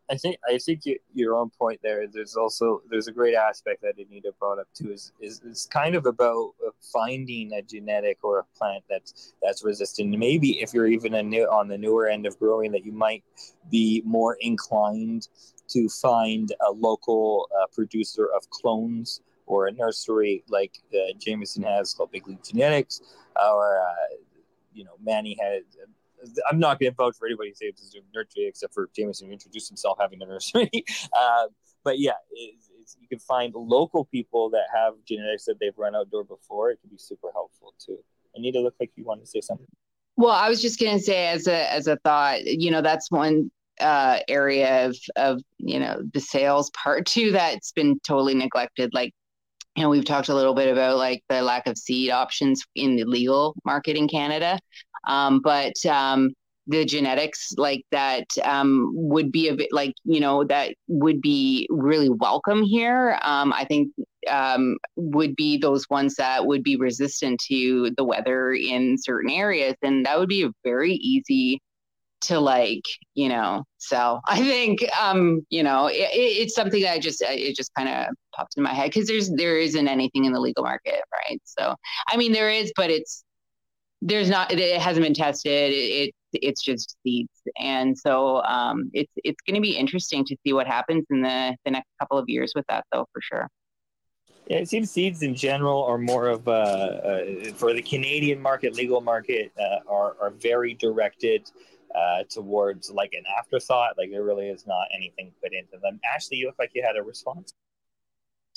I 0.08 0.16
think 0.16 0.36
I 0.48 0.58
think 0.58 0.86
you, 0.86 0.98
your 1.14 1.34
own 1.34 1.50
point 1.50 1.80
there. 1.82 2.06
There's 2.06 2.36
also 2.36 2.82
there's 2.88 3.08
a 3.08 3.12
great 3.12 3.34
aspect 3.34 3.82
that 3.82 3.94
Anita 3.98 4.32
brought 4.38 4.58
up 4.58 4.68
too. 4.72 4.92
Is 4.92 5.12
is, 5.20 5.40
is 5.40 5.68
kind 5.72 5.96
of 5.96 6.06
about 6.06 6.52
uh, 6.64 6.70
finding 6.92 7.52
a 7.52 7.62
genetic 7.62 8.18
or 8.22 8.38
a 8.38 8.44
plant 8.56 8.84
that's 8.88 9.34
that's 9.42 9.64
resistant. 9.64 10.16
Maybe 10.16 10.60
if 10.60 10.72
you're 10.72 10.86
even 10.86 11.14
a 11.14 11.22
new, 11.22 11.44
on 11.46 11.66
the 11.66 11.78
newer 11.78 12.08
end 12.08 12.26
of 12.26 12.38
growing, 12.38 12.70
that 12.72 12.84
you 12.84 12.92
might 12.92 13.24
be 13.70 14.02
more 14.04 14.36
inclined 14.40 15.28
to 15.68 15.88
find 15.88 16.52
a 16.68 16.70
local 16.70 17.48
uh, 17.60 17.66
producer 17.74 18.28
of 18.36 18.48
clones 18.50 19.20
or 19.46 19.66
a 19.66 19.72
nursery 19.72 20.44
like 20.48 20.78
uh, 20.94 21.12
Jameson 21.18 21.64
has 21.64 21.94
called 21.94 22.12
Big 22.12 22.26
League 22.28 22.44
Genetics, 22.44 23.00
or 23.36 23.80
uh, 23.80 24.16
you 24.72 24.84
know 24.84 24.94
Manny 25.02 25.36
has 25.40 25.62
I'm 26.50 26.58
not 26.58 26.78
going 26.78 26.92
to 26.92 26.96
vouch 26.96 27.16
for 27.18 27.26
anybody 27.26 27.52
who 27.60 27.66
a 27.68 28.02
nursery 28.14 28.46
except 28.46 28.74
for 28.74 28.88
Jameson 28.94 29.26
who 29.26 29.32
introduced 29.32 29.68
himself 29.68 29.98
having 30.00 30.22
a 30.22 30.26
nursery. 30.26 30.70
uh, 31.12 31.46
but 31.84 31.98
yeah, 31.98 32.12
it's, 32.32 32.96
you 33.00 33.08
can 33.08 33.18
find 33.18 33.54
local 33.54 34.04
people 34.04 34.50
that 34.50 34.66
have 34.74 34.94
genetics 35.06 35.44
that 35.44 35.58
they've 35.60 35.76
run 35.76 35.94
outdoor 35.94 36.24
before. 36.24 36.70
It 36.70 36.80
can 36.80 36.90
be 36.90 36.98
super 36.98 37.28
helpful 37.32 37.74
too. 37.84 37.98
Anita, 38.34 38.60
look 38.60 38.74
like 38.78 38.90
you 38.96 39.04
wanted 39.04 39.22
to 39.22 39.26
say 39.26 39.40
something. 39.40 39.66
Well, 40.16 40.32
I 40.32 40.48
was 40.48 40.62
just 40.62 40.80
going 40.80 40.96
to 40.96 41.02
say, 41.02 41.26
as 41.28 41.46
a 41.46 41.72
as 41.72 41.86
a 41.86 41.96
thought, 41.96 42.44
you 42.44 42.70
know, 42.70 42.80
that's 42.80 43.10
one 43.10 43.50
uh, 43.80 44.20
area 44.28 44.86
of 44.86 44.96
of 45.16 45.42
you 45.58 45.78
know 45.78 46.00
the 46.12 46.20
sales 46.20 46.70
part 46.70 47.06
too 47.06 47.32
that's 47.32 47.72
been 47.72 47.98
totally 48.00 48.34
neglected. 48.34 48.94
Like 48.94 49.12
you 49.76 49.82
know, 49.82 49.90
we've 49.90 50.04
talked 50.06 50.28
a 50.28 50.34
little 50.34 50.54
bit 50.54 50.72
about 50.72 50.96
like 50.96 51.22
the 51.28 51.42
lack 51.42 51.66
of 51.66 51.76
seed 51.76 52.10
options 52.10 52.64
in 52.74 52.96
the 52.96 53.04
legal 53.04 53.54
market 53.64 53.96
in 53.96 54.08
Canada, 54.08 54.58
um, 55.06 55.40
but 55.42 55.74
um, 55.86 56.32
the 56.66 56.84
genetics 56.84 57.52
like 57.56 57.84
that 57.92 58.24
um, 58.44 58.90
would 58.94 59.30
be 59.30 59.48
a 59.48 59.54
bit 59.54 59.68
like 59.72 59.94
you 60.04 60.20
know 60.20 60.44
that 60.44 60.74
would 60.88 61.20
be 61.20 61.66
really 61.70 62.10
welcome 62.10 62.62
here. 62.62 63.18
Um, 63.22 63.52
I 63.52 63.64
think 63.64 63.92
um, 64.30 64.76
would 64.96 65.36
be 65.36 65.58
those 65.58 65.88
ones 65.88 66.16
that 66.16 66.46
would 66.46 66.62
be 66.62 66.76
resistant 66.76 67.40
to 67.48 67.90
the 67.96 68.04
weather 68.04 68.52
in 68.52 68.96
certain 68.98 69.30
areas, 69.30 69.74
and 69.82 70.04
that 70.06 70.18
would 70.18 70.28
be 70.28 70.48
very 70.64 70.94
easy 70.94 71.60
to 72.22 72.40
like 72.40 72.82
you 73.14 73.28
know 73.28 73.62
sell 73.78 74.20
i 74.28 74.38
think 74.38 74.84
um 74.98 75.40
you 75.50 75.62
know 75.62 75.86
it, 75.86 76.08
it's 76.12 76.54
something 76.54 76.82
that 76.82 76.92
i 76.94 76.98
just 76.98 77.22
it 77.22 77.54
just 77.56 77.70
kind 77.76 77.88
of 77.88 78.06
popped 78.34 78.54
in 78.56 78.62
my 78.62 78.72
head 78.72 78.90
because 78.90 79.06
there's 79.06 79.30
there 79.34 79.58
isn't 79.58 79.86
anything 79.88 80.24
in 80.24 80.32
the 80.32 80.40
legal 80.40 80.64
market 80.64 81.00
right 81.12 81.40
so 81.44 81.74
i 82.08 82.16
mean 82.16 82.32
there 82.32 82.50
is 82.50 82.72
but 82.74 82.90
it's 82.90 83.22
there's 84.02 84.28
not 84.28 84.52
it 84.52 84.80
hasn't 84.80 85.04
been 85.04 85.14
tested 85.14 85.72
it, 85.72 85.74
it 85.74 86.14
it's 86.32 86.62
just 86.62 86.96
seeds 87.02 87.30
and 87.58 87.96
so 87.96 88.42
um 88.42 88.90
it's 88.92 89.12
it's 89.24 89.40
going 89.46 89.54
to 89.54 89.60
be 89.60 89.76
interesting 89.76 90.24
to 90.24 90.36
see 90.44 90.52
what 90.52 90.66
happens 90.66 91.04
in 91.10 91.22
the 91.22 91.56
the 91.64 91.70
next 91.70 91.88
couple 91.98 92.18
of 92.18 92.28
years 92.28 92.52
with 92.54 92.64
that 92.68 92.84
though 92.92 93.06
for 93.12 93.20
sure 93.22 93.48
yeah, 94.48 94.58
it 94.58 94.68
seems 94.68 94.90
seeds 94.92 95.22
in 95.22 95.34
general 95.34 95.82
are 95.84 95.98
more 95.98 96.28
of 96.28 96.46
uh, 96.46 96.52
uh, 96.52 97.24
for 97.54 97.72
the 97.72 97.82
Canadian 97.82 98.40
market, 98.40 98.76
legal 98.76 99.00
market, 99.00 99.50
uh, 99.58 99.78
are, 99.90 100.14
are 100.20 100.30
very 100.30 100.74
directed 100.74 101.50
uh, 101.92 102.22
towards 102.30 102.90
like 102.90 103.12
an 103.12 103.24
afterthought. 103.36 103.98
Like 103.98 104.10
there 104.10 104.22
really 104.22 104.48
is 104.48 104.64
not 104.64 104.86
anything 104.94 105.32
put 105.42 105.52
into 105.52 105.78
them. 105.82 105.98
Ashley, 106.14 106.36
you 106.36 106.46
look 106.46 106.56
like 106.60 106.70
you 106.74 106.84
had 106.86 106.96
a 106.96 107.02
response. 107.02 107.54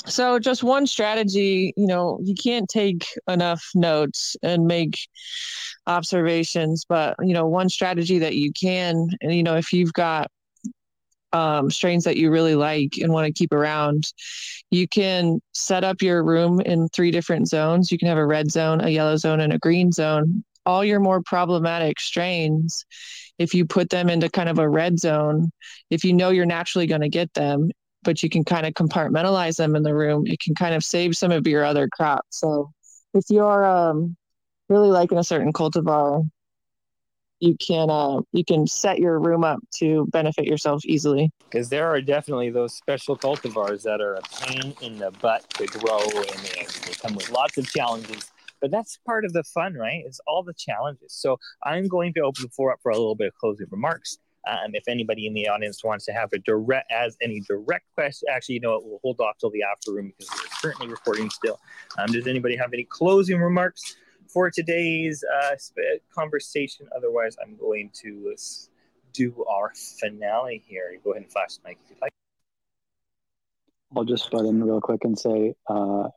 So, 0.05 0.39
just 0.39 0.63
one 0.63 0.87
strategy, 0.87 1.73
you 1.75 1.85
know, 1.85 2.19
you 2.23 2.33
can't 2.33 2.69
take 2.69 3.05
enough 3.27 3.63
notes 3.75 4.35
and 4.41 4.65
make 4.65 4.97
observations, 5.87 6.85
but, 6.87 7.15
you 7.21 7.33
know, 7.33 7.47
one 7.47 7.69
strategy 7.69 8.19
that 8.19 8.35
you 8.35 8.51
can, 8.53 9.09
and, 9.21 9.33
you 9.33 9.43
know, 9.43 9.55
if 9.57 9.73
you've 9.73 9.93
got 9.93 10.31
um, 11.33 11.69
strains 11.69 12.05
that 12.05 12.17
you 12.17 12.31
really 12.31 12.55
like 12.55 12.97
and 12.97 13.11
want 13.11 13.27
to 13.27 13.33
keep 13.33 13.51
around, 13.51 14.05
you 14.71 14.87
can 14.87 15.41
set 15.53 15.83
up 15.83 16.01
your 16.01 16.23
room 16.23 16.59
in 16.61 16.87
three 16.89 17.11
different 17.11 17.47
zones. 17.47 17.91
You 17.91 17.97
can 17.97 18.07
have 18.07 18.17
a 18.17 18.25
red 18.25 18.51
zone, 18.51 18.81
a 18.81 18.89
yellow 18.89 19.17
zone, 19.17 19.39
and 19.41 19.53
a 19.53 19.59
green 19.59 19.91
zone. 19.91 20.43
All 20.65 20.83
your 20.83 20.99
more 20.99 21.21
problematic 21.23 21.99
strains, 21.99 22.85
if 23.37 23.53
you 23.53 23.65
put 23.65 23.89
them 23.89 24.09
into 24.09 24.29
kind 24.29 24.49
of 24.49 24.59
a 24.59 24.69
red 24.69 24.99
zone, 24.99 25.51
if 25.89 26.03
you 26.03 26.13
know 26.13 26.29
you're 26.29 26.45
naturally 26.45 26.87
going 26.87 27.01
to 27.01 27.09
get 27.09 27.33
them, 27.33 27.71
but 28.03 28.23
you 28.23 28.29
can 28.29 28.43
kind 28.43 28.65
of 28.65 28.73
compartmentalize 28.73 29.57
them 29.57 29.75
in 29.75 29.83
the 29.83 29.93
room, 29.93 30.25
it 30.25 30.39
can 30.39 30.55
kind 30.55 30.73
of 30.73 30.83
save 30.83 31.15
some 31.15 31.31
of 31.31 31.45
your 31.47 31.63
other 31.63 31.87
crops. 31.87 32.39
So 32.39 32.71
if 33.13 33.25
you're 33.29 33.65
um, 33.65 34.15
really 34.69 34.89
liking 34.89 35.17
a 35.17 35.23
certain 35.23 35.53
cultivar, 35.53 36.27
you 37.39 37.55
can 37.57 37.89
uh, 37.89 38.19
you 38.33 38.43
can 38.43 38.67
set 38.67 38.99
your 38.99 39.17
room 39.17 39.45
up 39.45 39.59
to 39.79 40.05
benefit 40.11 40.45
yourself 40.45 40.83
easily. 40.85 41.31
Because 41.45 41.69
there 41.69 41.87
are 41.87 42.01
definitely 42.01 42.49
those 42.49 42.75
special 42.75 43.17
cultivars 43.17 43.83
that 43.83 44.01
are 44.01 44.15
a 44.15 44.21
pain 44.21 44.73
in 44.81 44.99
the 44.99 45.11
butt 45.11 45.49
to 45.51 45.65
grow, 45.67 45.99
and 45.99 46.39
they, 46.39 46.65
they 46.85 46.93
come 47.01 47.15
with 47.15 47.29
lots 47.31 47.57
of 47.57 47.65
challenges 47.71 48.29
but 48.61 48.71
that's 48.71 48.99
part 49.05 49.25
of 49.25 49.33
the 49.33 49.43
fun, 49.43 49.73
right? 49.73 50.03
It's 50.05 50.19
all 50.27 50.43
the 50.43 50.53
challenges. 50.53 51.13
So 51.13 51.37
I'm 51.63 51.87
going 51.87 52.13
to 52.15 52.21
open 52.21 52.43
the 52.43 52.49
floor 52.49 52.73
up 52.73 52.79
for 52.81 52.91
a 52.91 52.95
little 52.95 53.15
bit 53.15 53.27
of 53.27 53.35
closing 53.35 53.67
remarks. 53.69 54.17
Um, 54.49 54.73
if 54.73 54.87
anybody 54.87 55.27
in 55.27 55.33
the 55.33 55.47
audience 55.47 55.83
wants 55.83 56.05
to 56.05 56.13
have 56.13 56.33
a 56.33 56.39
direct, 56.39 56.91
as 56.91 57.17
any 57.21 57.39
direct 57.41 57.85
question, 57.93 58.27
actually, 58.31 58.55
you 58.55 58.61
know 58.61 58.71
what, 58.71 58.85
we'll 58.85 58.99
hold 59.03 59.19
off 59.19 59.37
till 59.37 59.51
the 59.51 59.63
after 59.63 59.93
room 59.93 60.13
because 60.17 60.33
we're 60.33 60.49
currently 60.61 60.87
recording 60.87 61.29
still. 61.29 61.59
Um, 61.97 62.11
does 62.11 62.27
anybody 62.27 62.55
have 62.55 62.73
any 62.73 62.83
closing 62.83 63.39
remarks 63.39 63.95
for 64.27 64.49
today's 64.49 65.23
uh, 65.23 65.55
conversation? 66.13 66.87
Otherwise, 66.95 67.37
I'm 67.43 67.57
going 67.57 67.91
to 68.01 68.35
do 69.13 69.45
our 69.49 69.71
finale 69.99 70.63
here. 70.65 70.97
Go 71.03 71.11
ahead 71.11 71.23
and 71.23 71.31
flash 71.31 71.57
the 71.57 71.67
mic 71.67 71.77
if 71.83 71.91
you'd 71.91 72.01
like. 72.01 72.11
I'll 73.95 74.05
just 74.05 74.29
butt 74.31 74.45
in 74.45 74.63
real 74.63 74.81
quick 74.81 75.03
and 75.03 75.17
say, 75.17 75.55
uh, 75.67 76.09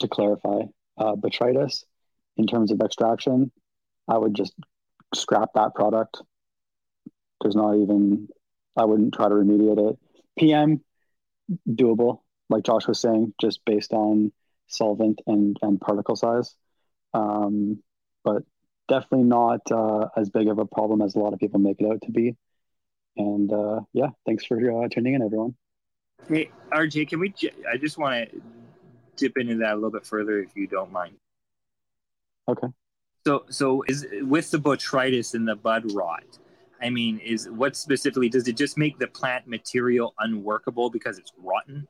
to 0.00 0.08
clarify, 0.08 0.62
uh, 0.98 1.14
botrytis 1.14 1.84
in 2.36 2.46
terms 2.46 2.70
of 2.70 2.80
extraction, 2.80 3.50
I 4.08 4.18
would 4.18 4.34
just 4.34 4.54
scrap 5.14 5.50
that 5.54 5.74
product. 5.74 6.20
There's 7.40 7.56
not 7.56 7.76
even, 7.76 8.28
I 8.76 8.84
wouldn't 8.84 9.14
try 9.14 9.28
to 9.28 9.34
remediate 9.34 9.90
it. 9.90 9.98
PM, 10.38 10.82
doable, 11.68 12.20
like 12.48 12.64
Josh 12.64 12.86
was 12.86 13.00
saying, 13.00 13.34
just 13.40 13.64
based 13.64 13.92
on 13.92 14.32
solvent 14.68 15.20
and, 15.26 15.56
and 15.62 15.80
particle 15.80 16.16
size. 16.16 16.54
Um, 17.14 17.82
but 18.24 18.42
definitely 18.88 19.24
not 19.24 19.60
uh, 19.70 20.08
as 20.16 20.30
big 20.30 20.48
of 20.48 20.58
a 20.58 20.66
problem 20.66 21.02
as 21.02 21.14
a 21.14 21.18
lot 21.18 21.32
of 21.32 21.38
people 21.38 21.60
make 21.60 21.80
it 21.80 21.86
out 21.86 22.02
to 22.02 22.10
be. 22.10 22.36
And 23.16 23.52
uh, 23.52 23.80
yeah, 23.92 24.08
thanks 24.26 24.44
for 24.44 24.56
uh, 24.56 24.88
tuning 24.88 25.14
in, 25.14 25.22
everyone. 25.22 25.54
Hey, 26.28 26.50
RJ, 26.72 27.08
can 27.08 27.20
we? 27.20 27.32
I 27.70 27.76
just 27.76 27.98
want 27.98 28.30
to 28.30 28.42
dip 29.16 29.38
into 29.38 29.56
that 29.56 29.72
a 29.72 29.74
little 29.74 29.90
bit 29.90 30.06
further 30.06 30.40
if 30.40 30.50
you 30.54 30.66
don't 30.66 30.92
mind. 30.92 31.16
Okay. 32.48 32.68
So, 33.26 33.44
so 33.48 33.82
is 33.88 34.06
with 34.22 34.50
the 34.50 34.58
botrytis 34.58 35.34
and 35.34 35.48
the 35.48 35.56
bud 35.56 35.92
rot. 35.92 36.24
I 36.80 36.90
mean, 36.90 37.18
is 37.18 37.48
what 37.48 37.76
specifically 37.76 38.28
does 38.28 38.48
it 38.48 38.56
just 38.56 38.76
make 38.76 38.98
the 38.98 39.06
plant 39.06 39.46
material 39.46 40.14
unworkable 40.18 40.90
because 40.90 41.18
it's 41.18 41.32
rotten? 41.38 41.86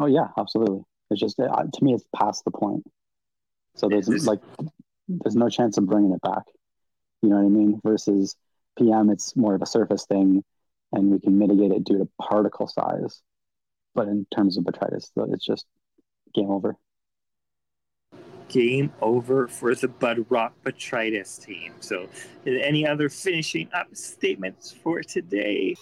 Oh 0.00 0.06
yeah, 0.06 0.28
absolutely. 0.38 0.82
It's 1.10 1.20
just 1.20 1.38
uh, 1.38 1.46
to 1.46 1.84
me, 1.84 1.94
it's 1.94 2.04
past 2.16 2.44
the 2.44 2.50
point. 2.50 2.84
So 3.76 3.88
there's 3.88 4.06
this... 4.06 4.26
like, 4.26 4.40
there's 5.08 5.36
no 5.36 5.48
chance 5.48 5.76
of 5.76 5.86
bringing 5.86 6.12
it 6.12 6.22
back. 6.22 6.44
You 7.22 7.30
know 7.30 7.36
what 7.36 7.46
I 7.46 7.48
mean? 7.48 7.80
Versus 7.84 8.36
PM, 8.78 9.10
it's 9.10 9.36
more 9.36 9.54
of 9.54 9.62
a 9.62 9.66
surface 9.66 10.06
thing, 10.06 10.42
and 10.92 11.10
we 11.10 11.20
can 11.20 11.38
mitigate 11.38 11.72
it 11.72 11.84
due 11.84 11.98
to 11.98 12.08
particle 12.20 12.66
size. 12.66 13.20
But 13.94 14.08
in 14.08 14.26
terms 14.34 14.56
of 14.56 14.64
botrytis, 14.64 15.10
it's 15.16 15.44
just 15.44 15.66
game 16.34 16.50
over. 16.50 16.76
Game 18.48 18.92
over 19.00 19.48
for 19.48 19.74
the 19.74 19.88
Bud 19.88 20.26
Rot 20.28 20.52
Botrytis 20.64 21.44
team. 21.44 21.72
So, 21.80 22.08
any 22.46 22.86
other 22.86 23.08
finishing 23.08 23.68
up 23.72 23.94
statements 23.94 24.70
for 24.70 25.02
today? 25.02 25.76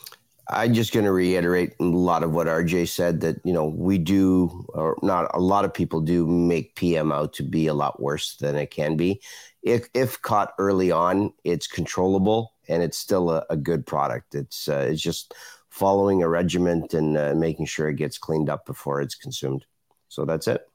I'm 0.49 0.75
just 0.75 0.93
going 0.93 1.05
to 1.05 1.13
reiterate 1.13 1.75
a 1.81 1.85
lot 1.85 2.23
of 2.23 2.33
what 2.33 2.47
RJ 2.47 2.89
said 2.89 3.21
that, 3.21 3.37
you 3.45 3.53
know, 3.53 3.67
we 3.67 3.97
do, 3.97 4.67
or 4.75 4.99
not 5.03 5.31
a 5.35 5.41
lot 5.41 5.65
of 5.65 5.73
people 5.73 6.01
do 6.01 6.27
make 6.27 6.75
PM 6.75 7.13
out 7.13 7.33
to 7.35 7.43
be 7.43 7.69
a 7.69 7.75
lot 7.75 8.03
worse 8.03 8.37
than 8.37 8.57
it 8.57 8.71
can 8.71 8.97
be. 8.97 9.21
If, 9.63 9.89
if 9.95 10.21
caught 10.21 10.53
early 10.59 10.91
on, 10.91 11.33
it's 11.45 11.67
controllable 11.67 12.55
and 12.69 12.83
it's 12.83 12.99
still 12.99 13.31
a, 13.31 13.45
a 13.51 13.57
good 13.57 13.87
product. 13.87 14.35
It's, 14.35 14.69
uh, 14.69 14.89
it's 14.91 15.01
just 15.01 15.33
following 15.71 16.23
a 16.23 16.29
regiment 16.29 16.93
and 16.93 17.17
uh, 17.17 17.35
making 17.35 17.67
sure 17.67 17.89
it 17.89 17.97
gets 17.97 18.19
cleaned 18.19 18.51
up 18.51 18.67
before 18.67 19.01
it's 19.01 19.15
consumed. 19.15 19.65
So 20.09 20.25
that's 20.25 20.49
it. 20.49 20.69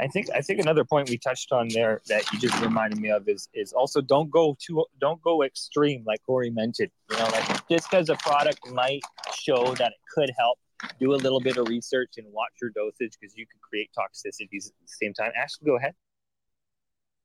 I 0.00 0.08
think 0.08 0.28
I 0.34 0.40
think 0.40 0.60
another 0.60 0.84
point 0.84 1.08
we 1.08 1.18
touched 1.18 1.52
on 1.52 1.68
there 1.68 2.00
that 2.08 2.24
you 2.32 2.38
just 2.38 2.60
reminded 2.60 2.98
me 2.98 3.10
of 3.10 3.28
is 3.28 3.48
is 3.54 3.72
also 3.72 4.00
don't 4.00 4.30
go 4.30 4.56
too 4.60 4.84
don't 5.00 5.22
go 5.22 5.42
extreme 5.42 6.02
like 6.06 6.20
Corey 6.26 6.50
mentioned. 6.50 6.90
You 7.10 7.18
know, 7.18 7.24
like 7.26 7.68
just 7.68 7.90
because 7.90 8.08
a 8.08 8.16
product 8.16 8.60
might 8.72 9.02
show 9.34 9.74
that 9.74 9.92
it 9.92 10.00
could 10.14 10.30
help, 10.38 10.58
do 11.00 11.14
a 11.14 11.16
little 11.16 11.40
bit 11.40 11.56
of 11.56 11.68
research 11.68 12.14
and 12.16 12.26
watch 12.32 12.52
your 12.60 12.70
dosage 12.70 13.16
because 13.20 13.36
you 13.36 13.46
could 13.46 13.60
create 13.60 13.90
toxicities 13.96 14.66
at 14.66 14.72
the 14.80 14.88
same 14.88 15.14
time. 15.14 15.30
Ashley, 15.36 15.66
go 15.66 15.76
ahead. 15.76 15.94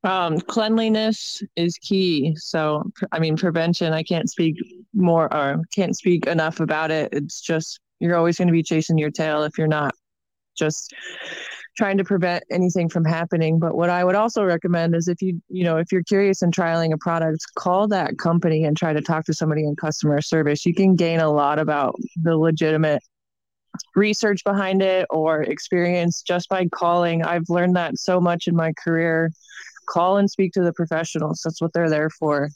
Um, 0.04 0.40
cleanliness 0.40 1.42
is 1.56 1.78
key. 1.80 2.36
So, 2.38 2.84
I 3.12 3.20
mean, 3.20 3.36
prevention. 3.36 3.94
I 3.94 4.04
can't 4.04 4.30
speak 4.30 4.56
more 4.94 5.34
or 5.34 5.62
can't 5.76 5.98
speak 5.98 6.28
enough 6.28 6.60
about 6.60 6.92
it. 6.92 7.10
It's 7.12 7.42
just 7.42 7.80
you're 8.00 8.16
always 8.16 8.38
going 8.38 8.48
to 8.48 8.52
be 8.52 8.64
chasing 8.64 8.98
your 8.98 9.10
tail 9.10 9.44
if 9.44 9.58
you're 9.58 9.68
not 9.68 9.94
just 10.58 10.94
trying 11.78 11.98
to 11.98 12.04
prevent 12.04 12.44
anything 12.52 12.90
from 12.90 13.06
happening. 13.06 13.60
But 13.60 13.76
what 13.76 13.90
I 13.90 14.04
would 14.04 14.16
also 14.16 14.44
recommend 14.44 14.96
is 14.96 15.08
if 15.08 15.22
you, 15.22 15.42
you 15.48 15.64
know, 15.64 15.78
if 15.78 15.92
you're 15.92 16.04
curious 16.04 16.42
in 16.42 16.52
trialing 16.52 16.92
a 16.92 16.98
product, 16.98 17.46
call 17.56 17.88
that 17.90 18.18
company 18.18 18.64
and 18.64 18.76
try 18.76 18.94
to 18.94 19.02
talk 19.02 19.26
to 19.26 19.34
somebody 19.34 19.64
in 19.64 19.76
customer 19.76 20.22
service. 20.22 20.66
You 20.66 20.74
can 20.74 20.96
gain 20.96 21.20
a 21.20 21.32
lot 21.32 21.60
about 21.60 21.96
the 22.24 22.36
legitimate 22.36 23.04
research 23.96 24.44
behind 24.44 24.82
it 24.82 25.06
or 25.12 25.44
experience 25.44 26.24
just 26.24 26.50
by 26.50 26.68
calling. 26.74 27.24
I've 27.24 27.48
learned 27.48 27.76
that 27.76 27.98
so 28.00 28.20
much 28.20 28.48
in 28.48 28.56
my 28.56 28.74
career. 28.74 29.32
Call 29.88 30.18
and 30.18 30.30
speak 30.30 30.54
to 30.54 30.64
the 30.64 30.74
professionals. 30.74 31.42
That's 31.44 31.62
what 31.62 31.74
they're 31.74 31.90
there 31.90 32.10
for. 32.10 32.50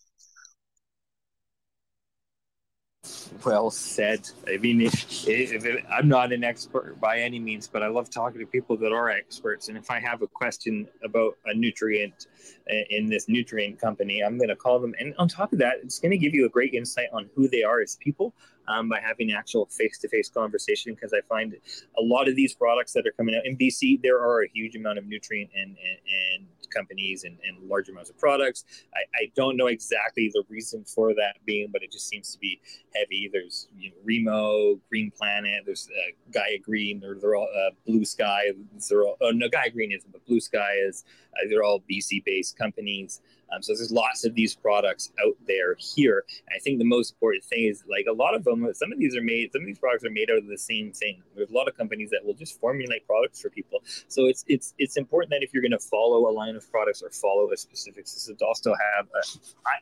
Well 3.43 3.71
said. 3.71 4.29
I 4.47 4.57
mean, 4.57 4.81
if, 4.81 5.27
if 5.27 5.85
I'm 5.91 6.07
not 6.07 6.31
an 6.31 6.43
expert 6.43 6.99
by 6.99 7.19
any 7.19 7.39
means, 7.39 7.67
but 7.67 7.81
I 7.81 7.87
love 7.87 8.11
talking 8.11 8.39
to 8.39 8.45
people 8.45 8.77
that 8.77 8.91
are 8.91 9.09
experts. 9.09 9.69
And 9.69 9.77
if 9.77 9.89
I 9.89 9.99
have 9.99 10.21
a 10.21 10.27
question 10.27 10.87
about 11.03 11.37
a 11.45 11.53
nutrient 11.55 12.27
uh, 12.71 12.75
in 12.91 13.09
this 13.09 13.27
nutrient 13.27 13.79
company, 13.79 14.21
I'm 14.21 14.37
going 14.37 14.49
to 14.49 14.55
call 14.55 14.79
them. 14.79 14.93
And 14.99 15.15
on 15.17 15.27
top 15.27 15.51
of 15.53 15.59
that, 15.59 15.77
it's 15.81 15.97
going 15.97 16.11
to 16.11 16.17
give 16.17 16.35
you 16.35 16.45
a 16.45 16.49
great 16.49 16.75
insight 16.75 17.07
on 17.11 17.27
who 17.35 17.47
they 17.47 17.63
are 17.63 17.81
as 17.81 17.95
people 17.95 18.35
um, 18.67 18.89
by 18.89 18.99
having 18.99 19.31
actual 19.31 19.65
face-to-face 19.67 20.29
conversation. 20.29 20.93
Because 20.93 21.13
I 21.13 21.21
find 21.27 21.55
a 21.97 22.01
lot 22.01 22.27
of 22.27 22.35
these 22.35 22.53
products 22.53 22.93
that 22.93 23.07
are 23.07 23.11
coming 23.11 23.35
out 23.35 23.45
in 23.45 23.57
BC, 23.57 24.01
there 24.01 24.19
are 24.19 24.43
a 24.43 24.49
huge 24.53 24.75
amount 24.75 24.97
of 24.97 25.05
nutrient 25.05 25.49
and, 25.55 25.77
and, 25.77 25.97
and 26.35 26.47
companies 26.71 27.23
and, 27.23 27.37
and, 27.47 27.69
large 27.69 27.89
amounts 27.89 28.09
of 28.09 28.17
products. 28.17 28.65
I, 28.95 28.99
I, 29.15 29.31
don't 29.35 29.55
know 29.55 29.67
exactly 29.67 30.31
the 30.33 30.43
reason 30.49 30.83
for 30.83 31.13
that 31.13 31.35
being, 31.45 31.69
but 31.71 31.83
it 31.83 31.91
just 31.91 32.07
seems 32.07 32.31
to 32.33 32.39
be 32.39 32.59
heavy. 32.95 33.29
There's 33.31 33.67
you 33.77 33.89
know, 33.89 33.95
Remo, 34.03 34.79
Green 34.89 35.11
Planet, 35.11 35.63
there's 35.65 35.87
uh, 35.91 36.11
Gaia 36.31 36.57
Green, 36.61 36.99
they're, 36.99 37.15
they're 37.15 37.35
all 37.35 37.47
uh, 37.55 37.71
Blue 37.85 38.03
Sky. 38.03 38.45
They're 38.89 39.03
all, 39.03 39.17
oh, 39.21 39.31
no, 39.31 39.47
Gaia 39.47 39.69
Green 39.69 39.91
isn't, 39.91 40.11
but 40.11 40.25
Blue 40.25 40.39
Sky 40.39 40.75
is. 40.85 41.03
Uh, 41.33 41.47
they're 41.49 41.63
all 41.63 41.81
BC 41.89 42.23
based 42.25 42.57
companies. 42.57 43.21
Um, 43.51 43.61
so 43.61 43.73
there's 43.75 43.91
lots 43.91 44.25
of 44.25 44.33
these 44.35 44.55
products 44.55 45.11
out 45.25 45.35
there 45.47 45.75
here. 45.79 46.23
And 46.47 46.55
I 46.55 46.59
think 46.59 46.79
the 46.79 46.85
most 46.85 47.13
important 47.13 47.43
thing 47.43 47.65
is 47.65 47.83
like 47.89 48.05
a 48.09 48.13
lot 48.13 48.33
of 48.33 48.43
them, 48.43 48.67
some 48.73 48.91
of 48.91 48.99
these 48.99 49.15
are 49.15 49.21
made, 49.21 49.51
some 49.51 49.61
of 49.61 49.67
these 49.67 49.79
products 49.79 50.05
are 50.05 50.09
made 50.09 50.29
out 50.31 50.37
of 50.37 50.47
the 50.47 50.57
same 50.57 50.91
thing. 50.91 51.21
There's 51.35 51.49
a 51.49 51.53
lot 51.53 51.67
of 51.67 51.75
companies 51.75 52.09
that 52.11 52.25
will 52.25 52.33
just 52.33 52.59
formulate 52.59 53.05
products 53.05 53.41
for 53.41 53.49
people. 53.49 53.83
So 54.07 54.25
it's 54.25 54.45
it's 54.47 54.73
it's 54.77 54.97
important 54.97 55.31
that 55.31 55.43
if 55.43 55.53
you're 55.53 55.61
going 55.61 55.71
to 55.71 55.79
follow 55.79 56.29
a 56.29 56.33
line 56.33 56.55
of 56.55 56.69
products 56.71 57.01
or 57.01 57.09
follow 57.09 57.51
a 57.51 57.57
specific 57.57 58.07
system, 58.07 58.37
to 58.37 58.45
also 58.45 58.73
have, 58.95 59.07
a, 59.07 59.21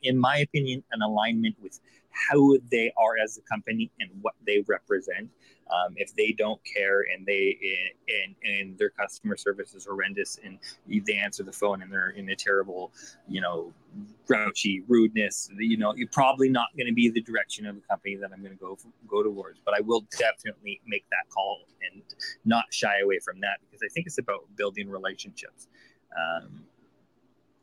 in 0.03 0.17
my 0.17 0.37
opinion, 0.37 0.83
an 0.91 1.01
alignment 1.01 1.55
with 1.61 1.79
how 2.11 2.57
they 2.71 2.91
are 2.97 3.17
as 3.23 3.37
a 3.37 3.41
company 3.41 3.91
and 3.99 4.09
what 4.21 4.33
they 4.45 4.63
represent. 4.67 5.29
Um, 5.69 5.93
if 5.97 6.15
they 6.15 6.31
don't 6.31 6.59
care 6.65 7.05
and 7.13 7.25
they 7.25 7.57
and 8.07 8.35
and 8.43 8.77
their 8.77 8.89
customer 8.89 9.37
service 9.37 9.75
is 9.75 9.85
horrendous 9.85 10.39
and 10.43 10.57
they 10.87 11.13
answer 11.13 11.43
the 11.43 11.51
phone 11.51 11.81
and 11.83 11.91
they're 11.91 12.09
in 12.09 12.29
a 12.29 12.35
terrible, 12.35 12.91
you 13.27 13.39
know, 13.39 13.71
grouchy 14.25 14.83
rudeness, 14.87 15.49
you 15.57 15.77
know, 15.77 15.93
you're 15.95 16.09
probably 16.11 16.49
not 16.49 16.67
going 16.75 16.87
to 16.87 16.93
be 16.93 17.09
the 17.09 17.21
direction 17.21 17.65
of 17.67 17.75
the 17.75 17.81
company 17.81 18.15
that 18.15 18.31
I'm 18.33 18.41
going 18.41 18.57
to 18.57 18.59
go 18.59 18.77
go 19.07 19.21
towards. 19.21 19.59
But 19.63 19.75
I 19.75 19.81
will 19.81 20.05
definitely 20.17 20.81
make 20.87 21.05
that 21.11 21.29
call 21.33 21.59
and 21.91 22.01
not 22.45 22.65
shy 22.71 22.99
away 23.03 23.19
from 23.19 23.39
that 23.41 23.59
because 23.61 23.81
I 23.83 23.89
think 23.93 24.07
it's 24.07 24.17
about 24.17 24.45
building 24.55 24.89
relationships. 24.89 25.67
Um, 26.17 26.63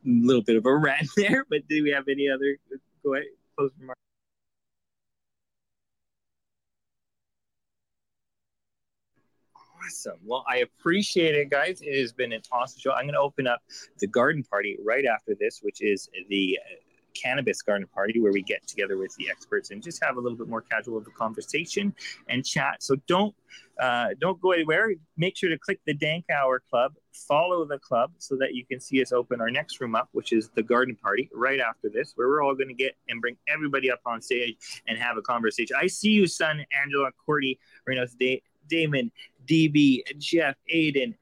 a 0.05 0.27
little 0.27 0.43
bit 0.43 0.57
of 0.57 0.66
a 0.66 0.77
rant 0.77 1.09
there, 1.16 1.45
but 1.51 1.66
do 1.69 1.83
we 1.83 1.91
have 1.91 2.05
any 2.09 2.28
other 2.28 2.57
go 3.03 3.15
ahead, 3.15 3.27
close 3.57 3.73
remarks? 3.81 4.01
Awesome. 9.86 10.18
Well, 10.24 10.44
I 10.48 10.58
appreciate 10.58 11.34
it, 11.34 11.50
guys. 11.50 11.80
It 11.82 11.98
has 12.00 12.12
been 12.12 12.32
an 12.32 12.42
awesome 12.50 12.80
show. 12.80 12.92
I'm 12.92 13.04
going 13.04 13.14
to 13.14 13.20
open 13.20 13.46
up 13.46 13.62
the 13.98 14.06
garden 14.06 14.42
party 14.42 14.78
right 14.84 15.04
after 15.06 15.34
this, 15.38 15.60
which 15.62 15.82
is 15.82 16.08
the 16.28 16.58
uh, 16.62 16.74
cannabis 17.14 17.62
garden 17.62 17.86
party 17.94 18.20
where 18.20 18.32
we 18.32 18.42
get 18.42 18.66
together 18.66 18.98
with 18.98 19.14
the 19.16 19.28
experts 19.30 19.70
and 19.70 19.82
just 19.82 20.02
have 20.04 20.16
a 20.16 20.20
little 20.20 20.36
bit 20.36 20.48
more 20.48 20.60
casual 20.60 20.98
of 20.98 21.06
a 21.06 21.10
conversation 21.10 21.94
and 22.28 22.44
chat. 22.44 22.82
So 22.82 22.96
don't 23.06 23.34
uh, 23.80 24.08
don't 24.20 24.40
go 24.40 24.52
anywhere. 24.52 24.90
Make 25.16 25.36
sure 25.36 25.50
to 25.50 25.58
click 25.58 25.80
the 25.86 25.94
Dank 25.94 26.24
Hour 26.30 26.62
Club, 26.70 26.94
follow 27.12 27.64
the 27.66 27.78
club 27.78 28.10
so 28.18 28.36
that 28.36 28.54
you 28.54 28.64
can 28.64 28.80
see 28.80 29.02
us 29.02 29.12
open 29.12 29.40
our 29.40 29.50
next 29.50 29.80
room 29.80 29.94
up, 29.94 30.08
which 30.12 30.32
is 30.32 30.50
the 30.54 30.62
garden 30.62 30.96
party 30.96 31.28
right 31.32 31.60
after 31.60 31.88
this, 31.88 32.12
where 32.16 32.28
we're 32.28 32.42
all 32.42 32.54
going 32.54 32.68
to 32.68 32.74
get 32.74 32.96
and 33.08 33.20
bring 33.20 33.36
everybody 33.48 33.90
up 33.90 34.00
on 34.06 34.22
stage 34.22 34.82
and 34.88 34.98
have 34.98 35.16
a 35.16 35.22
conversation. 35.22 35.76
I 35.78 35.86
see 35.88 36.10
you, 36.10 36.26
son, 36.26 36.64
Angela, 36.82 37.10
Cordy, 37.24 37.58
Renos, 37.88 38.16
da- 38.18 38.42
Damon, 38.68 39.10
DB, 39.47 40.02
Jeff, 40.18 40.56
Aiden, 40.72 41.14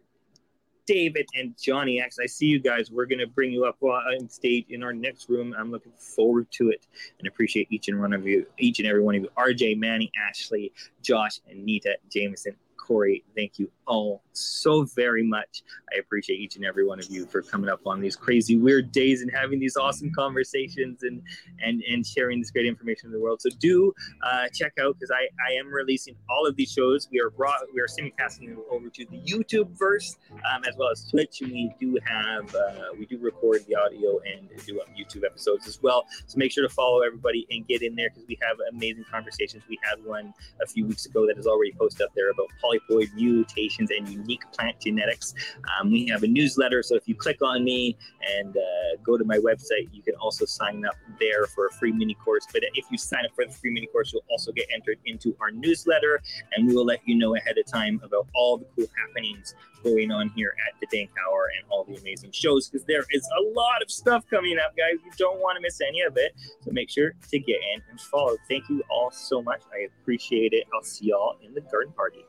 David, 0.86 1.26
and 1.34 1.54
Johnny 1.60 2.00
X. 2.00 2.18
I 2.22 2.26
see 2.26 2.46
you 2.46 2.58
guys. 2.58 2.90
We're 2.90 3.06
going 3.06 3.18
to 3.18 3.26
bring 3.26 3.52
you 3.52 3.64
up 3.64 3.82
on 3.82 4.28
stage 4.28 4.66
in 4.68 4.82
our 4.82 4.92
next 4.92 5.28
room. 5.28 5.54
I'm 5.58 5.70
looking 5.70 5.92
forward 5.92 6.50
to 6.52 6.70
it 6.70 6.86
and 7.18 7.28
appreciate 7.28 7.68
each 7.70 7.88
and 7.88 8.00
one 8.00 8.12
of 8.12 8.26
you, 8.26 8.46
each 8.58 8.78
and 8.80 8.88
every 8.88 9.02
one 9.02 9.14
of 9.14 9.22
you. 9.22 9.30
RJ, 9.38 9.78
Manny, 9.78 10.10
Ashley, 10.28 10.72
Josh, 11.02 11.40
and 11.48 11.64
Nita, 11.64 11.96
Jameson, 12.10 12.54
Corey, 12.84 13.24
thank 13.34 13.58
you 13.58 13.70
all 13.86 14.22
so 14.32 14.84
very 14.84 15.22
much. 15.22 15.62
I 15.94 15.98
appreciate 15.98 16.36
each 16.36 16.56
and 16.56 16.64
every 16.64 16.86
one 16.86 16.98
of 16.98 17.06
you 17.10 17.26
for 17.26 17.42
coming 17.42 17.70
up 17.70 17.80
on 17.86 18.00
these 18.00 18.16
crazy, 18.16 18.56
weird 18.56 18.92
days 18.92 19.22
and 19.22 19.30
having 19.30 19.58
these 19.58 19.76
awesome 19.76 20.12
conversations 20.14 21.02
and 21.02 21.22
and 21.62 21.82
and 21.82 22.06
sharing 22.06 22.40
this 22.40 22.50
great 22.50 22.66
information 22.66 23.06
in 23.06 23.12
the 23.12 23.20
world. 23.20 23.40
So 23.40 23.50
do 23.58 23.92
uh, 24.22 24.48
check 24.52 24.72
out 24.80 24.96
because 24.98 25.10
I 25.10 25.28
I 25.48 25.54
am 25.54 25.68
releasing 25.68 26.14
all 26.28 26.46
of 26.46 26.56
these 26.56 26.72
shows. 26.72 27.08
We 27.10 27.20
are 27.20 27.30
brought 27.30 27.60
we 27.72 27.80
are 27.80 27.86
simulcasting 27.86 28.48
them 28.48 28.62
over 28.70 28.88
to 28.88 29.06
the 29.06 29.18
YouTube 29.18 29.70
verse 29.78 30.16
um, 30.52 30.64
as 30.68 30.76
well 30.76 30.90
as 30.90 31.08
Twitch, 31.10 31.40
and 31.40 31.52
we 31.52 31.74
do 31.80 31.98
have 32.04 32.54
uh, 32.54 32.92
we 32.98 33.06
do 33.06 33.18
record 33.18 33.64
the 33.66 33.76
audio 33.76 34.20
and 34.20 34.48
do 34.66 34.80
YouTube 34.98 35.24
episodes 35.24 35.66
as 35.66 35.82
well. 35.82 36.06
So 36.26 36.36
make 36.36 36.52
sure 36.52 36.66
to 36.66 36.74
follow 36.74 37.02
everybody 37.02 37.46
and 37.50 37.66
get 37.66 37.82
in 37.82 37.94
there 37.94 38.10
because 38.10 38.26
we 38.28 38.38
have 38.42 38.56
amazing 38.70 39.04
conversations. 39.10 39.62
We 39.68 39.78
had 39.82 40.04
one 40.04 40.34
a 40.62 40.66
few 40.66 40.86
weeks 40.86 41.06
ago 41.06 41.26
that 41.26 41.38
is 41.38 41.46
already 41.46 41.72
posted 41.72 42.06
up 42.06 42.12
there 42.14 42.30
about 42.30 42.48
polyploid 42.78 43.12
mutations 43.14 43.90
and 43.90 44.08
unique 44.08 44.42
plant 44.52 44.80
genetics. 44.80 45.34
Um, 45.78 45.90
we 45.90 46.06
have 46.08 46.22
a 46.22 46.26
newsletter, 46.26 46.82
so 46.82 46.96
if 46.96 47.06
you 47.06 47.14
click 47.14 47.42
on 47.42 47.64
me 47.64 47.96
and 48.38 48.56
uh, 48.56 48.96
go 49.02 49.16
to 49.16 49.24
my 49.24 49.38
website, 49.38 49.88
you 49.92 50.02
can 50.02 50.14
also 50.16 50.44
sign 50.44 50.84
up 50.84 50.96
there 51.20 51.46
for 51.46 51.66
a 51.66 51.72
free 51.72 51.92
mini 51.92 52.14
course. 52.14 52.46
But 52.52 52.62
if 52.74 52.86
you 52.90 52.98
sign 52.98 53.24
up 53.24 53.34
for 53.34 53.44
the 53.44 53.52
free 53.52 53.72
mini 53.72 53.86
course, 53.86 54.12
you'll 54.12 54.24
also 54.30 54.52
get 54.52 54.66
entered 54.74 54.98
into 55.06 55.36
our 55.40 55.50
newsletter, 55.50 56.20
and 56.52 56.66
we 56.66 56.74
will 56.74 56.86
let 56.86 57.00
you 57.06 57.16
know 57.16 57.36
ahead 57.36 57.58
of 57.58 57.66
time 57.66 58.00
about 58.04 58.26
all 58.34 58.58
the 58.58 58.66
cool 58.76 58.86
happenings 58.96 59.54
going 59.84 60.10
on 60.10 60.30
here 60.30 60.54
at 60.66 60.80
the 60.80 60.96
Dank 60.96 61.10
Hour 61.26 61.50
and 61.56 61.70
all 61.70 61.84
the 61.84 61.96
amazing 61.96 62.32
shows 62.32 62.68
because 62.68 62.86
there 62.86 63.04
is 63.10 63.28
a 63.38 63.42
lot 63.54 63.82
of 63.82 63.90
stuff 63.90 64.24
coming 64.28 64.56
up, 64.58 64.74
guys. 64.76 64.94
You 65.04 65.12
don't 65.18 65.38
want 65.40 65.56
to 65.56 65.60
miss 65.60 65.80
any 65.80 66.00
of 66.00 66.16
it. 66.16 66.32
So 66.62 66.70
make 66.72 66.90
sure 66.90 67.12
to 67.30 67.38
get 67.38 67.56
in 67.74 67.82
and 67.90 68.00
follow. 68.00 68.36
Thank 68.48 68.68
you 68.68 68.82
all 68.90 69.10
so 69.10 69.42
much. 69.42 69.62
I 69.72 69.88
appreciate 70.00 70.52
it. 70.52 70.64
I'll 70.74 70.82
see 70.82 71.08
y'all 71.08 71.36
in 71.42 71.54
the 71.54 71.60
garden 71.60 71.92
party. 71.92 72.24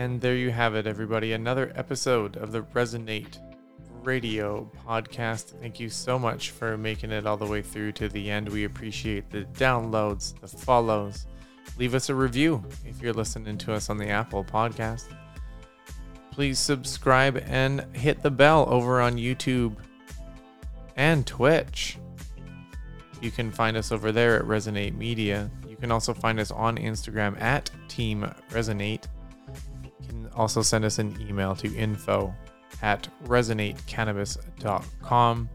And 0.00 0.18
there 0.18 0.34
you 0.34 0.50
have 0.50 0.74
it, 0.76 0.86
everybody. 0.86 1.34
Another 1.34 1.74
episode 1.76 2.38
of 2.38 2.52
the 2.52 2.62
Resonate 2.62 3.36
Radio 4.02 4.72
podcast. 4.86 5.60
Thank 5.60 5.78
you 5.78 5.90
so 5.90 6.18
much 6.18 6.52
for 6.52 6.78
making 6.78 7.10
it 7.10 7.26
all 7.26 7.36
the 7.36 7.44
way 7.44 7.60
through 7.60 7.92
to 7.92 8.08
the 8.08 8.30
end. 8.30 8.48
We 8.48 8.64
appreciate 8.64 9.28
the 9.28 9.44
downloads, 9.52 10.40
the 10.40 10.48
follows. 10.48 11.26
Leave 11.76 11.94
us 11.94 12.08
a 12.08 12.14
review 12.14 12.64
if 12.86 13.02
you're 13.02 13.12
listening 13.12 13.58
to 13.58 13.74
us 13.74 13.90
on 13.90 13.98
the 13.98 14.08
Apple 14.08 14.42
podcast. 14.42 15.04
Please 16.30 16.58
subscribe 16.58 17.36
and 17.46 17.84
hit 17.94 18.22
the 18.22 18.30
bell 18.30 18.66
over 18.70 19.02
on 19.02 19.16
YouTube 19.16 19.76
and 20.96 21.26
Twitch. 21.26 21.98
You 23.20 23.30
can 23.30 23.50
find 23.50 23.76
us 23.76 23.92
over 23.92 24.12
there 24.12 24.38
at 24.38 24.46
Resonate 24.46 24.96
Media. 24.96 25.50
You 25.68 25.76
can 25.76 25.92
also 25.92 26.14
find 26.14 26.40
us 26.40 26.50
on 26.50 26.78
Instagram 26.78 27.38
at 27.38 27.70
Team 27.88 28.32
Resonate 28.48 29.04
also 30.34 30.62
send 30.62 30.84
us 30.84 30.98
an 30.98 31.16
email 31.28 31.54
to 31.56 31.74
info 31.76 32.34
at 32.82 33.08
resonatecannabis.com. 33.24 35.48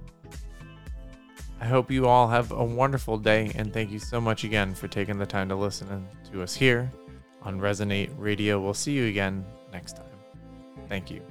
I 1.61 1.65
hope 1.65 1.89
you 1.89 2.07
all 2.07 2.27
have 2.27 2.51
a 2.51 2.63
wonderful 2.63 3.17
day, 3.17 3.51
and 3.55 3.73
thank 3.73 3.89
you 3.89 3.99
so 3.99 4.19
much 4.19 4.43
again 4.43 4.75
for 4.75 4.87
taking 4.87 5.17
the 5.17 5.25
time 5.25 5.49
to 5.49 5.55
listen 5.55 6.07
to 6.31 6.43
us 6.43 6.53
here 6.53 6.91
on 7.41 7.59
Resonate 7.59 8.11
Radio. 8.17 8.59
We'll 8.59 8.73
see 8.73 8.91
you 8.91 9.07
again 9.07 9.45
next 9.71 9.95
time. 9.95 10.05
Thank 10.89 11.09
you. 11.09 11.21